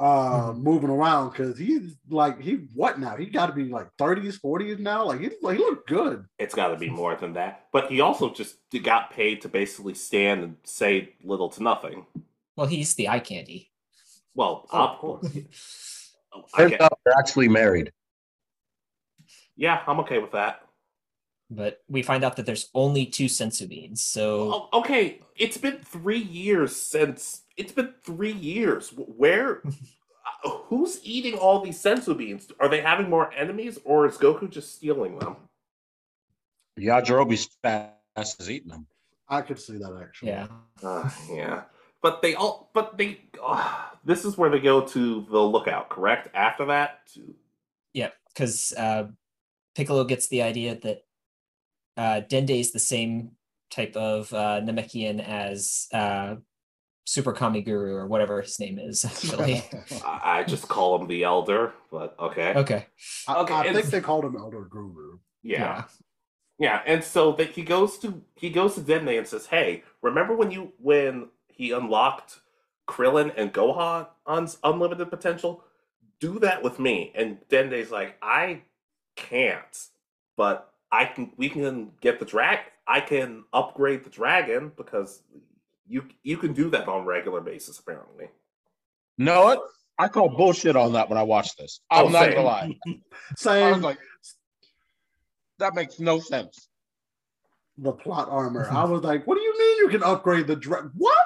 uh 0.00 0.52
Mhm. 0.52 0.58
moving 0.62 0.90
around 0.90 1.30
because 1.30 1.58
he's 1.58 1.96
like 2.08 2.40
he 2.40 2.68
what 2.72 3.00
now? 3.00 3.16
He 3.16 3.26
got 3.26 3.46
to 3.46 3.52
be 3.52 3.64
like 3.64 3.88
30s, 3.98 4.38
40s 4.40 4.78
now. 4.78 5.04
Like 5.04 5.20
he 5.20 5.30
like 5.42 5.56
he 5.58 5.64
looked 5.64 5.88
good. 5.88 6.24
It's 6.38 6.54
got 6.54 6.68
to 6.68 6.76
be 6.76 6.88
more 6.88 7.16
than 7.16 7.32
that. 7.32 7.64
But 7.72 7.90
he 7.90 8.00
also 8.00 8.30
just 8.32 8.58
got 8.84 9.10
paid 9.10 9.40
to 9.42 9.48
basically 9.48 9.94
stand 9.94 10.44
and 10.44 10.56
say 10.62 11.14
little 11.24 11.48
to 11.48 11.62
nothing. 11.64 12.06
Well, 12.54 12.68
he's 12.68 12.94
the 12.94 13.08
eye 13.08 13.18
candy. 13.18 13.72
Well, 14.36 14.66
Oh, 14.72 14.78
of 14.86 14.98
course. 15.00 15.26
I 16.54 16.58
Turns 16.58 16.70
get- 16.70 16.80
out 16.80 16.96
they're 17.04 17.14
actually 17.18 17.48
married. 17.48 17.90
Yeah, 19.58 19.82
I'm 19.88 19.98
okay 20.00 20.20
with 20.20 20.32
that. 20.32 20.62
But 21.50 21.82
we 21.88 22.02
find 22.02 22.24
out 22.24 22.36
that 22.36 22.46
there's 22.46 22.70
only 22.74 23.04
two 23.04 23.26
senzu 23.26 23.68
beans. 23.68 24.04
So 24.04 24.68
Oh, 24.72 24.78
okay, 24.80 25.20
it's 25.36 25.58
been 25.58 25.78
three 25.78 26.20
years 26.20 26.76
since. 26.76 27.42
It's 27.56 27.72
been 27.72 27.92
three 28.04 28.32
years. 28.32 28.94
Where? 28.96 29.62
uh, 30.44 30.50
who's 30.66 31.00
eating 31.02 31.34
all 31.34 31.60
these 31.60 31.82
senzu 31.82 32.16
beans? 32.16 32.48
Are 32.60 32.68
they 32.68 32.80
having 32.80 33.10
more 33.10 33.32
enemies, 33.34 33.78
or 33.84 34.06
is 34.06 34.16
Goku 34.16 34.48
just 34.48 34.76
stealing 34.76 35.18
them? 35.18 35.36
Yajirobe's 36.78 37.48
fast 37.62 38.40
is 38.40 38.48
eating 38.50 38.70
them. 38.70 38.86
I 39.28 39.42
could 39.42 39.58
see 39.58 39.78
that 39.78 39.98
actually. 40.00 40.30
yeah, 40.30 40.46
Uh, 40.82 41.10
yeah, 41.30 41.62
but 42.00 42.22
they 42.22 42.34
all. 42.34 42.70
But 42.74 42.96
they. 42.96 43.20
Uh, 43.42 43.86
this 44.04 44.24
is 44.24 44.38
where 44.38 44.50
they 44.50 44.60
go 44.60 44.82
to 44.82 45.26
the 45.30 45.40
lookout, 45.40 45.88
correct? 45.88 46.28
After 46.34 46.66
that, 46.66 47.06
to 47.14 47.34
yeah, 47.94 48.10
because 48.28 48.72
uh, 48.76 49.08
Piccolo 49.78 50.02
gets 50.02 50.26
the 50.26 50.42
idea 50.42 50.76
that 50.80 51.02
uh, 51.96 52.20
Dende 52.28 52.58
is 52.58 52.72
the 52.72 52.80
same 52.80 53.30
type 53.70 53.94
of 53.94 54.34
uh, 54.34 54.60
Namekian 54.60 55.24
as 55.24 55.86
uh, 55.94 56.34
Super 57.04 57.32
Kamiguru 57.32 57.92
or 57.92 58.08
whatever 58.08 58.42
his 58.42 58.58
name 58.58 58.80
is. 58.80 59.04
Actually, 59.04 59.62
I, 60.04 60.40
I 60.40 60.42
just 60.42 60.66
call 60.66 61.00
him 61.00 61.06
the 61.06 61.22
Elder. 61.22 61.74
But 61.92 62.16
okay. 62.18 62.54
okay, 62.54 62.86
I, 63.28 63.36
Okay, 63.36 63.54
I 63.54 63.72
think 63.72 63.86
they 63.86 64.00
called 64.00 64.24
him 64.24 64.34
Elder 64.36 64.64
Guru. 64.64 65.18
Yeah. 65.44 65.84
Yeah, 66.58 66.82
and 66.84 67.04
so 67.04 67.30
that 67.34 67.50
he 67.50 67.62
goes 67.62 67.98
to 67.98 68.20
he 68.34 68.50
goes 68.50 68.74
to 68.74 68.80
Dende 68.80 69.16
and 69.16 69.28
says, 69.28 69.46
"Hey, 69.46 69.84
remember 70.02 70.34
when 70.34 70.50
you 70.50 70.72
when 70.78 71.28
he 71.46 71.70
unlocked 71.70 72.40
Krillin 72.88 73.32
and 73.36 73.54
Gohan 73.54 74.08
on 74.26 74.48
unlimited 74.64 75.08
potential? 75.08 75.62
Do 76.18 76.40
that 76.40 76.64
with 76.64 76.80
me." 76.80 77.12
And 77.14 77.38
Dende's 77.48 77.92
like, 77.92 78.16
"I 78.20 78.62
can't, 79.18 79.86
but 80.36 80.72
I 80.90 81.04
can. 81.04 81.32
We 81.36 81.48
can 81.50 81.90
get 82.00 82.18
the 82.18 82.24
drag. 82.24 82.60
I 82.86 83.00
can 83.00 83.44
upgrade 83.52 84.04
the 84.04 84.10
dragon 84.10 84.72
because 84.76 85.22
you 85.86 86.04
you 86.22 86.36
can 86.38 86.52
do 86.54 86.70
that 86.70 86.88
on 86.88 87.02
a 87.02 87.04
regular 87.04 87.40
basis. 87.40 87.78
Apparently, 87.78 88.28
No, 89.18 89.44
what? 89.44 89.62
I 89.98 90.06
call 90.08 90.28
bullshit 90.28 90.76
on 90.76 90.92
that 90.92 91.08
when 91.08 91.18
I 91.18 91.22
watch 91.24 91.56
this. 91.56 91.80
I'm 91.90 92.06
Oh, 92.06 92.08
not 92.08 92.24
same. 92.26 92.34
gonna 92.34 92.46
lie. 92.46 92.78
I 92.86 92.94
Same 93.36 93.72
was 93.74 93.82
like, 93.82 93.98
that 95.58 95.74
makes 95.74 95.98
no 95.98 96.20
sense. 96.20 96.68
the 97.76 97.92
plot 97.92 98.28
armor. 98.30 98.68
I 98.70 98.84
was 98.84 99.02
like, 99.02 99.26
what 99.26 99.34
do 99.36 99.40
you 99.42 99.58
mean 99.58 99.78
you 99.78 99.88
can 99.88 100.02
upgrade 100.04 100.46
the 100.46 100.56
drag? 100.56 100.90
What? 100.96 101.17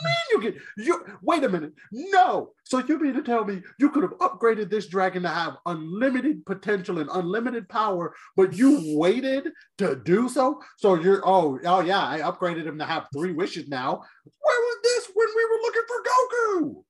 What 0.00 0.10
do 0.30 0.34
you 0.34 0.40
mean 0.40 0.46
you 0.46 0.52
can? 0.52 0.84
You 0.84 1.16
wait 1.22 1.44
a 1.44 1.48
minute. 1.48 1.72
No. 1.92 2.52
So 2.64 2.78
you 2.78 2.98
mean 2.98 3.14
to 3.14 3.22
tell 3.22 3.44
me 3.44 3.62
you 3.78 3.90
could 3.90 4.02
have 4.02 4.18
upgraded 4.18 4.70
this 4.70 4.86
dragon 4.86 5.22
to 5.22 5.28
have 5.28 5.56
unlimited 5.66 6.44
potential 6.46 6.98
and 6.98 7.08
unlimited 7.12 7.68
power, 7.68 8.14
but 8.36 8.56
you 8.56 8.96
waited 8.98 9.50
to 9.78 9.96
do 9.96 10.28
so? 10.28 10.60
So 10.76 10.94
you're 10.94 11.22
oh 11.24 11.58
oh 11.64 11.80
yeah, 11.80 12.06
I 12.06 12.20
upgraded 12.20 12.66
him 12.66 12.78
to 12.78 12.84
have 12.84 13.06
three 13.12 13.32
wishes 13.32 13.68
now. 13.68 14.02
Where 14.24 14.60
was 14.60 14.78
this 14.82 15.10
when 15.14 15.28
we 15.36 15.44
were 15.44 15.60
looking 15.62 15.82
for 15.88 16.02
Goku? 16.08 16.84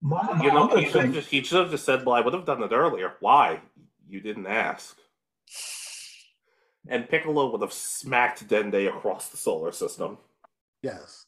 My, 0.00 0.40
you 0.42 0.52
know, 0.52 0.68
other 0.68 0.80
he 0.80 0.86
should 0.86 1.04
have 1.06 1.14
just, 1.14 1.28
he 1.28 1.42
should 1.42 1.58
have 1.58 1.70
just 1.70 1.84
said, 1.84 2.06
"Well, 2.06 2.14
I 2.14 2.20
would 2.20 2.34
have 2.34 2.44
done 2.44 2.62
it 2.62 2.72
earlier. 2.72 3.14
Why? 3.20 3.60
You 4.08 4.20
didn't 4.20 4.46
ask." 4.46 4.96
And 6.88 7.08
Piccolo 7.08 7.50
would 7.50 7.60
have 7.60 7.72
smacked 7.72 8.46
Dende 8.46 8.88
across 8.88 9.28
the 9.28 9.36
solar 9.36 9.72
system. 9.72 10.18
Yes. 10.82 11.26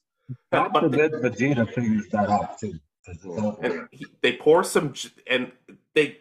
God 0.52 0.72
But 0.72 0.80
forbid 0.80 1.12
Vegeta 1.12 1.72
figures 1.72 2.08
that 2.08 2.28
out 2.28 2.58
too. 2.58 2.78
'cause 3.04 3.16
it's 3.16 3.24
over. 3.24 3.56
and 3.62 3.88
he, 3.92 4.06
they 4.20 4.36
pour 4.36 4.62
some 4.62 4.92
and 5.26 5.52
they 5.94 6.18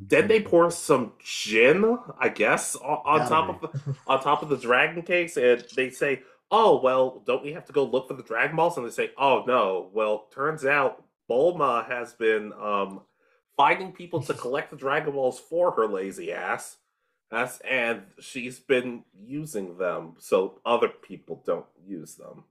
then 0.00 0.28
they 0.28 0.40
pour 0.40 0.70
some 0.70 1.12
gin, 1.18 1.98
I 2.18 2.28
guess, 2.28 2.76
on, 2.76 3.02
on 3.04 3.28
top 3.28 3.62
of 3.62 3.72
the 3.72 3.96
on 4.06 4.22
top 4.22 4.42
of 4.42 4.48
the 4.48 4.56
dragon 4.56 5.02
case, 5.02 5.36
and 5.36 5.64
they 5.76 5.90
say, 5.90 6.22
"Oh 6.50 6.80
well, 6.80 7.22
don't 7.26 7.42
we 7.42 7.52
have 7.52 7.66
to 7.66 7.72
go 7.72 7.84
look 7.84 8.08
for 8.08 8.14
the 8.14 8.22
Dragon 8.22 8.56
Balls?" 8.56 8.76
And 8.76 8.86
they 8.86 8.90
say, 8.90 9.10
"Oh 9.18 9.44
no, 9.46 9.90
well, 9.92 10.26
turns 10.32 10.64
out 10.64 11.04
Bulma 11.28 11.86
has 11.88 12.12
been 12.14 12.52
um, 12.54 13.02
finding 13.56 13.92
people 13.92 14.22
to 14.22 14.34
collect 14.34 14.70
the 14.70 14.76
Dragon 14.76 15.12
Balls 15.12 15.38
for 15.38 15.72
her 15.72 15.86
lazy 15.86 16.32
ass." 16.32 16.76
That's, 17.30 17.60
and 17.60 18.02
she's 18.18 18.58
been 18.58 19.04
using 19.14 19.78
them 19.78 20.14
so 20.18 20.60
other 20.66 20.88
people 20.88 21.42
don't 21.46 21.66
use 21.86 22.16
them. 22.16 22.42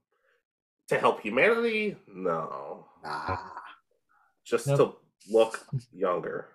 To 0.90 0.98
help 1.00 1.22
humanity? 1.22 1.96
No. 2.08 2.86
Nah. 3.04 3.38
Just 4.44 4.68
Nope. 4.68 4.78
to 4.78 5.32
look 5.32 5.66
younger. 5.94 6.50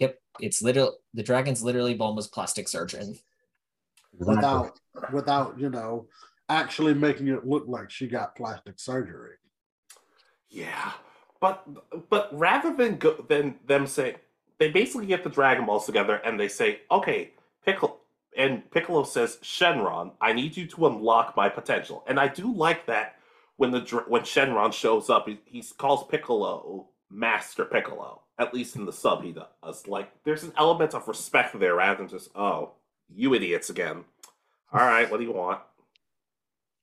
yep. 0.00 0.20
It's 0.40 0.60
literal. 0.60 0.98
The 1.14 1.22
dragon's 1.22 1.62
literally 1.62 1.96
Bulma's 1.96 2.26
plastic 2.26 2.68
surgeon. 2.68 3.16
Without 4.18 4.78
without, 5.12 5.58
you 5.58 5.70
know, 5.70 6.06
actually 6.48 6.94
making 6.94 7.28
it 7.28 7.46
look 7.46 7.64
like 7.68 7.90
she 7.90 8.06
got 8.08 8.34
plastic 8.36 8.78
surgery. 8.80 9.36
Yeah, 10.48 10.92
but 11.40 11.64
but 12.10 12.28
rather 12.36 12.74
than 12.74 12.96
go 12.96 13.24
than 13.28 13.56
them 13.66 13.86
say 13.86 14.16
they 14.58 14.70
basically 14.70 15.06
get 15.06 15.24
the 15.24 15.30
Dragon 15.30 15.66
Balls 15.66 15.86
together 15.86 16.16
and 16.16 16.38
they 16.38 16.48
say, 16.48 16.80
okay, 16.90 17.32
Piccolo, 17.64 17.96
and 18.36 18.68
Piccolo 18.70 19.04
says, 19.04 19.38
Shenron, 19.42 20.12
I 20.20 20.32
need 20.32 20.56
you 20.56 20.66
to 20.68 20.86
unlock 20.86 21.36
my 21.36 21.48
potential, 21.48 22.04
and 22.06 22.18
I 22.18 22.28
do 22.28 22.52
like 22.52 22.86
that 22.86 23.16
when 23.56 23.70
the 23.70 23.80
when 24.08 24.22
Shenron 24.22 24.72
shows 24.72 25.10
up, 25.10 25.28
he, 25.28 25.38
he 25.44 25.62
calls 25.78 26.06
Piccolo 26.08 26.88
Master 27.10 27.64
Piccolo. 27.64 28.22
At 28.36 28.52
least 28.52 28.74
in 28.74 28.84
the 28.84 28.92
sub, 28.92 29.22
he 29.22 29.32
does. 29.32 29.86
Like, 29.86 30.10
there's 30.24 30.42
an 30.42 30.52
element 30.58 30.92
of 30.94 31.06
respect 31.06 31.56
there 31.58 31.76
rather 31.76 31.98
than 31.98 32.08
just, 32.08 32.30
oh, 32.34 32.72
you 33.08 33.32
idiots 33.34 33.70
again. 33.70 34.04
All 34.72 34.80
right, 34.80 35.08
what 35.08 35.18
do 35.18 35.24
you 35.24 35.32
want? 35.32 35.60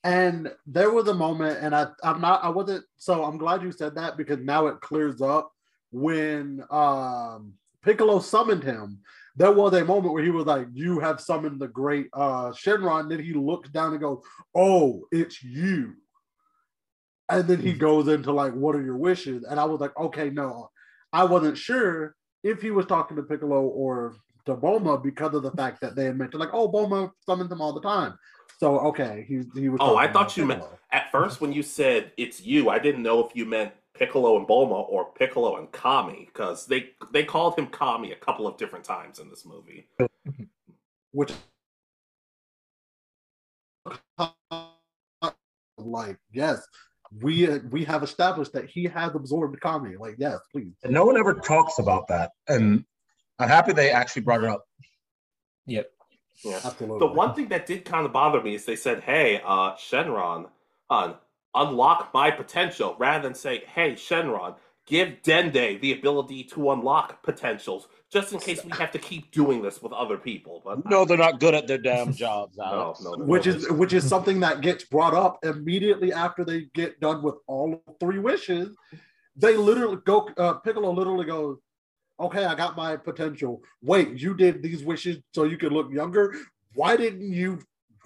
And 0.05 0.51
there 0.65 0.91
was 0.91 1.09
a 1.09 1.13
moment, 1.13 1.59
and 1.61 1.75
I, 1.75 1.87
I'm 2.03 2.21
not, 2.21 2.41
I 2.41 2.49
wasn't, 2.49 2.85
so 2.97 3.25
I'm 3.25 3.37
glad 3.37 3.61
you 3.61 3.73
said 3.73 3.95
that 3.95 4.15
because 4.15 4.39
now 4.39 4.67
it 4.67 4.79
clears 4.79 5.21
up 5.21 5.51
when 5.91 6.63
um 6.71 7.53
Piccolo 7.83 8.19
summoned 8.19 8.63
him. 8.63 8.99
There 9.37 9.51
was 9.51 9.73
a 9.73 9.85
moment 9.85 10.13
where 10.13 10.23
he 10.23 10.29
was 10.29 10.45
like, 10.45 10.67
You 10.73 10.99
have 10.99 11.21
summoned 11.21 11.59
the 11.59 11.67
great 11.67 12.07
uh 12.13 12.51
Shenron. 12.51 13.01
And 13.01 13.11
Then 13.11 13.23
he 13.23 13.33
looks 13.33 13.69
down 13.69 13.91
and 13.91 14.01
goes, 14.01 14.21
Oh, 14.55 15.05
it's 15.11 15.43
you. 15.43 15.93
And 17.29 17.47
then 17.47 17.61
he 17.61 17.73
goes 17.73 18.07
into 18.07 18.31
like, 18.31 18.53
What 18.53 18.75
are 18.75 18.83
your 18.83 18.97
wishes? 18.97 19.43
And 19.43 19.59
I 19.59 19.65
was 19.65 19.79
like, 19.79 19.97
Okay, 19.97 20.29
no, 20.29 20.69
I 21.13 21.23
wasn't 21.23 21.57
sure 21.57 22.15
if 22.43 22.61
he 22.61 22.71
was 22.71 22.85
talking 22.85 23.17
to 23.17 23.23
Piccolo 23.23 23.61
or 23.61 24.15
to 24.45 24.55
Bulma 24.55 25.01
because 25.01 25.33
of 25.33 25.43
the 25.43 25.51
fact 25.51 25.81
that 25.81 25.95
they 25.95 26.05
had 26.05 26.17
mentioned 26.17 26.39
like, 26.39 26.53
oh, 26.53 26.71
Bulma 26.71 27.11
summons 27.25 27.51
him 27.51 27.61
all 27.61 27.73
the 27.73 27.81
time. 27.81 28.17
So 28.59 28.79
okay, 28.79 29.25
he 29.27 29.41
he 29.59 29.69
was. 29.69 29.79
Oh, 29.81 29.97
I 29.97 30.11
thought 30.11 30.37
you 30.37 30.45
meant 30.45 30.63
at 30.91 31.11
first 31.11 31.41
when 31.41 31.51
you 31.51 31.63
said 31.63 32.11
it's 32.17 32.41
you. 32.41 32.69
I 32.69 32.77
didn't 32.77 33.01
know 33.01 33.25
if 33.25 33.35
you 33.35 33.45
meant 33.45 33.71
Piccolo 34.01 34.35
and 34.35 34.47
Bulma 34.47 34.89
or 34.89 35.11
Piccolo 35.13 35.57
and 35.57 35.71
Kami 35.71 36.27
because 36.33 36.65
they 36.65 36.89
they 37.11 37.23
called 37.23 37.55
him 37.55 37.67
Kami 37.67 38.11
a 38.11 38.15
couple 38.15 38.47
of 38.47 38.57
different 38.57 38.83
times 38.83 39.19
in 39.19 39.29
this 39.29 39.45
movie. 39.45 39.87
which 41.11 41.31
like 45.77 46.17
yes 46.31 46.67
we 47.21 47.47
uh, 47.47 47.59
we 47.69 47.83
have 47.83 48.01
established 48.01 48.53
that 48.53 48.65
he 48.67 48.85
has 48.85 49.13
absorbed 49.13 49.61
Kami 49.61 49.95
like 49.97 50.15
yes 50.17 50.39
please 50.51 50.73
And 50.83 50.93
no 50.93 51.05
one 51.05 51.15
ever 51.15 51.35
talks 51.35 51.77
about 51.77 52.07
that. 52.07 52.31
And 52.47 52.83
I'm 53.37 53.49
happy 53.49 53.71
they 53.71 53.91
actually 53.91 54.23
brought 54.23 54.43
it 54.43 54.49
up. 54.49 54.65
Yep. 55.67 55.91
Yeah. 56.43 56.59
absolutely 56.63 56.99
The 56.99 57.13
one 57.13 57.35
thing 57.35 57.49
that 57.49 57.67
did 57.67 57.85
kind 57.85 58.07
of 58.07 58.11
bother 58.11 58.41
me 58.41 58.55
is 58.55 58.65
they 58.65 58.75
said, 58.75 59.03
"Hey, 59.03 59.41
uh, 59.45 59.75
Shenron, 59.75 60.49
uh, 60.89 61.13
unlock 61.55 62.13
my 62.13 62.31
potential," 62.31 62.95
rather 62.99 63.23
than 63.23 63.35
say, 63.35 63.63
"Hey, 63.65 63.93
Shenron, 63.93 64.55
give 64.87 65.21
Dende 65.23 65.79
the 65.81 65.93
ability 65.93 66.43
to 66.45 66.71
unlock 66.71 67.21
potentials, 67.23 67.87
just 68.11 68.33
in 68.33 68.39
case 68.39 68.63
we 68.63 68.71
have 68.71 68.91
to 68.91 68.99
keep 68.99 69.31
doing 69.31 69.61
this 69.61 69.81
with 69.81 69.93
other 69.93 70.17
people." 70.17 70.61
But 70.63 70.85
No, 70.89 71.05
they're 71.05 71.17
not 71.17 71.39
good 71.39 71.53
at 71.53 71.67
their 71.67 71.77
damn 71.77 72.13
jobs, 72.25 72.57
no, 72.57 72.63
Alex. 72.63 73.01
no, 73.01 73.13
no, 73.13 73.25
which 73.25 73.45
no. 73.45 73.53
is 73.53 73.71
which 73.71 73.93
is 73.93 74.07
something 74.07 74.39
that 74.41 74.61
gets 74.61 74.83
brought 74.85 75.13
up 75.13 75.43
immediately 75.43 76.11
after 76.13 76.43
they 76.43 76.67
get 76.73 76.99
done 76.99 77.21
with 77.21 77.35
all 77.47 77.81
three 77.99 78.19
wishes 78.19 78.75
they 79.35 79.55
literally 79.55 79.97
go 80.05 80.29
uh, 80.37 80.55
Piccolo 80.55 80.91
literally 80.91 81.25
goes 81.25 81.57
okay 82.19 82.45
I 82.45 82.53
got 82.55 82.75
my 82.75 82.97
potential 82.97 83.61
wait 83.81 84.17
you 84.17 84.35
did 84.35 84.61
these 84.61 84.83
wishes 84.83 85.17
so 85.33 85.45
you 85.45 85.57
could 85.57 85.71
look 85.71 85.91
younger 85.91 86.35
why 86.75 86.95
didn't 86.97 87.21
you 87.31 87.59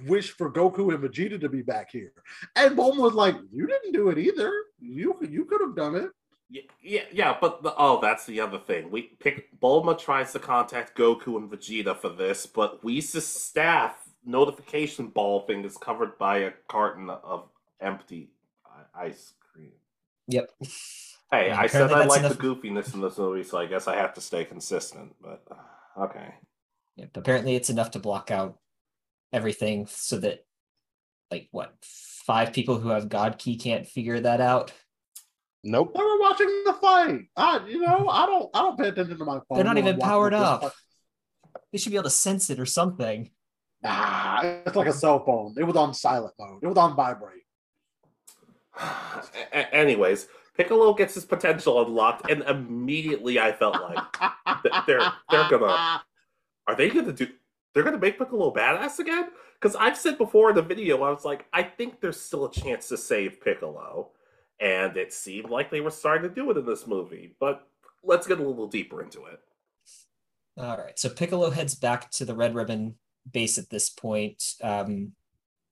wish 0.07 0.31
for 0.31 0.51
Goku 0.51 0.93
and 0.93 1.03
Vegeta 1.03 1.39
to 1.39 1.49
be 1.49 1.61
back 1.61 1.89
here 1.91 2.11
and 2.55 2.75
Bulma 2.77 2.97
was 2.97 3.13
like 3.13 3.35
you 3.51 3.65
didn't 3.67 3.93
do 3.93 4.09
it 4.09 4.17
either 4.17 4.51
you 4.79 5.17
you 5.29 5.45
could 5.45 5.61
have 5.61 5.75
done 5.75 5.95
it 5.95 6.09
Yeah, 6.49 6.61
yeah, 6.81 7.01
yeah, 7.11 7.37
but 7.41 7.63
the, 7.63 7.73
oh, 7.75 7.99
that's 8.01 8.25
the 8.27 8.39
other 8.39 8.59
thing. 8.59 8.91
We 8.91 9.01
pick 9.19 9.49
Bulma 9.59 9.97
tries 9.97 10.31
to 10.33 10.39
contact 10.39 10.95
Goku 10.95 11.37
and 11.37 11.49
Vegeta 11.49 11.97
for 11.97 12.09
this, 12.09 12.45
but 12.45 12.83
Whis' 12.83 13.25
staff 13.25 13.97
notification 14.23 15.07
ball 15.07 15.41
thing 15.47 15.65
is 15.65 15.75
covered 15.77 16.17
by 16.19 16.37
a 16.39 16.51
carton 16.67 17.09
of 17.09 17.49
empty 17.81 18.29
ice 18.93 19.33
cream. 19.51 19.71
Yep. 20.27 20.51
Hey, 21.31 21.47
Yeah, 21.47 21.59
I 21.59 21.65
said 21.67 21.91
I 21.91 22.05
like 22.05 22.19
enough- 22.19 22.37
the 22.37 22.43
goofiness 22.43 22.93
in 22.93 23.01
this 23.01 23.17
movie, 23.17 23.43
so 23.43 23.57
I 23.57 23.65
guess 23.65 23.87
I 23.87 23.95
have 23.95 24.13
to 24.13 24.21
stay 24.21 24.45
consistent. 24.45 25.15
But 25.19 25.41
uh, 25.49 26.03
okay, 26.05 26.35
Yep. 26.97 27.17
Apparently, 27.17 27.55
it's 27.55 27.71
enough 27.71 27.89
to 27.91 27.99
block 27.99 28.29
out 28.29 28.59
everything 29.36 29.86
so 29.88 30.17
that, 30.19 30.45
like, 31.29 31.47
what 31.51 31.73
five 31.81 32.53
people 32.53 32.79
who 32.79 32.89
have 32.89 33.09
God 33.09 33.38
Ki 33.38 33.57
can't 33.57 33.86
figure 33.86 34.19
that 34.19 34.41
out. 34.41 34.71
Nope. 35.63 35.93
they 35.95 36.01
were 36.01 36.19
watching 36.19 36.63
the 36.65 36.73
fight 36.73 37.21
I 37.36 37.65
you 37.67 37.81
know 37.81 38.07
I 38.07 38.27
don't 38.27 38.49
I 38.53 38.61
don't 38.61 38.77
pay 38.77 38.89
attention 38.89 39.17
to 39.17 39.25
my 39.25 39.39
phone 39.49 39.55
They're 39.55 39.63
not 39.63 39.79
even 39.79 39.97
powered 39.97 40.33
up. 40.36 40.71
They 41.71 41.79
should 41.79 41.89
be 41.89 41.95
able 41.97 42.03
to 42.03 42.09
sense 42.11 42.49
it 42.51 42.59
or 42.59 42.67
something. 42.67 43.31
Nah, 43.81 44.41
it's 44.43 44.75
like 44.75 44.88
a 44.88 44.93
cell 44.93 45.25
phone. 45.25 45.55
It 45.57 45.63
was 45.63 45.75
on 45.75 45.93
silent 45.93 46.33
mode. 46.39 46.59
It 46.63 46.67
was 46.67 46.77
on 46.77 46.95
vibrate. 46.95 47.41
A- 48.79 49.23
a- 49.53 49.73
anyways, 49.75 50.27
Piccolo 50.57 50.93
gets 50.93 51.15
his 51.15 51.25
potential 51.25 51.81
unlocked, 51.86 52.29
and 52.29 52.43
immediately 52.43 53.39
I 53.39 53.51
felt 53.51 53.75
like, 53.81 54.86
they're- 54.88 55.11
they're 55.29 55.49
gonna- 55.49 56.03
are 56.67 56.75
they 56.75 56.89
gonna 56.89 57.13
do? 57.13 57.27
They're 57.76 57.84
gonna 57.84 57.99
make 57.99 58.17
Piccolo 58.17 58.53
badass 58.53 58.99
again? 58.99 59.28
Because 59.61 59.76
I've 59.76 59.97
said 59.97 60.17
before 60.17 60.49
in 60.49 60.55
the 60.55 60.61
video, 60.61 61.03
I 61.03 61.11
was 61.11 61.26
like, 61.26 61.45
I 61.51 61.61
think 61.61 61.99
there's 61.99 62.19
still 62.19 62.45
a 62.45 62.51
chance 62.51 62.88
to 62.88 62.97
save 62.97 63.41
Piccolo, 63.41 64.11
and 64.61 64.95
it 64.95 65.11
seemed 65.11 65.49
like 65.49 65.69
they 65.69 65.82
were 65.82 65.91
starting 65.91 66.28
to 66.28 66.34
do 66.34 66.49
it 66.49 66.57
in 66.57 66.65
this 66.65 66.88
movie. 66.88 67.36
But 67.39 67.67
let's 68.01 68.28
get 68.28 68.39
a 68.39 68.43
little 68.43 68.67
deeper 68.67 69.03
into 69.03 69.26
it. 69.26 69.41
All 70.57 70.78
right. 70.78 70.97
So 70.97 71.09
Piccolo 71.09 71.49
heads 71.49 71.76
back 71.76 72.09
to 72.11 72.26
the 72.26 72.34
Red 72.34 72.55
Ribbon 72.55 72.95
base 73.30 73.57
at 73.57 73.69
this 73.69 73.89
point 73.89 74.41
um, 74.63 75.11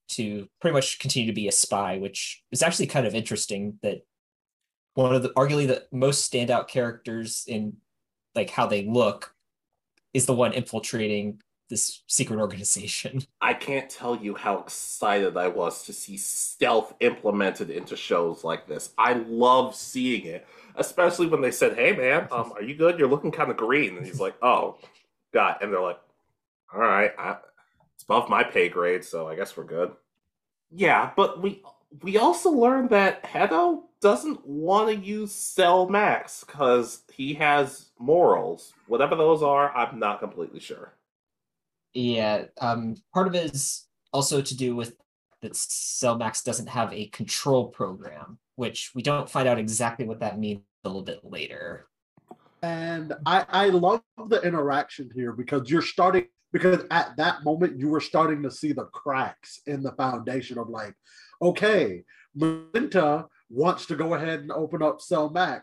to 0.09 0.49
pretty 0.59 0.73
much 0.73 0.99
continue 0.99 1.27
to 1.27 1.35
be 1.35 1.47
a 1.47 1.53
spy, 1.53 1.97
which 1.97 2.43
is 2.51 2.61
actually 2.61 2.87
kind 2.87 3.07
of 3.07 3.15
interesting 3.15 3.79
that 3.81 4.01
one 4.95 5.15
of 5.15 5.23
the 5.23 5.29
arguably 5.29 5.67
the 5.67 5.85
most 5.91 6.29
standout 6.29 6.67
characters 6.67 7.45
in 7.47 7.77
like 8.35 8.49
how 8.49 8.67
they 8.67 8.85
look 8.85 9.35
is 10.13 10.25
the 10.25 10.35
one 10.35 10.53
infiltrating 10.53 11.41
this 11.73 12.03
secret 12.05 12.39
organization. 12.39 13.23
I 13.41 13.55
can't 13.55 13.89
tell 13.89 14.15
you 14.15 14.35
how 14.35 14.59
excited 14.59 15.35
I 15.35 15.47
was 15.47 15.83
to 15.85 15.93
see 15.93 16.17
stealth 16.17 16.93
implemented 16.99 17.71
into 17.71 17.97
shows 17.97 18.43
like 18.43 18.67
this. 18.67 18.91
I 18.95 19.13
love 19.13 19.75
seeing 19.75 20.25
it, 20.25 20.45
especially 20.75 21.25
when 21.25 21.41
they 21.41 21.49
said, 21.49 21.75
"Hey, 21.75 21.93
man, 21.93 22.27
um, 22.31 22.53
are 22.53 22.61
you 22.61 22.75
good? 22.75 22.99
You're 22.99 23.09
looking 23.09 23.31
kind 23.31 23.49
of 23.49 23.57
green." 23.57 23.97
And 23.97 24.05
he's 24.05 24.19
like, 24.19 24.35
"Oh, 24.43 24.77
God," 25.33 25.57
and 25.61 25.73
they're 25.73 25.81
like, 25.81 25.99
"All 26.71 26.79
right, 26.79 27.11
I, 27.17 27.37
it's 27.95 28.03
above 28.03 28.29
my 28.29 28.43
pay 28.43 28.69
grade, 28.69 29.03
so 29.03 29.27
I 29.27 29.35
guess 29.35 29.57
we're 29.57 29.63
good." 29.63 29.91
Yeah, 30.69 31.11
but 31.15 31.41
we 31.41 31.63
we 32.03 32.17
also 32.17 32.51
learned 32.51 32.91
that 32.91 33.23
Hedo 33.23 33.83
doesn't 33.99 34.45
want 34.45 34.89
to 34.89 34.95
use 34.95 35.31
Cell 35.31 35.89
Max 35.89 36.43
because 36.43 37.01
he 37.11 37.33
has 37.35 37.87
morals. 37.97 38.73
Whatever 38.85 39.15
those 39.15 39.41
are, 39.41 39.75
I'm 39.75 39.97
not 39.97 40.19
completely 40.19 40.59
sure. 40.59 40.93
Yeah, 41.93 42.45
um, 42.59 42.95
part 43.13 43.27
of 43.27 43.35
it 43.35 43.53
is 43.53 43.87
also 44.11 44.41
to 44.41 44.57
do 44.57 44.75
with 44.75 44.95
that 45.41 45.53
Cellmax 45.53 46.43
doesn't 46.43 46.69
have 46.69 46.91
a 46.93 47.07
control 47.07 47.67
program, 47.67 48.39
which 48.55 48.91
we 48.95 49.01
don't 49.01 49.29
find 49.29 49.47
out 49.47 49.59
exactly 49.59 50.05
what 50.05 50.21
that 50.21 50.39
means 50.39 50.61
a 50.83 50.89
little 50.89 51.03
bit 51.03 51.19
later. 51.23 51.87
And 52.61 53.13
I, 53.25 53.45
I 53.49 53.65
love 53.67 54.01
the 54.27 54.41
interaction 54.41 55.11
here 55.13 55.33
because 55.33 55.69
you're 55.69 55.81
starting 55.81 56.27
because 56.53 56.85
at 56.91 57.17
that 57.17 57.43
moment 57.43 57.77
you 57.77 57.89
were 57.89 57.99
starting 57.99 58.41
to 58.43 58.51
see 58.51 58.71
the 58.71 58.85
cracks 58.85 59.59
in 59.65 59.81
the 59.83 59.91
foundation 59.93 60.57
of 60.57 60.69
like, 60.69 60.93
okay, 61.41 62.03
Melinda 62.35 63.25
wants 63.49 63.85
to 63.87 63.95
go 63.95 64.13
ahead 64.13 64.39
and 64.39 64.51
open 64.51 64.81
up 64.81 64.99
Cellmax. 64.99 65.61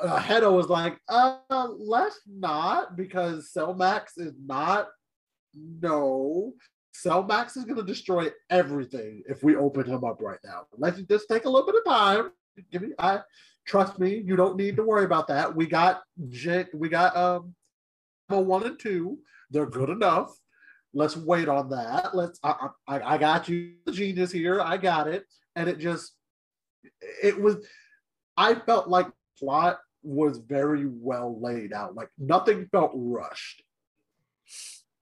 Uh, 0.00 0.20
Hedo 0.20 0.52
was 0.52 0.68
like, 0.68 1.00
uh, 1.08 1.38
let's 1.78 2.20
not 2.28 2.96
because 2.96 3.50
Cellmax 3.56 4.18
is 4.18 4.34
not. 4.46 4.88
No, 5.80 6.54
Cell 6.92 7.22
Max 7.22 7.56
is 7.56 7.64
going 7.64 7.76
to 7.76 7.84
destroy 7.84 8.30
everything 8.50 9.22
if 9.28 9.42
we 9.42 9.56
open 9.56 9.86
him 9.86 10.04
up 10.04 10.20
right 10.20 10.38
now. 10.44 10.62
Let's 10.76 11.00
just 11.02 11.28
take 11.28 11.44
a 11.44 11.48
little 11.48 11.66
bit 11.66 11.76
of 11.76 11.84
time. 11.84 12.30
Give 12.72 12.82
me, 12.82 12.88
I 12.98 13.20
trust 13.66 13.98
me, 13.98 14.22
you 14.24 14.34
don't 14.34 14.56
need 14.56 14.76
to 14.76 14.82
worry 14.82 15.04
about 15.04 15.28
that. 15.28 15.54
We 15.54 15.66
got 15.66 16.02
we 16.74 16.88
got 16.88 17.16
um 17.16 17.54
one 18.28 18.64
and 18.64 18.78
two. 18.78 19.18
They're 19.50 19.66
good 19.66 19.90
enough. 19.90 20.30
Let's 20.92 21.16
wait 21.16 21.48
on 21.48 21.70
that. 21.70 22.16
Let's 22.16 22.40
I 22.42 22.68
I, 22.88 23.00
I 23.14 23.18
got 23.18 23.48
you 23.48 23.74
the 23.86 23.92
genius 23.92 24.32
here. 24.32 24.60
I 24.60 24.76
got 24.76 25.06
it. 25.06 25.24
And 25.54 25.68
it 25.68 25.78
just 25.78 26.14
it 27.22 27.40
was 27.40 27.64
I 28.36 28.54
felt 28.54 28.88
like 28.88 29.06
plot 29.38 29.78
was 30.02 30.38
very 30.38 30.86
well 30.86 31.40
laid 31.40 31.72
out. 31.72 31.94
Like 31.94 32.08
nothing 32.18 32.68
felt 32.72 32.92
rushed. 32.94 33.62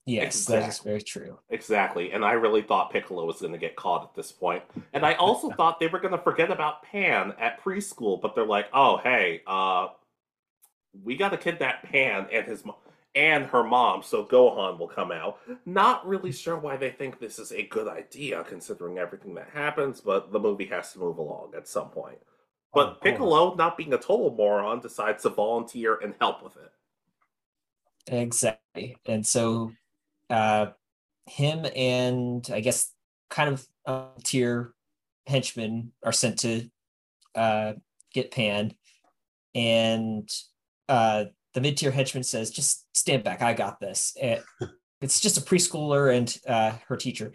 Yes, 0.06 0.44
that 0.46 0.68
is 0.68 0.78
very 0.78 1.02
true. 1.02 1.36
Exactly. 1.50 2.12
And 2.12 2.24
I 2.24 2.32
really 2.32 2.62
thought 2.62 2.92
Piccolo 2.92 3.24
was 3.24 3.40
going 3.40 3.52
to 3.52 3.58
get 3.58 3.74
caught 3.74 4.04
at 4.04 4.14
this 4.14 4.30
point. 4.30 4.62
And 4.92 5.04
I 5.04 5.14
also 5.14 5.50
thought 5.56 5.80
they 5.80 5.88
were 5.88 5.98
going 5.98 6.12
to 6.12 6.22
forget 6.22 6.52
about 6.52 6.84
Pan 6.84 7.34
at 7.40 7.60
preschool, 7.62 8.22
but 8.22 8.34
they're 8.34 8.46
like, 8.46 8.68
"Oh, 8.72 8.98
hey, 8.98 9.42
uh 9.46 9.88
we 11.04 11.16
got 11.16 11.30
to 11.30 11.36
kidnap 11.36 11.82
Pan 11.82 12.26
and 12.32 12.46
his 12.46 12.64
mo- 12.64 12.78
and 13.14 13.46
her 13.46 13.64
mom, 13.64 14.02
so 14.02 14.24
Gohan 14.24 14.78
will 14.78 14.86
come 14.86 15.10
out." 15.10 15.40
Not 15.66 16.06
really 16.06 16.30
sure 16.30 16.56
why 16.56 16.76
they 16.76 16.90
think 16.90 17.18
this 17.18 17.40
is 17.40 17.50
a 17.50 17.64
good 17.64 17.88
idea 17.88 18.44
considering 18.44 18.98
everything 18.98 19.34
that 19.34 19.50
happens, 19.52 20.00
but 20.00 20.30
the 20.30 20.38
movie 20.38 20.66
has 20.66 20.92
to 20.92 21.00
move 21.00 21.18
along 21.18 21.54
at 21.56 21.66
some 21.66 21.88
point. 21.88 22.18
But 22.72 23.00
Piccolo, 23.00 23.56
not 23.56 23.76
being 23.76 23.92
a 23.92 23.98
total 23.98 24.30
moron, 24.30 24.80
decides 24.80 25.24
to 25.24 25.30
volunteer 25.30 25.96
and 25.96 26.14
help 26.20 26.44
with 26.44 26.56
it. 26.56 26.72
Exactly. 28.12 28.96
And 29.06 29.26
so 29.26 29.72
uh 30.30 30.66
him 31.26 31.66
and 31.74 32.48
I 32.52 32.60
guess 32.60 32.92
kind 33.30 33.50
of 33.50 33.66
uh, 33.84 34.06
tier 34.22 34.72
henchmen 35.26 35.92
are 36.04 36.12
sent 36.12 36.40
to 36.40 36.68
uh 37.34 37.72
get 38.12 38.30
Pan 38.30 38.72
and 39.54 40.28
uh 40.88 41.24
the 41.54 41.60
mid-tier 41.60 41.90
henchman 41.90 42.22
says 42.22 42.50
just 42.50 42.86
stand 42.96 43.24
back 43.24 43.42
I 43.42 43.54
got 43.54 43.80
this 43.80 44.16
and 44.20 44.40
it's 45.00 45.20
just 45.20 45.38
a 45.38 45.40
preschooler 45.40 46.16
and 46.16 46.36
uh 46.46 46.76
her 46.88 46.96
teacher 46.96 47.32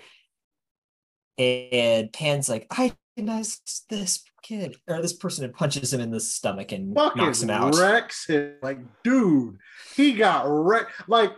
and 1.37 2.11
Pan's 2.13 2.49
like 2.49 2.67
I 2.71 2.93
recognize 3.17 3.61
this 3.89 4.23
kid 4.41 4.75
or 4.87 5.01
this 5.01 5.13
person 5.13 5.45
and 5.45 5.53
punches 5.53 5.93
him 5.93 6.01
in 6.01 6.11
the 6.11 6.19
stomach 6.19 6.71
and 6.71 6.93
fucking 6.95 7.23
knocks 7.23 7.41
him 7.41 7.49
out. 7.49 7.75
wrecks 7.75 8.25
him. 8.25 8.55
Like, 8.61 8.79
dude, 9.03 9.57
he 9.95 10.13
got 10.13 10.45
wrecked. 10.47 11.07
Like, 11.07 11.31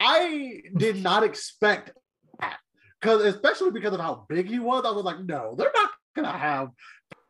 I 0.00 0.62
did 0.76 1.02
not 1.02 1.24
expect 1.24 1.92
that 2.40 2.58
because, 3.00 3.22
especially 3.22 3.70
because 3.70 3.92
of 3.94 4.00
how 4.00 4.26
big 4.28 4.48
he 4.48 4.58
was. 4.58 4.84
I 4.84 4.90
was 4.90 5.04
like, 5.04 5.20
no, 5.20 5.54
they're 5.56 5.72
not 5.74 5.90
gonna 6.14 6.36
have. 6.36 6.70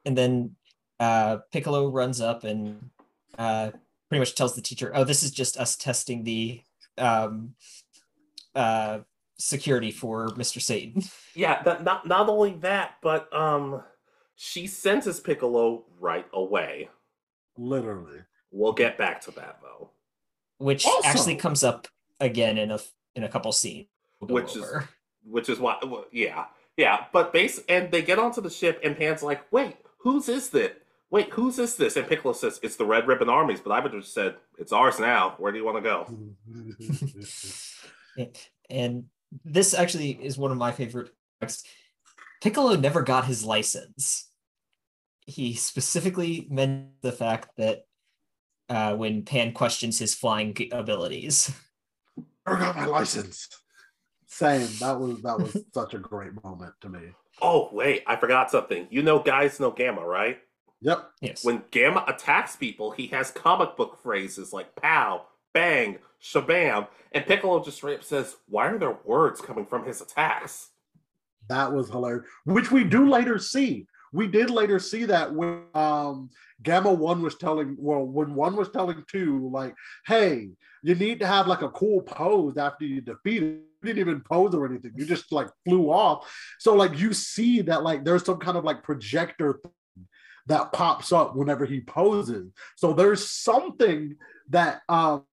And 0.04 0.16
then 0.16 0.56
uh, 1.00 1.38
Piccolo 1.52 1.90
runs 1.90 2.20
up 2.20 2.44
and 2.44 2.90
uh, 3.38 3.70
pretty 4.08 4.20
much 4.20 4.34
tells 4.34 4.54
the 4.54 4.62
teacher, 4.62 4.90
"Oh, 4.94 5.04
this 5.04 5.22
is 5.22 5.30
just 5.30 5.56
us 5.58 5.76
testing 5.76 6.24
the 6.24 6.62
um, 6.98 7.54
uh, 8.54 9.00
security 9.38 9.90
for 9.90 10.28
Mr. 10.30 10.60
Satan." 10.60 11.02
Yeah, 11.34 11.62
that, 11.64 11.84
not 11.84 12.06
not 12.06 12.28
only 12.28 12.54
that, 12.60 12.94
but 13.02 13.32
um, 13.34 13.82
she 14.36 14.66
senses 14.66 15.20
Piccolo 15.20 15.84
right 16.00 16.26
away. 16.32 16.88
Literally, 17.58 18.20
We'll 18.50 18.72
get 18.72 18.96
back 18.98 19.20
to 19.22 19.30
that 19.32 19.58
though. 19.62 19.90
which 20.58 20.84
Also- 20.86 21.08
actually 21.08 21.36
comes 21.36 21.62
up 21.64 21.88
again 22.20 22.58
in 22.58 22.70
a 22.70 22.78
in 23.14 23.24
a 23.24 23.28
couple 23.28 23.52
scenes. 23.52 23.86
we'll 24.20 24.28
go 24.28 24.34
Which 24.34 24.56
is- 24.56 24.64
which 25.24 25.48
is 25.48 25.58
why 25.58 25.76
well, 25.82 26.04
yeah 26.12 26.44
yeah 26.76 27.06
but 27.12 27.32
base 27.32 27.60
and 27.68 27.90
they 27.90 28.02
get 28.02 28.18
onto 28.18 28.40
the 28.40 28.50
ship 28.50 28.80
and 28.84 28.96
pan's 28.96 29.22
like 29.22 29.50
wait 29.52 29.76
whose 29.98 30.28
is 30.28 30.50
this 30.50 30.70
wait 31.10 31.30
whose 31.30 31.58
is 31.58 31.74
this 31.74 31.96
and 31.96 32.06
piccolo 32.06 32.32
says 32.32 32.60
it's 32.62 32.76
the 32.76 32.84
red 32.84 33.08
ribbon 33.08 33.28
armies 33.28 33.60
but 33.60 33.72
i 33.72 33.80
would 33.80 33.92
have 33.92 34.04
said 34.06 34.36
it's 34.56 34.72
ours 34.72 35.00
now 35.00 35.34
where 35.38 35.50
do 35.50 35.58
you 35.58 35.64
want 35.64 35.76
to 35.76 35.82
go 35.82 36.06
and 38.70 39.04
this 39.44 39.74
actually 39.74 40.10
is 40.22 40.38
one 40.38 40.52
of 40.52 40.56
my 40.56 40.70
favorite 40.72 41.10
parts. 41.40 41.64
Piccolo 42.42 42.76
never 42.76 43.02
got 43.02 43.24
his 43.24 43.44
license. 43.44 44.28
He 45.26 45.54
specifically 45.54 46.46
meant 46.50 47.00
the 47.02 47.12
fact 47.12 47.50
that 47.56 47.86
uh, 48.68 48.94
when 48.94 49.24
Pan 49.24 49.52
questions 49.52 49.98
his 49.98 50.14
flying 50.14 50.56
abilities, 50.72 51.52
I 52.46 52.58
got 52.58 52.76
my 52.76 52.86
license. 52.86 53.48
Same. 54.26 54.68
That 54.80 54.98
was 55.00 55.22
that 55.22 55.38
was 55.38 55.56
such 55.74 55.94
a 55.94 55.98
great 55.98 56.32
moment 56.44 56.74
to 56.82 56.88
me. 56.88 57.00
oh 57.42 57.68
wait 57.72 58.02
i 58.06 58.16
forgot 58.16 58.50
something 58.50 58.86
you 58.90 59.02
know 59.02 59.18
guys 59.22 59.60
know 59.60 59.70
gamma 59.70 60.04
right 60.06 60.38
Yep. 60.82 61.10
yes, 61.22 61.44
when 61.44 61.62
gamma 61.70 62.04
attacks 62.06 62.54
people 62.56 62.90
he 62.90 63.06
has 63.08 63.30
comic 63.30 63.76
book 63.76 63.98
phrases 64.02 64.52
like 64.52 64.74
pow 64.76 65.22
bang 65.54 65.98
shabam 66.22 66.86
and 67.12 67.24
piccolo 67.26 67.62
just 67.64 67.78
straight 67.78 67.98
up 67.98 68.04
says 68.04 68.36
why 68.48 68.66
are 68.68 68.78
there 68.78 68.96
words 69.04 69.40
coming 69.40 69.64
from 69.66 69.84
his 69.86 70.00
attacks 70.00 70.70
That 71.48 71.72
was 71.72 71.88
hilarious. 71.88 72.26
Which 72.44 72.70
we 72.72 72.84
do 72.84 73.08
later 73.08 73.38
see. 73.38 73.86
We 74.16 74.26
did 74.26 74.48
later 74.48 74.78
see 74.78 75.04
that 75.04 75.34
when 75.34 75.64
um 75.74 76.30
Gamma 76.62 76.90
One 76.92 77.20
was 77.20 77.36
telling 77.36 77.76
well, 77.78 78.02
when 78.02 78.34
one 78.34 78.56
was 78.56 78.70
telling 78.70 79.04
two, 79.10 79.50
like, 79.52 79.74
hey, 80.06 80.48
you 80.82 80.94
need 80.94 81.20
to 81.20 81.26
have 81.26 81.46
like 81.46 81.60
a 81.60 81.68
cool 81.68 82.00
pose 82.00 82.56
after 82.56 82.86
you 82.86 83.02
defeat 83.02 83.42
it. 83.42 83.60
You 83.82 83.94
didn't 83.94 83.98
even 83.98 84.22
pose 84.22 84.54
or 84.54 84.64
anything. 84.66 84.92
You 84.96 85.04
just 85.04 85.30
like 85.32 85.48
flew 85.66 85.90
off. 85.90 86.34
So 86.58 86.74
like 86.74 86.98
you 86.98 87.12
see 87.12 87.60
that 87.62 87.82
like 87.82 88.04
there's 88.04 88.24
some 88.24 88.38
kind 88.38 88.56
of 88.56 88.64
like 88.64 88.82
projector 88.82 89.60
that 90.46 90.72
pops 90.72 91.12
up 91.12 91.36
whenever 91.36 91.66
he 91.66 91.82
poses. 91.82 92.50
So 92.76 92.94
there's 92.94 93.30
something 93.30 94.16
that 94.48 94.80
um 94.88 95.24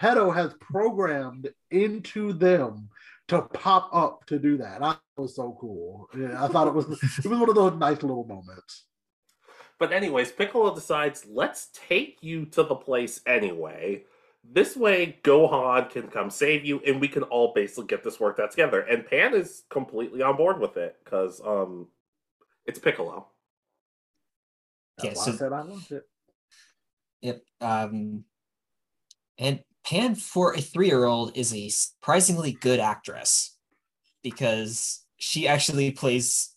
Hedo 0.00 0.34
has 0.34 0.52
programmed 0.54 1.50
into 1.70 2.32
them 2.32 2.88
to 3.28 3.42
pop 3.42 3.88
up 3.92 4.26
to 4.26 4.38
do 4.38 4.56
that. 4.58 4.82
I 4.82 4.96
was 5.16 5.36
so 5.36 5.56
cool. 5.60 6.08
Yeah, 6.18 6.44
I 6.44 6.48
thought 6.48 6.68
it 6.68 6.74
was 6.74 6.86
it 7.18 7.26
was 7.26 7.38
one 7.38 7.48
of 7.48 7.54
those 7.54 7.74
nice 7.78 8.02
little 8.02 8.24
moments. 8.26 8.84
But 9.78 9.92
anyways, 9.92 10.30
Piccolo 10.32 10.74
decides, 10.74 11.26
let's 11.28 11.68
take 11.88 12.18
you 12.22 12.46
to 12.46 12.62
the 12.62 12.76
place 12.76 13.20
anyway. 13.26 14.04
This 14.48 14.76
way, 14.76 15.18
Gohan 15.24 15.90
can 15.90 16.08
come 16.08 16.30
save 16.30 16.64
you, 16.64 16.80
and 16.86 17.00
we 17.00 17.08
can 17.08 17.22
all 17.24 17.52
basically 17.54 17.86
get 17.86 18.04
this 18.04 18.20
worked 18.20 18.38
out 18.38 18.50
together. 18.50 18.80
And 18.82 19.06
Pan 19.06 19.34
is 19.34 19.64
completely 19.70 20.22
on 20.22 20.36
board 20.36 20.60
with 20.60 20.76
it 20.76 20.96
because 21.02 21.40
um, 21.44 21.88
it's 22.66 22.78
Piccolo. 22.78 23.26
That's 24.98 25.16
Yeah, 25.16 25.22
so- 25.24 25.32
I 25.32 25.36
said 25.36 25.52
I 25.52 25.62
loved 25.62 25.92
it. 25.92 26.04
yep. 27.22 27.42
Um, 27.60 28.24
and 29.38 29.60
Pan 29.86 30.14
for 30.14 30.54
a 30.54 30.60
three-year-old 30.60 31.36
is 31.36 31.52
a 31.52 31.68
surprisingly 31.68 32.52
good 32.52 32.80
actress 32.80 33.56
because 34.22 35.04
she 35.18 35.46
actually 35.46 35.90
plays. 35.90 36.50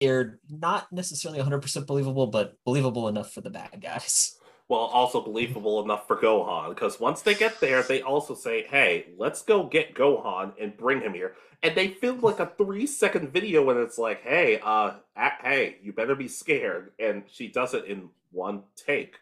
They're 0.00 0.38
not 0.48 0.92
necessarily 0.92 1.40
100% 1.40 1.86
believable, 1.86 2.26
but 2.28 2.54
believable 2.64 3.08
enough 3.08 3.32
for 3.32 3.40
the 3.40 3.50
bad 3.50 3.80
guys. 3.80 4.36
Well, 4.68 4.80
also 4.80 5.20
believable 5.22 5.82
enough 5.82 6.06
for 6.06 6.16
Gohan 6.16 6.68
because 6.70 7.00
once 7.00 7.22
they 7.22 7.34
get 7.34 7.58
there, 7.58 7.82
they 7.82 8.02
also 8.02 8.34
say, 8.34 8.66
"Hey, 8.66 9.06
let's 9.16 9.40
go 9.42 9.64
get 9.64 9.94
Gohan 9.94 10.52
and 10.60 10.76
bring 10.76 11.00
him 11.00 11.14
here." 11.14 11.36
And 11.62 11.74
they 11.74 11.88
film 11.88 12.20
like 12.20 12.38
a 12.38 12.52
three-second 12.58 13.30
video, 13.32 13.70
and 13.70 13.80
it's 13.80 13.96
like, 13.96 14.22
"Hey, 14.22 14.60
uh, 14.60 14.96
a- 15.16 15.42
hey, 15.42 15.78
you 15.82 15.92
better 15.94 16.14
be 16.14 16.28
scared." 16.28 16.92
And 16.98 17.24
she 17.32 17.48
does 17.48 17.72
it 17.72 17.86
in 17.86 18.10
one 18.30 18.64
take. 18.76 19.16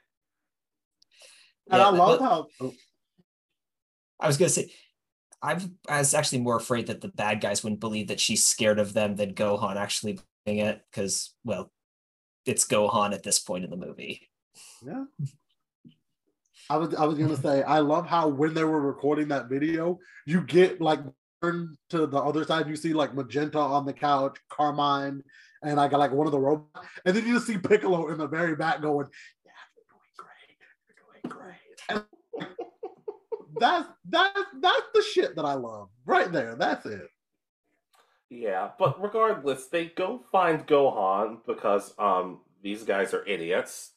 And 1.71 1.79
Yeah, 1.79 1.87
I 1.87 1.91
love 1.91 2.19
but- 2.19 2.25
how 2.25 2.47
oh, 2.61 2.75
I 4.21 4.27
was 4.27 4.37
gonna 4.37 4.49
say, 4.49 4.73
I've, 5.43 5.69
I 5.89 5.99
was 5.99 6.14
actually 6.14 6.41
more 6.41 6.57
afraid 6.57 6.87
that 6.87 7.01
the 7.01 7.09
bad 7.09 7.41
guys 7.41 7.62
wouldn't 7.62 7.81
believe 7.81 8.09
that 8.09 8.21
she's 8.21 8.45
scared 8.45 8.79
of 8.79 8.93
them 8.93 9.17
than 9.17 9.35
Gohan 9.35 9.77
actually 9.77 10.19
doing 10.45 10.59
it, 10.59 10.83
because 10.91 11.35
well, 11.45 11.71
it's 12.47 12.67
Gohan 12.67 13.12
at 13.12 13.23
this 13.23 13.39
point 13.39 13.64
in 13.64 13.71
the 13.71 13.77
movie. 13.77 14.29
yeah. 14.85 15.05
I 16.69 16.77
was 16.79 16.95
I 16.95 17.05
was 17.05 17.19
gonna 17.19 17.37
say 17.37 17.62
I 17.62 17.79
love 17.79 18.07
how 18.07 18.29
when 18.29 18.55
they 18.55 18.64
were 18.64 18.81
recording 18.81 19.29
that 19.29 19.49
video, 19.49 19.99
you 20.25 20.41
get 20.43 20.81
like 20.81 21.01
turn 21.43 21.77
to 21.91 22.07
the 22.07 22.19
other 22.19 22.45
side, 22.45 22.69
you 22.69 22.77
see 22.77 22.93
like 22.93 23.14
Magenta 23.14 23.59
on 23.59 23.87
the 23.87 23.93
couch, 23.93 24.37
Carmine, 24.49 25.23
and 25.62 25.79
I 25.79 25.87
got 25.89 26.01
like 26.01 26.12
one 26.12 26.27
of 26.27 26.33
the 26.33 26.41
robots, 26.41 26.89
and 27.05 27.14
then 27.14 27.27
you 27.27 27.35
just 27.35 27.47
see 27.47 27.59
Piccolo 27.59 28.09
in 28.09 28.19
the 28.19 28.27
very 28.27 28.57
back 28.57 28.83
going, 28.83 29.07
"Yeah, 29.45 29.53
you're 29.77 29.85
doing 29.89 30.11
great, 30.17 30.57
you're 30.89 30.97
doing 30.99 31.39
great." 31.39 31.81
And 31.89 32.05
that's 33.59 33.89
that's 34.09 34.41
that's 34.61 34.87
the 34.95 35.03
shit 35.03 35.37
that 35.37 35.45
I 35.45 35.55
love 35.55 35.89
right 36.05 36.31
there. 36.31 36.55
That's 36.57 36.87
it. 36.87 37.09
Yeah, 38.29 38.71
but 38.79 39.01
regardless, 39.03 39.67
they 39.67 39.87
go 39.87 40.23
find 40.33 40.67
Gohan 40.67 41.39
because 41.47 41.95
um 41.99 42.41
these 42.63 42.83
guys 42.83 43.15
are 43.15 43.27
idiots. 43.27 43.93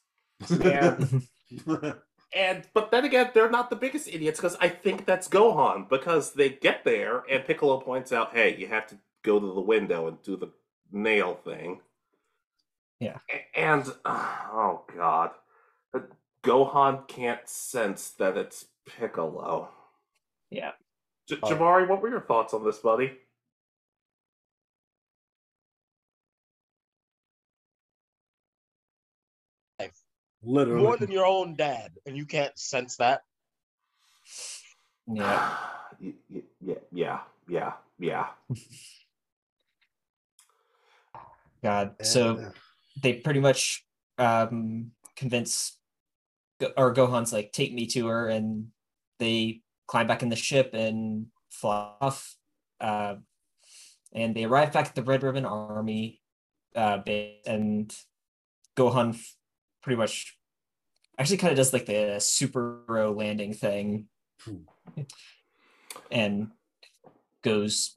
And 0.48 1.22
and 2.34 2.66
but 2.72 2.90
then 2.90 3.04
again, 3.04 3.30
they're 3.34 3.50
not 3.50 3.70
the 3.70 3.76
biggest 3.76 4.08
idiots 4.08 4.38
because 4.38 4.56
I 4.60 4.68
think 4.68 5.04
that's 5.04 5.28
Gohan 5.28 5.88
because 5.88 6.34
they 6.34 6.50
get 6.50 6.84
there 6.84 7.24
and 7.30 7.44
Piccolo 7.44 7.80
points 7.80 8.12
out, 8.12 8.32
"Hey, 8.32 8.56
you 8.56 8.68
have 8.68 8.86
to 8.88 8.98
go 9.22 9.40
to 9.40 9.54
the 9.54 9.60
window 9.60 10.06
and 10.06 10.22
do 10.22 10.36
the 10.36 10.52
nail 10.92 11.34
thing." 11.34 11.80
Yeah. 13.00 13.18
And 13.56 13.90
uh, 14.04 14.36
oh 14.52 14.84
god, 14.96 15.30
Gohan 16.44 17.06
can't 17.08 17.48
sense 17.48 18.10
that 18.10 18.36
it's 18.36 18.66
Piccolo. 18.86 19.70
Yeah. 20.50 20.72
J- 21.28 21.38
Oh. 21.42 21.48
Jabari, 21.48 21.86
what 21.88 22.02
were 22.02 22.08
your 22.10 22.20
thoughts 22.22 22.54
on 22.54 22.64
this, 22.64 22.78
buddy? 22.78 23.16
Literally. 30.42 30.82
More 30.82 30.96
than 30.96 31.10
your 31.10 31.26
own 31.26 31.54
dad, 31.54 31.92
and 32.06 32.16
you 32.16 32.24
can't 32.24 32.58
sense 32.58 32.96
that. 32.96 33.22
Yeah. 35.06 35.56
Y- 36.00 36.14
y- 36.30 36.42
yeah, 36.62 36.74
yeah, 36.92 37.20
yeah, 37.46 37.72
yeah. 37.98 38.28
God. 41.62 41.94
So 42.02 42.52
they 43.02 43.14
pretty 43.14 43.40
much 43.40 43.84
um 44.16 44.92
convince 45.16 45.72
Go- 45.72 45.79
or 46.76 46.94
Gohan's 46.94 47.32
like, 47.32 47.52
take 47.52 47.72
me 47.72 47.86
to 47.88 48.06
her, 48.08 48.28
and 48.28 48.68
they 49.18 49.62
climb 49.86 50.06
back 50.06 50.22
in 50.22 50.28
the 50.28 50.36
ship 50.36 50.70
and 50.74 51.26
fly 51.50 51.92
off. 52.00 52.36
Uh, 52.80 53.16
and 54.12 54.34
they 54.34 54.44
arrive 54.44 54.72
back 54.72 54.86
at 54.86 54.94
the 54.94 55.02
Red 55.02 55.22
Ribbon 55.22 55.44
Army 55.44 56.20
uh, 56.74 56.98
base, 56.98 57.42
and 57.46 57.94
Gohan 58.76 59.14
f- 59.14 59.36
pretty 59.82 59.96
much 59.96 60.36
actually 61.18 61.36
kind 61.36 61.50
of 61.52 61.56
does 61.56 61.72
like 61.72 61.86
the 61.86 62.16
superhero 62.18 63.14
landing 63.16 63.52
thing, 63.52 64.06
and 66.10 66.48
goes 67.42 67.94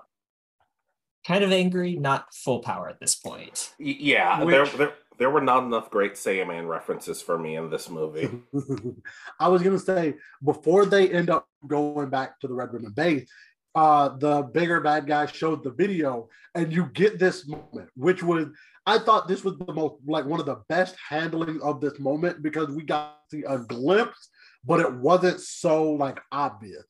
kind 1.26 1.43
of 1.43 1.51
angry, 1.51 1.95
not 1.95 2.34
full 2.34 2.59
power 2.59 2.89
at 2.89 2.99
this 2.99 3.16
point. 3.16 3.74
Y- 3.80 3.95
yeah, 3.99 4.43
Which- 4.43 4.53
there, 4.53 4.66
there, 4.66 4.93
there 5.18 5.30
were 5.30 5.41
not 5.41 5.64
enough 5.64 5.89
great 5.89 6.14
Saiyaman 6.14 6.68
references 6.68 7.22
for 7.22 7.38
me 7.38 7.55
in 7.55 7.70
this 7.70 7.89
movie. 7.89 8.30
I 9.39 9.47
was 9.47 9.61
gonna 9.61 9.80
say 9.80 10.16
before 10.43 10.86
they 10.86 11.09
end 11.09 11.30
up 11.30 11.47
going 11.68 12.09
back 12.09 12.39
to 12.39 12.47
the 12.47 12.53
Red 12.53 12.74
Ribbon 12.74 12.93
Base, 12.93 13.30
uh, 13.76 14.09
the 14.18 14.43
bigger 14.43 14.80
bad 14.82 15.07
guy 15.07 15.26
showed 15.26 15.64
the 15.64 15.72
video, 15.72 16.30
and 16.55 16.72
you 16.72 16.86
get 16.93 17.20
this 17.20 17.47
moment, 17.47 17.89
which 17.95 18.22
was 18.22 18.47
I 18.86 18.99
thought 18.99 19.28
this 19.28 19.43
was 19.43 19.57
the 19.57 19.74
most 19.74 19.95
like 20.05 20.26
one 20.26 20.39
of 20.39 20.45
the 20.45 20.61
best 20.68 20.95
handling 21.09 21.61
of 21.61 21.80
this 21.80 21.99
moment 21.99 22.43
because 22.43 22.70
we 22.70 22.84
got 22.84 23.18
to 23.30 23.38
see 23.38 23.43
a 23.43 23.59
glimpse, 23.59 24.30
but 24.66 24.80
it 24.80 24.93
wasn't 24.93 25.39
so 25.39 25.91
like 25.91 26.20
obvious. 26.32 26.84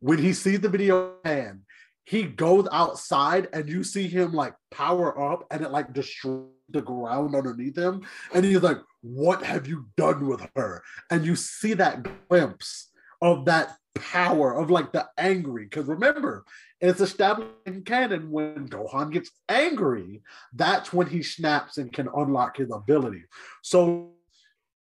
When 0.00 0.18
he 0.18 0.32
sees 0.32 0.60
the 0.60 0.68
video 0.68 1.14
hand, 1.24 1.62
he 2.08 2.22
goes 2.22 2.66
outside 2.72 3.48
and 3.52 3.68
you 3.68 3.84
see 3.84 4.08
him 4.08 4.32
like 4.32 4.54
power 4.70 5.30
up 5.30 5.46
and 5.50 5.60
it 5.60 5.70
like 5.70 5.92
destroys 5.92 6.46
the 6.70 6.80
ground 6.80 7.34
underneath 7.34 7.76
him. 7.76 8.00
And 8.32 8.46
he's 8.46 8.62
like, 8.62 8.78
What 9.02 9.44
have 9.44 9.68
you 9.68 9.88
done 9.98 10.26
with 10.26 10.40
her? 10.56 10.82
And 11.10 11.26
you 11.26 11.36
see 11.36 11.74
that 11.74 12.06
glimpse 12.28 12.90
of 13.20 13.44
that 13.44 13.76
power 13.94 14.56
of 14.56 14.70
like 14.70 14.90
the 14.90 15.06
angry. 15.18 15.64
Because 15.64 15.84
remember, 15.84 16.46
it's 16.80 17.02
established 17.02 17.50
in 17.66 17.82
canon 17.82 18.30
when 18.30 18.70
Gohan 18.70 19.12
gets 19.12 19.30
angry, 19.50 20.22
that's 20.54 20.94
when 20.94 21.08
he 21.08 21.22
snaps 21.22 21.76
and 21.76 21.92
can 21.92 22.08
unlock 22.16 22.56
his 22.56 22.72
ability. 22.72 23.24
So 23.62 24.12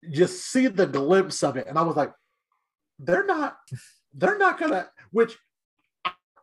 you 0.03 0.27
see 0.27 0.67
the 0.67 0.87
glimpse 0.87 1.43
of 1.43 1.57
it, 1.57 1.69
and 1.69 1.79
I 1.79 1.83
was 1.83 1.97
like, 1.97 2.13
they're 2.99 3.25
not, 3.25 3.57
they're 4.13 4.37
not 4.37 4.61
gonna. 4.61 4.89
Which 5.11 5.39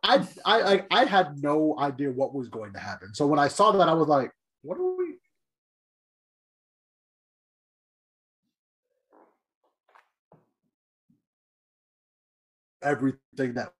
I 0.06 0.26
I 0.44 0.84
I, 0.90 1.04
had 1.04 1.42
no 1.42 1.76
idea 1.78 2.10
what 2.12 2.34
was 2.34 2.48
going 2.48 2.72
to 2.74 2.78
happen. 2.78 3.14
So 3.14 3.26
when 3.26 3.38
I 3.40 3.48
saw 3.48 3.72
that, 3.72 3.88
I 3.88 3.92
was 3.94 4.08
like, 4.08 4.32
what 4.62 4.78
are 4.78 4.96
we? 4.96 5.16
Everything 12.82 13.54
that 13.54 13.72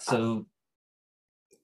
So 0.00 0.46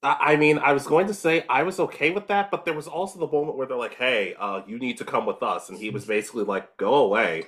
I 0.03 0.35
I 0.35 0.37
mean, 0.37 0.59
I 0.59 0.73
was 0.73 0.87
going 0.87 1.07
to 1.09 1.15
say 1.15 1.45
I 1.49 1.63
was 1.63 1.81
okay 1.81 2.11
with 2.11 2.29
that, 2.29 2.51
but 2.51 2.65
there 2.65 2.75
was 2.75 2.89
also 2.89 3.19
the 3.19 3.29
moment 3.31 3.57
where 3.57 3.67
they're 3.67 3.77
like, 3.77 3.95
"Hey, 3.97 4.35
uh, 4.39 4.63
you 4.67 4.79
need 4.79 4.99
to 4.99 5.05
come 5.05 5.27
with 5.27 5.43
us," 5.43 5.69
and 5.69 5.79
he 5.79 5.91
was 5.91 6.05
basically 6.07 6.45
like, 6.45 6.77
"Go 6.77 6.95
away." 6.97 7.45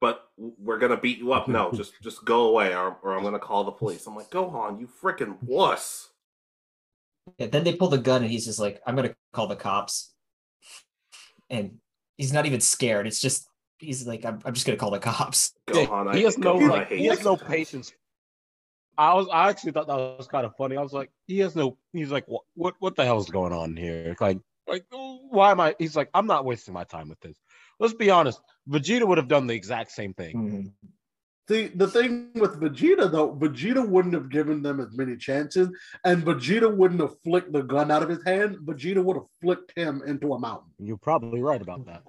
But 0.00 0.28
we're 0.36 0.78
gonna 0.78 0.96
beat 0.96 1.18
you 1.18 1.32
up. 1.32 1.48
No, 1.48 1.72
just 1.74 2.00
just 2.02 2.24
go 2.24 2.48
away, 2.48 2.74
or, 2.74 2.96
or 3.02 3.16
I'm 3.16 3.22
gonna 3.22 3.38
call 3.38 3.64
the 3.64 3.72
police. 3.72 4.06
I'm 4.06 4.14
like, 4.14 4.30
Gohan, 4.30 4.80
you 4.80 4.88
freaking 5.02 5.36
wuss. 5.42 6.10
yeah, 7.38 7.46
then 7.46 7.64
they 7.64 7.74
pull 7.74 7.88
the 7.88 7.98
gun 7.98 8.22
and 8.22 8.30
he's 8.30 8.44
just 8.44 8.60
like, 8.60 8.80
I'm 8.86 8.96
gonna 8.96 9.14
call 9.32 9.46
the 9.48 9.56
cops. 9.56 10.12
And 11.50 11.78
he's 12.16 12.32
not 12.32 12.46
even 12.46 12.60
scared. 12.60 13.06
It's 13.06 13.20
just 13.20 13.48
he's 13.78 14.06
like, 14.06 14.24
I'm, 14.24 14.40
I'm 14.44 14.54
just 14.54 14.66
gonna 14.66 14.78
call 14.78 14.90
the 14.90 14.98
cops. 14.98 15.54
Gohan, 15.66 16.14
he 16.14 16.20
I, 16.20 16.24
has 16.24 16.38
no 16.38 16.54
Gohan, 16.56 16.64
I 16.64 16.68
like, 16.68 16.88
hate 16.88 16.98
he 17.00 17.06
has 17.06 17.24
no 17.24 17.36
patience. 17.36 17.92
I 18.96 19.14
was 19.14 19.28
I 19.32 19.48
actually 19.48 19.72
thought 19.72 19.86
that 19.86 19.96
was 19.96 20.26
kind 20.26 20.44
of 20.44 20.56
funny. 20.56 20.76
I 20.76 20.82
was 20.82 20.92
like, 20.92 21.10
he 21.26 21.38
has 21.38 21.54
no. 21.54 21.76
He's 21.92 22.10
like, 22.10 22.24
what 22.26 22.42
what 22.54 22.74
what 22.80 22.96
the 22.96 23.04
hell's 23.04 23.30
going 23.30 23.52
on 23.52 23.76
here? 23.76 24.16
Like 24.20 24.38
like 24.66 24.84
why 24.90 25.50
am 25.50 25.60
I? 25.60 25.74
He's 25.78 25.96
like, 25.96 26.10
I'm 26.14 26.26
not 26.26 26.44
wasting 26.44 26.74
my 26.74 26.84
time 26.84 27.08
with 27.08 27.20
this. 27.20 27.38
Let's 27.80 27.94
be 27.94 28.10
honest. 28.10 28.40
Vegeta 28.68 29.06
would 29.06 29.18
have 29.18 29.28
done 29.28 29.46
the 29.46 29.54
exact 29.54 29.92
same 29.92 30.14
thing. 30.14 30.34
Mhm. 30.36 30.72
See, 31.48 31.68
the 31.68 31.88
thing 31.88 32.30
with 32.34 32.60
Vegeta 32.60 33.10
though, 33.10 33.34
Vegeta 33.34 33.86
wouldn't 33.86 34.12
have 34.12 34.28
given 34.28 34.62
them 34.62 34.80
as 34.80 34.94
many 34.96 35.16
chances, 35.16 35.70
and 36.04 36.22
Vegeta 36.22 36.70
wouldn't 36.74 37.00
have 37.00 37.18
flicked 37.24 37.52
the 37.52 37.62
gun 37.62 37.90
out 37.90 38.02
of 38.02 38.10
his 38.10 38.22
hand. 38.24 38.58
Vegeta 38.58 39.02
would 39.02 39.16
have 39.16 39.24
flicked 39.40 39.72
him 39.74 40.02
into 40.06 40.34
a 40.34 40.38
mountain. 40.38 40.70
You're 40.78 40.98
probably 40.98 41.40
right 41.40 41.62
about 41.62 41.86
that. 41.86 42.02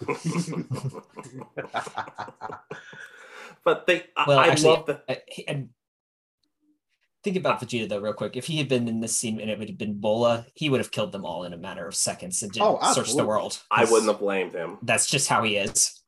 but 3.64 3.86
they, 3.86 4.04
I, 4.16 4.24
Well, 4.26 4.38
I 4.38 4.48
actually, 4.48 4.74
love 4.74 4.86
that. 4.86 5.22
And 5.48 5.70
think 7.24 7.36
about 7.36 7.60
Vegeta 7.60 7.88
though, 7.88 8.00
real 8.00 8.12
quick. 8.12 8.36
If 8.36 8.46
he 8.46 8.58
had 8.58 8.68
been 8.68 8.86
in 8.86 9.00
this 9.00 9.16
scene 9.16 9.40
and 9.40 9.50
it 9.50 9.58
would 9.58 9.68
have 9.68 9.78
been 9.78 9.94
Bulma, 9.94 10.44
he 10.54 10.68
would 10.68 10.80
have 10.80 10.90
killed 10.90 11.10
them 11.10 11.24
all 11.24 11.44
in 11.44 11.52
a 11.54 11.56
matter 11.56 11.88
of 11.88 11.94
seconds 11.94 12.42
and 12.42 12.52
didn't 12.52 12.78
Oh, 12.80 12.92
search 12.92 13.14
the 13.14 13.24
world. 13.24 13.60
I 13.70 13.84
wouldn't 13.84 14.10
have 14.10 14.20
blamed 14.20 14.52
him. 14.52 14.78
That's 14.82 15.06
just 15.06 15.28
how 15.28 15.42
he 15.42 15.56
is. 15.56 16.00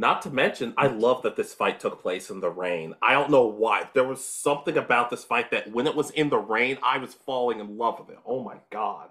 Not 0.00 0.22
to 0.22 0.30
mention, 0.30 0.74
I 0.76 0.86
love 0.86 1.22
that 1.22 1.34
this 1.34 1.52
fight 1.52 1.80
took 1.80 2.00
place 2.00 2.30
in 2.30 2.38
the 2.38 2.50
rain. 2.50 2.94
I 3.02 3.14
don't 3.14 3.30
know 3.30 3.46
why. 3.46 3.88
There 3.94 4.04
was 4.04 4.24
something 4.24 4.76
about 4.76 5.10
this 5.10 5.24
fight 5.24 5.50
that 5.50 5.72
when 5.72 5.88
it 5.88 5.94
was 5.96 6.10
in 6.10 6.30
the 6.30 6.38
rain, 6.38 6.78
I 6.84 6.98
was 6.98 7.14
falling 7.14 7.58
in 7.58 7.76
love 7.76 7.98
with 7.98 8.10
it. 8.10 8.18
Oh 8.24 8.44
my 8.44 8.58
god. 8.70 9.08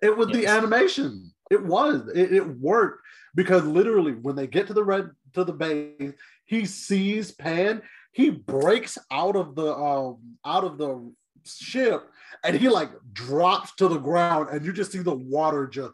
It 0.00 0.16
was 0.16 0.28
the 0.28 0.46
animation. 0.46 1.32
It 1.50 1.64
was. 1.64 2.08
It, 2.14 2.32
it 2.32 2.46
worked 2.46 3.02
because 3.34 3.64
literally 3.64 4.12
when 4.12 4.36
they 4.36 4.46
get 4.46 4.68
to 4.68 4.74
the 4.74 4.84
red 4.84 5.10
to 5.34 5.42
the 5.42 5.52
base, 5.52 6.12
he 6.44 6.64
sees 6.64 7.32
Pan. 7.32 7.82
He 8.12 8.30
breaks 8.30 8.98
out 9.10 9.36
of 9.36 9.54
the 9.54 9.74
um 9.74 10.18
out 10.44 10.64
of 10.64 10.78
the 10.78 11.12
ship 11.44 12.08
and 12.44 12.56
he 12.56 12.68
like 12.68 12.90
drops 13.12 13.74
to 13.76 13.88
the 13.88 13.98
ground 13.98 14.48
and 14.50 14.64
you 14.64 14.72
just 14.72 14.92
see 14.92 14.98
the 14.98 15.14
water 15.14 15.66
just 15.66 15.92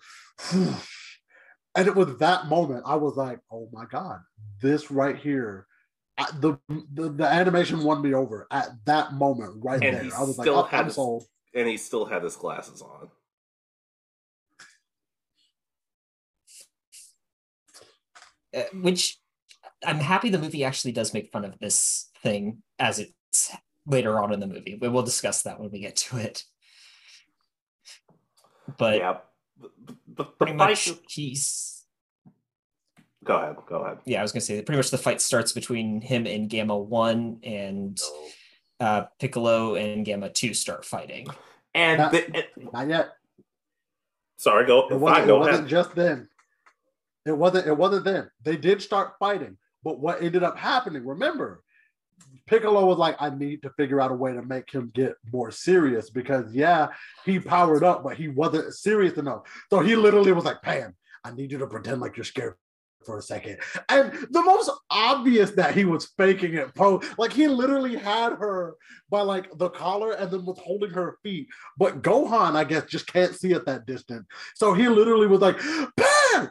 whoosh. 0.53 1.19
and 1.77 1.87
it 1.87 1.95
was 1.95 2.17
that 2.19 2.47
moment 2.47 2.83
I 2.87 2.97
was 2.97 3.17
like, 3.17 3.41
oh 3.53 3.69
my 3.73 3.85
god, 3.85 4.21
this 4.61 4.91
right 4.91 5.17
here. 5.17 5.67
I, 6.17 6.27
the, 6.39 6.57
the 6.93 7.09
the 7.11 7.25
animation 7.27 7.83
won 7.83 8.01
me 8.01 8.15
over 8.15 8.47
at 8.51 8.69
that 8.85 9.15
moment 9.15 9.57
right 9.65 9.83
And 9.83 9.97
there. 9.97 10.05
he 10.05 10.13
I 10.13 10.21
was 10.21 10.39
like, 10.39 10.45
still 10.47 10.61
oh, 10.61 10.63
had 10.63 10.79
I'm 10.81 10.85
his- 10.87 10.95
sold. 10.95 11.25
And 11.57 11.69
he 11.69 11.77
still 11.77 12.05
had 12.05 12.23
his 12.25 12.37
glasses 12.37 12.83
on. 12.83 13.09
Uh, 18.57 18.63
which 18.83 19.19
I'm 19.87 19.99
happy 20.01 20.31
the 20.31 20.39
movie 20.39 20.65
actually 20.65 20.93
does 20.93 21.13
make 21.15 21.31
fun 21.33 21.45
of 21.45 21.59
this 21.59 22.11
thing 22.23 22.63
as 22.79 22.99
it's 22.99 23.51
later 23.87 24.19
on 24.21 24.33
in 24.33 24.41
the 24.41 24.47
movie. 24.47 24.79
We'll 24.81 25.03
discuss 25.03 25.43
that 25.43 25.61
when 25.61 25.71
we 25.71 25.81
get 25.81 25.97
to 25.97 26.17
it. 26.19 26.45
But 28.79 28.99
yeah. 28.99 29.19
The, 29.61 29.71
the, 29.87 29.97
the 30.17 30.25
pretty 30.25 30.53
fight. 30.57 30.71
much 30.71 30.91
he's 31.09 31.85
Go 33.25 33.37
ahead. 33.37 33.57
Go 33.67 33.77
ahead. 33.77 33.99
yeah, 34.05 34.19
I 34.19 34.23
was 34.23 34.33
gonna 34.33 34.41
say 34.43 34.57
that 34.57 34.67
pretty 34.67 34.79
much 34.79 34.91
the 34.91 34.99
fight 34.99 35.23
starts 35.23 35.53
between 35.53 36.01
him 36.03 36.27
and 36.27 36.49
Gamma 36.51 36.77
One 36.77 37.39
and 37.43 37.99
uh 38.81 39.05
Piccolo 39.19 39.77
and 39.77 40.05
Gamma 40.05 40.29
Two 40.31 40.53
start 40.55 40.85
fighting. 40.85 41.27
And, 41.75 42.01
That- 42.01 42.13
the, 42.13 42.27
and- 42.59 42.73
Not 42.73 42.89
yet. 42.89 43.09
sorry, 44.37 44.67
go. 44.67 44.89
It 44.89 44.97
wasn't, 44.99 45.25
it 45.25 45.27
go 45.29 45.39
wasn't 45.39 45.57
ahead. 45.57 45.69
just 45.69 45.95
then. 45.95 46.29
It 47.27 47.33
wasn't. 47.37 47.67
It 47.67 47.77
wasn't 47.77 48.05
then. 48.05 48.31
They 48.43 48.57
did 48.59 48.83
start 48.83 49.15
fighting, 49.19 49.57
but 49.85 50.01
what 50.01 50.23
ended 50.23 50.43
up 50.43 50.59
happening? 50.59 51.07
Remember, 51.07 51.63
Piccolo 52.47 52.87
was 52.87 52.99
like, 52.99 53.17
"I 53.21 53.31
need 53.31 53.63
to 53.63 53.71
figure 53.71 54.01
out 54.01 54.11
a 54.11 54.15
way 54.15 54.33
to 54.33 54.43
make 54.43 54.71
him 54.71 54.91
get 54.95 55.15
more 55.33 55.51
serious 55.51 56.11
because 56.11 56.55
yeah, 56.55 56.89
he 57.25 57.39
powered 57.39 57.85
up, 57.85 58.03
but 58.03 58.17
he 58.17 58.29
wasn't 58.29 58.75
serious 58.75 59.15
enough. 59.19 59.43
So 59.71 59.81
he 59.81 59.95
literally 59.95 60.33
was 60.33 60.45
like, 60.45 60.63
Pan, 60.63 60.95
I 61.25 61.33
need 61.33 61.53
you 61.53 61.59
to 61.59 61.67
pretend 61.67 62.01
like 62.01 62.17
you're 62.17 62.25
scared." 62.25 62.55
For 63.05 63.19
a 63.19 63.23
second, 63.23 63.59
and 63.91 64.15
the 64.31 64.41
most 64.41 64.71
obvious 64.89 65.51
that 65.51 65.75
he 65.75 65.85
was 65.85 66.07
faking 66.17 66.55
it, 66.55 66.75
po 66.75 67.03
like 67.19 67.35
he 67.35 67.49
literally 67.49 67.97
had 67.97 68.33
her 68.33 68.77
by 69.11 69.21
like 69.21 69.47
the 69.59 69.69
collar 69.69 70.13
and 70.13 70.31
then 70.31 70.47
was 70.47 70.59
holding 70.59 70.89
her 70.89 71.19
feet. 71.23 71.49
But 71.77 72.01
Gohan, 72.01 72.57
I 72.57 72.65
guess, 72.65 72.87
just 72.87 73.07
can't 73.07 73.35
see 73.35 73.53
at 73.53 73.67
that 73.67 73.85
distance. 73.85 74.27
So 74.55 74.73
he 74.73 74.89
literally 74.89 75.27
was 75.27 75.43
like, 75.43 75.59
bam, 75.99 76.49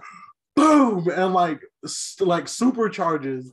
boom, 0.74 1.10
and 1.10 1.34
like 1.34 1.62
s- 1.84 2.18
like 2.20 2.46
supercharges, 2.46 3.52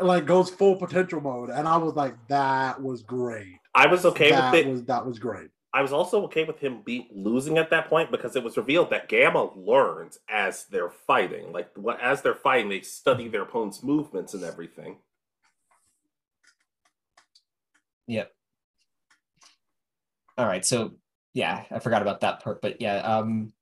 like 0.00 0.26
goes 0.26 0.50
full 0.50 0.76
potential 0.76 1.20
mode. 1.20 1.50
And 1.50 1.66
I 1.68 1.76
was 1.76 1.94
like, 1.94 2.14
that 2.28 2.80
was 2.82 3.02
great. 3.02 3.58
I 3.74 3.86
was 3.86 4.04
okay 4.04 4.30
that 4.30 4.52
with 4.52 4.60
it. 4.66 4.68
was 4.68 4.84
that 4.84 5.04
was 5.06 5.18
great. 5.18 5.48
I 5.72 5.82
was 5.82 5.92
also 5.92 6.22
okay 6.26 6.44
with 6.44 6.60
him 6.60 6.82
be 6.84 7.08
losing 7.12 7.58
at 7.58 7.70
that 7.70 7.88
point 7.88 8.12
because 8.12 8.36
it 8.36 8.44
was 8.44 8.56
revealed 8.56 8.90
that 8.90 9.08
Gamma 9.08 9.50
learns 9.56 10.18
as 10.30 10.66
they're 10.66 10.90
fighting. 10.90 11.50
Like 11.52 11.68
what 11.76 12.00
as 12.00 12.22
they're 12.22 12.34
fighting, 12.34 12.68
they 12.68 12.80
study 12.82 13.26
their 13.26 13.42
opponent's 13.42 13.82
movements 13.82 14.34
and 14.34 14.44
everything. 14.44 14.98
Yep. 18.06 18.30
All 20.38 20.46
right, 20.46 20.64
so 20.64 20.92
yeah, 21.32 21.64
I 21.70 21.80
forgot 21.80 22.02
about 22.02 22.20
that 22.20 22.40
part, 22.42 22.60
but 22.62 22.80
yeah, 22.80 22.98
um 22.98 23.52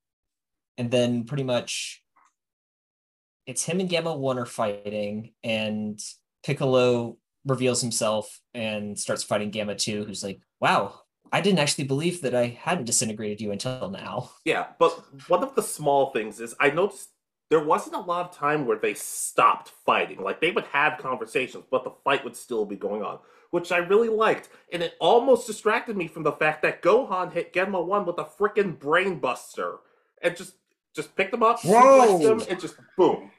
and 0.77 0.91
then 0.91 1.25
pretty 1.25 1.45
much 1.45 2.02
it's 3.47 3.65
him 3.65 3.81
and 3.81 3.89
Gamma 3.89 4.15
1 4.15 4.39
are 4.39 4.47
fighting 4.47 5.33
and 5.43 6.01
Piccolo 6.45 7.17
reveals 7.45 7.81
himself 7.81 8.41
and 8.55 8.99
starts 8.99 9.23
fighting 9.23 9.51
Gamma 9.51 9.75
2 9.75 10.05
who's 10.05 10.23
like, 10.23 10.41
"Wow, 10.61 11.01
I 11.33 11.41
didn't 11.41 11.59
actually 11.59 11.85
believe 11.85 12.23
that 12.23 12.35
I 12.35 12.47
hadn't 12.47 12.85
disintegrated 12.85 13.41
you 13.41 13.51
until 13.53 13.91
now." 13.91 14.31
Yeah, 14.45 14.69
but 14.79 14.93
one 15.29 15.43
of 15.43 15.55
the 15.55 15.63
small 15.63 16.11
things 16.13 16.41
is 16.41 16.55
I 16.61 16.71
noticed 16.71 17.11
there 17.53 17.63
wasn't 17.63 17.97
a 17.97 18.01
lot 18.01 18.31
of 18.31 18.35
time 18.35 18.65
where 18.65 18.79
they 18.79 18.95
stopped 18.95 19.73
fighting. 19.85 20.23
Like 20.23 20.41
they 20.41 20.53
would 20.53 20.65
have 20.67 20.97
conversations, 20.99 21.65
but 21.71 21.85
the 21.85 21.91
fight 22.03 22.25
would 22.25 22.37
still 22.37 22.65
be 22.65 22.77
going 22.77 23.03
on, 23.03 23.19
which 23.51 23.73
I 23.73 23.77
really 23.77 24.09
liked. 24.09 24.49
And 24.73 24.83
it 24.83 24.95
almost 25.01 25.47
distracted 25.47 25.97
me 25.97 26.09
from 26.09 26.23
the 26.23 26.33
fact 26.33 26.63
that 26.63 26.81
Gohan 26.81 27.33
hit 27.33 27.53
Gamma 27.53 27.83
1 27.83 28.07
with 28.07 28.19
a 28.19 28.25
freaking 28.25 28.79
brainbuster 28.79 29.81
and 30.23 30.35
just 30.35 30.55
just 30.95 31.15
picked 31.17 31.35
him 31.35 31.43
up, 31.43 31.61
Whoa! 31.63 31.75
suplexed 31.75 32.21
him, 32.23 32.43
and 32.49 32.61
just 32.61 32.77
boom. 32.97 33.31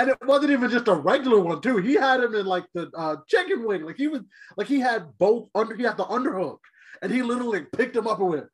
And 0.00 0.08
it 0.10 0.16
wasn't 0.26 0.50
even 0.52 0.70
just 0.70 0.88
a 0.88 0.94
regular 0.94 1.38
one 1.40 1.60
too. 1.60 1.76
He 1.76 1.94
had 1.94 2.20
him 2.20 2.34
in 2.34 2.46
like 2.46 2.64
the 2.74 2.90
uh, 2.96 3.16
chicken 3.28 3.64
wing, 3.64 3.82
like 3.82 3.96
he 3.96 4.08
was 4.08 4.22
like 4.56 4.66
he 4.66 4.80
had 4.80 5.06
both 5.18 5.48
under. 5.54 5.76
He 5.76 5.82
had 5.82 5.96
the 5.98 6.06
underhook, 6.06 6.58
and 7.02 7.12
he 7.12 7.22
literally 7.22 7.62
picked 7.76 7.94
him 7.96 8.06
up 8.06 8.18
and 8.20 8.28
went 8.30 8.46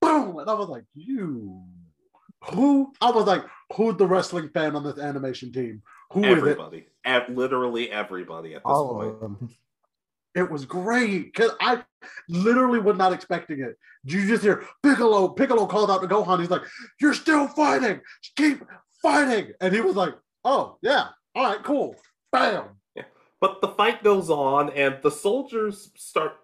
boom, 0.00 0.38
and 0.38 0.50
I 0.50 0.54
was 0.54 0.68
like, 0.68 0.84
you. 0.94 1.62
Who 2.50 2.92
I 3.00 3.12
was 3.12 3.24
like, 3.26 3.44
who's 3.74 3.96
the 3.96 4.06
wrestling 4.06 4.48
fan 4.48 4.74
on 4.74 4.82
this 4.82 4.98
animation 4.98 5.52
team? 5.52 5.80
Who 6.12 6.24
is 6.24 6.32
it? 6.32 6.38
everybody, 6.38 6.86
Ev- 7.04 7.28
literally 7.28 7.88
everybody 7.90 8.54
at 8.54 8.62
this 8.62 8.62
All 8.64 8.94
point. 8.94 9.08
of 9.14 9.20
them. 9.20 9.48
It 10.34 10.50
was 10.50 10.64
great 10.66 11.32
because 11.32 11.52
I 11.60 11.84
literally 12.28 12.80
was 12.80 12.96
not 12.96 13.12
expecting 13.12 13.60
it. 13.60 13.76
You 14.04 14.26
just 14.26 14.42
hear 14.42 14.66
Piccolo. 14.82 15.28
Piccolo 15.28 15.66
called 15.66 15.88
out 15.90 16.02
to 16.02 16.08
Gohan. 16.08 16.40
He's 16.40 16.50
like, 16.50 16.62
"You're 17.00 17.14
still 17.14 17.46
fighting. 17.46 18.00
Keep 18.36 18.64
fighting." 19.02 19.52
And 19.60 19.72
he 19.72 19.80
was 19.80 19.94
like, 19.94 20.14
"Oh 20.44 20.78
yeah, 20.82 21.08
all 21.34 21.44
right, 21.44 21.62
cool." 21.62 21.96
Bam. 22.32 22.64
Yeah. 22.96 23.04
But 23.40 23.60
the 23.60 23.68
fight 23.68 24.02
goes 24.02 24.30
on, 24.30 24.70
and 24.70 24.98
the 25.02 25.10
soldiers 25.10 25.90
start. 25.96 26.36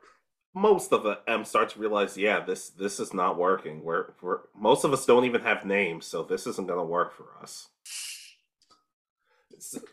Most 0.54 0.92
of 0.92 1.04
them 1.26 1.44
start 1.44 1.70
to 1.70 1.78
realize, 1.80 2.16
yeah, 2.16 2.40
this 2.44 2.70
this 2.70 3.00
is 3.00 3.14
not 3.14 3.38
working. 3.38 3.82
We're, 3.84 4.12
we're 4.22 4.40
most 4.56 4.84
of 4.84 4.92
us 4.92 5.06
don't 5.06 5.24
even 5.24 5.42
have 5.42 5.64
names, 5.64 6.06
so 6.06 6.22
this 6.22 6.46
isn't 6.46 6.66
going 6.66 6.80
to 6.80 6.84
work 6.84 7.14
for 7.16 7.26
us. 7.42 7.68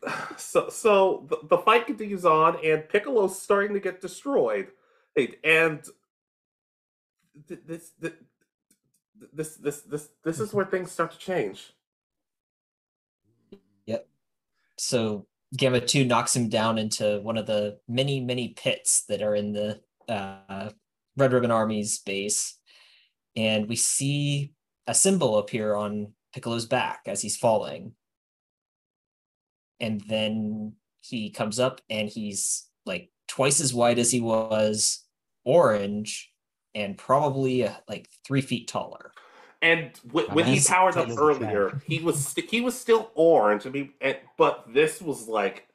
So, 0.38 0.70
so, 0.70 1.26
the, 1.30 1.38
the 1.50 1.58
fight 1.58 1.88
continues 1.88 2.26
on, 2.26 2.58
and 2.64 2.88
Piccolo's 2.88 3.42
starting 3.42 3.74
to 3.74 3.80
get 3.80 4.02
destroyed, 4.02 4.68
and 5.16 5.36
and 5.44 5.84
this 7.48 7.92
this 9.34 9.58
this 9.58 9.82
this 9.82 10.10
this 10.24 10.40
is 10.40 10.54
where 10.54 10.66
things 10.66 10.92
start 10.92 11.12
to 11.14 11.18
change. 11.18 11.74
So 14.78 15.28
Gamma 15.56 15.82
2 15.82 16.06
knocks 16.06 16.36
him 16.36 16.50
down 16.50 16.78
into 16.78 17.20
one 17.22 17.38
of 17.38 17.46
the 17.46 17.80
many, 17.88 18.20
many 18.20 18.50
pits 18.50 19.06
that 19.08 19.22
are 19.22 19.36
in 19.36 19.54
the 19.54 19.82
uh, 20.10 20.70
Red 21.18 21.34
Ribbon 21.34 21.52
Army's 21.52 22.00
base. 22.00 22.58
And 23.36 23.68
we 23.68 23.76
see 23.76 24.54
a 24.88 24.94
symbol 24.94 25.38
appear 25.38 25.76
on 25.76 26.14
Piccolo's 26.34 26.66
back 26.66 27.02
as 27.06 27.22
he's 27.22 27.38
falling. 27.38 27.94
And 29.80 30.02
then 30.02 30.74
he 31.02 31.30
comes 31.30 31.60
up 31.60 31.82
and 31.90 32.10
he's 32.10 32.68
like 32.86 33.10
twice 33.28 33.60
as 33.60 33.74
wide 33.74 34.00
as 34.00 34.12
he 34.12 34.22
was, 34.22 35.04
orange, 35.44 36.32
and 36.74 36.98
probably 36.98 37.68
uh, 37.68 37.74
like 37.88 38.10
three 38.26 38.42
feet 38.42 38.68
taller. 38.68 39.12
And 39.62 39.92
when, 40.12 40.26
when 40.28 40.46
he 40.46 40.62
powered 40.62 40.98
up 40.98 41.10
earlier, 41.18 41.82
he 41.86 42.00
was 42.00 42.28
st- 42.28 42.50
he 42.50 42.62
was 42.62 42.80
still 42.80 43.12
orange. 43.16 43.66
I 43.66 43.70
mean, 43.70 43.94
and, 44.02 44.18
but 44.38 44.66
this 44.74 45.02
was 45.02 45.28
like 45.28 45.68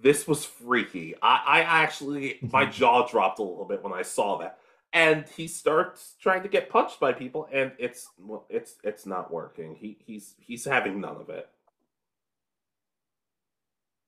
this 0.00 0.26
was 0.26 0.44
freaky. 0.44 1.14
I, 1.22 1.42
I 1.46 1.60
actually 1.60 2.38
my 2.52 2.66
jaw 2.66 3.06
dropped 3.06 3.38
a 3.38 3.42
little 3.42 3.64
bit 3.64 3.82
when 3.82 3.92
I 3.92 4.02
saw 4.02 4.38
that. 4.38 4.58
And 4.92 5.26
he 5.28 5.46
starts 5.46 6.14
trying 6.20 6.42
to 6.42 6.48
get 6.48 6.70
punched 6.70 7.00
by 7.00 7.12
people, 7.12 7.48
and 7.52 7.72
it's 7.78 8.08
well, 8.18 8.46
it's 8.48 8.76
it's 8.82 9.04
not 9.04 9.30
working. 9.30 9.74
He 9.74 9.98
he's 10.06 10.34
he's 10.38 10.64
having 10.64 11.00
none 11.00 11.16
of 11.16 11.28
it. 11.28 11.50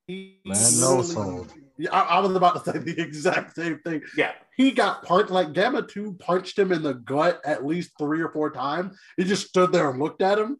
He 0.09 0.41
Man, 0.45 0.57
no 0.81 1.03
soul. 1.03 1.47
Yeah, 1.77 1.91
I, 1.93 2.17
I 2.17 2.21
was 2.21 2.35
about 2.35 2.65
to 2.65 2.73
say 2.73 2.79
the 2.79 3.01
exact 3.01 3.55
same 3.55 3.79
thing. 3.81 4.03
Yeah, 4.17 4.33
He 4.57 4.73
got 4.73 5.05
punched 5.05 5.31
like 5.31 5.53
Gamma 5.53 5.83
2 5.83 6.15
punched 6.15 6.59
him 6.59 6.73
in 6.73 6.83
the 6.83 6.95
gut 6.95 7.41
at 7.45 7.65
least 7.65 7.93
three 7.99 8.21
or 8.21 8.31
four 8.31 8.51
times. 8.51 8.99
He 9.17 9.25
just 9.25 9.47
stood 9.47 9.71
there 9.71 9.89
and 9.91 10.01
looked 10.01 10.23
at 10.23 10.39
him, 10.39 10.59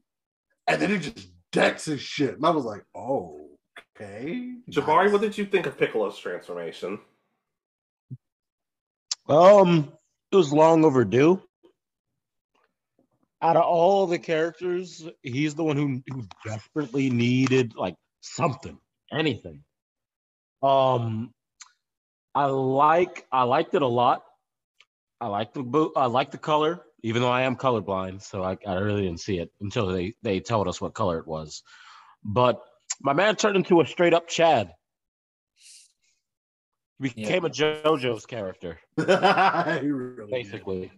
and 0.69 0.81
then 0.81 0.91
he 0.91 0.99
just 0.99 1.31
decks 1.51 1.87
his 1.87 2.01
shit. 2.01 2.37
And 2.37 2.47
I 2.47 2.51
was 2.51 2.65
like, 2.65 2.85
oh, 2.95 3.49
okay. 3.97 4.53
Jabari, 4.71 5.05
nice. 5.05 5.13
what 5.13 5.23
did 5.23 5.37
you 5.37 5.47
think 5.47 5.67
of 5.67 5.79
Piccolo's 5.79 6.19
transformation? 6.19 7.01
Um, 9.29 9.93
it 10.31 10.37
was 10.37 10.53
long 10.53 10.85
overdue. 10.85 11.43
Out 13.41 13.57
of 13.57 13.63
all 13.63 14.07
the 14.07 14.19
characters, 14.19 15.09
he's 15.23 15.55
the 15.55 15.65
one 15.65 15.77
who, 15.77 16.03
who 16.13 16.27
desperately 16.45 17.09
needed 17.09 17.75
like 17.77 17.95
something, 18.21 18.79
anything. 19.13 19.63
Um, 20.63 21.33
I 22.35 22.47
like 22.47 23.27
I 23.33 23.45
liked 23.45 23.75
it 23.75 23.83
a 23.83 23.87
lot. 23.87 24.23
I 25.21 25.27
like 25.27 25.53
the 25.53 25.63
boot. 25.63 25.93
I 25.97 26.07
like 26.07 26.31
the 26.31 26.39
color, 26.39 26.83
even 27.03 27.23
though 27.23 27.31
I 27.31 27.43
am 27.43 27.57
colorblind, 27.57 28.23
so 28.23 28.43
I, 28.43 28.57
I 28.67 28.75
really 28.75 29.03
didn't 29.03 29.21
see 29.21 29.39
it 29.39 29.51
until 29.61 29.89
they 29.89 30.15
they 30.23 30.41
told 30.41 30.69
us 30.69 30.81
what 30.81 30.95
color 30.95 31.19
it 31.19 31.27
was. 31.27 31.63
But 32.25 32.61
my 33.01 33.13
man 33.13 33.37
turned 33.37 33.57
into 33.57 33.81
a 33.81 33.87
straight 33.87 34.15
up 34.15 34.29
Chad. 34.29 34.73
He 37.01 37.11
became 37.11 37.45
a 37.45 37.49
JoJo's 37.49 38.27
character, 38.27 38.81
really 38.97 40.31
basically. 40.31 40.91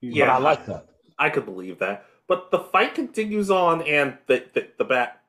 Yeah. 0.00 0.26
But 0.26 0.32
I 0.32 0.38
like 0.38 0.66
that. 0.66 0.86
I 1.18 1.30
could 1.30 1.44
believe 1.44 1.80
that. 1.80 2.06
But 2.28 2.50
the 2.50 2.60
fight 2.60 2.94
continues 2.94 3.50
on, 3.50 3.82
and 3.82 4.16
the 4.26 4.44
the, 4.54 4.68
the 4.78 4.84
bat, 4.84 5.19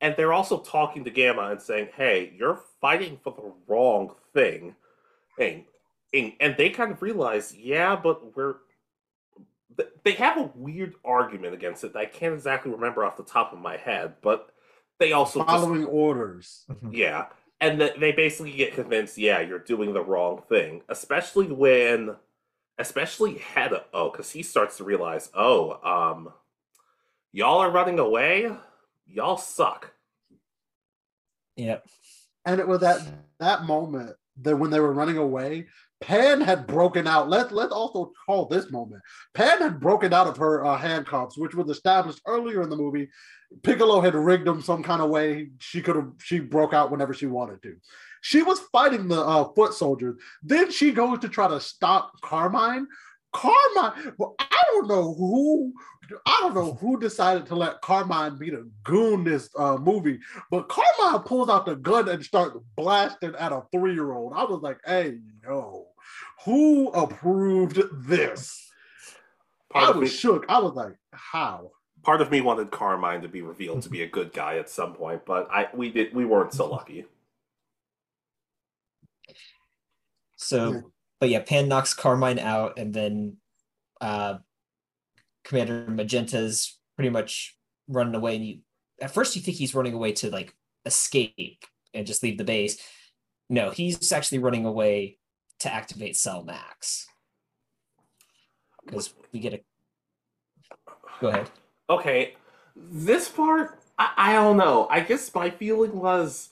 and 0.00 0.14
they're 0.16 0.32
also 0.32 0.58
talking 0.58 1.04
to 1.04 1.10
Gamma 1.10 1.50
and 1.50 1.60
saying, 1.60 1.88
"Hey, 1.96 2.32
you're 2.36 2.60
fighting 2.80 3.18
for 3.22 3.32
the 3.32 3.52
wrong 3.72 4.14
thing," 4.32 4.74
and 5.38 5.64
and, 6.14 6.32
and 6.40 6.56
they 6.56 6.70
kind 6.70 6.90
of 6.90 7.02
realize, 7.02 7.54
yeah, 7.54 7.94
but 7.96 8.36
we're. 8.36 8.56
They 10.02 10.12
have 10.12 10.38
a 10.38 10.50
weird 10.56 10.94
argument 11.04 11.54
against 11.54 11.84
it 11.84 11.92
that 11.92 11.98
I 12.00 12.06
can't 12.06 12.34
exactly 12.34 12.72
remember 12.72 13.04
off 13.04 13.16
the 13.16 13.22
top 13.22 13.52
of 13.52 13.60
my 13.60 13.76
head, 13.76 14.14
but 14.22 14.50
they 14.98 15.12
also 15.12 15.38
just- 15.40 15.48
Following 15.50 15.84
orders. 15.84 16.64
yeah. 16.90 17.26
And 17.60 17.78
th- 17.78 17.94
they 18.00 18.10
basically 18.10 18.52
get 18.52 18.74
convinced, 18.74 19.18
yeah, 19.18 19.40
you're 19.40 19.58
doing 19.60 19.92
the 19.92 20.02
wrong 20.02 20.42
thing. 20.48 20.82
Especially 20.88 21.46
when, 21.46 22.16
especially 22.78 23.34
Hedo, 23.36 23.82
oh, 23.92 24.10
because 24.10 24.32
he 24.32 24.42
starts 24.42 24.78
to 24.78 24.84
realize, 24.84 25.30
oh, 25.34 25.78
um, 25.84 26.32
y'all 27.32 27.58
are 27.58 27.70
running 27.70 28.00
away? 28.00 28.50
Y'all 29.08 29.36
suck. 29.36 29.92
Yep. 31.56 31.86
And 32.44 32.60
it 32.60 32.68
was 32.68 32.82
at 32.82 33.00
that 33.40 33.64
moment 33.64 34.14
that 34.42 34.56
when 34.56 34.70
they 34.70 34.80
were 34.80 34.92
running 34.92 35.16
away, 35.16 35.66
Pan 36.00 36.40
had 36.40 36.66
broken 36.66 37.08
out. 37.08 37.28
Let 37.28 37.50
let's 37.50 37.72
also 37.72 38.12
call 38.24 38.46
this 38.46 38.70
moment. 38.70 39.02
Pan 39.34 39.58
had 39.58 39.80
broken 39.80 40.12
out 40.12 40.28
of 40.28 40.36
her 40.36 40.64
uh, 40.64 40.76
handcuffs, 40.76 41.36
which 41.36 41.54
was 41.54 41.68
established 41.68 42.20
earlier 42.24 42.62
in 42.62 42.70
the 42.70 42.76
movie. 42.76 43.08
Piccolo 43.64 44.00
had 44.00 44.14
rigged 44.14 44.46
them 44.46 44.62
some 44.62 44.82
kind 44.82 45.02
of 45.02 45.10
way. 45.10 45.50
She 45.58 45.82
could 45.82 45.96
have. 45.96 46.12
She 46.18 46.38
broke 46.38 46.72
out 46.72 46.92
whenever 46.92 47.14
she 47.14 47.26
wanted 47.26 47.62
to. 47.62 47.76
She 48.20 48.42
was 48.42 48.60
fighting 48.72 49.08
the 49.08 49.20
uh, 49.20 49.52
foot 49.54 49.74
soldiers. 49.74 50.16
Then 50.42 50.70
she 50.70 50.92
goes 50.92 51.18
to 51.20 51.28
try 51.28 51.48
to 51.48 51.60
stop 51.60 52.12
Carmine. 52.20 52.86
Carmine. 53.38 54.12
Well, 54.18 54.34
I 54.38 54.62
don't 54.72 54.88
know 54.88 55.14
who. 55.14 55.72
I 56.26 56.38
don't 56.40 56.54
know 56.54 56.72
who 56.74 56.98
decided 56.98 57.46
to 57.46 57.54
let 57.54 57.82
Carmine 57.82 58.38
be 58.38 58.50
the 58.50 58.68
goon 58.82 59.24
this 59.24 59.50
uh, 59.58 59.76
movie, 59.76 60.18
but 60.50 60.68
Carmine 60.68 61.22
pulls 61.22 61.50
out 61.50 61.66
the 61.66 61.76
gun 61.76 62.08
and 62.08 62.24
starts 62.24 62.56
blasting 62.76 63.34
at 63.38 63.52
a 63.52 63.62
three 63.72 63.92
year 63.92 64.12
old. 64.12 64.32
I 64.34 64.44
was 64.44 64.62
like, 64.62 64.78
hey, 64.86 65.18
yo, 65.44 65.88
who 66.44 66.88
approved 66.90 67.82
this? 68.06 68.72
Part 69.70 69.84
I 69.84 69.90
of, 69.90 69.96
me, 69.96 70.00
was 70.00 70.18
shook. 70.18 70.46
I 70.48 70.60
was 70.60 70.74
like, 70.74 70.96
how? 71.12 71.72
part 72.02 72.22
of 72.22 72.30
me 72.30 72.40
wanted 72.40 72.70
Carmine 72.70 73.20
to 73.20 73.28
be 73.28 73.42
revealed 73.42 73.82
to 73.82 73.90
be 73.90 74.02
a 74.02 74.06
good 74.06 74.32
guy 74.32 74.56
at 74.56 74.70
some 74.70 74.94
point, 74.94 75.26
but 75.26 75.46
I 75.50 75.68
we 75.74 75.90
did 75.90 76.14
we 76.14 76.24
weren't 76.24 76.54
so 76.54 76.66
lucky. 76.66 77.04
So, 80.36 80.72
Yeah. 80.72 80.80
But 81.20 81.28
yeah, 81.28 81.40
Pan 81.40 81.68
knocks 81.68 81.94
Carmine 81.94 82.38
out, 82.38 82.78
and 82.78 82.94
then 82.94 83.36
uh, 84.00 84.38
Commander 85.44 85.86
Magenta's 85.88 86.78
pretty 86.96 87.10
much 87.10 87.56
running 87.88 88.14
away. 88.14 88.36
And 88.36 88.46
you, 88.46 88.58
at 89.00 89.10
first, 89.10 89.34
you 89.34 89.42
think 89.42 89.56
he's 89.56 89.74
running 89.74 89.94
away 89.94 90.12
to 90.12 90.30
like 90.30 90.54
escape 90.84 91.64
and 91.94 92.06
just 92.06 92.22
leave 92.22 92.38
the 92.38 92.44
base. 92.44 92.78
No, 93.50 93.70
he's 93.70 94.12
actually 94.12 94.38
running 94.38 94.64
away 94.64 95.18
to 95.60 95.72
activate 95.72 96.16
Cell 96.16 96.44
Max 96.44 97.06
because 98.84 99.14
we 99.32 99.40
get 99.40 99.54
a. 99.54 99.60
Go 101.20 101.28
ahead. 101.28 101.50
Okay, 101.90 102.34
this 102.76 103.28
part, 103.28 103.80
I, 103.98 104.12
I 104.16 104.32
don't 104.34 104.56
know. 104.56 104.86
I 104.90 105.00
guess 105.00 105.34
my 105.34 105.50
feeling 105.50 105.98
was 105.98 106.50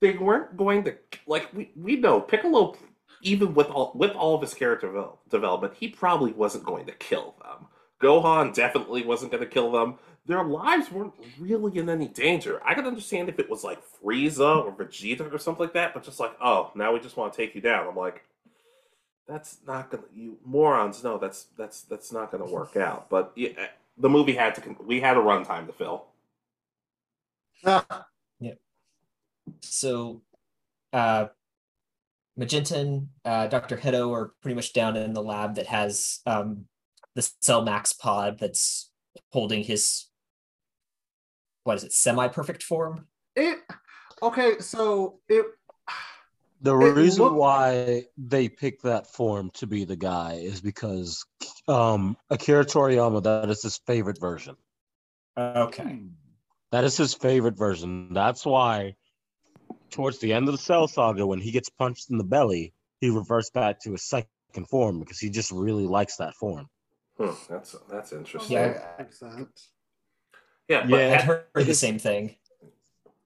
they 0.00 0.12
weren't 0.12 0.56
going 0.56 0.84
to 0.84 0.96
like 1.26 1.52
we 1.54 1.70
we 1.76 1.96
know 1.96 2.20
Piccolo, 2.20 2.76
even 3.24 3.54
with 3.54 3.68
all 3.68 3.92
with 3.96 4.12
all 4.12 4.36
of 4.36 4.42
his 4.42 4.54
character 4.54 4.88
devel- 4.88 5.18
development, 5.30 5.74
he 5.80 5.88
probably 5.88 6.32
wasn't 6.32 6.64
going 6.64 6.86
to 6.86 6.92
kill 6.94 7.36
them. 7.42 7.68
Gohan 8.02 8.54
definitely 8.54 9.04
wasn't 9.04 9.32
going 9.32 9.44
to 9.44 9.50
kill 9.50 9.72
them. 9.72 9.98
Their 10.26 10.44
lives 10.44 10.92
weren't 10.92 11.14
really 11.40 11.78
in 11.78 11.90
any 11.90 12.08
danger. 12.08 12.62
I 12.64 12.74
could 12.74 12.86
understand 12.86 13.30
if 13.30 13.40
it 13.40 13.50
was 13.50 13.64
like 13.64 13.80
Frieza 14.02 14.64
or 14.66 14.72
Vegeta 14.72 15.32
or 15.32 15.38
something 15.38 15.64
like 15.66 15.74
that, 15.74 15.94
but 15.94 16.04
just 16.04 16.20
like, 16.20 16.36
oh, 16.42 16.72
now 16.76 16.94
we 16.94 17.00
just 17.00 17.18
want 17.18 17.32
to 17.34 17.38
take 17.38 17.56
you 17.56 17.62
down. 17.62 17.88
I'm 17.88 17.96
like, 17.96 18.24
that's 19.28 19.58
not 19.66 19.90
gonna 19.90 20.04
you 20.14 20.38
morons 20.44 21.04
no, 21.04 21.18
that's 21.18 21.46
that's 21.58 21.82
that's 21.82 22.12
not 22.12 22.32
gonna 22.32 22.46
work 22.46 22.76
out. 22.76 23.10
But 23.10 23.32
yeah, 23.36 23.50
the 23.98 24.10
movie 24.10 24.34
had 24.34 24.56
to 24.56 24.76
we 24.86 25.00
had 25.00 25.16
a 25.18 25.20
runtime 25.20 25.66
to 25.68 25.74
fill. 25.74 26.06
Ah, 27.64 28.06
So, 29.62 30.22
uh, 30.92 31.28
Magenta 32.36 32.78
and 32.78 33.08
uh, 33.24 33.46
Dr. 33.46 33.76
Hedo 33.76 34.12
are 34.12 34.32
pretty 34.42 34.54
much 34.54 34.72
down 34.72 34.96
in 34.96 35.12
the 35.12 35.22
lab 35.22 35.54
that 35.56 35.66
has 35.66 36.20
um, 36.26 36.64
the 37.14 37.28
Cell 37.40 37.62
Max 37.62 37.92
pod 37.92 38.38
that's 38.38 38.90
holding 39.32 39.62
his, 39.62 40.06
what 41.64 41.76
is 41.76 41.84
it, 41.84 41.92
semi 41.92 42.28
perfect 42.28 42.62
form? 42.62 43.06
it 43.36 43.58
okay, 44.22 44.58
so 44.60 45.18
it 45.28 45.44
The 46.60 46.76
It 46.78 46.92
reason 46.94 47.24
looked- 47.24 47.36
why 47.36 48.04
they 48.16 48.48
picked 48.48 48.82
that 48.84 49.06
form 49.06 49.50
to 49.54 49.66
be 49.66 49.84
the 49.84 49.96
guy 49.96 50.34
is 50.42 50.60
because 50.60 51.24
um 51.68 52.16
Akira 52.30 52.64
Toriyama, 52.64 53.22
that 53.22 53.48
is 53.50 53.62
his 53.62 53.78
favorite 53.86 54.20
version. 54.20 54.56
Okay. 55.38 56.00
That 56.72 56.84
is 56.84 56.96
his 56.96 57.14
favorite 57.14 57.56
version. 57.56 58.12
That's 58.12 58.44
why 58.46 58.94
towards 59.90 60.18
the 60.18 60.32
end 60.32 60.48
of 60.48 60.52
the 60.52 60.58
Cell 60.62 60.88
Saga, 60.88 61.26
when 61.26 61.40
he 61.40 61.50
gets 61.50 61.68
punched 61.68 62.10
in 62.10 62.18
the 62.18 62.24
belly, 62.24 62.72
he 63.00 63.10
reverts 63.10 63.50
back 63.50 63.80
to 63.80 63.92
his 63.92 64.02
second 64.02 64.68
form 64.68 65.00
because 65.00 65.18
he 65.18 65.30
just 65.30 65.50
really 65.52 65.86
likes 65.86 66.16
that 66.16 66.34
form. 66.34 66.68
Hmm, 67.18 67.30
that's 67.48 67.76
that's 67.90 68.12
interesting. 68.12 68.52
Yeah. 68.56 68.82
makes 68.98 69.20
sense. 69.20 69.68
yeah, 70.68 70.86
but 70.88 71.00
I'd 71.00 71.10
Yeah. 71.10 71.22
heard 71.24 71.66
the 71.66 71.74
same 71.74 71.98
thing. 71.98 72.36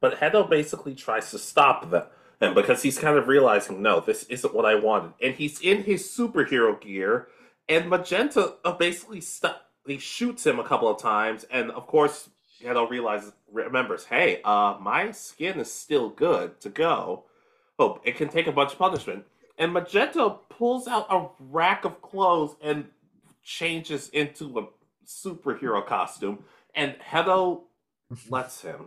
But 0.00 0.18
Hedo 0.18 0.48
basically 0.48 0.94
tries 0.94 1.30
to 1.32 1.38
stop 1.38 1.90
them, 1.90 2.04
and 2.40 2.54
because 2.54 2.82
he's 2.82 2.98
kind 2.98 3.16
of 3.18 3.26
realizing, 3.28 3.82
no, 3.82 4.00
this 4.00 4.24
isn't 4.24 4.54
what 4.54 4.64
I 4.66 4.74
wanted, 4.76 5.14
and 5.22 5.34
he's 5.34 5.60
in 5.60 5.82
his 5.84 6.04
superhero 6.04 6.78
gear, 6.80 7.28
and 7.68 7.88
Magenta 7.88 8.54
uh, 8.64 8.72
basically 8.72 9.20
st- 9.20 9.54
he 9.86 9.98
shoots 9.98 10.46
him 10.46 10.58
a 10.60 10.64
couple 10.64 10.88
of 10.88 11.00
times, 11.00 11.44
and 11.50 11.70
of 11.70 11.86
course 11.86 12.28
Hedo 12.62 12.88
realizes, 12.88 13.32
remembers, 13.52 14.04
hey, 14.06 14.40
uh, 14.44 14.76
my 14.80 15.10
skin 15.12 15.60
is 15.60 15.72
still 15.72 16.08
good 16.10 16.60
to 16.60 16.68
go. 16.68 17.24
Oh, 17.78 18.00
it 18.04 18.16
can 18.16 18.28
take 18.28 18.46
a 18.46 18.52
bunch 18.52 18.72
of 18.72 18.78
punishment, 18.78 19.24
and 19.58 19.72
Magenta 19.72 20.36
pulls 20.50 20.88
out 20.88 21.06
a 21.10 21.28
rack 21.40 21.84
of 21.84 22.02
clothes 22.02 22.56
and 22.60 22.86
changes 23.42 24.08
into 24.10 24.58
a 24.58 24.66
superhero 25.06 25.84
costume, 25.86 26.44
and 26.74 26.96
Hedo 26.98 27.62
lets 28.30 28.62
him. 28.62 28.86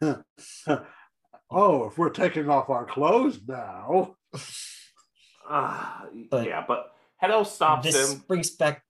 oh, 1.50 1.86
if 1.86 1.96
we're 1.98 2.10
taking 2.10 2.48
off 2.50 2.68
our 2.70 2.84
clothes 2.84 3.38
now. 3.46 4.16
Ah, 5.48 6.06
But 6.30 6.46
yeah, 6.46 6.64
but 6.66 6.92
Hedo 7.22 7.46
stops 7.46 7.84
this 7.86 8.12
him. 8.12 8.24
brings 8.26 8.50
back 8.50 8.82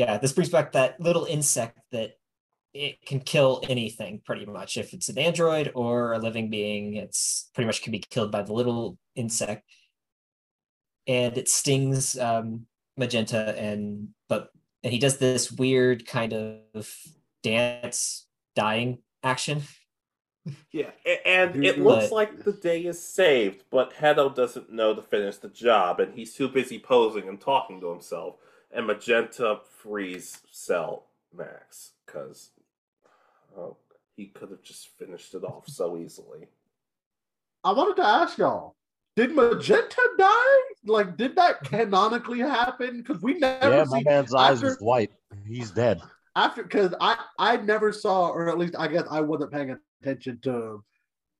yeah 0.00 0.18
this 0.22 0.32
brings 0.36 0.50
back 0.50 0.72
that 0.72 1.00
little 1.00 1.24
insect 1.24 1.78
that 1.90 2.10
it 2.74 3.00
can 3.08 3.20
kill 3.20 3.62
anything 3.74 4.20
pretty 4.28 4.44
much. 4.44 4.76
If 4.76 4.92
it's 4.92 5.08
an 5.08 5.16
android 5.16 5.72
or 5.74 6.12
a 6.12 6.18
living 6.18 6.50
being 6.50 6.94
it's 7.04 7.48
pretty 7.54 7.66
much 7.66 7.80
can 7.82 7.90
be 7.92 8.04
killed 8.14 8.30
by 8.30 8.42
the 8.42 8.52
little 8.52 8.98
insect. 9.14 9.64
And 11.06 11.38
it 11.38 11.48
stings 11.48 12.18
um 12.18 12.66
magenta 12.98 13.54
and 13.58 14.08
but 14.28 14.50
and 14.82 14.92
he 14.92 14.98
does 14.98 15.16
this 15.16 15.50
weird 15.50 16.06
kind 16.06 16.32
of 16.34 16.86
dance 17.42 18.26
dying 18.54 18.98
action. 19.22 19.62
Yeah, 20.70 20.90
and 21.24 21.64
it 21.64 21.76
But- 21.76 21.84
looks 21.84 22.12
like 22.12 22.44
the 22.44 22.52
day 22.52 22.84
is 22.84 23.02
saved, 23.02 23.64
but 23.70 23.94
Hedo 23.94 24.32
doesn't 24.32 24.70
know 24.70 24.94
to 24.94 25.02
finish 25.02 25.38
the 25.38 25.48
job, 25.48 25.98
and 25.98 26.14
he's 26.14 26.34
too 26.34 26.48
busy 26.48 26.78
posing 26.78 27.26
and 27.28 27.40
talking 27.40 27.80
to 27.80 27.90
himself. 27.90 28.36
And 28.72 28.86
Magenta 28.86 29.60
freeze 29.82 30.38
Cell 30.50 31.06
Max 31.34 31.92
because 32.04 32.50
oh, 33.56 33.76
he 34.16 34.26
could 34.26 34.50
have 34.50 34.62
just 34.62 34.88
finished 34.98 35.34
it 35.34 35.44
off 35.44 35.68
so 35.68 35.96
easily. 35.96 36.46
I 37.64 37.72
wanted 37.72 37.96
to 37.96 38.06
ask 38.06 38.38
y'all, 38.38 38.76
did 39.16 39.34
Magenta 39.34 40.02
die? 40.18 40.58
Like, 40.84 41.16
did 41.16 41.36
that 41.36 41.64
canonically 41.64 42.40
happen? 42.40 43.02
Because 43.02 43.22
we 43.22 43.34
never 43.34 43.70
yeah, 43.70 43.84
my 43.88 43.98
see 43.98 44.04
man's 44.04 44.34
eyes 44.34 44.58
after- 44.58 44.66
was 44.66 44.78
white. 44.78 45.10
He's 45.46 45.70
dead. 45.70 46.00
after 46.34 46.62
because 46.62 46.94
I 47.00 47.16
I 47.38 47.56
never 47.56 47.92
saw, 47.92 48.28
or 48.28 48.48
at 48.48 48.58
least 48.58 48.74
I 48.78 48.88
guess 48.88 49.04
I 49.10 49.20
wasn't 49.20 49.52
paying 49.52 49.76
attention 50.02 50.38
to 50.42 50.84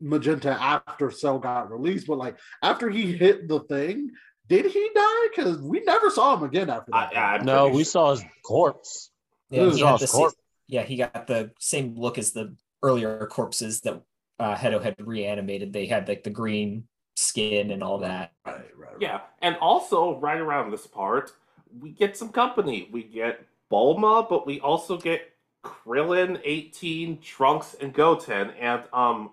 Magenta 0.00 0.50
after 0.50 1.10
Cell 1.10 1.38
got 1.38 1.70
released, 1.70 2.06
but 2.06 2.18
like 2.18 2.36
after 2.62 2.90
he 2.90 3.12
hit 3.12 3.48
the 3.48 3.60
thing, 3.60 4.10
did 4.48 4.66
he 4.66 4.90
die? 4.94 5.26
Because 5.34 5.58
we 5.58 5.80
never 5.80 6.10
saw 6.10 6.36
him 6.36 6.44
again 6.44 6.70
after 6.70 6.90
that. 6.92 7.16
I'm 7.16 7.44
No, 7.44 7.64
pretty 7.64 7.76
we 7.78 7.84
sure- 7.84 7.90
saw 7.90 8.10
his 8.12 8.24
corpse. 8.44 9.10
yeah, 9.50 9.70
he 9.70 9.78
Saw 9.78 9.92
his 9.92 10.00
the 10.02 10.06
sa- 10.06 10.18
corpse. 10.18 10.36
yeah 10.68 10.82
he 10.82 10.96
got 10.96 11.26
the 11.26 11.50
same 11.60 11.94
look 11.96 12.18
as 12.18 12.32
the 12.32 12.54
earlier 12.82 13.26
corpses 13.26 13.80
that 13.82 14.02
uh 14.38 14.54
Hedo 14.54 14.82
had 14.82 14.94
reanimated 14.98 15.72
they 15.72 15.86
had 15.86 16.08
like 16.08 16.22
the 16.24 16.30
green 16.30 16.86
skin 17.16 17.70
and 17.70 17.82
all 17.82 17.98
that 18.00 18.32
right, 18.44 18.56
right, 18.56 18.76
right. 18.76 18.96
Yeah, 19.00 19.20
and 19.42 19.56
also 19.56 20.18
right 20.20 20.38
around 20.40 20.70
this 20.70 20.86
part, 20.86 21.32
we 21.80 21.90
get 21.90 22.16
some 22.16 22.30
company. 22.30 22.88
We 22.92 23.02
get 23.04 23.46
Bulma, 23.72 24.28
but 24.28 24.46
we 24.46 24.60
also 24.60 24.96
get 24.98 25.32
Krillin, 25.64 26.40
18, 26.44 27.18
Trunks, 27.20 27.74
and 27.80 27.92
Goten. 27.92 28.50
And 28.50 28.82
um, 28.92 29.30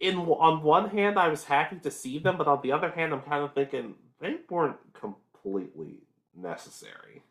in 0.00 0.16
on 0.18 0.62
one 0.62 0.90
hand, 0.90 1.18
I 1.18 1.28
was 1.28 1.44
happy 1.44 1.76
to 1.76 1.90
see 1.90 2.18
them, 2.18 2.36
but 2.36 2.46
on 2.46 2.60
the 2.62 2.72
other 2.72 2.90
hand, 2.90 3.12
I'm 3.12 3.22
kind 3.22 3.44
of 3.44 3.54
thinking 3.54 3.94
they 4.20 4.36
weren't 4.50 4.76
completely 4.92 5.98
necessary. 6.34 7.22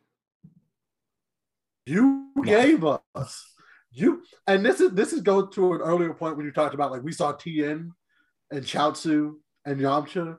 You 1.86 2.32
Yeah. 2.38 2.44
gave 2.44 2.84
us 2.84 3.52
you, 3.92 4.24
and 4.48 4.66
this 4.66 4.82
is 4.82 4.92
this 4.92 5.14
is 5.14 5.22
go 5.22 5.46
to 5.46 5.74
an 5.74 5.82
earlier 5.82 6.14
point 6.14 6.36
when 6.36 6.46
you 6.46 6.52
talked 6.52 6.74
about 6.74 6.92
like 6.92 7.04
we 7.04 7.12
saw 7.12 7.32
Tien 7.32 7.94
and 8.52 8.64
Chaozu 8.64 9.36
and 9.66 9.80
Yamcha. 9.80 10.38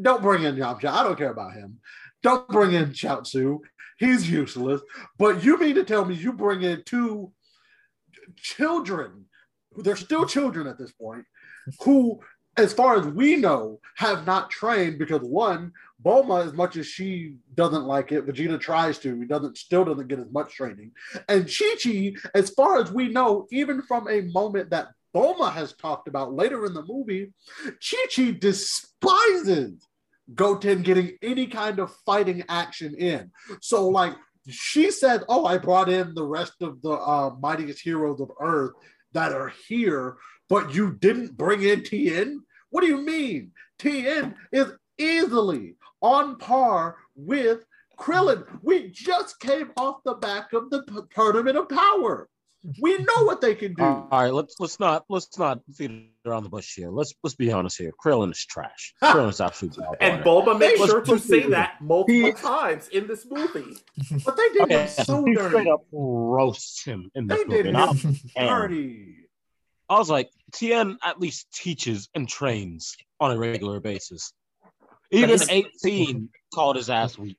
Don't 0.00 0.22
bring 0.22 0.42
in 0.44 0.56
Yamcha. 0.56 0.88
I 0.88 1.02
don't 1.02 1.16
care 1.16 1.30
about 1.30 1.52
him. 1.52 1.78
Don't 2.22 2.48
bring 2.48 2.72
in 2.72 2.90
Chaozu. 2.90 3.60
He's 3.98 4.28
useless. 4.30 4.82
But 5.18 5.44
you 5.44 5.58
mean 5.58 5.74
to 5.76 5.84
tell 5.84 6.04
me 6.04 6.14
you 6.14 6.32
bring 6.32 6.62
in 6.62 6.82
two 6.84 7.32
children? 8.36 9.26
They're 9.76 9.96
still 9.96 10.26
children 10.26 10.66
at 10.66 10.78
this 10.78 10.92
point, 10.92 11.24
who, 11.80 12.20
as 12.56 12.72
far 12.72 12.96
as 12.96 13.06
we 13.06 13.36
know, 13.36 13.80
have 13.96 14.26
not 14.26 14.50
trained 14.50 14.98
because 14.98 15.22
one, 15.22 15.72
Bulma, 16.04 16.44
as 16.44 16.52
much 16.52 16.76
as 16.76 16.86
she 16.86 17.36
doesn't 17.54 17.84
like 17.84 18.12
it, 18.12 18.26
Vegeta 18.26 18.60
tries 18.60 18.98
to, 19.00 19.18
he 19.18 19.26
doesn't 19.26 19.56
still 19.56 19.84
doesn't 19.84 20.08
get 20.08 20.18
as 20.18 20.30
much 20.30 20.54
training. 20.54 20.92
And 21.28 21.46
Chi 21.46 21.76
Chi, 21.82 22.12
as 22.34 22.50
far 22.50 22.80
as 22.80 22.92
we 22.92 23.08
know, 23.08 23.46
even 23.50 23.82
from 23.82 24.08
a 24.08 24.22
moment 24.22 24.70
that 24.70 24.88
Bulma 25.14 25.50
has 25.52 25.72
talked 25.72 26.08
about 26.08 26.34
later 26.34 26.66
in 26.66 26.74
the 26.74 26.84
movie, 26.84 27.32
Chi 27.64 28.06
Chi 28.14 28.30
despises 28.38 29.86
Goten 30.34 30.82
getting 30.82 31.16
any 31.22 31.46
kind 31.46 31.78
of 31.78 31.94
fighting 32.04 32.44
action 32.48 32.94
in. 32.94 33.30
So, 33.60 33.88
like, 33.88 34.14
she 34.48 34.90
said, 34.90 35.22
Oh, 35.28 35.46
I 35.46 35.58
brought 35.58 35.88
in 35.88 36.14
the 36.14 36.26
rest 36.26 36.54
of 36.60 36.82
the 36.82 36.92
uh, 36.92 37.34
mightiest 37.40 37.80
heroes 37.80 38.20
of 38.20 38.30
Earth 38.40 38.72
that 39.12 39.32
are 39.32 39.52
here, 39.68 40.16
but 40.48 40.74
you 40.74 40.92
didn't 41.00 41.36
bring 41.36 41.62
in 41.62 41.82
Tien? 41.84 42.42
What 42.70 42.82
do 42.82 42.86
you 42.88 42.98
mean? 43.02 43.52
Tien 43.78 44.34
is 44.52 44.72
easily 44.98 45.76
on 46.00 46.36
par 46.38 46.96
with 47.14 47.64
Krillin. 47.98 48.44
We 48.62 48.90
just 48.90 49.40
came 49.40 49.70
off 49.76 50.02
the 50.04 50.14
back 50.14 50.52
of 50.52 50.70
the 50.70 50.82
p- 50.82 50.94
tournament 51.14 51.56
of 51.56 51.68
power. 51.68 52.28
We 52.80 52.98
know 52.98 53.22
what 53.24 53.40
they 53.40 53.54
can 53.54 53.74
do. 53.74 53.82
All 53.84 54.08
right, 54.10 54.32
let's 54.34 54.56
let's 54.58 54.80
not 54.80 55.04
let's 55.08 55.38
not 55.38 55.60
beat 55.78 56.10
around 56.26 56.42
the 56.42 56.48
bush 56.48 56.74
here. 56.74 56.90
Let's 56.90 57.14
let's 57.22 57.36
be 57.36 57.52
honest 57.52 57.78
here. 57.78 57.92
Krillin 58.04 58.32
is 58.32 58.44
trash. 58.44 58.92
Krillin 59.02 59.28
is 59.28 59.40
absolute 59.40 59.76
bad 59.76 59.86
And 60.00 60.24
water. 60.24 60.50
Bulma 60.50 60.58
made 60.58 60.76
sure 60.78 61.00
to 61.02 61.18
say 61.18 61.46
that 61.50 61.80
multiple 61.80 62.14
He- 62.26 62.32
times 62.32 62.88
in 62.88 63.06
this 63.06 63.24
movie. 63.30 63.76
but 64.24 64.36
they 64.36 64.48
did 64.48 64.62
Okay, 64.62 64.82
him 64.82 64.88
so 64.88 65.24
he 65.24 65.34
dirty. 65.34 65.48
straight 65.48 65.68
up 65.68 65.82
roasts 65.92 66.84
him 66.84 67.08
in 67.14 67.28
this 67.28 67.38
They 67.38 67.44
movie. 67.44 67.56
did 67.62 67.66
and 67.68 67.76
I, 67.76 67.92
him 67.92 68.16
dirty. 68.36 69.14
I 69.88 69.98
was 69.98 70.10
like, 70.10 70.30
Tien 70.52 70.98
at 71.04 71.20
least 71.20 71.52
teaches 71.52 72.08
and 72.14 72.28
trains 72.28 72.96
on 73.20 73.30
a 73.30 73.38
regular 73.38 73.80
basis. 73.80 74.32
Even 75.10 75.38
18 75.48 76.28
called 76.52 76.76
his 76.76 76.90
ass 76.90 77.16
weak. 77.16 77.38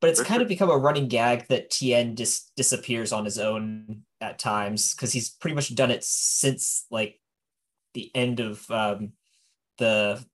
But 0.00 0.10
it's 0.10 0.22
kind 0.22 0.42
of 0.42 0.48
become 0.48 0.70
a 0.70 0.76
running 0.76 1.08
gag 1.08 1.48
that 1.48 1.70
Tien 1.70 2.14
just 2.14 2.52
disappears 2.56 3.12
on 3.12 3.24
his 3.24 3.38
own 3.38 4.02
at 4.20 4.38
times 4.38 4.94
because 4.94 5.12
he's 5.12 5.30
pretty 5.30 5.54
much 5.54 5.74
done 5.74 5.90
it 5.90 6.04
since 6.04 6.86
like 6.90 7.18
the 7.94 8.10
end 8.14 8.38
of 8.38 8.70
um, 8.70 9.12
the 9.78 10.24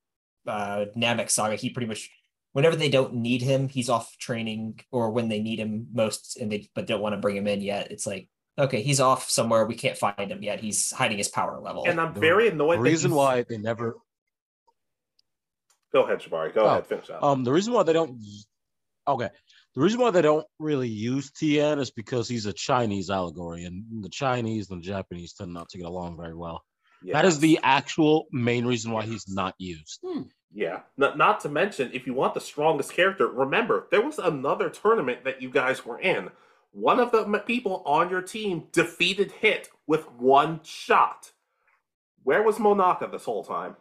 uh, 0.47 0.85
Namek 0.97 1.31
saga. 1.31 1.57
He 1.57 1.71
pretty 1.71 1.87
much, 1.87 2.11
whenever 2.53 2.77
they 2.77 2.91
don't 2.91 3.15
need 3.15 3.41
him, 3.41 3.69
he's 3.69 3.89
off 3.89 4.19
training, 4.19 4.81
or 4.91 5.11
when 5.11 5.29
they 5.29 5.41
need 5.41 5.61
him 5.61 5.87
most, 5.93 6.37
and 6.37 6.53
they 6.53 6.69
but 6.75 6.87
don't 6.87 7.01
want 7.01 7.15
to 7.15 7.21
bring 7.21 7.37
him 7.37 7.47
in 7.47 7.63
yet. 7.63 7.91
It's 7.91 8.07
like, 8.07 8.29
okay, 8.59 8.83
he's 8.83 9.01
off 9.01 9.29
somewhere. 9.31 9.65
We 9.67 9.75
can't 9.75 9.97
find 9.99 10.31
him 10.31 10.43
yet. 10.43 10.61
He's 10.61 10.91
hiding 10.93 11.19
his 11.19 11.29
power 11.29 11.61
level. 11.61 11.85
And 11.87 12.01
I'm 12.01 12.15
The 12.15 12.21
very 12.21 12.49
annoyed. 12.49 12.77
The 12.79 12.83
reason 12.83 13.11
he's- 13.11 13.17
why 13.19 13.43
they 13.49 13.59
never 13.59 13.97
Go 15.93 16.03
ahead, 16.03 16.21
Jabari. 16.21 16.53
Go 16.53 16.65
Oh, 16.65 16.67
ahead. 16.67 16.87
Finish 16.87 17.11
up. 17.11 17.23
um 17.23 17.45
the 17.45 17.53
reason 17.53 17.73
why 17.73 17.85
they 17.85 17.93
don't 17.93 18.21
okay 19.07 19.29
The 19.75 19.81
reason 19.81 20.01
why 20.01 20.11
they 20.11 20.23
don't 20.23 20.47
really 20.59 20.89
use 20.89 21.31
Tien 21.33 21.79
is 21.79 21.91
because 21.91 22.29
he's 22.29 22.47
a 22.47 22.53
Chinese 22.53 23.11
allegory, 23.11 23.65
and 23.65 24.03
the 24.05 24.09
Chinese 24.09 24.71
and 24.71 24.81
the 24.83 24.87
Japanese 24.87 25.33
tend 25.35 25.53
not 25.53 25.69
to 25.71 25.79
get 25.79 25.87
along 25.87 26.17
very 26.17 26.35
well. 26.35 26.65
That 27.13 27.25
is 27.27 27.39
the 27.39 27.59
actual 27.63 28.27
main 28.33 28.65
reason 28.67 28.91
why 28.93 29.03
he's 29.05 29.29
not 29.29 29.55
used. 29.59 30.01
Yeah. 30.55 30.81
Not, 30.97 31.19
not 31.19 31.41
to 31.41 31.49
mention, 31.49 31.91
if 31.93 32.07
you 32.07 32.15
want 32.15 32.33
the 32.35 32.41
strongest 32.41 32.93
character, 32.93 33.27
remember 33.27 33.89
there 33.91 34.01
was 34.01 34.19
another 34.19 34.71
tournament 34.71 35.25
that 35.25 35.43
you 35.43 35.51
guys 35.51 35.85
were 35.85 35.99
in. 35.99 36.31
One 36.75 36.99
of 36.99 37.12
the 37.12 37.25
people 37.47 37.83
on 37.87 38.11
your 38.11 38.20
team 38.20 38.64
defeated 38.72 39.31
Hit 39.31 39.68
with 39.87 40.11
one 40.12 40.61
shot. 40.64 41.31
Where 42.25 42.43
was 42.43 42.57
Monaka 42.57 43.11
this 43.12 43.25
whole 43.25 43.45
time? 43.45 43.77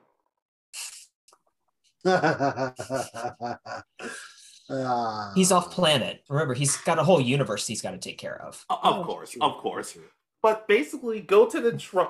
He's 5.35 5.51
off 5.51 5.71
planet. 5.71 6.23
Remember, 6.29 6.53
he's 6.53 6.77
got 6.77 6.99
a 6.99 7.03
whole 7.03 7.19
universe 7.19 7.67
he's 7.67 7.81
got 7.81 7.91
to 7.91 7.97
take 7.97 8.17
care 8.17 8.41
of. 8.41 8.63
O- 8.69 8.79
Of 8.83 9.05
course, 9.05 9.35
of 9.41 9.57
course. 9.57 9.97
But 10.41 10.67
basically, 10.67 11.19
go 11.21 11.47
to 11.49 11.61
the 11.61 11.77
tr- 11.77 12.01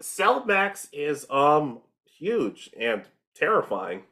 Cell 0.00 0.44
Max 0.44 0.88
is 0.92 1.26
um 1.30 1.80
huge 2.18 2.70
and 2.78 3.04
terrifying. 3.36 4.02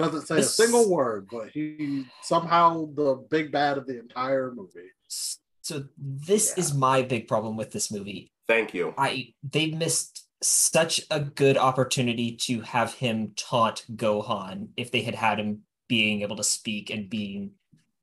Doesn't 0.00 0.26
say 0.26 0.36
This- 0.36 0.58
a 0.58 0.62
single 0.62 0.88
word, 0.90 1.28
but 1.30 1.50
he 1.50 2.06
somehow 2.22 2.86
the 2.94 3.14
big 3.30 3.52
bad 3.52 3.78
of 3.78 3.86
the 3.86 3.98
entire 3.98 4.52
movie. 4.52 4.90
So 5.08 5.84
this 5.96 6.48
Yeah. 6.56 6.60
is 6.60 6.74
my 6.74 7.02
big 7.02 7.28
problem 7.28 7.56
with 7.56 7.70
this 7.72 7.90
movie. 7.90 8.32
Thank 8.48 8.74
you. 8.74 8.94
I 8.98 9.34
they 9.42 9.70
missed 9.70 10.26
such 10.42 11.02
a 11.10 11.20
good 11.20 11.56
opportunity 11.58 12.34
to 12.34 12.62
have 12.62 12.94
him 12.94 13.32
taunt 13.36 13.84
Gohan 13.94 14.70
if 14.76 14.90
they 14.90 15.02
had 15.02 15.14
had 15.14 15.38
him 15.38 15.64
being 15.86 16.22
able 16.22 16.36
to 16.36 16.44
speak 16.44 16.88
and 16.90 17.10
being 17.10 17.54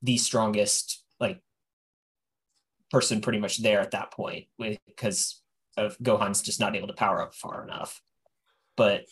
the 0.02 0.18
strongest 0.18 1.04
like 1.20 1.42
person 2.92 3.22
pretty 3.22 3.40
much 3.40 3.58
there 3.58 3.80
at 3.82 3.92
that 3.92 4.12
point 4.12 4.48
because 4.58 5.42
of 5.76 5.98
Gohan's 6.00 6.42
just 6.42 6.60
not 6.60 6.76
able 6.76 6.88
to 6.88 6.94
power 6.94 7.22
up 7.22 7.34
far 7.34 7.64
enough. 7.64 8.02
But 8.76 9.06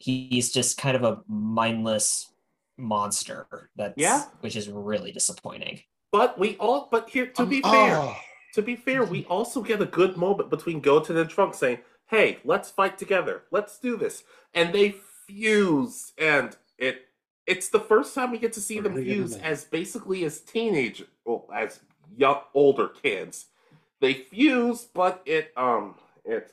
he's 0.00 0.50
just 0.50 0.78
kind 0.78 0.96
of 0.96 1.04
a 1.04 1.22
mindless 1.28 2.32
monster 2.76 3.70
that's 3.76 3.94
Yeah. 3.96 4.24
which 4.40 4.56
is 4.56 4.68
really 4.68 5.12
disappointing. 5.12 5.82
But 6.10 6.38
we 6.38 6.56
all, 6.56 6.88
but 6.90 7.08
here 7.10 7.26
to 7.26 7.46
be 7.46 7.62
Um, 7.62 7.70
fair, 7.70 7.96
oh. 7.98 8.16
to 8.54 8.62
be 8.62 8.74
fair, 8.74 9.04
we 9.04 9.24
also 9.26 9.62
get 9.62 9.80
a 9.80 9.86
good 9.86 10.16
moment 10.16 10.50
between 10.50 10.80
Goten 10.80 11.16
and 11.16 11.28
Trunks 11.30 11.58
saying, 11.58 11.78
"Hey, 12.06 12.38
let's 12.44 12.70
fight 12.70 12.98
together. 12.98 13.44
Let's 13.52 13.78
do 13.78 13.96
this," 13.96 14.24
and 14.54 14.74
they 14.74 14.92
fuse, 15.26 16.12
and 16.18 16.56
it. 16.78 17.06
It's 17.46 17.68
the 17.68 17.80
first 17.80 18.14
time 18.14 18.30
we 18.30 18.38
get 18.38 18.52
to 18.54 18.60
see 18.60 18.76
We're 18.76 18.82
them 18.84 18.92
gonna 18.94 19.04
get 19.04 19.16
in 19.16 19.28
fuse 19.28 19.36
as 19.36 19.64
basically 19.64 20.24
as 20.24 20.40
teenage, 20.40 21.04
well, 21.24 21.48
as 21.52 21.80
young, 22.16 22.40
older 22.54 22.88
kids. 22.88 23.46
They 24.00 24.14
fuse, 24.14 24.84
but 24.86 25.20
it 25.26 25.52
um 25.56 25.94
it 26.24 26.50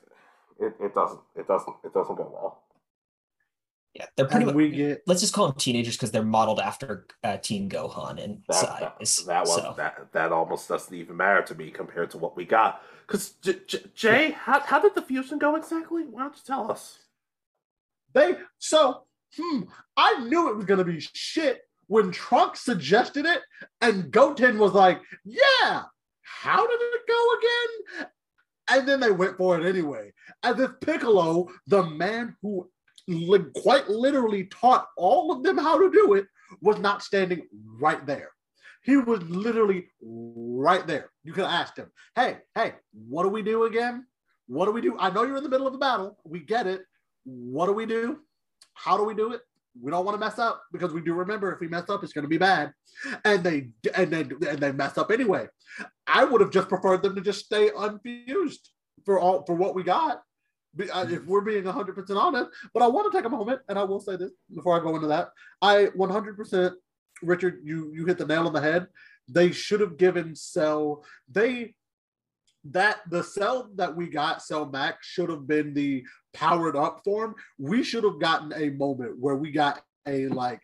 it, 0.59 0.73
it 0.79 0.93
doesn't 0.93 1.21
it 1.35 1.47
doesn't 1.47 1.75
it 1.83 1.93
doesn't 1.93 2.15
go 2.15 2.29
well. 2.33 2.63
Yeah, 3.97 4.05
they're 4.15 4.27
pretty 4.27 4.43
And 4.43 4.45
much 4.47 4.55
we 4.55 4.69
get 4.69 5.01
let's 5.07 5.21
just 5.21 5.33
call 5.33 5.47
them 5.47 5.57
teenagers 5.57 5.95
because 5.97 6.11
they're 6.11 6.23
modeled 6.23 6.59
after 6.59 7.07
uh, 7.23 7.37
Teen 7.37 7.67
Gohan 7.67 8.23
and 8.23 8.43
That 8.47 8.55
size. 8.55 8.79
that, 9.17 9.25
that 9.25 9.41
was 9.41 9.55
so. 9.55 9.73
that 9.75 10.11
that 10.13 10.31
almost 10.31 10.69
doesn't 10.69 10.93
even 10.93 11.17
matter 11.17 11.41
to 11.41 11.55
me 11.55 11.71
compared 11.71 12.11
to 12.11 12.19
what 12.19 12.37
we 12.37 12.45
got. 12.45 12.83
Because 13.07 13.31
J- 13.41 13.59
J- 13.65 13.83
Jay, 13.95 14.31
how 14.31 14.59
how 14.59 14.79
did 14.79 14.93
the 14.93 15.01
fusion 15.01 15.39
go 15.39 15.55
exactly? 15.55 16.03
Why 16.03 16.21
don't 16.23 16.35
you 16.35 16.41
tell 16.45 16.71
us? 16.71 16.99
they 18.13 18.35
so 18.59 19.03
hmm, 19.35 19.61
I 19.97 20.23
knew 20.27 20.49
it 20.49 20.55
was 20.55 20.65
gonna 20.65 20.83
be 20.83 20.99
shit 20.99 21.61
when 21.87 22.11
Trunks 22.11 22.61
suggested 22.61 23.25
it, 23.25 23.41
and 23.81 24.11
Goten 24.11 24.59
was 24.59 24.73
like, 24.73 25.01
"Yeah, 25.25 25.83
how 26.21 26.67
did 26.67 26.79
it 26.81 27.01
go 27.07 27.27
again?" 27.39 28.09
And 28.69 28.87
then 28.87 28.99
they 28.99 29.11
went 29.11 29.37
for 29.37 29.59
it 29.59 29.65
anyway. 29.67 30.11
As 30.43 30.59
if 30.59 30.71
Piccolo, 30.81 31.47
the 31.67 31.83
man 31.83 32.35
who 32.41 32.69
li- 33.07 33.51
quite 33.55 33.89
literally 33.89 34.45
taught 34.45 34.87
all 34.97 35.31
of 35.31 35.43
them 35.43 35.57
how 35.57 35.77
to 35.77 35.91
do 35.91 36.13
it, 36.13 36.25
was 36.61 36.79
not 36.79 37.03
standing 37.03 37.47
right 37.79 38.05
there. 38.05 38.29
He 38.83 38.97
was 38.97 39.21
literally 39.23 39.87
right 40.01 40.85
there. 40.87 41.09
You 41.23 41.33
could 41.33 41.45
ask 41.45 41.75
him, 41.75 41.91
"Hey, 42.15 42.39
hey, 42.55 42.75
what 42.91 43.23
do 43.23 43.29
we 43.29 43.41
do 43.41 43.63
again? 43.63 44.05
What 44.47 44.65
do 44.65 44.71
we 44.71 44.81
do? 44.81 44.95
I 44.97 45.09
know 45.09 45.23
you're 45.23 45.37
in 45.37 45.43
the 45.43 45.49
middle 45.49 45.67
of 45.67 45.73
the 45.73 45.79
battle. 45.79 46.17
We 46.23 46.39
get 46.39 46.67
it. 46.67 46.83
What 47.25 47.65
do 47.65 47.73
we 47.73 47.85
do? 47.85 48.19
How 48.73 48.95
do 48.97 49.03
we 49.03 49.13
do 49.13 49.33
it? 49.33 49.41
We 49.79 49.91
don't 49.91 50.05
want 50.05 50.15
to 50.15 50.25
mess 50.25 50.39
up 50.39 50.63
because 50.71 50.93
we 50.93 51.01
do 51.01 51.13
remember 51.13 51.51
if 51.51 51.59
we 51.59 51.67
mess 51.67 51.89
up, 51.89 52.03
it's 52.03 52.13
going 52.13 52.23
to 52.23 52.29
be 52.29 52.37
bad. 52.37 52.71
And 53.25 53.43
they 53.43 53.69
and 53.93 54.09
they 54.09 54.21
and 54.21 54.59
they 54.59 54.71
mess 54.71 54.97
up 54.97 55.11
anyway. 55.11 55.47
I 56.07 56.23
would 56.23 56.41
have 56.41 56.51
just 56.51 56.69
preferred 56.69 57.03
them 57.03 57.15
to 57.15 57.21
just 57.21 57.45
stay 57.45 57.69
unfused 57.77 58.71
for 59.05 59.19
all 59.19 59.45
for 59.45 59.55
what 59.55 59.75
we 59.75 59.83
got. 59.83 60.21
If 60.77 60.89
mm. 60.89 61.25
we're 61.25 61.41
being 61.41 61.63
100% 61.63 62.15
honest, 62.15 62.51
but 62.73 62.83
I 62.83 62.87
want 62.87 63.11
to 63.11 63.17
take 63.17 63.25
a 63.25 63.29
moment, 63.29 63.61
and 63.67 63.79
I 63.79 63.83
will 63.83 63.99
say 63.99 64.15
this 64.15 64.31
before 64.53 64.79
I 64.79 64.83
go 64.83 64.95
into 64.95 65.07
that. 65.07 65.29
I 65.61 65.87
100%, 65.97 66.73
Richard, 67.23 67.61
you 67.63 67.91
you 67.93 68.05
hit 68.05 68.17
the 68.17 68.25
nail 68.25 68.47
on 68.47 68.53
the 68.53 68.61
head. 68.61 68.87
They 69.27 69.51
should 69.51 69.81
have 69.81 69.97
given 69.97 70.35
Cell 70.35 71.03
they 71.29 71.73
that 72.71 72.99
the 73.09 73.23
cell 73.23 73.69
that 73.75 73.95
we 73.95 74.07
got, 74.07 74.41
Cell 74.41 74.65
Max, 74.65 75.07
should 75.07 75.29
have 75.29 75.47
been 75.47 75.73
the 75.73 76.03
powered 76.33 76.75
up 76.75 77.01
form. 77.03 77.35
We 77.57 77.83
should 77.83 78.03
have 78.03 78.19
gotten 78.19 78.53
a 78.53 78.69
moment 78.71 79.17
where 79.19 79.35
we 79.35 79.51
got 79.51 79.81
a 80.07 80.27
like 80.27 80.61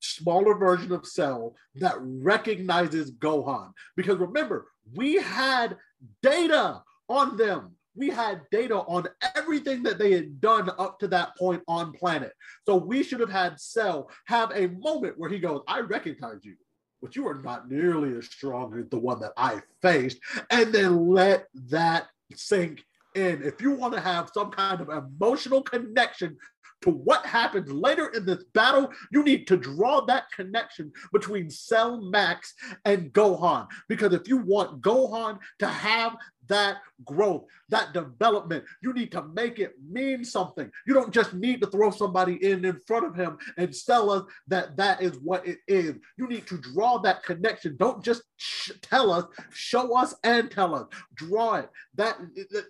smaller 0.00 0.54
version 0.54 0.92
of 0.92 1.06
Cell 1.06 1.54
that 1.76 1.96
recognizes 2.00 3.12
Gohan. 3.12 3.72
Because 3.96 4.18
remember, 4.18 4.66
we 4.94 5.16
had 5.16 5.76
data 6.22 6.82
on 7.08 7.36
them. 7.36 7.72
We 8.00 8.08
had 8.08 8.40
data 8.50 8.76
on 8.76 9.06
everything 9.36 9.82
that 9.82 9.98
they 9.98 10.12
had 10.12 10.40
done 10.40 10.70
up 10.78 10.98
to 11.00 11.08
that 11.08 11.36
point 11.36 11.62
on 11.68 11.92
planet. 11.92 12.32
So 12.64 12.76
we 12.76 13.02
should 13.02 13.20
have 13.20 13.30
had 13.30 13.60
Cell 13.60 14.10
have 14.24 14.50
a 14.54 14.68
moment 14.68 15.18
where 15.18 15.28
he 15.28 15.38
goes, 15.38 15.60
I 15.68 15.80
recognize 15.80 16.42
you, 16.42 16.56
but 17.02 17.14
you 17.14 17.28
are 17.28 17.42
not 17.42 17.70
nearly 17.70 18.16
as 18.16 18.24
strong 18.24 18.78
as 18.78 18.88
the 18.88 18.98
one 18.98 19.20
that 19.20 19.32
I 19.36 19.60
faced. 19.82 20.16
And 20.48 20.72
then 20.72 21.10
let 21.10 21.48
that 21.68 22.06
sink 22.34 22.82
in. 23.14 23.42
If 23.42 23.60
you 23.60 23.72
want 23.72 23.92
to 23.92 24.00
have 24.00 24.30
some 24.32 24.50
kind 24.50 24.80
of 24.80 24.88
emotional 24.88 25.62
connection 25.62 26.38
to 26.80 26.90
what 26.90 27.26
happens 27.26 27.70
later 27.70 28.08
in 28.08 28.24
this 28.24 28.44
battle, 28.54 28.90
you 29.12 29.22
need 29.22 29.46
to 29.48 29.58
draw 29.58 30.00
that 30.06 30.32
connection 30.32 30.90
between 31.12 31.50
Cell 31.50 32.00
Max 32.00 32.54
and 32.86 33.12
Gohan. 33.12 33.66
Because 33.90 34.14
if 34.14 34.26
you 34.26 34.38
want 34.38 34.80
Gohan 34.80 35.38
to 35.58 35.66
have 35.66 36.16
that 36.50 36.78
growth, 37.04 37.44
that 37.70 37.94
development, 37.94 38.64
you 38.82 38.92
need 38.92 39.10
to 39.12 39.22
make 39.22 39.58
it 39.58 39.74
mean 39.88 40.24
something. 40.24 40.70
You 40.86 40.92
don't 40.92 41.12
just 41.14 41.32
need 41.32 41.62
to 41.62 41.68
throw 41.68 41.90
somebody 41.90 42.34
in 42.44 42.64
in 42.64 42.78
front 42.86 43.06
of 43.06 43.14
him 43.14 43.38
and 43.56 43.74
tell 43.86 44.10
us 44.10 44.24
that 44.48 44.76
that 44.76 45.00
is 45.00 45.18
what 45.20 45.46
it 45.46 45.58
is. 45.66 45.94
You 46.18 46.28
need 46.28 46.46
to 46.48 46.58
draw 46.58 46.98
that 46.98 47.22
connection. 47.22 47.76
Don't 47.78 48.04
just 48.04 48.22
sh- 48.36 48.72
tell 48.82 49.12
us, 49.12 49.24
show 49.50 49.96
us 49.96 50.14
and 50.22 50.50
tell 50.50 50.74
us. 50.74 50.86
Draw 51.14 51.54
it. 51.54 51.70
That 51.94 52.18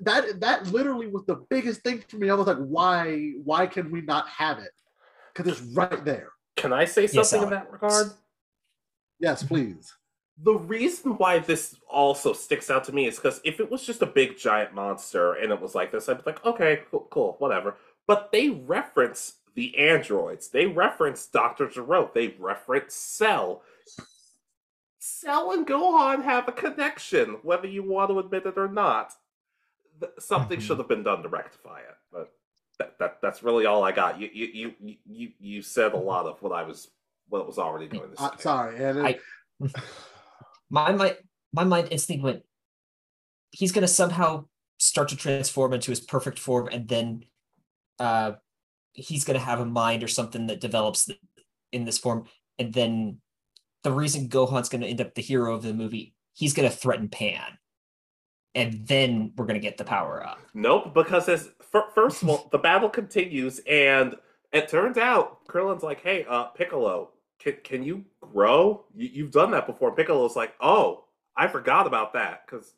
that 0.02 0.40
that 0.40 0.66
literally 0.68 1.08
was 1.08 1.24
the 1.26 1.44
biggest 1.50 1.82
thing 1.82 2.04
for 2.08 2.16
me. 2.16 2.30
I 2.30 2.34
was 2.34 2.46
like, 2.46 2.58
why 2.58 3.32
why 3.42 3.66
can 3.66 3.90
we 3.90 4.02
not 4.02 4.28
have 4.28 4.58
it? 4.58 4.70
Because 5.34 5.52
it's 5.52 5.62
right 5.72 6.04
there. 6.04 6.28
Can 6.56 6.72
I 6.72 6.84
say 6.84 7.08
Yes, 7.10 7.30
something 7.30 7.42
in 7.42 7.50
that 7.50 7.72
regard? 7.72 8.08
Yes, 9.18 9.42
please. 9.42 9.92
The 10.42 10.54
reason 10.54 11.12
why 11.18 11.38
this 11.40 11.76
also 11.88 12.32
sticks 12.32 12.70
out 12.70 12.84
to 12.84 12.92
me 12.92 13.06
is 13.06 13.16
because 13.16 13.40
if 13.44 13.60
it 13.60 13.70
was 13.70 13.84
just 13.84 14.00
a 14.02 14.06
big 14.06 14.38
giant 14.38 14.74
monster 14.74 15.34
and 15.34 15.52
it 15.52 15.60
was 15.60 15.74
like 15.74 15.92
this, 15.92 16.08
I'd 16.08 16.18
be 16.24 16.30
like, 16.30 16.44
okay, 16.46 16.80
cool, 16.90 17.06
cool, 17.10 17.36
whatever. 17.38 17.76
But 18.06 18.32
they 18.32 18.48
reference 18.50 19.34
the 19.54 19.76
androids. 19.78 20.48
They 20.48 20.64
reference 20.66 21.26
Dr. 21.26 21.68
Gero. 21.68 22.10
They 22.14 22.28
reference 22.38 22.94
Cell. 22.94 23.62
Cell 24.98 25.52
and 25.52 25.66
Gohan 25.66 26.22
have 26.24 26.48
a 26.48 26.52
connection, 26.52 27.38
whether 27.42 27.66
you 27.66 27.82
want 27.82 28.10
to 28.10 28.18
admit 28.18 28.46
it 28.46 28.56
or 28.56 28.68
not. 28.68 29.12
Th- 30.00 30.12
Something 30.18 30.58
Mhm. 30.58 30.62
should 30.62 30.78
have 30.78 30.88
been 30.88 31.02
done 31.02 31.22
to 31.22 31.28
rectify 31.28 31.80
it. 31.80 31.96
But 32.12 32.32
that, 32.78 32.98
that 32.98 33.20
that's 33.20 33.42
really 33.42 33.66
all 33.66 33.82
I 33.82 33.92
got. 33.92 34.18
You 34.18 34.30
you 34.32 34.46
you 34.46 34.74
you 34.80 34.96
you, 35.06 35.32
you 35.38 35.62
said 35.62 35.92
a 35.92 35.98
lot 35.98 36.26
of 36.26 36.40
what 36.42 36.52
I 36.52 36.62
was 36.62 36.88
what 37.28 37.46
was 37.46 37.58
already 37.58 37.88
doing 37.88 38.10
this. 38.10 38.20
Uh, 38.20 38.36
sorry, 38.38 38.76
and 38.82 39.06
I- 39.06 39.18
my 40.70 40.92
mind 40.92 41.16
my 41.52 41.64
mind 41.64 41.88
instantly 41.90 42.24
went 42.24 42.42
he's 43.50 43.72
gonna 43.72 43.88
somehow 43.88 44.44
start 44.78 45.08
to 45.08 45.16
transform 45.16 45.72
into 45.72 45.90
his 45.90 46.00
perfect 46.00 46.38
form 46.38 46.68
and 46.72 46.88
then 46.88 47.24
uh 47.98 48.32
he's 48.92 49.24
gonna 49.24 49.38
have 49.38 49.60
a 49.60 49.66
mind 49.66 50.02
or 50.02 50.08
something 50.08 50.46
that 50.48 50.60
develops 50.60 51.10
in 51.72 51.84
this 51.84 51.98
form. 51.98 52.24
And 52.58 52.72
then 52.72 53.18
the 53.82 53.92
reason 53.92 54.28
gohan's 54.28 54.68
gonna 54.68 54.86
end 54.86 55.00
up 55.00 55.14
the 55.14 55.22
hero 55.22 55.54
of 55.54 55.62
the 55.62 55.74
movie 55.74 56.14
he's 56.34 56.54
gonna 56.54 56.70
threaten 56.70 57.08
pan. 57.08 57.58
And 58.54 58.86
then 58.86 59.32
we're 59.36 59.46
gonna 59.46 59.60
get 59.60 59.76
the 59.76 59.84
power 59.84 60.26
up. 60.26 60.40
Nope, 60.54 60.94
because 60.94 61.28
as 61.28 61.50
first 61.94 62.22
of 62.22 62.28
all, 62.28 62.48
the 62.50 62.58
battle 62.58 62.88
continues, 62.88 63.60
and 63.60 64.16
it 64.52 64.68
turns 64.68 64.96
out 64.96 65.46
Krillin's 65.46 65.84
like, 65.84 66.00
"Hey, 66.00 66.24
uh, 66.28 66.46
Piccolo, 66.46 67.10
can, 67.40 67.56
can 67.64 67.82
you 67.82 68.04
grow? 68.20 68.84
You, 68.94 69.08
you've 69.12 69.30
done 69.30 69.50
that 69.52 69.66
before. 69.66 69.94
Piccolo's 69.94 70.36
like, 70.36 70.54
oh, 70.60 71.04
I 71.36 71.48
forgot 71.48 71.86
about 71.86 72.12
that 72.12 72.42
because 72.46 72.74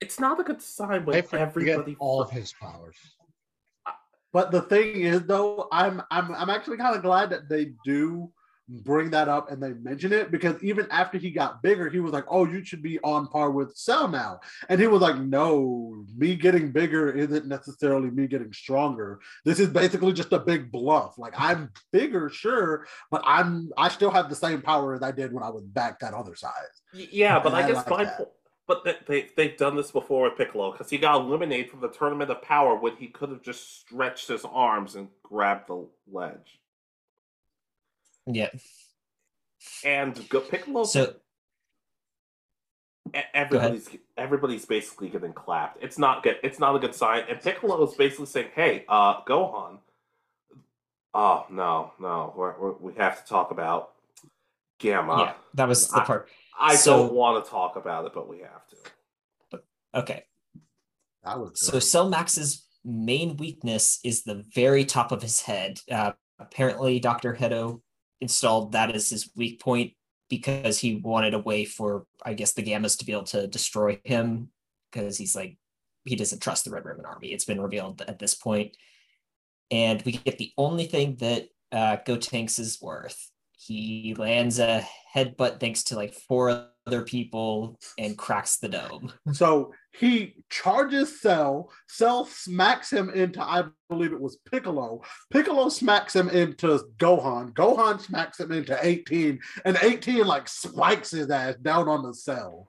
it's 0.00 0.20
not 0.20 0.38
a 0.40 0.42
good 0.42 0.60
sign 0.60 1.04
when 1.04 1.16
I 1.16 1.22
forget 1.22 1.48
everybody. 1.48 1.96
all 1.98 2.20
of 2.20 2.30
his 2.30 2.52
powers. 2.52 2.96
But 4.32 4.50
the 4.50 4.62
thing 4.62 5.00
is, 5.00 5.22
though, 5.22 5.68
I'm 5.72 6.02
I'm 6.10 6.34
I'm 6.34 6.50
actually 6.50 6.76
kind 6.76 6.94
of 6.94 7.02
glad 7.02 7.30
that 7.30 7.48
they 7.48 7.72
do 7.84 8.30
bring 8.68 9.10
that 9.10 9.28
up 9.28 9.50
and 9.50 9.62
they 9.62 9.72
mention 9.74 10.12
it 10.12 10.30
because 10.30 10.62
even 10.62 10.86
after 10.90 11.18
he 11.18 11.30
got 11.30 11.62
bigger, 11.62 11.88
he 11.88 12.00
was 12.00 12.12
like, 12.12 12.24
"Oh, 12.28 12.44
you 12.46 12.64
should 12.64 12.82
be 12.82 12.98
on 13.00 13.28
par 13.28 13.50
with 13.50 13.76
Cell 13.76 14.08
now," 14.08 14.40
and 14.68 14.80
he 14.80 14.86
was 14.86 15.00
like, 15.00 15.16
"No, 15.16 16.04
me 16.16 16.34
getting 16.34 16.72
bigger 16.72 17.10
isn't 17.10 17.46
necessarily 17.46 18.10
me 18.10 18.26
getting 18.26 18.52
stronger. 18.52 19.20
This 19.44 19.60
is 19.60 19.68
basically 19.68 20.12
just 20.12 20.32
a 20.32 20.38
big 20.38 20.72
bluff. 20.72 21.16
Like 21.18 21.34
I'm 21.36 21.70
bigger, 21.92 22.28
sure, 22.28 22.86
but 23.10 23.22
I'm 23.24 23.70
I 23.76 23.88
still 23.88 24.10
have 24.10 24.28
the 24.28 24.36
same 24.36 24.62
power 24.62 24.94
as 24.94 25.02
I 25.02 25.12
did 25.12 25.32
when 25.32 25.44
I 25.44 25.50
was 25.50 25.64
back 25.64 26.00
that 26.00 26.14
other 26.14 26.34
size." 26.34 26.52
Yeah, 26.92 27.38
but 27.38 27.54
I 27.54 27.62
I 27.62 27.68
guess 27.68 27.76
like 27.76 27.88
my 27.88 28.04
that. 28.04 28.32
but 28.66 28.84
they, 28.84 28.96
they 29.06 29.28
they've 29.36 29.56
done 29.56 29.76
this 29.76 29.92
before 29.92 30.28
with 30.28 30.36
Piccolo 30.36 30.72
because 30.72 30.90
he 30.90 30.98
got 30.98 31.20
eliminated 31.20 31.70
from 31.70 31.80
the 31.80 31.88
tournament 31.88 32.30
of 32.30 32.42
power 32.42 32.74
when 32.74 32.96
he 32.96 33.06
could 33.06 33.30
have 33.30 33.42
just 33.42 33.80
stretched 33.80 34.28
his 34.28 34.44
arms 34.44 34.96
and 34.96 35.08
grabbed 35.22 35.68
the 35.68 35.86
ledge. 36.10 36.60
Yeah. 38.26 38.50
And 39.84 40.28
go, 40.28 40.40
Piccolo, 40.40 40.84
So 40.84 41.14
everybody's 43.34 43.88
everybody's 44.16 44.64
basically 44.64 45.08
getting 45.08 45.32
clapped. 45.32 45.82
It's 45.82 45.98
not 45.98 46.22
good. 46.22 46.36
It's 46.42 46.58
not 46.58 46.74
a 46.76 46.78
good 46.78 46.94
sign. 46.94 47.24
And 47.28 47.40
Piccolo 47.40 47.82
is 47.86 47.94
basically 47.94 48.26
saying, 48.26 48.48
"Hey, 48.54 48.84
uh, 48.88 49.22
Gohan, 49.22 49.78
oh 51.14 51.46
no, 51.50 51.92
no, 52.00 52.32
we're, 52.36 52.58
we're, 52.58 52.72
we 52.72 52.94
have 52.94 53.22
to 53.22 53.28
talk 53.28 53.50
about 53.50 53.92
Gamma. 54.78 55.18
yeah, 55.18 55.32
that 55.54 55.68
was 55.68 55.88
the 55.88 56.00
I- 56.00 56.04
part. 56.04 56.28
I 56.58 56.74
So- 56.76 57.04
don't 57.08 57.12
want 57.14 57.44
to 57.44 57.50
talk 57.50 57.76
about 57.76 58.06
it, 58.06 58.12
but 58.14 58.28
we 58.28 58.38
have 58.40 58.66
to." 58.68 59.60
Okay. 59.94 60.24
That 61.24 61.38
was 61.40 61.58
So 61.60 61.72
great. 61.72 61.82
Cell 61.82 62.08
Max's 62.08 62.66
main 62.84 63.36
weakness 63.36 63.98
is 64.04 64.22
the 64.22 64.44
very 64.54 64.84
top 64.84 65.10
of 65.10 65.22
his 65.22 65.40
head. 65.42 65.80
Uh, 65.90 66.12
apparently, 66.38 67.00
Dr. 67.00 67.34
Hedo 67.34 67.80
installed 68.20 68.72
that 68.72 68.94
as 68.94 69.10
his 69.10 69.30
weak 69.36 69.60
point 69.60 69.92
because 70.28 70.78
he 70.78 70.96
wanted 70.96 71.34
a 71.34 71.38
way 71.38 71.64
for, 71.64 72.06
I 72.24 72.34
guess, 72.34 72.52
the 72.52 72.62
Gammas 72.62 72.98
to 72.98 73.04
be 73.04 73.12
able 73.12 73.24
to 73.24 73.46
destroy 73.46 74.00
him 74.04 74.48
because 74.90 75.16
he's 75.16 75.36
like, 75.36 75.56
he 76.04 76.16
doesn't 76.16 76.40
trust 76.40 76.64
the 76.64 76.70
Red 76.70 76.84
Ribbon 76.84 77.04
Army. 77.04 77.28
It's 77.28 77.44
been 77.44 77.60
revealed 77.60 78.02
at 78.06 78.18
this 78.18 78.34
point. 78.34 78.76
And 79.70 80.02
we 80.02 80.12
get 80.12 80.38
the 80.38 80.52
only 80.56 80.86
thing 80.86 81.16
that 81.16 81.48
uh, 81.72 81.96
Gotenks 82.06 82.58
is 82.58 82.80
worth. 82.80 83.30
He 83.52 84.14
lands 84.16 84.58
a 84.58 84.86
headbutt 85.14 85.60
thanks 85.60 85.82
to 85.84 85.96
like 85.96 86.14
four 86.14 86.68
other 86.86 87.02
people 87.02 87.78
and 87.98 88.16
cracks 88.16 88.56
the 88.56 88.68
dome. 88.68 89.12
So 89.32 89.72
he 89.92 90.44
charges 90.50 91.20
Cell. 91.20 91.70
Cell 91.88 92.26
smacks 92.26 92.92
him 92.92 93.10
into, 93.10 93.42
I 93.42 93.64
believe 93.88 94.12
it 94.12 94.20
was 94.20 94.36
Piccolo. 94.50 95.02
Piccolo 95.30 95.68
smacks 95.68 96.14
him 96.14 96.28
into 96.28 96.78
Gohan. 96.98 97.52
Gohan 97.54 98.00
smacks 98.00 98.38
him 98.38 98.52
into 98.52 98.78
18, 98.80 99.38
and 99.64 99.78
18 99.82 100.26
like 100.26 100.48
spikes 100.48 101.10
his 101.10 101.30
ass 101.30 101.56
down 101.56 101.88
on 101.88 102.02
the 102.02 102.14
cell. 102.14 102.68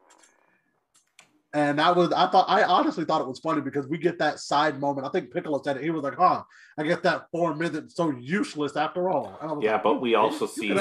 And 1.53 1.80
that 1.80 1.95
was, 1.95 2.11
I 2.11 2.27
thought, 2.27 2.49
I 2.49 2.64
honestly 2.64 3.06
thought 3.06 3.22
it 3.22 3.27
was 3.27 3.39
funny 3.39 3.61
because 3.61 3.88
we 3.88 3.98
get 3.98 4.19
that 4.19 4.39
side 4.39 4.80
moment. 4.80 5.07
I 5.07 5.10
think 5.10 5.31
Piccolo 5.31 5.61
said 5.64 5.77
it. 5.77 5.84
He 5.84 5.89
was 5.89 6.03
like, 6.03 6.15
huh, 6.15 6.44
I 6.77 6.84
guess 6.84 6.99
that 7.02 7.27
four 7.31 7.61
isn't 7.64 7.91
so 7.91 8.11
useless 8.11 8.76
after 8.76 9.10
all. 9.10 9.38
I 9.41 9.45
was 9.48 9.64
Yeah, 9.64 9.73
like, 9.73 9.84
but 9.84 10.02
we 10.02 10.15
also 10.15 10.45
see 10.45 10.73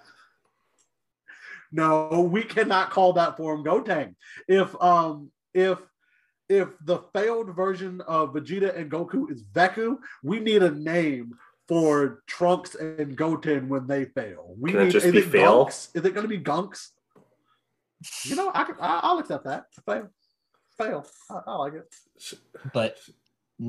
No, 1.72 2.30
we 2.32 2.44
cannot 2.44 2.92
call 2.92 3.14
that 3.14 3.38
form 3.38 3.64
Gotang. 3.64 4.16
If 4.48 4.80
um 4.82 5.32
if 5.54 5.80
if 6.50 6.70
the 6.86 7.00
failed 7.14 7.56
version 7.56 8.02
of 8.02 8.34
Vegeta 8.34 8.78
and 8.78 8.92
Goku 8.92 9.32
is 9.32 9.44
Veku, 9.44 9.98
we 10.24 10.40
need 10.40 10.64
a 10.64 10.72
name 10.72 11.34
for 11.68 12.24
Trunks 12.28 12.76
and 12.76 13.16
Goten 13.16 13.70
when 13.70 13.88
they 13.88 14.06
fail. 14.06 14.56
We 14.60 14.72
Can 14.72 14.82
it 14.82 14.84
need 14.86 14.92
just 14.92 15.06
is 15.06 15.12
be 15.14 15.20
it 15.20 15.26
fail? 15.26 15.66
Gunks? 15.66 15.90
Is 15.96 16.06
it 16.06 16.14
going 16.14 16.24
to 16.24 16.28
be 16.28 16.40
Gunks? 16.40 16.90
You 18.26 18.36
know, 18.36 18.52
I 18.54 18.66
can, 18.66 18.76
I, 18.82 19.00
I'll 19.04 19.20
accept 19.20 19.46
that. 19.46 19.66
Fail, 19.86 20.10
fail. 20.78 21.08
I, 21.30 21.40
I 21.48 21.56
like 21.56 21.74
it. 21.74 21.96
But 22.74 22.98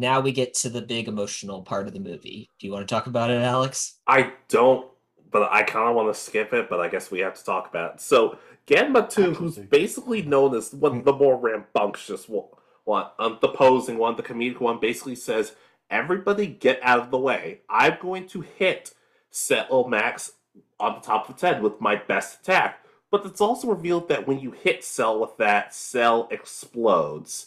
now 0.00 0.20
we 0.20 0.32
get 0.32 0.54
to 0.54 0.68
the 0.68 0.82
big 0.82 1.08
emotional 1.08 1.62
part 1.62 1.86
of 1.86 1.92
the 1.92 2.00
movie. 2.00 2.50
Do 2.58 2.66
you 2.66 2.72
want 2.72 2.86
to 2.86 2.94
talk 2.94 3.06
about 3.06 3.30
it, 3.30 3.42
Alex? 3.42 3.98
I 4.06 4.32
don't, 4.48 4.86
but 5.30 5.50
I 5.52 5.62
kind 5.62 5.88
of 5.88 5.94
want 5.94 6.14
to 6.14 6.20
skip 6.20 6.52
it. 6.52 6.68
But 6.68 6.80
I 6.80 6.88
guess 6.88 7.10
we 7.10 7.20
have 7.20 7.34
to 7.34 7.44
talk 7.44 7.68
about 7.68 7.94
it. 7.94 8.00
So 8.00 8.38
Gamma 8.66 9.06
two, 9.08 9.34
who's 9.34 9.58
basically 9.58 10.22
known 10.22 10.54
as 10.54 10.72
one 10.72 10.98
of 10.98 11.04
the 11.04 11.12
more 11.12 11.36
rambunctious 11.38 12.28
one, 12.28 12.46
one 12.84 13.06
um, 13.18 13.38
the 13.40 13.48
posing 13.48 13.98
one, 13.98 14.16
the 14.16 14.22
comedic 14.22 14.60
one, 14.60 14.80
basically 14.80 15.16
says, 15.16 15.54
"Everybody 15.90 16.46
get 16.46 16.80
out 16.82 17.00
of 17.00 17.10
the 17.10 17.18
way. 17.18 17.60
I'm 17.68 17.98
going 18.00 18.26
to 18.28 18.40
hit 18.40 18.94
Cell 19.30 19.86
Max 19.86 20.32
on 20.80 20.94
the 20.94 21.00
top 21.00 21.28
of 21.28 21.34
its 21.34 21.42
head 21.42 21.62
with 21.62 21.80
my 21.80 21.96
best 21.96 22.40
attack." 22.40 22.80
But 23.10 23.26
it's 23.26 23.40
also 23.40 23.68
revealed 23.68 24.08
that 24.08 24.26
when 24.26 24.40
you 24.40 24.50
hit 24.50 24.82
Cell 24.82 25.20
with 25.20 25.36
that, 25.36 25.74
Cell 25.74 26.26
explodes, 26.30 27.46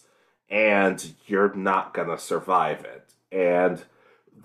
and 0.49 1.13
you're 1.25 1.53
not 1.53 1.93
gonna 1.93 2.17
survive 2.17 2.85
it. 2.85 3.09
And 3.31 3.83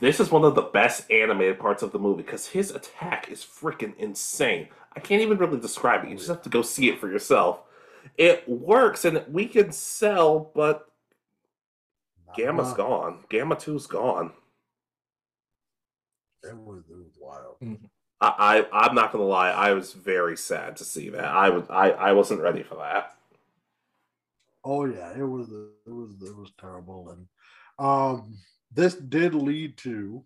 this 0.00 0.20
is 0.20 0.30
one 0.30 0.44
of 0.44 0.54
the 0.54 0.62
best 0.62 1.10
animated 1.10 1.58
parts 1.58 1.82
of 1.82 1.92
the 1.92 1.98
movie 1.98 2.22
because 2.22 2.48
his 2.48 2.70
attack 2.70 3.30
is 3.30 3.44
freaking 3.44 3.96
insane. 3.98 4.68
I 4.96 5.00
can't 5.00 5.22
even 5.22 5.38
really 5.38 5.60
describe 5.60 6.04
it. 6.04 6.10
You 6.10 6.16
just 6.16 6.28
have 6.28 6.42
to 6.42 6.48
go 6.50 6.62
see 6.62 6.88
it 6.88 6.98
for 6.98 7.08
yourself. 7.10 7.60
It 8.18 8.48
works 8.48 9.04
and 9.04 9.24
we 9.28 9.46
can 9.46 9.72
sell, 9.72 10.50
but 10.54 10.88
Gamma's 12.34 12.72
Uh, 12.72 12.76
gone. 12.76 13.24
Gamma 13.28 13.56
2's 13.56 13.86
gone. 13.86 14.32
It 16.42 16.56
was, 16.56 16.82
it 16.90 16.96
was 16.96 17.12
wild. 17.20 17.56
I, 18.20 18.64
I 18.72 18.86
I'm 18.86 18.94
not 18.94 19.12
gonna 19.12 19.24
lie, 19.24 19.50
I 19.50 19.72
was 19.72 19.92
very 19.92 20.36
sad 20.36 20.76
to 20.76 20.84
see 20.84 21.08
that. 21.10 21.24
I 21.24 21.50
was 21.50 21.64
I, 21.70 21.90
I 21.90 22.12
wasn't 22.12 22.40
ready 22.40 22.62
for 22.62 22.76
that. 22.76 23.16
Oh 24.64 24.84
yeah, 24.84 25.12
it 25.16 25.24
was 25.24 25.50
it 25.50 25.90
was 25.92 26.10
it 26.22 26.36
was 26.36 26.52
terrible, 26.58 27.10
and 27.10 27.26
um, 27.78 28.38
this 28.72 28.94
did 28.94 29.34
lead 29.34 29.76
to 29.78 30.24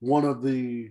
one 0.00 0.24
of 0.24 0.42
the, 0.42 0.90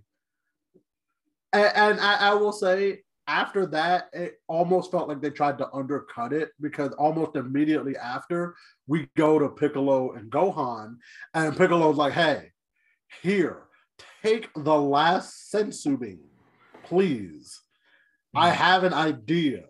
and, 1.51 1.71
and 1.75 1.99
I, 1.99 2.31
I 2.31 2.33
will 2.35 2.53
say 2.53 3.01
after 3.27 3.65
that, 3.67 4.09
it 4.13 4.35
almost 4.47 4.91
felt 4.91 5.09
like 5.09 5.21
they 5.21 5.31
tried 5.31 5.57
to 5.57 5.71
undercut 5.73 6.31
it 6.31 6.51
because 6.61 6.93
almost 6.93 7.35
immediately 7.35 7.97
after 7.97 8.55
we 8.87 9.09
go 9.17 9.39
to 9.39 9.49
Piccolo 9.49 10.13
and 10.13 10.31
Gohan, 10.31 10.95
and 11.33 11.57
Piccolo's 11.57 11.97
like, 11.97 12.13
"Hey, 12.13 12.51
here, 13.21 13.63
take 14.23 14.49
the 14.55 14.75
last 14.75 15.51
senzu 15.51 15.99
bean, 15.99 16.29
please. 16.83 17.61
I 18.33 18.49
have 18.51 18.83
an 18.83 18.93
idea." 18.93 19.65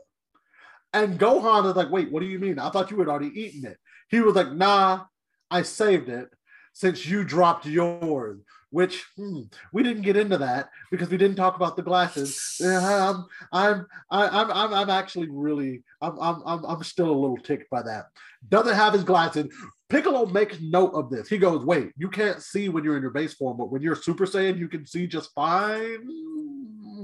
And 0.95 1.19
Gohan 1.19 1.69
is 1.69 1.75
like, 1.75 1.91
wait, 1.91 2.09
what 2.09 2.21
do 2.21 2.25
you 2.25 2.39
mean? 2.39 2.57
I 2.57 2.69
thought 2.69 2.89
you 2.89 2.97
had 2.99 3.09
already 3.09 3.37
eaten 3.37 3.69
it. 3.69 3.77
He 4.09 4.21
was 4.21 4.33
like, 4.33 4.53
nah, 4.53 5.03
I 5.51 5.61
saved 5.61 6.07
it 6.07 6.29
since 6.71 7.05
you 7.05 7.25
dropped 7.25 7.65
yours, 7.65 8.39
which 8.69 9.03
hmm, 9.17 9.41
we 9.73 9.83
didn't 9.83 10.03
get 10.03 10.15
into 10.15 10.37
that 10.37 10.69
because 10.91 11.09
we 11.09 11.17
didn't 11.17 11.35
talk 11.35 11.57
about 11.57 11.75
the 11.75 11.83
glasses. 11.83 12.61
I'm, 12.63 13.25
I'm, 13.51 13.85
I'm, 14.09 14.51
I'm, 14.51 14.73
I'm 14.73 14.89
actually 14.89 15.27
really, 15.29 15.83
I'm, 16.01 16.17
I'm, 16.21 16.63
I'm 16.63 16.83
still 16.83 17.09
a 17.09 17.11
little 17.11 17.37
ticked 17.37 17.69
by 17.69 17.81
that. 17.81 18.05
Doesn't 18.47 18.75
have 18.75 18.93
his 18.93 19.03
glasses. 19.03 19.53
Piccolo 19.89 20.25
makes 20.27 20.61
note 20.61 20.93
of 20.93 21.09
this. 21.09 21.27
He 21.27 21.37
goes, 21.37 21.65
wait, 21.65 21.91
you 21.97 22.09
can't 22.09 22.41
see 22.41 22.69
when 22.69 22.85
you're 22.85 22.95
in 22.95 23.01
your 23.01 23.11
base 23.11 23.33
form, 23.33 23.57
but 23.57 23.69
when 23.69 23.81
you're 23.81 23.97
Super 23.97 24.25
Saiyan, 24.25 24.57
you 24.57 24.69
can 24.69 24.85
see 24.85 25.07
just 25.07 25.33
fine. 25.33 26.07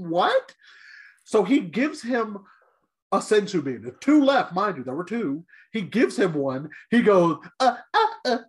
What? 0.08 0.54
So 1.24 1.44
he 1.44 1.60
gives 1.60 2.00
him 2.00 2.38
a 3.12 3.18
senzu 3.18 3.62
bean. 3.62 3.92
Two 4.00 4.24
left, 4.24 4.54
mind 4.54 4.78
you, 4.78 4.84
there 4.84 4.94
were 4.94 5.04
two. 5.04 5.44
He 5.70 5.82
gives 5.82 6.18
him 6.18 6.32
one. 6.34 6.70
He 6.90 7.02
goes, 7.02 7.36
and 7.60 8.44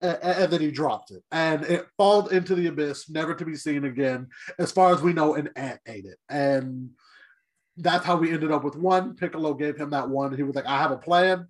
then 0.00 0.60
he 0.60 0.70
dropped 0.70 1.10
it. 1.10 1.22
And 1.30 1.64
it 1.64 1.86
falls 1.96 2.32
into 2.32 2.54
the 2.54 2.66
abyss, 2.68 3.10
never 3.10 3.34
to 3.34 3.44
be 3.44 3.56
seen 3.56 3.84
again. 3.84 4.28
As 4.58 4.72
far 4.72 4.92
as 4.92 5.02
we 5.02 5.12
know, 5.12 5.34
an 5.34 5.50
ant 5.54 5.80
ate 5.86 6.06
it. 6.06 6.18
And 6.28 6.90
that's 7.76 8.04
how 8.04 8.16
we 8.16 8.32
ended 8.32 8.50
up 8.50 8.64
with 8.64 8.76
one. 8.76 9.14
Piccolo 9.14 9.54
gave 9.54 9.76
him 9.76 9.90
that 9.90 10.08
one. 10.08 10.34
He 10.34 10.42
was 10.42 10.56
like, 10.56 10.66
I 10.66 10.78
have 10.78 10.90
a 10.90 10.96
plan. 10.96 11.46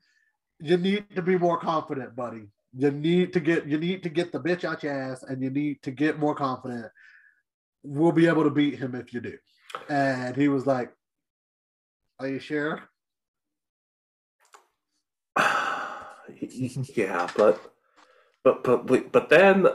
You 0.61 0.77
need 0.77 1.07
to 1.15 1.23
be 1.23 1.39
more 1.39 1.59
confident, 1.59 2.17
buddy. 2.17 2.49
You 2.77 2.91
need 2.91 3.33
to 3.33 3.41
get 3.41 3.67
you 3.67 3.79
need 3.79 4.03
to 4.03 4.09
get 4.09 4.31
the 4.31 4.41
bitch 4.41 4.65
out 4.65 4.83
your 4.83 4.93
ass 4.93 5.23
and 5.23 5.43
you 5.43 5.51
need 5.51 5.83
to 5.83 5.91
get 5.91 6.19
more 6.19 6.35
confident. 6.35 6.87
We'll 7.83 8.13
be 8.13 8.27
able 8.27 8.45
to 8.45 8.51
beat 8.51 8.79
him 8.79 8.95
if 8.95 9.15
you 9.15 9.21
do. 9.21 9.39
And 9.89 10.37
he 10.37 10.49
was 10.49 10.67
like, 10.67 10.93
Are 12.21 12.29
you 12.29 12.41
sure? 12.41 12.83
yeah, 16.95 17.29
but 17.37 17.61
But 18.45 18.65
but 18.65 18.87
but, 18.87 19.13
but 19.13 19.29
then 19.29 19.67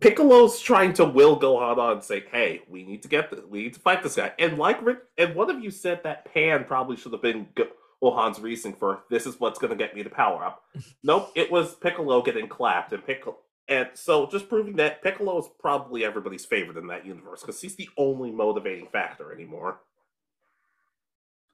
Piccolo's 0.00 0.60
trying 0.60 0.94
to 0.94 1.04
will 1.04 1.38
Gohan 1.40 1.78
on 1.78 1.92
and 1.94 2.02
say, 2.04 2.24
"Hey, 2.32 2.62
we 2.68 2.84
need 2.84 3.02
to 3.02 3.08
get 3.08 3.30
the, 3.30 3.44
we 3.48 3.64
need 3.64 3.74
to 3.74 3.80
fight 3.80 4.02
this 4.02 4.16
guy." 4.16 4.32
And 4.38 4.58
like 4.58 4.84
Rick, 4.84 5.00
and 5.18 5.34
one 5.34 5.50
of 5.50 5.62
you 5.62 5.70
said 5.70 6.02
that 6.04 6.32
Pan 6.32 6.64
probably 6.64 6.96
should 6.96 7.12
have 7.12 7.22
been 7.22 7.48
Go- 7.54 7.68
Gohan's 8.02 8.40
reasoning 8.40 8.76
for 8.78 9.00
this 9.10 9.26
is 9.26 9.40
what's 9.40 9.58
going 9.58 9.72
to 9.72 9.76
get 9.76 9.94
me 9.94 10.02
to 10.04 10.10
power 10.10 10.44
up. 10.44 10.64
nope, 11.04 11.32
it 11.36 11.52
was 11.52 11.74
Piccolo 11.76 12.22
getting 12.22 12.48
clapped, 12.48 12.92
and 12.92 13.04
Piccolo. 13.06 13.38
And 13.68 13.88
so, 13.94 14.26
just 14.26 14.48
proving 14.48 14.76
that 14.76 15.02
Piccolo 15.02 15.38
is 15.38 15.46
probably 15.60 16.04
everybody's 16.04 16.46
favorite 16.46 16.78
in 16.78 16.86
that 16.86 17.04
universe 17.04 17.42
because 17.42 17.60
he's 17.60 17.76
the 17.76 17.88
only 17.98 18.30
motivating 18.30 18.88
factor 18.88 19.30
anymore. 19.32 19.80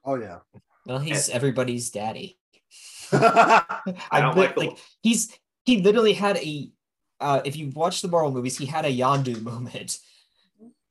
Oh 0.05 0.15
yeah. 0.15 0.39
Well, 0.85 0.99
he's 0.99 1.29
everybody's 1.29 1.89
daddy. 1.89 2.37
I 3.11 3.95
I 4.11 4.21
don't 4.21 4.37
like 4.37 4.55
the- 4.55 4.61
like 4.67 4.77
he's 5.01 5.37
he 5.65 5.81
literally 5.81 6.13
had 6.13 6.37
a 6.37 6.71
uh 7.19 7.41
if 7.43 7.57
you 7.57 7.69
watch 7.75 8.01
the 8.01 8.07
Marvel 8.07 8.31
movies, 8.31 8.57
he 8.57 8.65
had 8.65 8.85
a 8.85 8.89
Yondu 8.95 9.41
moment. 9.51 9.99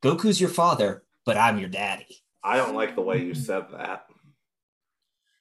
Goku's 0.03 0.41
your 0.41 0.51
father, 0.51 1.05
but 1.25 1.39
I'm 1.39 1.59
your 1.59 1.69
daddy. 1.71 2.23
I 2.43 2.59
don't 2.59 2.75
like 2.75 2.95
the 2.95 3.01
way 3.03 3.23
you 3.23 3.35
said 3.35 3.67
that. 3.73 4.07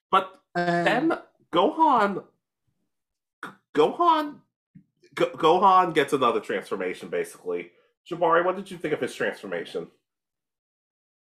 But 0.09 0.39
And 0.55 0.87
then 1.11 1.19
Gohan, 1.51 2.23
Gohan, 3.75 4.35
Go- 5.13 5.31
Gohan 5.31 5.93
gets 5.93 6.13
another 6.13 6.39
transformation. 6.39 7.09
Basically, 7.09 7.71
Jabari, 8.09 8.43
what 8.43 8.55
did 8.55 8.69
you 8.71 8.77
think 8.77 8.93
of 8.93 9.01
his 9.01 9.13
transformation? 9.15 9.87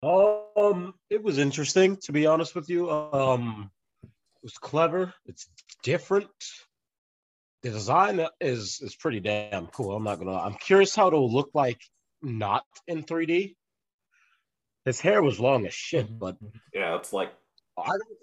Um, 0.02 0.94
it 1.10 1.22
was 1.22 1.38
interesting 1.38 1.98
to 2.04 2.12
be 2.12 2.26
honest 2.26 2.56
with 2.56 2.70
you. 2.70 2.90
Um, 2.90 3.70
it 4.04 4.44
was 4.44 4.54
clever. 4.54 5.14
It's 5.26 5.50
different. 5.84 6.30
The 7.64 7.72
design 7.72 8.26
is 8.40 8.80
is 8.82 8.96
pretty 8.96 9.20
damn 9.20 9.68
cool. 9.68 9.96
I'm 9.96 10.04
not 10.04 10.20
gonna. 10.20 10.38
I'm 10.38 10.54
curious 10.54 10.96
how 10.96 11.08
it'll 11.08 11.32
look 11.32 11.50
like 11.54 11.82
not 12.22 12.64
in 12.88 13.04
3D. 13.04 13.56
His 14.86 15.02
hair 15.02 15.22
was 15.22 15.40
long 15.40 15.66
as 15.68 15.74
shit, 15.74 16.08
but 16.18 16.38
Yeah, 16.74 16.96
it's 16.96 17.12
like 17.12 17.34
I 17.78 17.90
don't. 17.90 18.18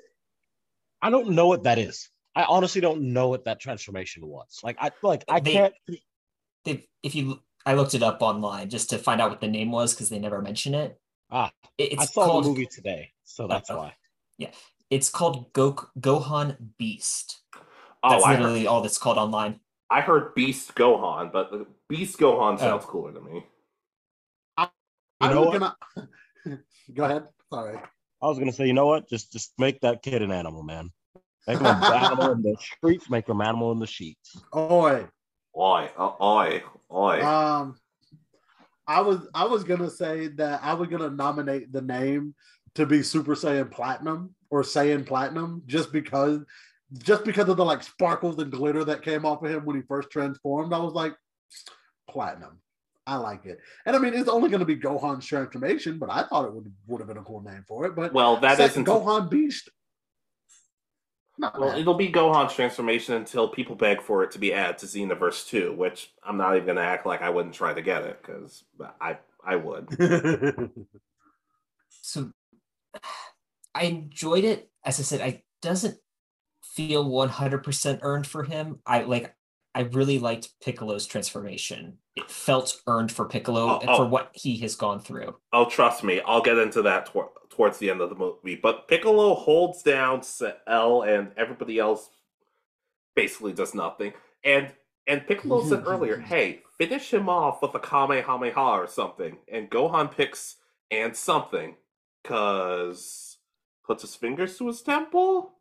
I 1.03 1.11
don't 1.11 1.31
know 1.31 1.47
what 1.47 1.65
that 1.65 1.79
is. 1.79 2.09
I 2.37 2.45
honestly 2.45 2.81
don't 2.83 3.01
know 3.15 3.29
what 3.29 3.45
that 3.47 3.59
transformation 3.59 4.27
was. 4.27 4.61
Like 4.63 4.77
I 4.79 4.91
like 5.03 5.25
I 5.29 5.41
They- 5.41 5.53
can't. 5.53 5.75
They, 6.65 6.87
if 7.03 7.15
you 7.15 7.41
I 7.65 7.75
looked 7.75 7.95
it 7.95 8.03
up 8.03 8.23
online 8.23 8.69
just 8.71 8.91
to 8.91 8.99
find 8.99 9.21
out 9.21 9.31
what 9.31 9.41
the 9.41 9.49
name 9.49 9.73
was 9.73 9.95
because 9.95 10.09
they 10.09 10.19
never 10.21 10.41
mention 10.43 10.75
it. 10.75 11.01
Ah, 11.31 11.51
It- 11.79 11.93
It's 11.95 12.03
I 12.03 12.07
saw 12.07 12.27
called 12.27 12.45
the 12.45 12.49
movie 12.51 12.67
today, 12.67 13.13
so 13.25 13.49
that's 13.49 13.71
Oh. 13.71 13.79
why. 13.79 13.97
Yeah, 14.39 14.53
it's 14.91 15.09
called 15.11 15.53
Go 15.53 15.73
Gohan 15.99 16.57
Beast. 16.79 17.43
oh, 18.05 18.11
That's 18.11 18.25
I 18.25 18.35
heard, 18.35 18.41
literally 18.41 18.67
all 18.67 18.83
that's 18.83 18.99
called 18.99 19.19
online. 19.19 19.61
I 19.91 20.01
heard 20.03 20.35
Beast 20.35 20.75
Gohan, 20.75 21.33
but 21.33 21.53
uh, 21.53 21.65
Beast 21.89 22.19
Gohan 22.19 22.59
sounds 22.59 22.85
cooler 22.85 23.13
to 23.13 23.21
me. 23.21 23.47
I 24.59 24.69
You 25.23 25.31
know 25.31 25.41
was 25.43 25.61
what? 25.61 25.77
gonna 25.97 26.59
go 26.95 27.05
ahead. 27.05 27.29
Sorry. 27.53 27.79
I 28.23 28.27
was 28.27 28.39
gonna 28.39 28.53
say, 28.53 28.67
you 28.67 28.73
know 28.75 28.87
what? 28.87 29.09
Just 29.09 29.33
just 29.33 29.53
make 29.59 29.81
that 29.81 30.03
kid 30.03 30.21
an 30.23 30.31
animal, 30.33 30.63
man. 30.63 30.93
Make 31.47 31.59
him 31.59 31.67
an 31.67 31.83
animal 31.83 32.33
in 32.33 32.43
the 32.43 32.57
streets. 32.61 33.09
Make 33.09 33.29
him 33.29 33.41
an 33.41 33.47
animal 33.47 33.73
in 33.73 33.79
the 33.79 33.87
sheets. 33.87 34.37
Oi. 34.55 35.07
Oi, 35.57 35.91
uh, 35.97 36.13
oi, 36.21 36.63
oi. 36.93 37.25
Um, 37.25 37.77
I 38.87 39.01
was 39.01 39.27
I 39.35 39.45
was 39.47 39.65
gonna 39.65 39.91
say 39.91 40.29
that 40.29 40.61
I 40.63 40.75
was 40.75 40.89
gonna 40.89 41.11
nominate 41.11 41.73
the 41.73 41.81
name 41.81 42.35
to 42.75 42.85
be 42.85 43.03
Super 43.03 43.35
Saiyan 43.35 43.71
Platinum 43.71 44.35
or 44.51 44.63
Saiyan 44.63 45.07
Platinum 45.07 45.63
just 45.67 45.93
because 45.93 46.41
just 46.99 47.25
because 47.25 47.49
of 47.49 47.57
the 47.57 47.65
like 47.65 47.83
sparkles 47.83 48.39
and 48.39 48.53
glitter 48.53 48.85
that 48.85 49.03
came 49.03 49.25
off 49.25 49.43
of 49.43 49.51
him 49.51 49.65
when 49.65 49.77
he 49.77 49.83
first 49.83 50.11
transformed. 50.11 50.73
I 50.73 50.79
was 50.79 50.93
like, 50.93 51.15
Platinum. 52.09 52.61
I 53.09 53.17
like 53.17 53.47
it, 53.47 53.61
and 53.87 53.95
I 53.95 54.01
mean 54.01 54.15
it's 54.15 54.29
only 54.29 54.51
going 54.51 54.61
to 54.61 54.67
be 54.67 54.77
Gohan's 54.77 55.25
transformation, 55.25 55.97
but 55.99 56.11
I 56.11 56.25
thought 56.25 56.45
it 56.45 56.53
would 56.53 56.73
would 56.89 57.01
have 57.01 57.07
been 57.07 57.19
a 57.19 57.23
cool 57.23 57.41
name 57.41 57.65
for 57.67 57.87
it. 57.87 57.95
But 57.95 58.13
well, 58.13 58.37
that 58.39 58.59
Sa- 58.59 58.65
isn't. 58.65 58.85
Gohan 58.85 59.31
Beast. 59.31 59.71
Not 61.39 61.59
Well, 61.59 61.71
bad. 61.71 61.79
it'll 61.81 61.95
be 61.95 62.11
Gohan's 62.11 62.55
transformation 62.55 63.15
until 63.15 63.49
people 63.49 63.77
beg 63.77 64.01
for 64.01 64.23
it 64.23 64.31
to 64.33 64.39
be 64.39 64.53
added 64.55 64.79
to 64.79 64.87
Xenoverse 64.87 65.47
2, 65.49 65.73
which 65.75 66.11
I'm 66.25 66.37
not 66.37 66.55
even 66.57 66.67
gonna 66.67 66.81
act 66.81 67.05
like 67.07 67.21
I 67.23 67.31
wouldn't 67.31 67.55
try 67.55 67.75
to 67.75 67.83
get 67.83 68.05
it 68.05 68.21
because 68.23 68.65
I 69.01 69.19
I 69.45 69.57
would. 69.57 69.89
So 72.03 72.31
I 73.75 73.83
enjoyed 73.85 74.45
it. 74.45 74.71
As 74.85 75.01
I 75.01 75.03
said, 75.03 75.21
I 75.21 75.43
doesn't 75.61 75.99
feel 76.63 77.05
100% 77.11 77.99
earned 78.03 78.27
for 78.29 78.45
him. 78.45 78.79
I 78.87 79.03
like 79.03 79.35
I 79.75 79.81
really 79.81 80.19
liked 80.21 80.51
Piccolo's 80.65 81.05
transformation. 81.07 81.99
It 82.15 82.31
felt 82.31 82.81
earned 82.87 83.11
for 83.13 83.27
Piccolo 83.29 83.73
Oh, 83.75 83.79
and 83.81 83.91
oh. 83.91 83.97
for 83.99 84.07
what 84.07 84.31
he 84.35 84.57
has 84.59 84.77
gone 84.77 85.01
through. 85.01 85.37
Oh, 85.53 85.69
trust 85.69 86.05
me, 86.05 86.21
I'll 86.25 86.41
get 86.41 86.57
into 86.59 86.81
that 86.83 87.07
tor- 87.07 87.33
towards 87.57 87.79
the 87.79 87.91
end 87.91 88.01
of 88.01 88.11
the 88.11 88.17
movie. 88.17 88.55
But 88.55 88.87
Piccolo 88.87 89.35
holds 89.35 89.83
down 89.83 90.23
L, 90.67 91.03
and 91.03 91.33
everybody 91.37 91.79
else 91.79 92.11
basically 93.15 93.53
does 93.53 93.75
nothing. 93.75 94.13
And 94.45 94.73
and 95.09 95.27
Piccolo 95.27 95.65
said 95.65 95.85
earlier, 95.87 96.19
"Hey, 96.33 96.63
finish 96.79 97.13
him 97.13 97.29
off 97.29 97.63
with 97.63 97.75
a 97.75 97.81
Kamehameha 97.81 98.61
or 98.61 98.87
something." 98.87 99.39
And 99.51 99.71
Gohan 99.71 100.15
picks 100.15 100.57
and 100.91 101.17
something, 101.17 101.77
cause 102.23 103.39
puts 103.85 104.03
his 104.03 104.15
fingers 104.15 104.59
to 104.59 104.67
his 104.67 104.83
temple. 104.83 105.55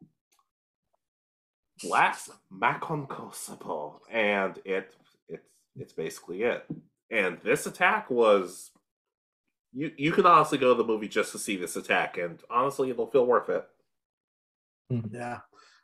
Blacks 1.84 2.30
Makankosappo, 2.54 4.00
and 4.12 4.60
it 4.66 4.94
it's 5.28 5.48
it's 5.78 5.94
basically 5.94 6.44
it. 6.44 6.66
And 7.12 7.38
this 7.44 7.66
attack 7.66 8.10
was 8.10 8.72
you 9.76 9.92
you 9.98 10.12
could 10.12 10.26
honestly 10.26 10.58
go 10.58 10.74
to 10.74 10.82
the 10.82 10.88
movie 10.88 11.10
just 11.10 11.34
to 11.34 11.40
see 11.40 11.58
this 11.58 11.76
attack, 11.76 12.18
and 12.18 12.40
honestly, 12.50 12.90
it'll 12.90 13.12
feel 13.12 13.26
worth 13.26 13.50
it. 13.50 13.68
Yeah. 15.12 15.40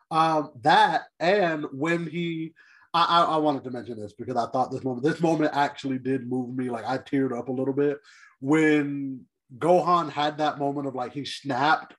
Um, 0.09 0.51
that 0.61 1.03
and 1.19 1.65
when 1.72 2.07
he 2.07 2.53
I, 2.93 3.03
I 3.03 3.23
I 3.34 3.38
wanted 3.38 3.63
to 3.65 3.72
mention 3.72 3.99
this 3.99 4.13
because 4.13 4.38
I 4.38 4.49
thought 4.49 4.72
this 4.72 4.84
moment 4.84 5.03
this 5.03 5.19
moment 5.19 5.51
actually 5.53 5.99
did 5.99 6.30
move 6.30 6.55
me. 6.55 6.69
Like 6.69 6.85
I 6.85 6.97
teared 6.97 7.38
up 7.38 7.49
a 7.49 7.53
little 7.53 7.73
bit 7.73 7.99
when 8.39 9.26
Gohan 9.57 10.09
had 10.09 10.38
that 10.38 10.57
moment 10.57 10.88
of 10.88 10.95
like 10.95 11.13
he 11.13 11.26
snapped. 11.26 11.95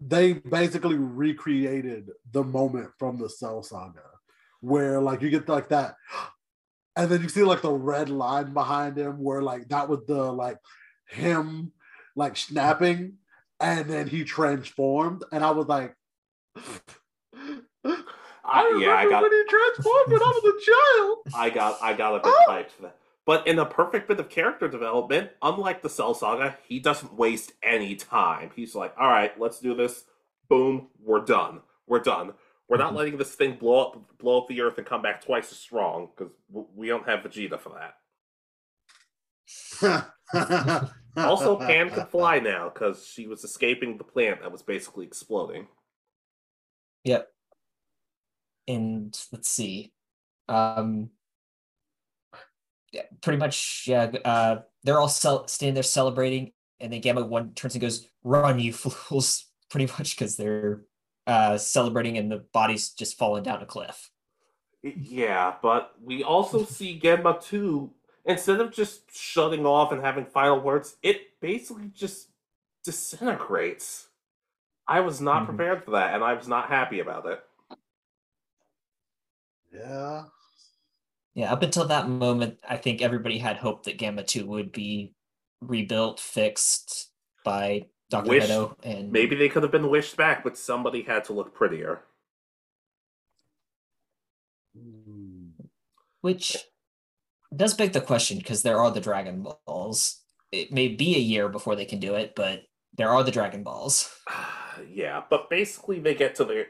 They 0.00 0.34
basically 0.34 0.96
recreated 0.96 2.10
the 2.30 2.44
moment 2.44 2.90
from 3.00 3.18
the 3.18 3.28
Cell 3.28 3.64
Saga, 3.64 4.04
where 4.60 5.00
like 5.00 5.22
you 5.22 5.30
get 5.30 5.48
like 5.48 5.70
that, 5.70 5.96
and 6.96 7.10
then 7.10 7.22
you 7.22 7.28
see 7.28 7.42
like 7.42 7.62
the 7.62 7.72
red 7.72 8.08
line 8.08 8.52
behind 8.52 8.96
him, 8.96 9.22
where 9.22 9.42
like 9.42 9.68
that 9.68 9.88
was 9.88 10.00
the 10.06 10.30
like 10.32 10.58
him 11.08 11.72
like 12.14 12.36
snapping, 12.36 13.14
and 13.60 13.88
then 13.88 14.06
he 14.06 14.24
transformed, 14.24 15.24
and 15.32 15.44
I 15.44 15.50
was 15.50 15.66
like. 15.66 15.94
I 18.50 18.64
remember 18.64 18.86
yeah, 18.86 18.94
I 18.94 19.08
got 19.08 19.22
when 19.22 19.32
he 19.32 19.44
transformed 19.46 20.12
when 20.12 20.22
I 20.22 20.40
was 20.42 20.44
a 20.44 20.64
child. 20.64 21.18
I 21.34 21.50
got 21.50 21.78
I 21.82 21.92
got 21.92 22.14
a 22.14 22.18
bit 22.20 22.32
Oh! 22.34 22.46
hyped 22.48 22.70
for 22.70 22.82
that. 22.82 22.96
But 23.26 23.46
in 23.46 23.58
a 23.58 23.66
perfect 23.66 24.08
bit 24.08 24.18
of 24.18 24.30
character 24.30 24.68
development, 24.68 25.32
unlike 25.42 25.82
the 25.82 25.90
Cell 25.90 26.14
Saga, 26.14 26.56
he 26.66 26.80
doesn't 26.80 27.12
waste 27.12 27.52
any 27.62 27.94
time. 27.94 28.50
He's 28.56 28.74
like, 28.74 28.94
all 28.98 29.06
right, 29.06 29.38
let's 29.38 29.60
do 29.60 29.74
this. 29.74 30.04
Boom, 30.48 30.86
we're 31.04 31.20
done. 31.20 31.60
We're 31.86 32.00
done. 32.00 32.32
We're 32.68 32.78
not 32.78 32.88
mm-hmm. 32.88 32.96
letting 32.96 33.18
this 33.18 33.34
thing 33.34 33.56
blow 33.56 33.80
up 33.80 34.18
blow 34.18 34.38
up 34.38 34.48
the 34.48 34.62
earth 34.62 34.78
and 34.78 34.86
come 34.86 35.02
back 35.02 35.22
twice 35.22 35.52
as 35.52 35.58
strong 35.58 36.08
because 36.16 36.32
we 36.74 36.88
don't 36.88 37.06
have 37.06 37.20
Vegeta 37.20 37.60
for 37.60 37.74
that. 37.78 37.97
Also, 41.16 41.56
Pan 41.58 41.90
could 41.90 42.08
fly 42.10 42.38
now 42.38 42.70
because 42.72 43.06
she 43.06 43.26
was 43.26 43.44
escaping 43.44 43.98
the 43.98 44.04
plant 44.04 44.42
that 44.42 44.52
was 44.52 44.62
basically 44.62 45.06
exploding. 45.06 45.66
Yep. 47.04 47.28
And 48.66 49.18
let's 49.32 49.48
see. 49.48 49.92
Um 50.48 51.10
yeah, 52.92 53.02
pretty 53.20 53.38
much 53.38 53.84
yeah, 53.86 54.10
uh 54.24 54.60
they're 54.84 55.00
all 55.00 55.08
cel- 55.08 55.48
standing 55.48 55.74
there 55.74 55.82
celebrating 55.82 56.52
and 56.80 56.92
then 56.92 57.00
Gamma 57.00 57.24
one 57.24 57.52
turns 57.54 57.74
and 57.74 57.82
goes, 57.82 58.06
"Run 58.22 58.58
you 58.58 58.72
fools." 58.74 59.44
Pretty 59.70 59.92
much 59.98 60.16
because 60.16 60.36
they're 60.36 60.82
uh 61.26 61.58
celebrating 61.58 62.16
and 62.16 62.30
the 62.30 62.44
body's 62.52 62.90
just 62.90 63.18
falling 63.18 63.42
down 63.42 63.62
a 63.62 63.66
cliff. 63.66 64.10
Yeah, 64.82 65.56
but 65.60 65.92
we 66.00 66.22
also 66.22 66.64
see 66.64 66.94
Gamma 66.94 67.38
2, 67.42 67.90
instead 68.28 68.60
of 68.60 68.70
just 68.72 69.10
shutting 69.12 69.66
off 69.66 69.90
and 69.90 70.00
having 70.04 70.26
final 70.26 70.60
words, 70.60 70.96
it 71.02 71.40
basically 71.40 71.88
just 71.88 72.28
disintegrates. 72.84 74.08
I 74.86 75.00
was 75.00 75.20
not 75.20 75.42
Mhm. 75.42 75.46
prepared 75.46 75.84
for 75.84 75.90
that, 75.92 76.14
and 76.14 76.22
I 76.22 76.34
was 76.34 76.46
not 76.46 76.68
happy 76.68 77.00
about 77.00 77.26
it. 77.26 77.44
yeah. 79.72 80.24
Yeah, 81.34 81.52
up 81.52 81.62
until 81.62 81.84
that 81.86 82.08
moment, 82.08 82.58
I 82.68 82.76
think 82.78 83.00
everybody 83.02 83.38
had 83.38 83.58
hope 83.58 83.84
that 83.84 83.98
Gamma 83.98 84.24
2 84.24 84.46
would 84.46 84.72
be 84.72 85.14
rebuilt, 85.60 86.18
fixed 86.20 87.12
by 87.44 87.88
Dr. 88.08 88.30
Wish- 88.30 88.42
Meadow 88.48 88.76
and 88.82 89.12
Maybe 89.12 89.36
they 89.36 89.48
could 89.48 89.62
have 89.62 89.70
been 89.70 89.88
wished 89.90 90.16
back, 90.16 90.42
but 90.42 90.56
somebody 90.56 91.02
had 91.02 91.24
to 91.24 91.32
look 91.34 91.54
prettier. 91.54 92.02
Which 96.22 96.56
does 97.54 97.74
beg 97.74 97.92
the 97.92 98.00
question 98.00 98.38
because 98.38 98.62
there 98.62 98.80
are 98.80 98.90
the 98.90 99.00
Dragon 99.00 99.46
Balls. 99.66 100.20
It 100.52 100.72
may 100.72 100.88
be 100.88 101.16
a 101.16 101.20
year 101.20 101.48
before 101.48 101.76
they 101.76 101.84
can 101.84 101.98
do 102.00 102.14
it, 102.14 102.34
but 102.34 102.62
there 102.96 103.10
are 103.10 103.22
the 103.22 103.30
Dragon 103.30 103.62
Balls. 103.62 104.14
yeah, 104.92 105.22
but 105.28 105.50
basically 105.50 106.00
they 106.00 106.14
get 106.14 106.34
to 106.36 106.44
the 106.44 106.66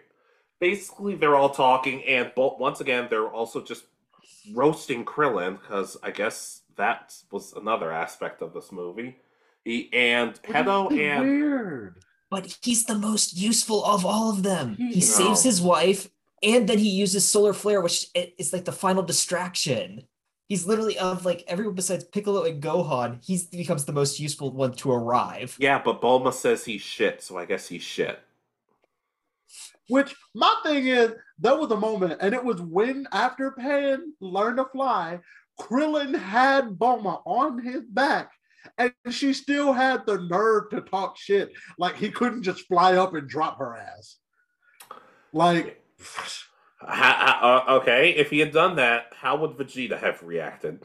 basically 0.61 1.15
they're 1.15 1.37
all 1.37 1.51
talking 1.51 2.03
and 2.05 2.33
bo- 2.35 2.57
once 2.59 2.81
again 2.81 3.07
they're 3.09 3.29
also 3.29 3.63
just 3.63 3.85
roasting 4.55 5.05
Krillin 5.05 5.61
because 5.61 5.97
I 6.03 6.11
guess 6.11 6.63
that 6.77 7.15
was 7.31 7.53
another 7.53 7.93
aspect 7.93 8.43
of 8.43 8.53
this 8.55 8.73
movie. 8.73 9.17
He 9.65 9.91
and 9.93 10.35
Hedo 10.43 10.91
and 10.99 11.23
weird. 11.29 12.03
But 12.31 12.59
he's 12.63 12.85
the 12.85 12.95
most 12.99 13.37
useful 13.37 13.85
of 13.85 14.05
all 14.05 14.31
of 14.31 14.43
them. 14.43 14.77
He 14.77 14.95
No. 14.97 15.01
saves 15.01 15.43
his 15.43 15.61
wife, 15.63 16.09
and 16.43 16.69
then 16.69 16.79
he 16.79 16.89
uses 16.91 17.29
solar 17.29 17.53
flare, 17.55 17.81
which 17.81 18.07
is 18.15 18.53
like 18.53 18.65
the 18.67 18.73
final 18.73 19.03
distraction. 19.03 20.03
He's 20.49 20.67
literally 20.67 20.99
of 20.99 21.27
like 21.27 21.45
everyone 21.47 21.75
besides 21.75 22.05
Piccolo 22.05 22.45
and 22.45 22.63
Gohan. 22.63 23.23
He 23.23 23.39
becomes 23.57 23.85
the 23.85 23.93
most 23.93 24.19
useful 24.19 24.51
one 24.51 24.73
to 24.77 24.91
arrive. 24.91 25.57
yeah, 25.61 25.81
but 25.85 26.01
Bulma 26.01 26.33
says 26.33 26.65
he's 26.65 26.81
shit, 26.81 27.23
so 27.23 27.37
I 27.37 27.45
guess 27.45 27.69
he's 27.69 27.83
shit. 27.83 28.19
Which 29.89 30.15
my 30.35 30.55
thing 30.65 30.87
is, 30.87 31.13
there 31.39 31.57
was 31.57 31.71
a 31.71 31.77
moment, 31.77 32.19
and 32.21 32.35
it 32.35 32.45
was 32.45 32.61
when 32.61 33.07
after 33.13 33.51
Pan 33.53 34.13
learned 34.21 34.57
to 34.59 34.65
fly, 34.67 35.21
Krillin 35.61 36.19
had 36.19 36.71
Bulma 36.79 37.21
on 37.27 37.63
his 37.63 37.83
back, 37.85 38.33
and 38.79 38.93
she 39.11 39.33
still 39.35 39.73
had 39.73 40.07
the 40.07 40.19
nerve 40.31 40.71
to 40.71 40.81
talk 40.81 41.19
shit. 41.19 41.53
Like 41.79 41.97
he 41.97 42.11
couldn't 42.11 42.43
just 42.43 42.67
fly 42.69 42.97
up 42.97 43.15
and 43.15 43.29
drop 43.29 43.59
her 43.59 43.77
ass. 43.77 44.17
Like, 45.33 45.83
Ha- 46.03 46.45
ha- 46.81 47.65
uh, 47.69 47.75
okay, 47.79 48.11
if 48.11 48.31
he 48.31 48.39
had 48.39 48.53
done 48.53 48.77
that, 48.77 49.07
how 49.13 49.37
would 49.37 49.53
Vegeta 49.53 49.99
have 49.99 50.23
reacted? 50.23 50.83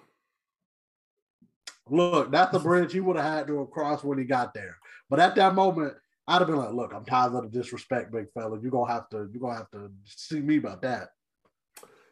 look, 1.90 2.32
that's 2.32 2.52
the 2.52 2.60
bridge 2.60 2.94
he 2.94 3.02
would 3.02 3.18
have 3.18 3.26
had 3.26 3.48
to 3.48 3.60
have 3.60 3.72
crossed 3.72 4.04
when 4.06 4.18
he 4.18 4.24
got 4.24 4.54
there. 4.54 4.78
But 5.10 5.20
at 5.20 5.36
that 5.36 5.54
moment, 5.54 5.94
I'd 6.28 6.40
have 6.40 6.48
been 6.48 6.56
like, 6.56 6.72
"Look, 6.74 6.94
I'm 6.94 7.04
tired 7.04 7.34
of 7.34 7.44
the 7.44 7.50
disrespect, 7.50 8.12
big 8.12 8.32
fella. 8.32 8.58
You're 8.62 8.72
gonna 8.72 8.92
have 8.92 9.10
to, 9.10 9.30
you're 9.32 9.42
gonna 9.42 9.58
have 9.58 9.70
to 9.72 9.92
see 10.06 10.40
me 10.40 10.58
about 10.58 10.82
that." 10.84 11.10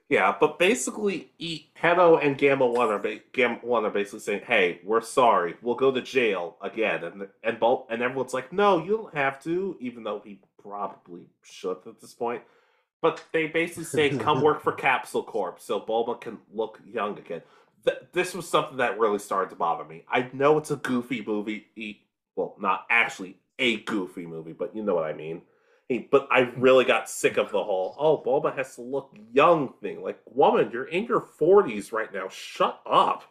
Yeah, 0.10 0.36
but 0.38 0.60
basically, 0.60 1.32
E- 1.40 1.68
Hedo 1.82 2.22
and 2.22 2.38
Gamma 2.38 2.68
One 2.68 2.90
are 2.90 2.99
ba- 2.99 3.22
Gamma 3.32 3.60
One 3.62 3.86
are 3.86 3.91
basically 3.91 4.20
saying, 4.20 4.41
"Hey, 4.45 4.82
we're 4.84 4.99
sorry. 4.99 5.56
We'll 5.62 5.76
go 5.76 5.90
to 5.91 6.02
jail 6.02 6.58
again." 6.62 7.06
And 7.06 7.30
and 7.44 7.60
Bul- 7.60 7.88
and 7.90 8.02
everyone's 8.02 8.34
like, 8.34 8.52
"No, 8.52 8.84
you 8.84 8.98
don't 8.98 9.16
have 9.16 9.41
to," 9.44 9.78
even 9.80 10.03
though 10.03 10.20
he 10.20 10.41
probably 10.62 11.30
should 11.44 11.78
at 11.88 12.02
this 12.02 12.14
point. 12.14 12.44
But 13.02 13.23
they 13.32 13.48
basically 13.48 13.86
say, 13.86 14.10
"Come 14.18 14.41
work 14.41 14.61
for 14.61 14.72
Capsule 14.73 15.23
Corp, 15.23 15.60
so 15.60 15.80
Bulma 15.80 16.19
can 16.19 16.40
look 16.53 16.80
young 16.86 17.18
again." 17.18 17.41
Th- 17.86 17.98
this 18.14 18.34
was 18.36 18.48
something 18.48 18.78
that 18.78 18.99
really 18.99 19.19
started 19.19 19.49
to 19.52 19.56
bother 19.56 19.84
me. 19.84 20.03
I 20.10 20.30
know 20.34 20.57
it's 20.57 20.72
a 20.72 20.76
goofy 20.76 21.23
movie. 21.26 21.68
Well, 22.36 22.56
not 22.60 22.86
actually 22.90 23.38
a 23.60 23.78
goofy 23.82 24.26
movie, 24.26 24.53
but 24.53 24.76
you 24.76 24.84
know 24.84 24.95
what 24.95 25.06
I 25.06 25.14
mean. 25.14 25.41
Hey, 25.90 26.07
but 26.11 26.28
I 26.32 26.52
really 26.57 26.86
got 26.86 27.10
sick 27.10 27.38
of 27.38 27.52
the 27.52 27.64
whole 27.64 27.95
"oh, 27.99 28.18
Bulma 28.23 28.56
has 28.56 28.76
to 28.76 28.82
look 28.82 29.15
young" 29.34 29.73
thing. 29.82 30.03
Like, 30.03 30.19
woman, 30.26 30.69
you're 30.72 30.86
in 30.88 31.06
your 31.06 31.22
forties 31.22 31.91
right 31.91 32.14
now. 32.14 32.30
Shut 32.30 32.82
up. 32.86 33.23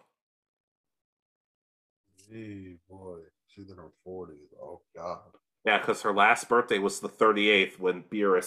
Gee, 2.28 2.76
boy, 2.88 3.20
she's 3.48 3.70
in 3.70 3.76
her 3.76 3.90
forties. 4.04 4.54
Oh 4.62 4.82
God. 4.94 5.20
Yeah, 5.64 5.78
because 5.78 6.02
her 6.02 6.14
last 6.14 6.48
birthday 6.48 6.78
was 6.78 7.00
the 7.00 7.08
38th 7.08 7.78
when 7.78 8.02
Beerus 8.04 8.44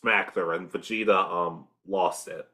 smacked 0.00 0.36
her 0.36 0.52
and 0.52 0.70
Vegeta 0.70 1.30
um 1.30 1.66
lost 1.86 2.28
it. 2.28 2.46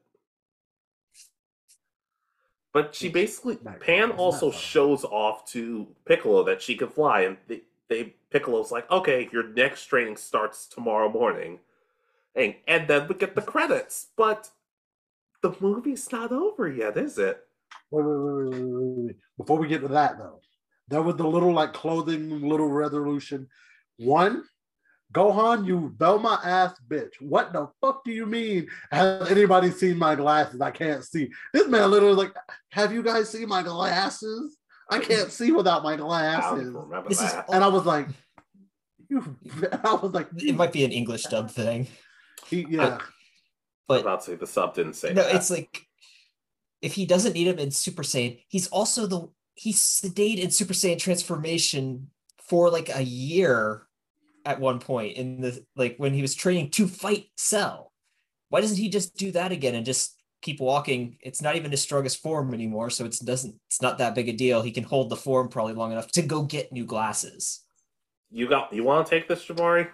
But 2.72 2.94
she 2.94 3.08
basically 3.10 3.58
Not 3.62 3.80
Pan 3.80 4.12
also 4.12 4.50
shows 4.50 5.04
off 5.04 5.46
to 5.52 5.88
Piccolo 6.06 6.42
that 6.44 6.62
she 6.62 6.74
can 6.74 6.88
fly, 6.88 7.22
and 7.22 7.36
they, 7.46 7.62
they 7.88 8.14
Piccolo's 8.30 8.72
like, 8.72 8.90
okay, 8.90 9.28
your 9.30 9.48
next 9.48 9.86
training 9.86 10.16
starts 10.16 10.66
tomorrow 10.66 11.10
morning, 11.10 11.60
and 12.34 12.54
and 12.66 12.88
then 12.88 13.08
we 13.08 13.14
get 13.14 13.34
the 13.34 13.42
credits. 13.42 14.08
But 14.16 14.48
the 15.42 15.54
movie's 15.60 16.10
not 16.10 16.32
over 16.32 16.66
yet, 16.66 16.96
is 16.96 17.18
it? 17.18 17.44
Wait, 17.90 18.04
wait, 18.04 18.16
wait, 18.16 18.34
wait, 18.34 18.54
wait, 18.54 18.72
wait, 18.72 19.04
wait. 19.06 19.16
Before 19.36 19.58
we 19.58 19.68
get 19.68 19.82
to 19.82 19.88
that 19.88 20.16
though, 20.16 20.40
there 20.88 21.02
was 21.02 21.16
the 21.16 21.26
little 21.26 21.52
like 21.52 21.74
clothing 21.74 22.40
little 22.40 22.68
resolution. 22.68 23.48
One, 24.04 24.44
Gohan, 25.12 25.66
you 25.66 25.94
Velma 25.98 26.40
ass 26.42 26.74
bitch. 26.88 27.12
What 27.20 27.52
the 27.52 27.68
fuck 27.80 28.04
do 28.04 28.12
you 28.12 28.26
mean? 28.26 28.68
Has 28.90 29.30
anybody 29.30 29.70
seen 29.70 29.98
my 29.98 30.14
glasses? 30.14 30.60
I 30.60 30.70
can't 30.70 31.04
see. 31.04 31.30
This 31.52 31.68
man 31.68 31.90
literally 31.90 32.14
like, 32.14 32.34
have 32.70 32.92
you 32.92 33.02
guys 33.02 33.28
seen 33.28 33.48
my 33.48 33.62
glasses? 33.62 34.56
I 34.90 34.98
can't 34.98 35.30
see 35.30 35.52
without 35.52 35.82
my 35.82 35.94
I 35.94 35.96
don't 35.96 36.06
glasses. 36.06 36.60
even 36.62 36.74
remember 36.74 37.08
This 37.08 37.20
is 37.22 37.32
that. 37.32 37.46
And 37.52 37.62
I 37.62 37.68
was 37.68 37.84
like, 37.84 38.08
you. 39.08 39.36
I 39.84 39.94
was 39.94 40.12
like, 40.12 40.28
It 40.36 40.54
might 40.54 40.72
be 40.72 40.84
an 40.84 40.92
English 40.92 41.24
dub 41.24 41.50
thing, 41.50 41.88
he, 42.46 42.66
yeah. 42.68 42.84
Uh, 42.84 42.98
I'm 42.98 43.00
but 43.88 44.00
about 44.02 44.20
to 44.20 44.26
say 44.30 44.34
the 44.36 44.46
sub 44.46 44.74
didn't 44.74 44.94
say 44.94 45.12
no, 45.12 45.22
that. 45.22 45.34
it's 45.34 45.50
like 45.50 45.82
if 46.80 46.94
he 46.94 47.04
doesn't 47.04 47.34
need 47.34 47.46
him 47.48 47.58
in 47.58 47.70
Super 47.70 48.02
Saiyan, 48.02 48.40
he's 48.48 48.68
also 48.68 49.06
the 49.06 49.28
he 49.54 49.72
stayed 49.72 50.38
in 50.38 50.50
Super 50.50 50.72
Saiyan 50.72 50.98
transformation 50.98 52.10
for 52.48 52.70
like 52.70 52.94
a 52.94 53.02
year 53.02 53.86
at 54.44 54.60
one 54.60 54.78
point 54.78 55.16
in 55.16 55.40
the 55.40 55.64
like 55.76 55.96
when 55.98 56.14
he 56.14 56.22
was 56.22 56.34
training 56.34 56.70
to 56.70 56.86
fight 56.86 57.26
Cell. 57.36 57.92
Why 58.48 58.60
doesn't 58.60 58.76
he 58.76 58.88
just 58.88 59.16
do 59.16 59.30
that 59.32 59.52
again 59.52 59.74
and 59.74 59.86
just 59.86 60.20
keep 60.42 60.60
walking? 60.60 61.16
It's 61.20 61.40
not 61.40 61.56
even 61.56 61.70
his 61.70 61.82
strongest 61.82 62.22
form 62.22 62.52
anymore, 62.52 62.90
so 62.90 63.04
it's 63.04 63.18
doesn't 63.18 63.54
it's 63.68 63.80
not 63.82 63.98
that 63.98 64.14
big 64.14 64.28
a 64.28 64.32
deal. 64.32 64.62
He 64.62 64.72
can 64.72 64.84
hold 64.84 65.08
the 65.10 65.16
form 65.16 65.48
probably 65.48 65.74
long 65.74 65.92
enough 65.92 66.10
to 66.12 66.22
go 66.22 66.42
get 66.42 66.72
new 66.72 66.84
glasses. 66.84 67.64
you 68.30 68.48
got 68.48 68.72
you 68.72 68.84
want 68.84 69.06
to 69.06 69.10
take 69.10 69.28
this, 69.28 69.44
Jabari? 69.46 69.88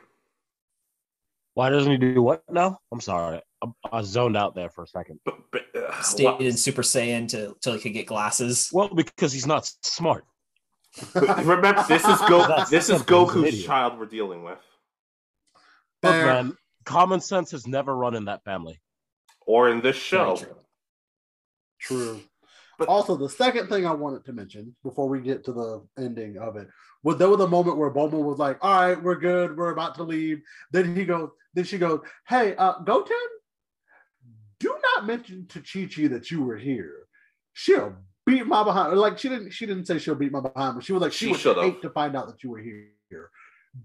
Why 1.54 1.70
doesn't 1.70 1.90
he 1.90 1.98
do 1.98 2.22
what 2.22 2.42
now? 2.50 2.78
I'm 2.92 3.00
sorry. 3.00 3.40
I, 3.62 3.66
I 3.90 4.02
zoned 4.02 4.36
out 4.36 4.54
there 4.54 4.70
for 4.70 4.84
a 4.84 4.86
second. 4.86 5.18
But, 5.24 5.38
but, 5.50 5.62
uh, 5.74 6.00
Stayed 6.02 6.24
what- 6.24 6.40
in 6.40 6.56
Super 6.56 6.82
Saiyan 6.82 7.28
to 7.30 7.56
till 7.60 7.72
he 7.74 7.80
could 7.80 7.92
get 7.94 8.06
glasses. 8.06 8.70
Well, 8.72 8.88
because 8.88 9.32
he's 9.32 9.46
not 9.46 9.70
smart. 9.82 10.24
But 11.14 11.38
remember, 11.44 11.84
this 11.88 12.04
is 12.06 12.18
Go. 12.28 12.46
This 12.70 12.88
is 12.88 12.98
simple. 12.98 13.24
He's 13.26 13.34
an 13.34 13.42
Goku's 13.42 13.48
idiot. 13.48 13.66
child 13.66 13.98
we're 13.98 14.06
dealing 14.06 14.42
with, 14.42 14.58
Look, 16.02 16.12
man, 16.12 16.56
common 16.84 17.20
sense 17.20 17.50
has 17.52 17.66
never 17.66 17.94
run 17.96 18.14
in 18.14 18.26
that 18.26 18.44
family. 18.44 18.80
or 19.46 19.68
in 19.70 19.80
this 19.80 19.96
show. 19.96 20.36
true. 20.36 20.56
True. 21.80 22.20
But- 22.78 22.88
also, 22.88 23.16
the 23.16 23.28
second 23.28 23.68
thing 23.68 23.86
I 23.86 23.92
wanted 23.92 24.24
to 24.26 24.32
mention 24.32 24.74
before 24.84 25.08
we 25.08 25.20
get 25.20 25.44
to 25.46 25.52
the 25.52 25.86
ending 25.98 26.38
of 26.38 26.56
it 26.56 26.68
was 27.02 27.16
there 27.16 27.28
was 27.28 27.40
a 27.40 27.48
moment 27.48 27.76
where 27.76 27.90
Bulma 27.90 28.22
was 28.22 28.38
like, 28.38 28.58
"All 28.62 28.80
right, 28.88 29.00
we're 29.02 29.16
good. 29.16 29.56
We're 29.56 29.70
about 29.70 29.94
to 29.96 30.02
leave." 30.04 30.40
Then 30.72 30.94
he 30.94 31.04
goes, 31.04 31.30
then 31.54 31.64
she 31.64 31.78
goes, 31.78 32.00
"Hey, 32.28 32.54
uh, 32.56 32.78
Goten, 32.80 33.16
do 34.60 34.76
not 34.94 35.06
mention 35.06 35.46
to 35.48 35.60
Chi 35.60 35.86
Chi 35.92 36.08
that 36.08 36.30
you 36.30 36.42
were 36.42 36.56
here. 36.56 37.06
She'll 37.52 37.96
beat 38.28 38.46
my 38.46 38.62
behind." 38.62 38.96
Like 38.98 39.18
she 39.18 39.28
didn't, 39.28 39.50
she 39.50 39.66
didn't 39.66 39.86
say 39.86 39.98
she'll 39.98 40.14
beat 40.14 40.32
my 40.32 40.40
behind, 40.40 40.74
but 40.76 40.84
she 40.84 40.92
was 40.92 41.02
like, 41.02 41.12
she, 41.12 41.26
She 41.26 41.30
would 41.32 41.40
should've. 41.40 41.64
hate 41.64 41.82
to 41.82 41.90
find 41.90 42.16
out 42.16 42.26
that 42.28 42.42
you 42.42 42.50
were 42.50 42.58
here. 42.58 43.30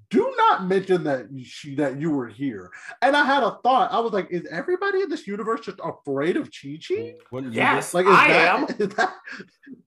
Do 0.09 0.33
not 0.37 0.65
mention 0.65 1.03
that 1.03 1.27
she 1.43 1.75
that 1.75 1.99
you 1.99 2.09
were 2.11 2.27
here. 2.27 2.71
And 3.01 3.15
I 3.15 3.23
had 3.25 3.43
a 3.43 3.59
thought. 3.63 3.91
I 3.91 3.99
was 3.99 4.11
like, 4.11 4.27
is 4.31 4.47
everybody 4.49 5.01
in 5.01 5.09
this 5.09 5.27
universe 5.27 5.61
just 5.65 5.79
afraid 5.83 6.35
of 6.37 6.49
Chi 6.49 6.79
Chi? 6.87 7.15
Wouldn't 7.31 7.53
Yes, 7.53 7.93
Like, 7.93 8.05
is 8.07 8.11
I 8.15 8.27
that, 8.29 8.59
am. 8.59 8.63
is 8.79 8.95
that- 8.95 9.13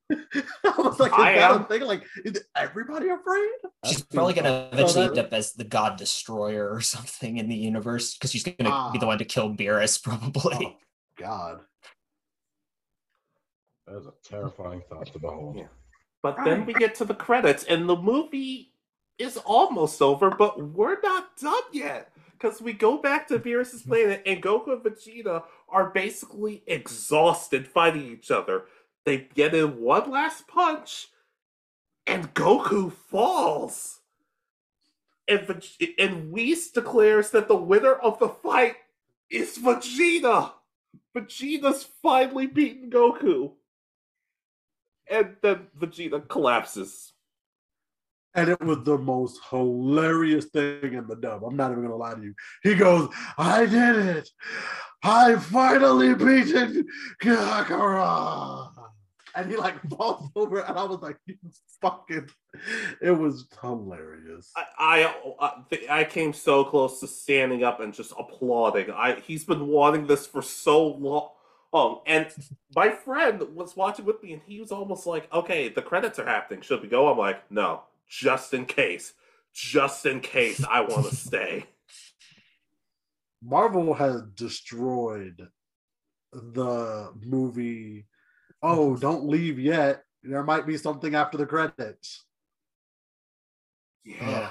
I 0.64 0.74
was 0.78 1.00
like, 1.00 1.12
is 1.12 1.18
I 1.18 1.32
that 1.34 1.50
am. 1.50 1.62
a 1.62 1.64
thing? 1.64 1.80
Like, 1.82 2.04
is 2.24 2.44
everybody 2.54 3.08
afraid? 3.08 3.50
She's 3.86 4.02
probably 4.02 4.34
gonna 4.34 4.68
eventually 4.72 5.06
end 5.06 5.18
up 5.18 5.32
as 5.32 5.54
the 5.54 5.64
God 5.64 5.96
Destroyer 5.96 6.70
or 6.70 6.80
something 6.94 7.38
in 7.38 7.48
the 7.48 7.56
universe 7.56 8.14
because 8.14 8.30
she's 8.30 8.44
gonna 8.44 8.90
be 8.92 8.98
the 8.98 9.06
Ah. 9.06 9.08
one 9.08 9.18
to 9.18 9.24
kill 9.24 9.50
Beerus, 9.54 10.00
probably. 10.02 10.66
Oh, 10.66 10.76
God. 11.18 11.60
That 13.86 13.96
is 13.98 14.06
a 14.06 14.12
terrifying 14.24 14.82
thought 14.88 15.06
to 15.12 15.18
behold. 15.18 15.56
Yeah. 15.56 15.66
But 16.22 16.44
then 16.44 16.66
we 16.66 16.72
get 16.72 16.94
to 16.96 17.04
the 17.04 17.14
credits, 17.14 17.64
and 17.64 17.88
the 17.88 17.96
movie 17.96 18.72
is 19.18 19.36
almost 19.38 20.02
over, 20.02 20.30
but 20.30 20.60
we're 20.60 21.00
not 21.00 21.36
done 21.36 21.62
yet. 21.72 22.10
Because 22.32 22.60
we 22.60 22.72
go 22.72 22.98
back 22.98 23.28
to 23.28 23.38
Beerus's 23.38 23.82
hmm. 23.82 23.90
planet, 23.90 24.22
and 24.26 24.42
Goku 24.42 24.72
and 24.72 24.82
Vegeta 24.82 25.44
are 25.68 25.90
basically 25.90 26.62
exhausted 26.66 27.66
fighting 27.66 28.12
each 28.12 28.30
other. 28.30 28.64
They 29.04 29.28
get 29.34 29.54
in 29.54 29.80
one 29.80 30.10
last 30.10 30.48
punch, 30.48 31.08
and 32.06 32.34
Goku 32.34 32.92
falls. 32.92 34.00
And, 35.28 35.40
Veg- 35.46 35.94
and 35.98 36.32
Whis 36.32 36.70
declares 36.70 37.30
that 37.30 37.48
the 37.48 37.56
winner 37.56 37.94
of 37.94 38.18
the 38.18 38.28
fight 38.28 38.76
is 39.30 39.58
Vegeta. 39.58 40.52
Vegeta's 41.14 41.88
finally 42.02 42.46
beaten 42.46 42.90
Goku. 42.90 43.52
And 45.10 45.36
then 45.42 45.66
Vegeta 45.78 46.26
collapses. 46.28 47.12
And 48.34 48.50
it 48.50 48.60
was 48.60 48.84
the 48.84 48.98
most 48.98 49.40
hilarious 49.48 50.44
thing 50.46 50.92
in 50.92 51.06
the 51.06 51.16
dub. 51.16 51.42
I'm 51.42 51.56
not 51.56 51.70
even 51.70 51.84
gonna 51.84 51.96
lie 51.96 52.14
to 52.14 52.22
you. 52.22 52.34
He 52.62 52.74
goes, 52.74 53.08
I 53.38 53.64
did 53.64 53.96
it. 53.96 54.28
I 55.02 55.36
finally 55.36 56.14
beaten 56.14 56.86
Kakarot. 57.22 58.72
And 59.34 59.50
he 59.50 59.56
like 59.56 59.80
falls 59.90 60.30
over, 60.34 60.60
and 60.60 60.78
I 60.78 60.84
was 60.84 61.00
like, 61.00 61.18
you 61.26 61.36
fucking. 61.80 62.28
It 63.02 63.10
was 63.10 63.46
hilarious. 63.60 64.50
I 64.56 65.14
I, 65.40 66.00
I 66.00 66.04
came 66.04 66.32
so 66.32 66.64
close 66.64 67.00
to 67.00 67.06
standing 67.06 67.62
up 67.62 67.80
and 67.80 67.92
just 67.92 68.12
applauding. 68.18 68.90
I 68.90 69.20
he's 69.20 69.44
been 69.44 69.66
wanting 69.66 70.06
this 70.06 70.26
for 70.26 70.42
so 70.42 70.86
long. 70.86 71.28
Oh, 71.78 72.02
and 72.06 72.28
my 72.74 72.88
friend 72.88 73.54
was 73.54 73.76
watching 73.76 74.06
with 74.06 74.22
me, 74.22 74.32
and 74.32 74.40
he 74.46 74.60
was 74.60 74.72
almost 74.72 75.04
like, 75.04 75.30
"Okay, 75.30 75.68
the 75.68 75.82
credits 75.82 76.18
are 76.18 76.24
happening. 76.24 76.62
Should 76.62 76.80
we 76.80 76.88
go?" 76.88 77.06
I'm 77.10 77.18
like, 77.18 77.50
"No, 77.50 77.82
just 78.08 78.54
in 78.54 78.64
case, 78.64 79.12
just 79.52 80.06
in 80.06 80.20
case 80.20 80.64
I 80.64 80.80
want 80.80 81.04
to 81.04 81.14
stay." 81.28 81.66
Marvel 83.42 83.92
has 83.92 84.22
destroyed 84.22 85.48
the 86.32 87.12
movie. 87.22 88.06
Oh, 88.62 88.96
don't 88.96 89.28
leave 89.28 89.58
yet. 89.58 90.02
There 90.22 90.42
might 90.44 90.66
be 90.66 90.78
something 90.78 91.14
after 91.14 91.36
the 91.36 91.44
credits. 91.44 92.24
Yeah. 94.02 94.50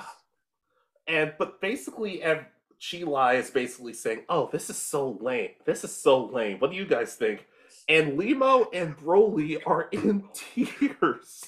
And 1.08 1.34
but 1.40 1.60
basically, 1.60 2.22
ev- 2.22 2.46
Chi 2.92 3.34
is 3.36 3.50
basically 3.50 3.94
saying, 3.94 4.24
"Oh, 4.30 4.50
this 4.52 4.70
is 4.70 4.78
so 4.78 5.18
lame. 5.22 5.52
This 5.66 5.84
is 5.84 5.96
so 5.96 6.26
lame. 6.26 6.60
What 6.60 6.72
do 6.72 6.78
you 6.78 6.86
guys 6.86 7.16
think?" 7.16 7.46
And 7.88 8.18
Lemo 8.18 8.68
and 8.74 8.98
Broly 8.98 9.62
are 9.66 9.84
in 9.92 10.28
tears. 10.34 11.44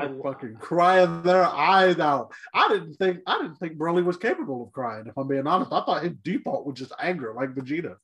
I 0.00 0.08
fucking 0.22 0.56
crying 0.60 1.22
their 1.22 1.44
eyes 1.44 1.98
out. 1.98 2.32
I 2.54 2.68
didn't 2.68 2.94
think 2.94 3.18
I 3.26 3.38
didn't 3.42 3.56
think 3.56 3.76
Broly 3.76 4.04
was 4.04 4.16
capable 4.16 4.64
of 4.64 4.72
crying. 4.72 5.06
If 5.08 5.16
I'm 5.18 5.26
being 5.26 5.46
honest, 5.46 5.72
I 5.72 5.80
thought 5.84 6.04
his 6.04 6.12
default 6.22 6.66
was 6.66 6.78
just 6.78 6.92
anger, 7.00 7.34
like 7.34 7.50
Vegeta. 7.50 7.96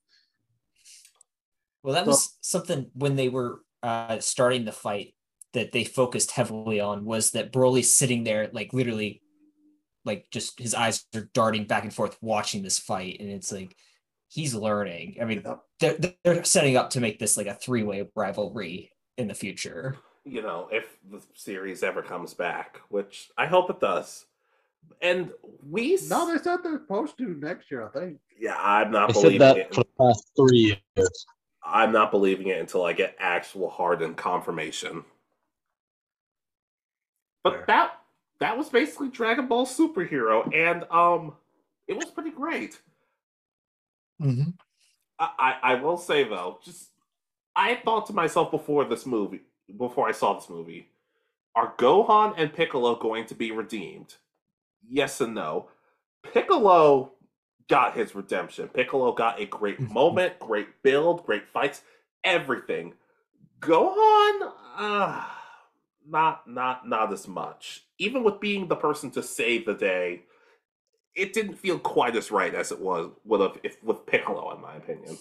Well, 1.82 1.94
that 1.94 2.04
So- 2.04 2.10
was 2.10 2.36
something 2.40 2.90
when 2.94 3.14
they 3.16 3.28
were 3.28 3.60
uh, 3.82 4.18
starting 4.18 4.64
the 4.64 4.72
fight 4.72 5.14
that 5.54 5.72
they 5.72 5.84
focused 5.84 6.32
heavily 6.32 6.80
on 6.80 7.04
was 7.04 7.30
that 7.30 7.52
Broly's 7.52 7.92
sitting 7.92 8.24
there, 8.24 8.50
like 8.52 8.72
literally, 8.72 9.22
like 10.04 10.26
just 10.30 10.58
his 10.60 10.74
eyes 10.74 11.06
are 11.14 11.30
darting 11.32 11.64
back 11.64 11.84
and 11.84 11.94
forth 11.94 12.18
watching 12.20 12.62
this 12.62 12.78
fight, 12.78 13.16
and 13.20 13.30
it's 13.30 13.50
like 13.50 13.74
he's 14.28 14.54
learning. 14.54 15.16
I 15.20 15.24
mean, 15.24 15.44
they're 15.80 15.96
they're 16.22 16.44
setting 16.44 16.76
up 16.76 16.90
to 16.90 17.00
make 17.00 17.18
this 17.18 17.36
like 17.36 17.46
a 17.46 17.54
three 17.54 17.82
way 17.82 18.06
rivalry 18.14 18.92
in 19.16 19.28
the 19.28 19.34
future. 19.34 19.96
You 20.24 20.42
know, 20.42 20.68
if 20.72 20.84
the 21.10 21.22
series 21.34 21.82
ever 21.82 22.02
comes 22.02 22.34
back, 22.34 22.80
which 22.88 23.30
I 23.38 23.46
hope 23.46 23.70
it 23.70 23.80
does. 23.80 24.26
And 25.00 25.30
we, 25.66 25.98
No, 26.08 26.30
they 26.30 26.42
said 26.42 26.58
they're 26.62 26.78
supposed 26.78 27.16
to 27.18 27.28
next 27.40 27.70
year. 27.70 27.86
I 27.88 27.98
think. 27.98 28.18
yeah, 28.38 28.56
I'm 28.58 28.90
not 28.90 29.10
I 29.10 29.12
said 29.12 29.22
believing 29.22 29.38
that 29.40 29.56
it. 29.56 29.74
for 29.74 29.82
the 29.84 29.90
past 29.98 30.30
three 30.36 30.78
years. 30.96 31.26
I'm 31.64 31.92
not 31.92 32.10
believing 32.10 32.48
it 32.48 32.60
until 32.60 32.84
I 32.84 32.92
get 32.92 33.16
actual 33.18 33.70
hardened 33.70 34.16
confirmation. 34.18 35.04
But 37.44 37.52
Fair. 37.52 37.64
that 37.68 37.92
that 38.40 38.58
was 38.58 38.68
basically 38.68 39.10
Dragon 39.10 39.46
Ball 39.46 39.66
Superhero, 39.66 40.52
and 40.52 40.84
um, 40.90 41.34
it 41.86 41.96
was 41.96 42.06
pretty 42.06 42.30
great. 42.30 42.80
Mm-hmm. 44.20 44.50
I, 45.18 45.28
I 45.38 45.72
I 45.72 45.74
will 45.76 45.98
say 45.98 46.24
though, 46.24 46.58
just 46.64 46.88
I 47.54 47.76
thought 47.76 48.06
to 48.06 48.12
myself 48.12 48.50
before 48.50 48.84
this 48.84 49.06
movie, 49.06 49.42
before 49.78 50.08
I 50.08 50.12
saw 50.12 50.34
this 50.34 50.48
movie, 50.48 50.88
are 51.54 51.74
Gohan 51.78 52.34
and 52.36 52.52
Piccolo 52.52 52.96
going 52.96 53.26
to 53.26 53.34
be 53.34 53.52
redeemed? 53.52 54.14
Yes 54.88 55.20
and 55.20 55.34
no. 55.34 55.68
Piccolo 56.32 57.12
got 57.68 57.94
his 57.96 58.14
redemption. 58.14 58.68
Piccolo 58.68 59.12
got 59.12 59.40
a 59.40 59.46
great 59.46 59.78
moment, 59.80 60.38
great 60.38 60.82
build, 60.82 61.24
great 61.24 61.46
fights, 61.48 61.82
everything. 62.24 62.94
Gohan, 63.60 64.52
uh, 64.76 65.24
not 66.06 66.48
not 66.48 66.88
not 66.88 67.12
as 67.12 67.26
much. 67.26 67.84
Even 67.98 68.22
with 68.22 68.40
being 68.40 68.68
the 68.68 68.76
person 68.76 69.10
to 69.12 69.22
save 69.22 69.66
the 69.66 69.74
day, 69.74 70.22
it 71.14 71.32
didn't 71.32 71.54
feel 71.54 71.78
quite 71.78 72.16
as 72.16 72.30
right 72.30 72.54
as 72.54 72.72
it 72.72 72.80
was 72.80 73.10
would 73.24 73.40
have 73.40 73.58
if 73.62 73.82
with 73.82 74.06
Piccolo, 74.06 74.54
in 74.54 74.60
my 74.60 74.76
opinion. 74.76 75.18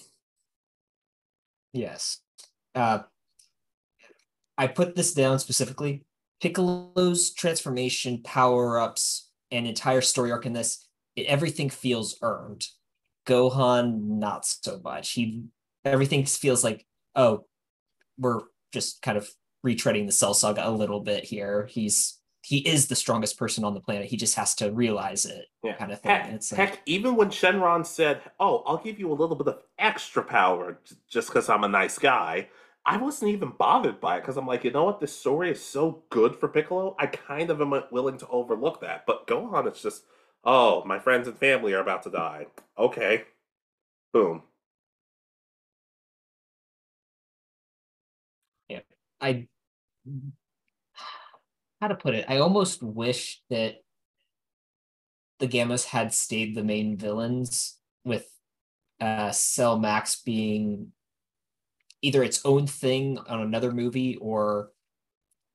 Yes. 1.71 2.19
Uh, 2.75 2.99
I 4.57 4.67
put 4.67 4.95
this 4.95 5.13
down 5.13 5.39
specifically. 5.39 6.05
Piccolo's 6.41 7.31
transformation, 7.33 8.21
power 8.23 8.79
ups, 8.79 9.29
and 9.51 9.65
entire 9.65 10.01
story 10.01 10.31
arc 10.31 10.45
in 10.45 10.53
this, 10.53 10.87
it, 11.15 11.25
everything 11.27 11.69
feels 11.69 12.17
earned. 12.21 12.67
Gohan, 13.25 14.03
not 14.03 14.45
so 14.45 14.81
much. 14.83 15.11
He 15.11 15.45
everything 15.85 16.25
feels 16.25 16.63
like, 16.63 16.85
oh, 17.15 17.45
we're 18.17 18.41
just 18.73 19.01
kind 19.01 19.17
of 19.17 19.29
retreading 19.65 20.05
the 20.05 20.11
Cell 20.11 20.33
Saga 20.33 20.67
a 20.67 20.71
little 20.71 20.99
bit 20.99 21.23
here. 21.23 21.67
He's 21.67 22.19
he 22.41 22.57
is 22.57 22.87
the 22.87 22.95
strongest 22.95 23.37
person 23.39 23.63
on 23.63 23.73
the 23.73 23.79
planet. 23.79 24.07
He 24.07 24.17
just 24.17 24.35
has 24.35 24.53
to 24.55 24.69
realize 24.71 25.25
it, 25.25 25.45
Yeah. 25.63 25.75
kind 25.77 25.93
of 25.93 26.01
thing. 26.01 26.11
Heck, 26.11 26.29
It's 26.33 26.51
like, 26.51 26.69
heck, 26.69 26.81
even 26.85 27.15
when 27.15 27.29
Shenron 27.29 27.85
said, 27.85 28.21
"Oh, 28.37 28.63
I'll 28.65 28.77
give 28.83 28.99
you 28.99 29.09
a 29.11 29.15
little 29.15 29.37
bit 29.37 29.47
of 29.47 29.63
extra 29.79 30.21
power 30.23 30.77
just 31.07 31.29
because 31.29 31.47
I'm 31.49 31.63
a 31.63 31.69
nice 31.69 31.97
guy," 31.97 32.49
I 32.85 32.97
wasn't 32.97 33.31
even 33.31 33.51
bothered 33.57 34.01
by 34.01 34.17
it 34.17 34.21
because 34.21 34.35
I'm 34.35 34.45
like, 34.45 34.65
you 34.65 34.71
know 34.71 34.83
what, 34.83 34.99
this 34.99 35.17
story 35.17 35.51
is 35.51 35.63
so 35.63 36.03
good 36.09 36.35
for 36.35 36.49
Piccolo. 36.49 36.95
I 36.99 37.07
kind 37.07 37.49
of 37.49 37.61
am 37.61 37.73
willing 37.91 38.17
to 38.17 38.27
overlook 38.27 38.81
that. 38.81 39.05
But 39.05 39.25
Gohan, 39.25 39.67
it's 39.67 39.81
just, 39.81 40.03
oh, 40.43 40.83
my 40.83 40.99
friends 40.99 41.27
and 41.29 41.37
family 41.37 41.73
are 41.73 41.79
about 41.81 42.03
to 42.03 42.09
die. 42.09 42.47
Okay, 42.77 43.23
boom. 44.13 44.43
Yeah, 48.67 48.81
I 49.21 49.47
how 51.81 51.87
to 51.87 51.95
put 51.95 52.15
it. 52.15 52.25
I 52.27 52.37
almost 52.37 52.81
wish 52.81 53.41
that 53.49 53.75
the 55.39 55.47
Gammas 55.47 55.85
had 55.85 56.13
stayed 56.13 56.55
the 56.55 56.63
main 56.63 56.97
villains 56.97 57.77
with 58.05 58.25
uh 59.01 59.31
Cell 59.31 59.79
Max 59.79 60.21
being 60.21 60.91
either 62.01 62.23
its 62.23 62.41
own 62.45 62.67
thing 62.67 63.17
on 63.27 63.41
another 63.41 63.71
movie 63.71 64.15
or 64.15 64.71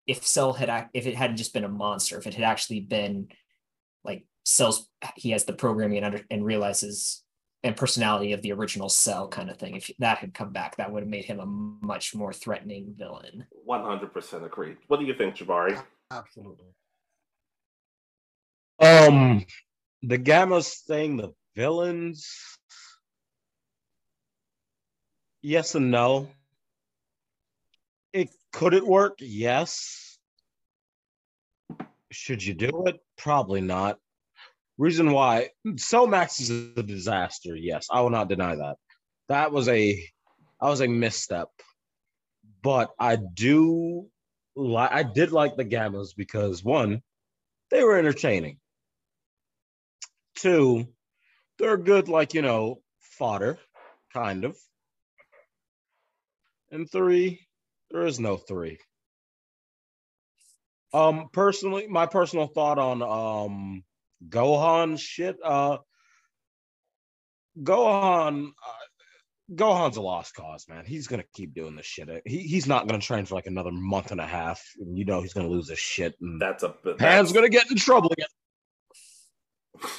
if 0.06 0.26
Cell 0.26 0.54
had 0.54 0.88
if 0.94 1.06
it 1.06 1.14
hadn't 1.14 1.36
just 1.36 1.52
been 1.52 1.64
a 1.64 1.68
monster, 1.68 2.18
if 2.18 2.26
it 2.26 2.34
had 2.34 2.44
actually 2.44 2.80
been 2.80 3.28
like 4.04 4.24
Cell's 4.44 4.88
he 5.16 5.30
has 5.30 5.44
the 5.44 5.52
programming 5.52 5.98
and 5.98 6.06
under, 6.06 6.24
and 6.30 6.44
realizes 6.44 7.22
and 7.64 7.76
personality 7.76 8.32
of 8.32 8.42
the 8.42 8.52
original 8.52 8.88
Cell 8.88 9.28
kind 9.28 9.50
of 9.50 9.56
thing. 9.56 9.76
If 9.76 9.90
that 9.98 10.18
had 10.18 10.34
come 10.34 10.52
back, 10.52 10.76
that 10.76 10.92
would 10.92 11.02
have 11.02 11.10
made 11.10 11.24
him 11.24 11.40
a 11.40 11.46
much 11.46 12.14
more 12.14 12.32
threatening 12.32 12.94
villain. 12.96 13.46
100% 13.68 14.44
agreed. 14.44 14.76
What 14.86 15.00
do 15.00 15.06
you 15.06 15.14
think, 15.14 15.36
Jabari? 15.36 15.82
Absolutely. 16.10 16.66
Um, 18.80 19.44
the 20.02 20.18
Gammas 20.18 20.82
thing, 20.86 21.16
the 21.16 21.32
villains. 21.56 22.28
Yes 25.42 25.74
and 25.74 25.90
no. 25.90 26.28
It 28.12 28.30
could 28.52 28.74
it 28.74 28.86
work? 28.86 29.18
Yes. 29.20 30.18
Should 32.10 32.44
you 32.44 32.54
do 32.54 32.84
it? 32.86 33.00
Probably 33.16 33.60
not. 33.60 33.98
Reason 34.78 35.10
why 35.10 35.50
Cell 35.76 36.06
Max 36.06 36.40
is 36.40 36.50
a 36.50 36.82
disaster. 36.82 37.56
Yes, 37.56 37.88
I 37.90 38.00
will 38.00 38.10
not 38.10 38.28
deny 38.28 38.54
that. 38.54 38.76
That 39.28 39.50
was 39.50 39.68
a 39.68 39.94
that 40.60 40.68
was 40.68 40.80
a 40.80 40.86
misstep. 40.86 41.48
But 42.62 42.90
I 42.98 43.16
do 43.16 44.08
like 44.54 44.92
I 44.92 45.02
did 45.02 45.32
like 45.32 45.56
the 45.56 45.64
Gammas 45.64 46.14
because 46.16 46.62
one, 46.62 47.02
they 47.70 47.82
were 47.82 47.98
entertaining. 47.98 48.58
Two, 50.36 50.86
they're 51.58 51.76
good, 51.76 52.08
like, 52.08 52.34
you 52.34 52.42
know, 52.42 52.80
fodder, 53.00 53.58
kind 54.12 54.44
of. 54.44 54.56
And 56.70 56.88
three, 56.88 57.40
there 57.90 58.06
is 58.06 58.20
no 58.20 58.36
three. 58.36 58.78
Um, 60.92 61.28
personally, 61.32 61.88
my 61.88 62.06
personal 62.06 62.46
thought 62.46 62.78
on 62.78 63.02
um 63.02 63.84
Gohan 64.26 64.98
shit, 64.98 65.36
uh 65.44 65.78
Gohan 67.62 68.48
uh, 68.48 69.52
Gohan's 69.54 69.96
a 69.96 70.02
lost 70.02 70.34
cause, 70.34 70.66
man. 70.68 70.84
He's 70.84 71.06
gonna 71.06 71.24
keep 71.34 71.54
doing 71.54 71.74
this 71.76 71.86
shit. 71.86 72.08
He, 72.26 72.38
he's 72.40 72.66
not 72.66 72.86
gonna 72.86 73.00
train 73.00 73.24
for 73.24 73.34
like 73.34 73.46
another 73.46 73.72
month 73.72 74.10
and 74.10 74.20
a 74.20 74.26
half. 74.26 74.62
And 74.78 74.96
you 74.96 75.04
know 75.04 75.22
he's 75.22 75.32
gonna 75.32 75.48
lose 75.48 75.68
his 75.70 75.78
shit 75.78 76.14
and 76.20 76.40
That's 76.40 76.62
a 76.62 76.74
bit. 76.82 76.98
Pan's 76.98 77.32
gonna 77.32 77.48
get 77.48 77.70
in 77.70 77.76
trouble 77.76 78.12
again. 78.12 79.90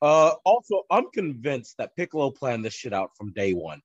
Uh, 0.00 0.32
also, 0.44 0.82
I'm 0.90 1.10
convinced 1.12 1.76
that 1.78 1.96
Piccolo 1.96 2.30
planned 2.30 2.64
this 2.64 2.74
shit 2.74 2.92
out 2.92 3.10
from 3.16 3.32
day 3.32 3.52
one. 3.52 3.80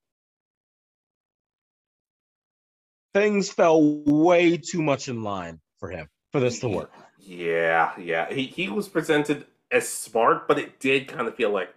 Things 3.16 3.50
fell 3.50 3.82
way 4.06 4.58
too 4.58 4.82
much 4.82 5.08
in 5.08 5.24
line 5.24 5.60
for 5.80 5.90
him 5.90 6.08
for 6.32 6.40
this 6.40 6.60
to 6.60 6.70
work. 6.70 6.92
Yeah, 7.20 7.94
yeah. 8.00 8.32
He 8.32 8.46
he 8.46 8.70
was 8.70 8.88
presented 8.88 9.46
as 9.74 9.90
smart, 9.90 10.48
but 10.48 10.60
it 10.60 10.80
did 10.80 11.08
kind 11.08 11.28
of 11.28 11.36
feel 11.36 11.50
like, 11.50 11.74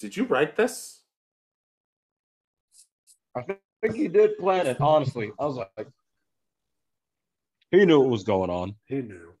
did 0.00 0.16
you 0.16 0.24
write 0.24 0.56
this? 0.56 1.00
I 3.36 3.42
think 3.42 3.94
he 3.94 4.08
did 4.08 4.38
plan 4.38 4.66
it. 4.66 4.80
Honestly, 4.80 5.30
I 5.38 5.44
was 5.44 5.56
like, 5.56 5.88
he 7.70 7.84
knew 7.84 8.00
what 8.00 8.08
was 8.10 8.24
going 8.24 8.50
on. 8.50 8.74
He 8.86 8.96
knew. 8.96 9.32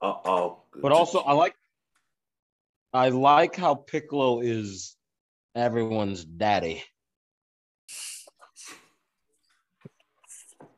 Uh 0.00 0.14
oh. 0.24 0.58
But 0.80 0.92
also, 0.92 1.18
I 1.20 1.32
like, 1.32 1.54
I 2.92 3.08
like 3.08 3.56
how 3.56 3.74
Piccolo 3.74 4.40
is 4.40 4.96
everyone's 5.54 6.24
daddy. 6.24 6.84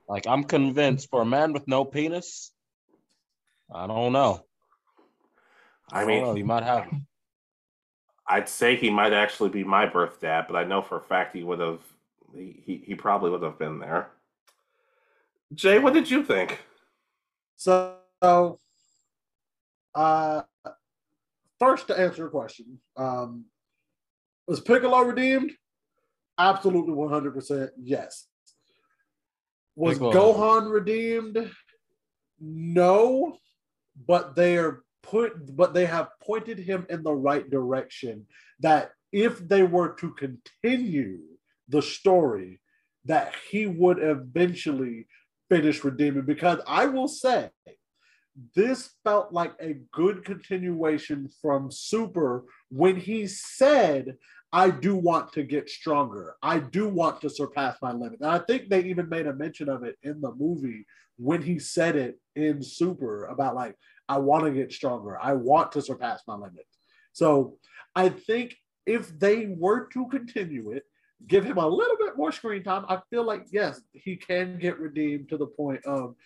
Like 0.08 0.26
I'm 0.26 0.44
convinced 0.44 1.10
for 1.10 1.22
a 1.22 1.26
man 1.26 1.52
with 1.52 1.68
no 1.68 1.84
penis, 1.84 2.50
I 3.72 3.86
don't 3.86 4.12
know. 4.12 4.44
I 5.92 6.02
I 6.02 6.04
mean, 6.04 6.20
don't 6.20 6.28
know. 6.28 6.34
You 6.36 6.44
might 6.44 6.62
have. 6.62 6.88
I'd 8.26 8.48
say 8.48 8.76
he 8.76 8.90
might 8.90 9.12
actually 9.12 9.50
be 9.50 9.64
my 9.64 9.86
birth 9.86 10.20
dad, 10.20 10.46
but 10.48 10.56
I 10.56 10.64
know 10.64 10.82
for 10.82 10.98
a 10.98 11.02
fact 11.02 11.34
he 11.34 11.42
would 11.42 11.60
have. 11.60 11.80
He, 12.32 12.62
he, 12.64 12.76
he 12.86 12.94
probably 12.94 13.30
would 13.30 13.42
have 13.42 13.58
been 13.58 13.80
there. 13.80 14.10
Jay, 15.52 15.80
what 15.80 15.94
did 15.94 16.08
you 16.08 16.22
think? 16.22 16.60
So, 17.56 17.96
uh, 18.22 18.52
first 21.58 21.88
to 21.88 21.98
answer 21.98 22.18
your 22.18 22.28
question, 22.28 22.78
um, 22.96 23.46
was 24.46 24.60
Piccolo 24.60 25.02
redeemed? 25.02 25.50
Absolutely, 26.38 26.92
one 26.92 27.10
hundred 27.10 27.34
percent. 27.34 27.72
Yes. 27.82 28.28
Was 29.74 29.98
Piccolo. 29.98 30.12
Gohan 30.12 30.70
redeemed? 30.70 31.50
No, 32.38 33.38
but 34.06 34.36
they 34.36 34.56
are 34.56 34.84
put, 35.02 35.56
but 35.56 35.74
they 35.74 35.86
have 35.86 36.08
pointed 36.22 36.58
him 36.58 36.86
in 36.88 37.02
the 37.02 37.14
right 37.14 37.48
direction. 37.50 38.26
That 38.60 38.92
if 39.12 39.38
they 39.38 39.62
were 39.62 39.94
to 39.94 40.14
continue 40.14 41.20
the 41.68 41.82
story, 41.82 42.60
that 43.04 43.34
he 43.50 43.66
would 43.66 43.98
eventually 44.00 45.06
finish 45.48 45.82
redeeming. 45.82 46.24
Because 46.24 46.60
I 46.66 46.86
will 46.86 47.08
say, 47.08 47.50
this 48.54 48.90
felt 49.04 49.32
like 49.32 49.52
a 49.60 49.80
good 49.92 50.24
continuation 50.24 51.28
from 51.42 51.70
Super 51.70 52.44
when 52.70 52.96
he 52.96 53.26
said, 53.26 54.16
I 54.52 54.70
do 54.70 54.96
want 54.96 55.32
to 55.34 55.42
get 55.42 55.68
stronger. 55.68 56.34
I 56.42 56.58
do 56.58 56.88
want 56.88 57.20
to 57.20 57.30
surpass 57.30 57.76
my 57.80 57.92
limit. 57.92 58.20
And 58.20 58.30
I 58.30 58.38
think 58.38 58.68
they 58.68 58.84
even 58.84 59.08
made 59.08 59.26
a 59.26 59.34
mention 59.34 59.68
of 59.68 59.84
it 59.84 59.96
in 60.02 60.20
the 60.20 60.32
movie 60.32 60.86
when 61.18 61.42
he 61.42 61.58
said 61.58 61.96
it 61.96 62.18
in 62.34 62.62
Super 62.62 63.26
about 63.26 63.54
like, 63.54 63.76
I 64.10 64.18
want 64.18 64.44
to 64.44 64.50
get 64.50 64.72
stronger. 64.72 65.16
I 65.22 65.34
want 65.34 65.70
to 65.72 65.80
surpass 65.80 66.22
my 66.26 66.34
limit. 66.34 66.66
So 67.12 67.58
I 67.94 68.08
think 68.08 68.56
if 68.84 69.16
they 69.16 69.46
were 69.46 69.86
to 69.92 70.08
continue 70.08 70.72
it, 70.72 70.82
give 71.28 71.44
him 71.44 71.58
a 71.58 71.68
little 71.68 71.96
bit 71.96 72.16
more 72.16 72.32
screen 72.32 72.64
time, 72.64 72.84
I 72.88 72.98
feel 73.08 73.22
like, 73.22 73.46
yes, 73.52 73.80
he 73.92 74.16
can 74.16 74.58
get 74.58 74.80
redeemed 74.80 75.28
to 75.28 75.36
the 75.36 75.46
point 75.46 75.84
of 75.84 76.16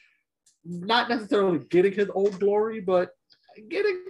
not 0.64 1.10
necessarily 1.10 1.58
getting 1.58 1.92
his 1.92 2.08
old 2.14 2.40
glory, 2.40 2.80
but 2.80 3.10
getting 3.68 4.00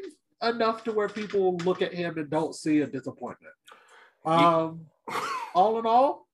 enough 0.41 0.85
to 0.85 0.93
where 0.93 1.09
people 1.09 1.57
look 1.59 1.83
at 1.83 1.93
him 1.93 2.17
and 2.17 2.31
don't 2.31 2.55
see 2.55 2.83
a 2.83 2.87
disappointment. 2.87 3.55
Um, 4.25 4.87
all 5.53 5.81
in 5.81 5.87
all, 5.87 6.29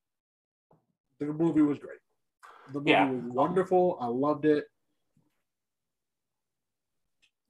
the 1.19 1.27
movie 1.27 1.62
was 1.62 1.79
great. 1.79 2.01
The 2.75 2.81
movie 2.81 2.91
Yeah. 2.91 3.11
was 3.11 3.23
wonderful. 3.33 3.97
I 3.99 4.09
loved 4.09 4.45
it. 4.45 4.67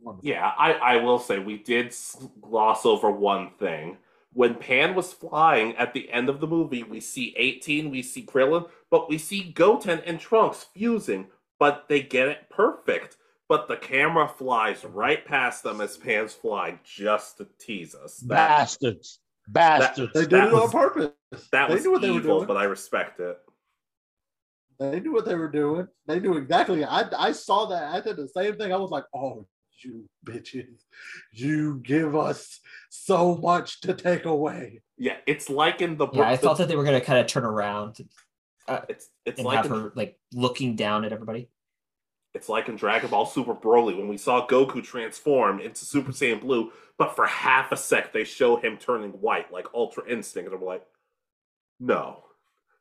Wonderful. 0.02 0.28
Yeah, 0.28 0.52
I, 0.58 0.72
I 0.72 0.96
will 0.96 1.18
say 1.18 1.38
we 1.38 1.58
did 1.58 1.94
gloss 2.40 2.86
over 2.86 3.10
one 3.10 3.50
thing. 3.58 3.98
When 4.32 4.54
Pan 4.54 4.94
was 4.94 5.12
flying 5.12 5.76
at 5.76 5.92
the 5.92 6.10
end 6.10 6.28
of 6.28 6.40
the 6.40 6.46
movie, 6.46 6.84
we 6.84 7.00
see 7.00 7.34
18, 7.36 7.90
we 7.90 8.02
see 8.02 8.24
Krillin, 8.24 8.68
but 8.90 9.08
we 9.08 9.18
see 9.18 9.50
Goten 9.52 10.00
and 10.06 10.20
Trunks 10.20 10.66
fusing, 10.72 11.26
but 11.58 11.86
they 11.88 12.00
get 12.02 12.28
it 12.28 12.48
perfect. 12.48 13.16
But 13.48 13.66
the 13.66 13.76
camera 13.76 14.28
flies 14.28 14.84
right 14.84 15.24
past 15.26 15.64
them 15.64 15.80
as 15.80 15.96
Pan's 15.96 16.32
flying 16.32 16.78
just 16.84 17.38
to 17.38 17.48
tease 17.58 17.96
us. 17.96 18.18
That, 18.18 18.48
Bastards. 18.48 19.18
Bastards. 19.48 20.12
They 20.14 20.26
did 20.26 20.44
it 20.44 20.52
was- 20.52 20.62
on 20.62 20.70
purpose. 20.70 21.10
that 21.50 21.68
they 21.68 21.74
was 21.74 21.84
knew 21.84 21.90
what 21.90 22.02
they 22.02 22.10
were 22.10 22.16
evil, 22.18 22.36
doing. 22.38 22.46
but 22.46 22.56
I 22.56 22.64
respect 22.64 23.18
it. 23.18 23.36
They 24.78 25.00
knew 25.00 25.12
what 25.12 25.24
they 25.26 25.34
were 25.34 25.48
doing. 25.50 25.88
They 26.06 26.20
knew 26.20 26.36
exactly. 26.38 26.84
I 26.84 27.04
I 27.18 27.32
saw 27.32 27.66
that. 27.66 27.92
I 27.94 28.00
did 28.00 28.16
the 28.16 28.28
same 28.28 28.56
thing. 28.56 28.72
I 28.72 28.76
was 28.76 28.90
like, 28.90 29.04
oh, 29.14 29.46
you 29.84 30.08
bitches, 30.24 30.84
you 31.32 31.80
give 31.82 32.14
us 32.16 32.60
so 32.88 33.36
much 33.36 33.80
to 33.82 33.94
take 33.94 34.24
away. 34.24 34.82
Yeah, 34.96 35.16
it's 35.26 35.48
like 35.48 35.80
in 35.80 35.96
the 35.96 36.08
Yeah, 36.12 36.28
I 36.28 36.36
thought 36.36 36.58
that 36.58 36.68
they 36.68 36.76
were 36.76 36.84
gonna 36.84 37.00
kind 37.00 37.18
of 37.18 37.26
turn 37.26 37.44
around 37.44 38.00
it's 38.88 39.08
it's 39.24 39.38
and 39.38 39.46
like 39.46 39.56
have 39.56 39.66
in, 39.66 39.72
her 39.72 39.92
like 39.94 40.18
looking 40.32 40.76
down 40.76 41.04
at 41.04 41.12
everybody. 41.12 41.48
It's 42.34 42.48
like 42.48 42.68
in 42.68 42.76
Dragon 42.76 43.10
Ball 43.10 43.26
Super 43.26 43.54
Broly 43.54 43.96
when 43.96 44.08
we 44.08 44.16
saw 44.16 44.46
Goku 44.46 44.82
transform 44.82 45.60
into 45.60 45.84
Super 45.84 46.12
Saiyan 46.12 46.40
Blue, 46.40 46.70
but 46.96 47.16
for 47.16 47.26
half 47.26 47.72
a 47.72 47.76
sec 47.76 48.12
they 48.12 48.24
show 48.24 48.56
him 48.56 48.76
turning 48.76 49.10
white 49.12 49.52
like 49.52 49.66
Ultra 49.74 50.08
Instinct, 50.08 50.50
and 50.50 50.60
I'm 50.60 50.64
like, 50.64 50.86
no, 51.80 52.24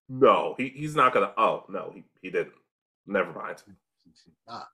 no, 0.07 0.55
he, 0.57 0.69
he's 0.69 0.95
not 0.95 1.13
gonna. 1.13 1.33
Oh 1.37 1.65
no, 1.69 1.91
he, 1.93 2.03
he 2.21 2.29
didn't. 2.29 2.53
Never 3.07 3.33
mind. 3.33 3.57
Ah, 4.47 4.67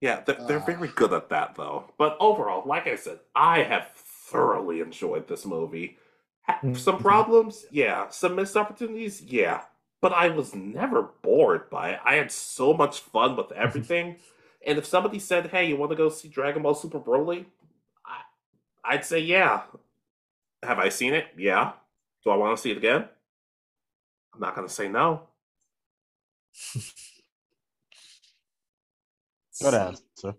Yeah, 0.00 0.20
they're, 0.20 0.38
they're 0.46 0.58
very 0.60 0.88
good 0.88 1.12
at 1.12 1.28
that 1.30 1.54
though. 1.56 1.92
But 1.98 2.16
overall, 2.20 2.66
like 2.66 2.86
I 2.86 2.96
said, 2.96 3.20
I 3.34 3.62
have 3.62 3.90
thoroughly 3.94 4.80
enjoyed 4.80 5.26
this 5.28 5.44
movie. 5.44 5.98
Some 6.74 6.98
Mhm. 6.98 7.00
problems, 7.00 7.66
yeah. 7.70 8.08
Some 8.08 8.36
missed 8.36 8.56
opportunities, 8.56 9.20
yeah. 9.22 9.62
But 10.00 10.12
I 10.12 10.28
was 10.28 10.54
never 10.54 11.02
bored 11.22 11.68
by 11.68 11.90
it. 11.90 12.00
I 12.04 12.14
had 12.14 12.30
so 12.32 12.72
much 12.72 13.00
fun 13.00 13.36
with 13.36 13.52
everything. 13.52 14.16
and 14.66 14.76
if 14.78 14.84
somebody 14.86 15.18
said, 15.20 15.46
"Hey, 15.50 15.66
you 15.68 15.76
want 15.76 15.90
to 15.92 15.96
go 15.96 16.08
see 16.08 16.28
Dragon 16.28 16.62
Ball 16.62 16.74
Super 16.74 16.98
Broly?" 17.00 17.46
I, 18.04 18.20
I'd 18.84 19.04
say, 19.04 19.20
"Yeah." 19.20 19.62
Have 20.64 20.78
I 20.80 20.88
seen 20.88 21.14
it? 21.14 21.26
Yeah. 21.36 21.72
Do 22.24 22.30
I 22.30 22.36
want 22.36 22.56
to 22.56 22.60
see 22.62 22.72
it 22.72 22.76
again? 22.76 23.08
I'm 24.34 24.40
not 24.40 24.54
going 24.56 24.66
to 24.66 24.72
say 24.74 24.88
no. 24.88 25.28
Good 29.60 29.74
answer. 29.74 30.00
All 30.22 30.34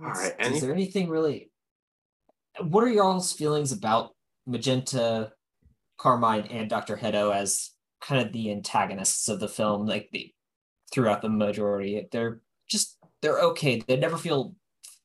right. 0.00 0.34
Is 0.40 0.62
there 0.62 0.72
anything 0.72 1.08
really? 1.08 1.50
What 2.60 2.84
are 2.84 2.88
y'all's 2.88 3.32
feelings 3.32 3.72
about 3.72 4.14
Magenta, 4.46 5.32
Carmine, 5.98 6.46
and 6.50 6.70
Doctor 6.70 6.96
Hedo 6.96 7.34
as 7.34 7.70
kind 8.00 8.26
of 8.26 8.32
the 8.32 8.50
antagonists 8.50 9.28
of 9.28 9.40
the 9.40 9.48
film? 9.48 9.86
Like 9.86 10.08
the 10.12 10.32
throughout 10.90 11.22
the 11.22 11.28
majority, 11.28 12.06
they're 12.10 12.40
just 12.68 12.96
they're 13.20 13.40
okay. 13.40 13.82
They 13.86 13.96
never 13.96 14.16
feel 14.16 14.54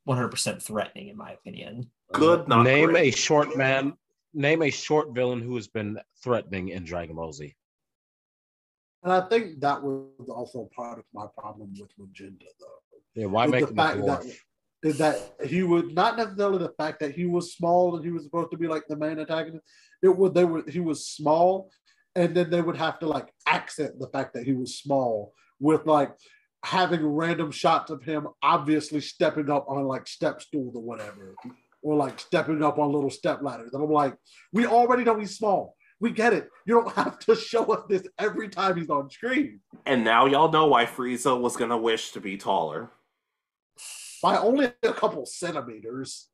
one 0.05 0.17
hundred 0.17 0.29
percent 0.29 0.61
threatening, 0.61 1.09
in 1.09 1.17
my 1.17 1.31
opinion. 1.31 1.91
Good, 2.13 2.47
not 2.47 2.63
Name 2.63 2.91
great. 2.91 3.13
a 3.13 3.17
short 3.17 3.57
man. 3.57 3.93
Name 4.33 4.61
a 4.61 4.69
short 4.69 5.13
villain 5.13 5.41
who 5.41 5.55
has 5.55 5.67
been 5.67 5.99
threatening 6.23 6.69
in 6.69 6.85
Dragon 6.85 7.15
Ball 7.17 7.33
Z. 7.33 7.53
and 9.03 9.13
I 9.13 9.21
think 9.29 9.59
that 9.61 9.81
was 9.81 10.29
also 10.29 10.69
part 10.75 10.99
of 10.99 11.05
my 11.13 11.25
problem 11.37 11.73
with 11.77 11.91
Magenta, 11.97 12.45
though. 12.59 13.21
Yeah, 13.21 13.27
why 13.27 13.47
make 13.47 13.67
the 13.67 13.73
fact 13.73 14.05
that 14.05 14.23
is 14.83 14.97
that 14.99 15.19
he 15.43 15.63
would 15.63 15.93
not 15.93 16.17
necessarily 16.17 16.59
the 16.59 16.73
fact 16.77 16.99
that 16.99 17.13
he 17.13 17.25
was 17.25 17.53
small 17.53 17.95
and 17.95 18.05
he 18.05 18.11
was 18.11 18.23
supposed 18.23 18.51
to 18.51 18.57
be 18.57 18.67
like 18.67 18.83
the 18.87 18.95
main 18.95 19.19
antagonist. 19.19 19.65
It 20.03 20.15
would 20.15 20.33
they 20.33 20.45
were 20.45 20.63
he 20.67 20.79
was 20.79 21.07
small, 21.07 21.71
and 22.15 22.35
then 22.35 22.49
they 22.49 22.61
would 22.61 22.77
have 22.77 22.99
to 22.99 23.07
like 23.07 23.31
accent 23.47 23.99
the 23.99 24.07
fact 24.07 24.33
that 24.33 24.43
he 24.43 24.53
was 24.53 24.77
small 24.77 25.33
with 25.59 25.85
like 25.85 26.11
having 26.63 27.05
random 27.05 27.51
shots 27.51 27.91
of 27.91 28.03
him 28.03 28.27
obviously 28.43 28.99
stepping 28.99 29.49
up 29.49 29.65
on 29.69 29.85
like 29.85 30.07
step 30.07 30.41
stools 30.41 30.75
or 30.75 30.83
whatever, 30.83 31.35
or 31.81 31.95
like 31.95 32.19
stepping 32.19 32.63
up 32.63 32.77
on 32.77 32.91
little 32.91 33.09
step 33.09 33.39
ladders. 33.41 33.73
And 33.73 33.83
I'm 33.83 33.91
like, 33.91 34.15
we 34.51 34.65
already 34.65 35.03
know 35.03 35.17
he's 35.17 35.37
small. 35.37 35.76
We 35.99 36.11
get 36.11 36.33
it. 36.33 36.49
You 36.65 36.75
don't 36.75 36.93
have 36.95 37.19
to 37.19 37.35
show 37.35 37.65
us 37.65 37.83
this 37.89 38.07
every 38.19 38.49
time 38.49 38.77
he's 38.77 38.89
on 38.89 39.09
screen. 39.09 39.59
And 39.85 40.03
now 40.03 40.25
y'all 40.25 40.51
know 40.51 40.67
why 40.67 40.85
Frieza 40.85 41.39
was 41.39 41.55
gonna 41.55 41.77
wish 41.77 42.11
to 42.11 42.21
be 42.21 42.37
taller. 42.37 42.91
By 44.21 44.37
only 44.37 44.71
a 44.83 44.93
couple 44.93 45.25
centimeters. 45.25 46.27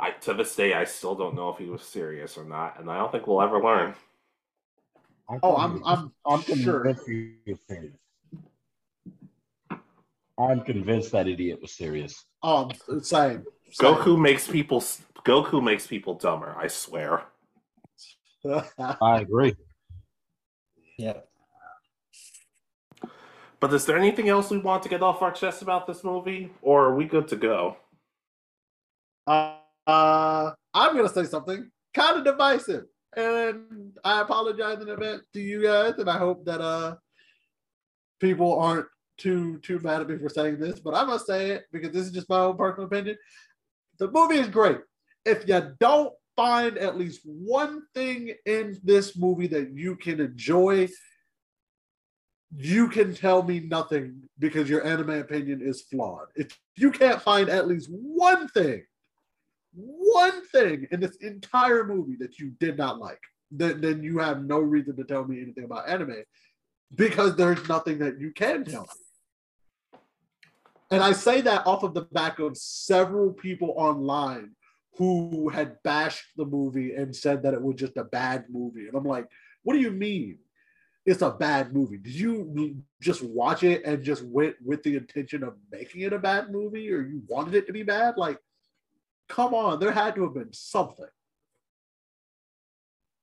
I 0.00 0.10
to 0.10 0.34
this 0.34 0.54
day 0.56 0.74
I 0.74 0.84
still 0.84 1.14
don't 1.14 1.36
know 1.36 1.50
if 1.50 1.58
he 1.58 1.66
was 1.66 1.82
serious 1.82 2.36
or 2.36 2.44
not, 2.44 2.80
and 2.80 2.90
I 2.90 2.98
don't 2.98 3.12
think 3.12 3.26
we'll 3.26 3.42
ever 3.42 3.62
learn. 3.62 3.94
Oh, 5.42 5.56
I'm 5.56 5.82
I'm 5.84 6.12
I'm 6.26 6.42
sure. 6.42 6.82
convinced 6.82 7.08
he 7.08 7.36
was 7.46 7.60
serious. 7.68 7.94
I'm 10.38 10.62
convinced 10.62 11.12
that 11.12 11.28
idiot 11.28 11.60
was 11.62 11.72
serious. 11.72 12.24
Um, 12.42 12.70
same. 13.00 13.00
same. 13.02 13.44
Goku 13.80 14.20
makes 14.20 14.48
people 14.48 14.80
Goku 15.24 15.62
makes 15.62 15.86
people 15.86 16.14
dumber. 16.14 16.54
I 16.58 16.66
swear. 16.66 17.22
I 18.78 19.20
agree. 19.20 19.54
Yeah. 20.98 21.20
But 23.60 23.72
is 23.72 23.86
there 23.86 23.96
anything 23.96 24.28
else 24.28 24.50
we 24.50 24.58
want 24.58 24.82
to 24.82 24.88
get 24.88 25.02
off 25.02 25.22
our 25.22 25.32
chest 25.32 25.62
about 25.62 25.86
this 25.86 26.04
movie, 26.04 26.50
or 26.60 26.84
are 26.84 26.94
we 26.94 27.06
good 27.06 27.28
to 27.28 27.36
go? 27.36 27.76
Uh, 29.26 29.56
uh, 29.86 30.50
I'm 30.74 30.96
gonna 30.96 31.08
say 31.08 31.24
something 31.24 31.70
kind 31.94 32.18
of 32.18 32.24
divisive, 32.24 32.84
and 33.16 33.92
I 34.04 34.20
apologize 34.20 34.82
in 34.82 34.88
advance 34.90 35.26
to 35.32 35.40
you 35.40 35.62
guys, 35.62 35.94
and 35.98 36.10
I 36.10 36.18
hope 36.18 36.44
that 36.44 36.60
uh 36.60 36.96
people 38.20 38.58
aren't 38.58 38.86
too 39.16 39.58
too 39.60 39.78
mad 39.80 40.02
at 40.02 40.08
me 40.08 40.18
for 40.18 40.28
saying 40.28 40.58
this, 40.58 40.80
but 40.80 40.94
I 40.94 41.04
must 41.04 41.26
say 41.26 41.52
it 41.52 41.64
because 41.72 41.90
this 41.90 42.06
is 42.06 42.12
just 42.12 42.28
my 42.28 42.40
own 42.40 42.56
personal 42.56 42.86
opinion. 42.86 43.16
The 43.98 44.10
movie 44.10 44.38
is 44.38 44.48
great. 44.48 44.78
If 45.24 45.48
you 45.48 45.74
don't 45.80 46.12
find 46.36 46.78
at 46.78 46.98
least 46.98 47.20
one 47.24 47.82
thing 47.94 48.34
in 48.46 48.78
this 48.82 49.16
movie 49.16 49.46
that 49.48 49.70
you 49.70 49.96
can 49.96 50.20
enjoy, 50.20 50.88
you 52.56 52.88
can 52.88 53.14
tell 53.14 53.42
me 53.42 53.60
nothing 53.60 54.22
because 54.38 54.68
your 54.68 54.84
anime 54.84 55.10
opinion 55.10 55.60
is 55.62 55.82
flawed. 55.82 56.26
If 56.34 56.58
you 56.76 56.90
can't 56.90 57.22
find 57.22 57.48
at 57.48 57.68
least 57.68 57.88
one 57.90 58.48
thing, 58.48 58.84
one 59.74 60.46
thing 60.48 60.86
in 60.90 61.00
this 61.00 61.16
entire 61.16 61.84
movie 61.84 62.16
that 62.20 62.38
you 62.38 62.52
did 62.60 62.78
not 62.78 62.98
like, 62.98 63.20
then, 63.50 63.80
then 63.80 64.02
you 64.02 64.18
have 64.18 64.44
no 64.44 64.58
reason 64.58 64.96
to 64.96 65.04
tell 65.04 65.24
me 65.24 65.40
anything 65.40 65.64
about 65.64 65.88
anime 65.88 66.22
because 66.94 67.36
there's 67.36 67.68
nothing 67.68 67.98
that 67.98 68.20
you 68.20 68.32
can 68.32 68.64
tell 68.64 68.82
me. 68.82 69.98
And 70.90 71.02
I 71.02 71.12
say 71.12 71.40
that 71.40 71.66
off 71.66 71.82
of 71.82 71.94
the 71.94 72.02
back 72.02 72.38
of 72.38 72.56
several 72.56 73.32
people 73.32 73.74
online 73.76 74.50
who 74.96 75.48
had 75.48 75.82
bashed 75.82 76.24
the 76.36 76.44
movie 76.44 76.94
and 76.94 77.14
said 77.14 77.42
that 77.42 77.54
it 77.54 77.62
was 77.62 77.76
just 77.76 77.96
a 77.96 78.04
bad 78.04 78.46
movie. 78.48 78.86
And 78.86 78.96
I'm 78.96 79.04
like, 79.04 79.28
what 79.62 79.74
do 79.74 79.80
you 79.80 79.90
mean? 79.90 80.38
It's 81.06 81.22
a 81.22 81.30
bad 81.30 81.74
movie. 81.74 81.98
Did 81.98 82.14
you 82.14 82.82
just 83.00 83.22
watch 83.22 83.62
it 83.62 83.84
and 83.84 84.02
just 84.02 84.22
went 84.24 84.56
with 84.64 84.82
the 84.82 84.96
intention 84.96 85.42
of 85.42 85.54
making 85.70 86.02
it 86.02 86.12
a 86.12 86.18
bad 86.18 86.50
movie 86.50 86.90
or 86.92 87.02
you 87.02 87.22
wanted 87.28 87.54
it 87.54 87.66
to 87.66 87.72
be 87.72 87.82
bad? 87.82 88.16
Like, 88.16 88.38
come 89.28 89.52
on, 89.52 89.80
there 89.80 89.92
had 89.92 90.14
to 90.14 90.22
have 90.22 90.34
been 90.34 90.52
something. 90.52 91.06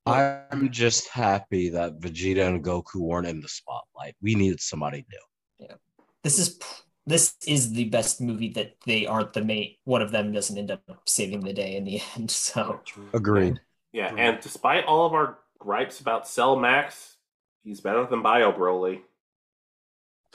I'm 0.06 0.72
just 0.72 1.10
happy 1.10 1.70
that 1.70 2.00
Vegeta 2.00 2.48
and 2.48 2.64
Goku 2.64 2.96
weren't 2.96 3.28
in 3.28 3.40
the 3.40 3.48
spotlight. 3.48 4.16
We 4.22 4.36
needed 4.36 4.60
somebody 4.60 5.06
new. 5.10 5.68
Yeah. 5.68 5.76
This 6.24 6.40
is 6.40 6.50
p- 6.50 6.66
this 7.06 7.36
is 7.48 7.74
the 7.74 7.86
best 7.86 8.22
movie 8.22 8.50
that 8.50 8.76
they 8.86 9.06
aren't 9.06 9.34
the 9.34 9.44
main. 9.44 9.76
One 9.86 10.02
of 10.02 10.12
them 10.12 10.32
doesn't 10.32 10.58
end 10.58 10.72
up 10.72 10.84
saving 11.06 11.42
the 11.42 11.54
day 11.54 11.76
in 11.76 11.84
the 11.84 12.02
end. 12.16 12.32
So 12.32 12.82
Agreed. 13.14 13.60
Yeah, 13.92 14.14
and 14.16 14.40
despite 14.40 14.86
all 14.86 15.06
of 15.06 15.14
our 15.14 15.40
gripes 15.60 16.00
about 16.00 16.28
Cell 16.28 16.56
Max, 16.56 17.18
he's 17.64 17.82
better 17.82 18.06
than 18.06 18.22
Bio 18.22 18.52
Broly. 18.52 19.02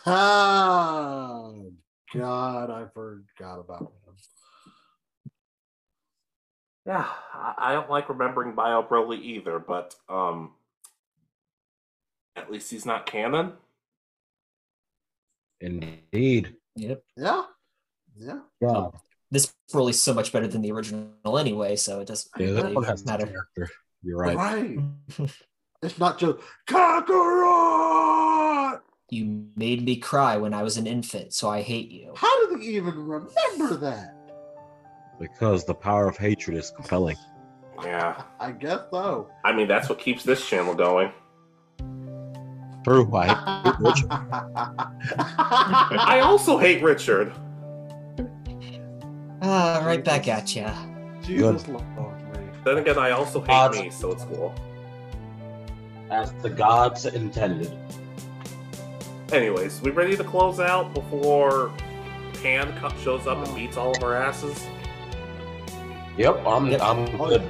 Ah, 0.05 1.51
God, 2.15 2.71
I 2.71 2.85
forgot 2.93 3.59
about 3.61 3.81
him. 3.81 3.89
Yeah, 6.85 7.07
I 7.35 7.55
I 7.59 7.73
don't 7.73 7.91
like 7.91 8.09
remembering 8.09 8.55
Bio 8.55 8.83
Broly 8.83 9.21
either, 9.21 9.59
but 9.59 9.97
um, 10.09 10.53
at 12.37 12.51
least 12.51 12.71
he's 12.71 12.87
not 12.87 13.07
canon. 13.07 13.55
Indeed. 15.61 16.55
yep, 16.75 17.03
Yeah, 17.17 17.43
yeah. 18.17 18.39
Yeah. 18.61 18.69
Um, 18.69 18.93
this 19.31 19.53
Broly's 19.73 20.03
so 20.03 20.15
much 20.15 20.33
better 20.33 20.47
than 20.47 20.63
the 20.63 20.73
original 20.73 21.39
anyway. 21.39 21.77
So 21.77 22.01
it 22.01 22.09
doesn't 22.09 22.31
Yeah, 22.39 22.53
that 22.53 22.63
really 22.63 22.75
one 22.75 22.85
has 22.85 23.05
matter. 23.05 23.27
character. 23.27 23.69
You're 24.03 24.19
right. 24.19 24.37
Right. 24.37 24.79
It's 25.83 25.99
not 25.99 26.19
just 26.19 26.39
Kakarot. 26.67 28.81
You 29.11 29.47
made 29.57 29.85
me 29.85 29.97
cry 29.97 30.37
when 30.39 30.55
I 30.55 30.63
was 30.63 30.79
an 30.79 30.87
infant, 30.87 31.35
so 31.35 31.51
I 31.51 31.61
hate 31.63 31.91
you. 31.91 32.13
How 32.17 32.49
do 32.49 32.57
they 32.57 32.65
even 32.65 33.07
remember 33.07 33.77
that? 33.77 34.15
Because 35.21 35.65
the 35.65 35.75
power 35.75 36.09
of 36.09 36.17
hatred 36.17 36.57
is 36.57 36.73
compelling. 36.75 37.17
Yeah, 37.85 38.23
I 38.41 38.53
guess 38.53 38.81
so. 38.91 39.29
I 39.45 39.53
mean 39.53 39.69
that's 39.69 39.89
what 39.89 39.99
keeps 39.99 40.25
this 40.25 40.45
channel 40.49 40.75
going. 40.75 41.13
True. 42.87 43.11
I 43.17 43.35
hate 43.65 43.81
Richard. 43.81 44.13
I 45.19 46.21
also 46.23 46.57
hate 46.57 46.81
Richard. 46.85 47.33
Ah, 49.43 49.83
right 49.85 50.05
back 50.05 50.29
at 50.29 50.55
ya. 50.55 50.73
Jesus 51.21 51.67
Lord. 51.67 52.15
Then 52.65 52.79
again, 52.79 52.97
I 52.97 53.11
also 53.11 53.41
hate 53.41 53.51
Odds. 53.51 53.81
me, 53.81 53.91
so 53.91 54.13
it's 54.13 54.23
cool. 54.23 54.55
As 56.11 56.33
the 56.43 56.49
gods 56.49 57.07
intended. 57.07 57.77
Anyways, 59.33 59.83
we 59.83 59.91
ready 59.91 60.17
to 60.17 60.23
close 60.23 60.61
out 60.61 60.95
before 60.95 61.73
Pan 62.35 62.73
shows 63.03 63.27
up 63.27 63.45
and 63.45 63.53
beats 63.57 63.77
all 63.77 63.97
of 63.97 64.05
our 64.05 64.15
asses? 64.15 64.65
Yep, 66.17 66.47
I'm 66.47 66.71
Yep. 66.71 66.81
I'm 66.83 67.05
good. 67.17 67.43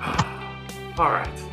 All 0.98 1.10
right. 1.10 1.51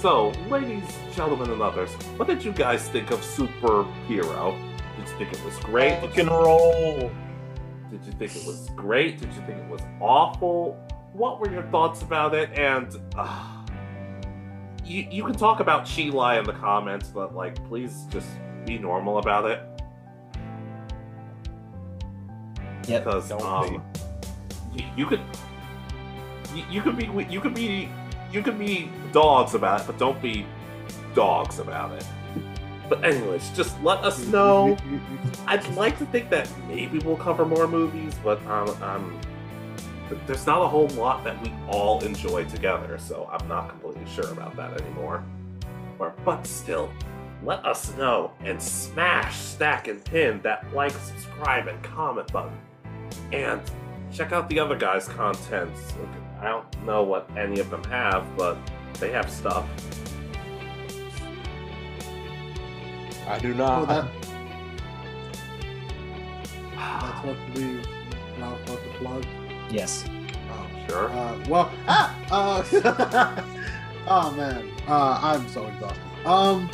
So, 0.00 0.32
ladies, 0.48 0.82
gentlemen, 1.14 1.50
and 1.50 1.60
others, 1.60 1.90
what 2.16 2.26
did 2.26 2.42
you 2.42 2.52
guys 2.52 2.88
think 2.88 3.10
of 3.10 3.20
Superhero? 3.20 4.58
Did 4.96 5.06
you 5.06 5.18
think 5.18 5.30
it 5.30 5.44
was 5.44 5.58
great? 5.58 6.00
Did 6.00 6.02
Rock 6.04 6.16
you, 6.16 6.22
and 6.22 6.30
roll. 6.30 7.10
did 7.90 8.06
you 8.06 8.12
think 8.12 8.34
it 8.34 8.46
was 8.46 8.70
great? 8.74 9.20
Did 9.20 9.30
you 9.34 9.42
think 9.42 9.58
it 9.58 9.68
was 9.68 9.82
awful? 10.00 10.82
What 11.12 11.38
were 11.38 11.52
your 11.52 11.64
thoughts 11.64 12.00
about 12.00 12.34
it? 12.34 12.48
And 12.58 12.98
uh, 13.14 13.62
you 14.82 15.06
you 15.10 15.22
can 15.22 15.34
talk 15.34 15.60
about 15.60 15.86
she 15.86 16.10
Cheelai 16.10 16.38
in 16.38 16.44
the 16.46 16.54
comments, 16.54 17.08
but 17.08 17.34
like, 17.34 17.62
please 17.68 18.06
just 18.08 18.28
be 18.64 18.78
normal 18.78 19.18
about 19.18 19.50
it. 19.50 19.60
Yep. 22.88 23.04
because 23.04 23.30
um, 23.32 23.82
you, 24.74 24.82
you 24.96 25.04
could 25.04 25.20
you, 26.54 26.64
you 26.70 26.80
could 26.80 26.96
be 26.96 27.04
you 27.28 27.40
could 27.42 27.54
be 27.54 27.90
you 28.32 28.42
could 28.42 28.58
be 28.58 28.88
dogs 29.12 29.54
about 29.54 29.80
it, 29.82 29.86
but 29.86 29.98
don't 29.98 30.20
be 30.20 30.46
dogs 31.14 31.58
about 31.58 31.92
it. 31.92 32.04
But 32.88 33.04
anyways, 33.04 33.50
just 33.50 33.80
let 33.82 33.98
us 33.98 34.26
know. 34.26 34.76
I'd 35.46 35.66
like 35.74 35.96
to 35.98 36.06
think 36.06 36.28
that 36.30 36.50
maybe 36.66 36.98
we'll 36.98 37.16
cover 37.16 37.46
more 37.46 37.68
movies, 37.68 38.14
but 38.24 38.44
um, 38.46 38.68
um, 38.82 39.20
th- 40.08 40.20
there's 40.26 40.44
not 40.44 40.60
a 40.60 40.66
whole 40.66 40.88
lot 40.88 41.22
that 41.22 41.40
we 41.42 41.52
all 41.68 42.02
enjoy 42.02 42.44
together, 42.46 42.98
so 42.98 43.30
I'm 43.30 43.46
not 43.46 43.68
completely 43.68 44.06
sure 44.12 44.30
about 44.32 44.56
that 44.56 44.80
anymore. 44.80 45.22
Or, 46.00 46.14
but 46.24 46.44
still, 46.46 46.92
let 47.44 47.64
us 47.64 47.96
know 47.96 48.32
and 48.40 48.60
smash, 48.60 49.36
stack, 49.36 49.86
and 49.86 50.04
pin 50.04 50.40
that 50.42 50.72
like, 50.74 50.92
subscribe, 50.92 51.68
and 51.68 51.80
comment 51.84 52.32
button. 52.32 52.58
And 53.32 53.60
check 54.12 54.32
out 54.32 54.48
the 54.48 54.58
other 54.58 54.76
guys' 54.76 55.06
content. 55.06 55.70
I 56.40 56.48
don't 56.48 56.84
know 56.84 57.04
what 57.04 57.30
any 57.36 57.60
of 57.60 57.70
them 57.70 57.84
have, 57.84 58.26
but 58.36 58.58
they 58.98 59.10
have 59.12 59.30
stuff. 59.30 59.68
I 63.28 63.38
do 63.38 63.52
Oh, 63.52 63.56
not. 63.56 63.88
that, 63.88 64.08
that's 66.74 67.16
supposed 67.20 67.54
to 67.54 67.60
be 67.60 67.88
not 68.38 68.58
supposed 68.66 68.82
to 68.82 68.98
plug. 68.98 69.24
Yes. 69.70 70.04
Oh. 70.50 70.66
Sure. 70.88 71.08
Uh, 71.10 71.44
well, 71.48 71.70
ah, 71.88 72.16
uh, 72.30 73.42
oh 74.08 74.30
man, 74.32 74.68
uh, 74.88 75.20
I'm 75.22 75.48
so 75.48 75.66
exhausted. 75.66 76.02
Um, 76.24 76.68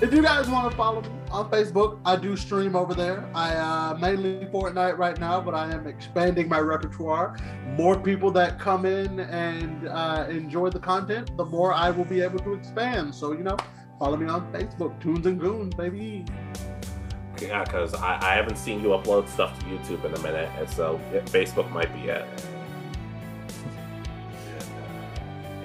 if 0.00 0.12
you 0.14 0.22
guys 0.22 0.48
want 0.48 0.70
to 0.70 0.76
follow 0.76 1.00
me 1.02 1.08
on 1.30 1.50
Facebook, 1.50 2.00
I 2.04 2.16
do 2.16 2.36
stream 2.36 2.74
over 2.74 2.94
there. 2.94 3.28
I 3.34 3.54
uh, 3.54 3.98
mainly 3.98 4.46
Fortnite 4.46 4.98
right 4.98 5.18
now, 5.18 5.40
but 5.40 5.54
I 5.54 5.72
am 5.72 5.86
expanding 5.86 6.48
my 6.48 6.58
repertoire. 6.58 7.36
More 7.76 7.98
people 7.98 8.30
that 8.32 8.58
come 8.58 8.84
in 8.84 9.20
and 9.20 9.88
uh, 9.88 10.26
enjoy 10.28 10.70
the 10.70 10.80
content, 10.80 11.36
the 11.36 11.44
more 11.44 11.72
I 11.72 11.90
will 11.90 12.04
be 12.04 12.20
able 12.20 12.40
to 12.40 12.54
expand. 12.54 13.14
So 13.14 13.32
you 13.32 13.44
know, 13.44 13.56
follow 13.98 14.16
me 14.16 14.26
on 14.28 14.52
Facebook, 14.52 15.00
Tunes 15.00 15.26
and 15.26 15.38
Goons, 15.38 15.74
baby. 15.74 16.24
Yeah, 17.40 17.64
because 17.64 17.94
I, 17.94 18.18
I 18.20 18.34
haven't 18.34 18.58
seen 18.58 18.82
you 18.82 18.88
upload 18.88 19.28
stuff 19.28 19.58
to 19.60 19.64
YouTube 19.66 20.04
in 20.04 20.12
a 20.14 20.20
minute, 20.20 20.50
and 20.58 20.68
so 20.68 21.00
Facebook 21.26 21.70
might 21.70 21.92
be 21.94 22.10
it. 22.10 22.26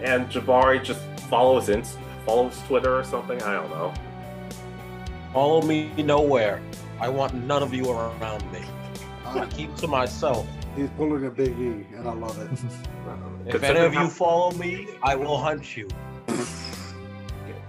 And 0.04 0.30
Jabari, 0.30 0.84
just 0.84 1.02
follow 1.22 1.60
his 1.60 1.70
inst- 1.70 1.98
follow 2.26 2.50
his 2.50 2.60
Twitter 2.62 2.98
or 2.98 3.04
something. 3.04 3.42
I 3.42 3.54
don't 3.54 3.72
know. 3.72 3.94
Follow 5.36 5.62
me 5.64 5.92
nowhere. 5.98 6.62
I 7.02 7.10
want 7.10 7.34
none 7.34 7.62
of 7.62 7.74
you 7.74 7.92
around 7.92 8.50
me. 8.54 8.62
I 9.26 9.46
keep 9.48 9.76
to 9.76 9.86
myself. 9.88 10.48
he's 10.78 10.88
pulling 10.92 11.26
a 11.26 11.30
big 11.30 11.50
E, 11.60 11.86
and 11.94 12.08
I 12.08 12.14
love 12.14 12.40
it. 12.40 12.50
If 13.54 13.62
any 13.64 13.82
of 13.82 13.94
you 13.94 14.08
follow 14.08 14.52
me, 14.52 14.88
I 15.04 15.16
will 15.18 15.38
hunt 15.38 15.76
you. 15.76 15.90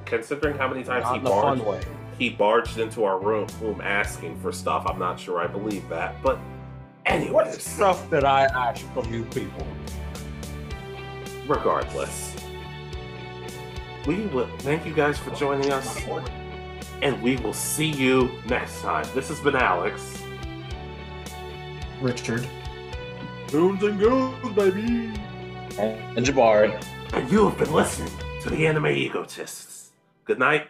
considering 0.05 0.57
how 0.57 0.69
many 0.69 0.85
times 0.85 1.03
Not 1.07 1.15
he 1.15 1.19
in 1.19 1.25
fun 1.27 1.59
barged, 1.59 1.65
way. 1.65 1.81
he 2.21 2.31
barged 2.31 2.79
into 2.79 3.03
our 3.03 3.19
room, 3.19 3.49
room 3.61 3.81
asking 3.83 4.39
for 4.41 4.53
stuff, 4.53 4.87
I'm 4.87 5.01
not 5.01 5.19
sure 5.19 5.41
I 5.41 5.49
believe 5.49 5.87
that. 5.89 6.23
But 6.23 6.37
What 6.37 6.47
anyways, 7.07 7.61
stuff 7.63 8.09
did 8.11 8.23
I 8.23 8.45
ask 8.45 8.87
from 8.95 9.13
you 9.13 9.25
people? 9.25 9.67
regardless, 11.49 12.33
we 14.07 14.21
will 14.27 14.49
thank 14.61 14.87
you 14.87 14.95
guys 14.95 15.19
for 15.19 15.31
joining 15.33 15.73
us. 15.73 15.99
And 17.03 17.21
we 17.23 17.37
will 17.37 17.53
see 17.53 17.91
you 17.91 18.31
next 18.49 18.81
time. 18.81 19.07
This 19.15 19.29
has 19.29 19.41
been 19.41 19.57
Alex. 19.57 20.23
Richard. 22.01 22.47
Goons 23.51 23.83
and 23.83 23.99
goons, 23.99 24.55
baby. 24.55 25.13
And 25.79 26.27
Jabari. 26.27 26.83
And 27.13 27.31
you 27.31 27.49
have 27.49 27.59
been 27.59 27.73
listening 27.73 28.13
to 28.43 28.51
the 28.51 28.67
Anime 28.67 28.87
Egotists. 28.87 29.91
Good 30.25 30.39
night 30.39 30.69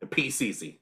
and 0.00 0.10
peace 0.10 0.42
easy. 0.42 0.79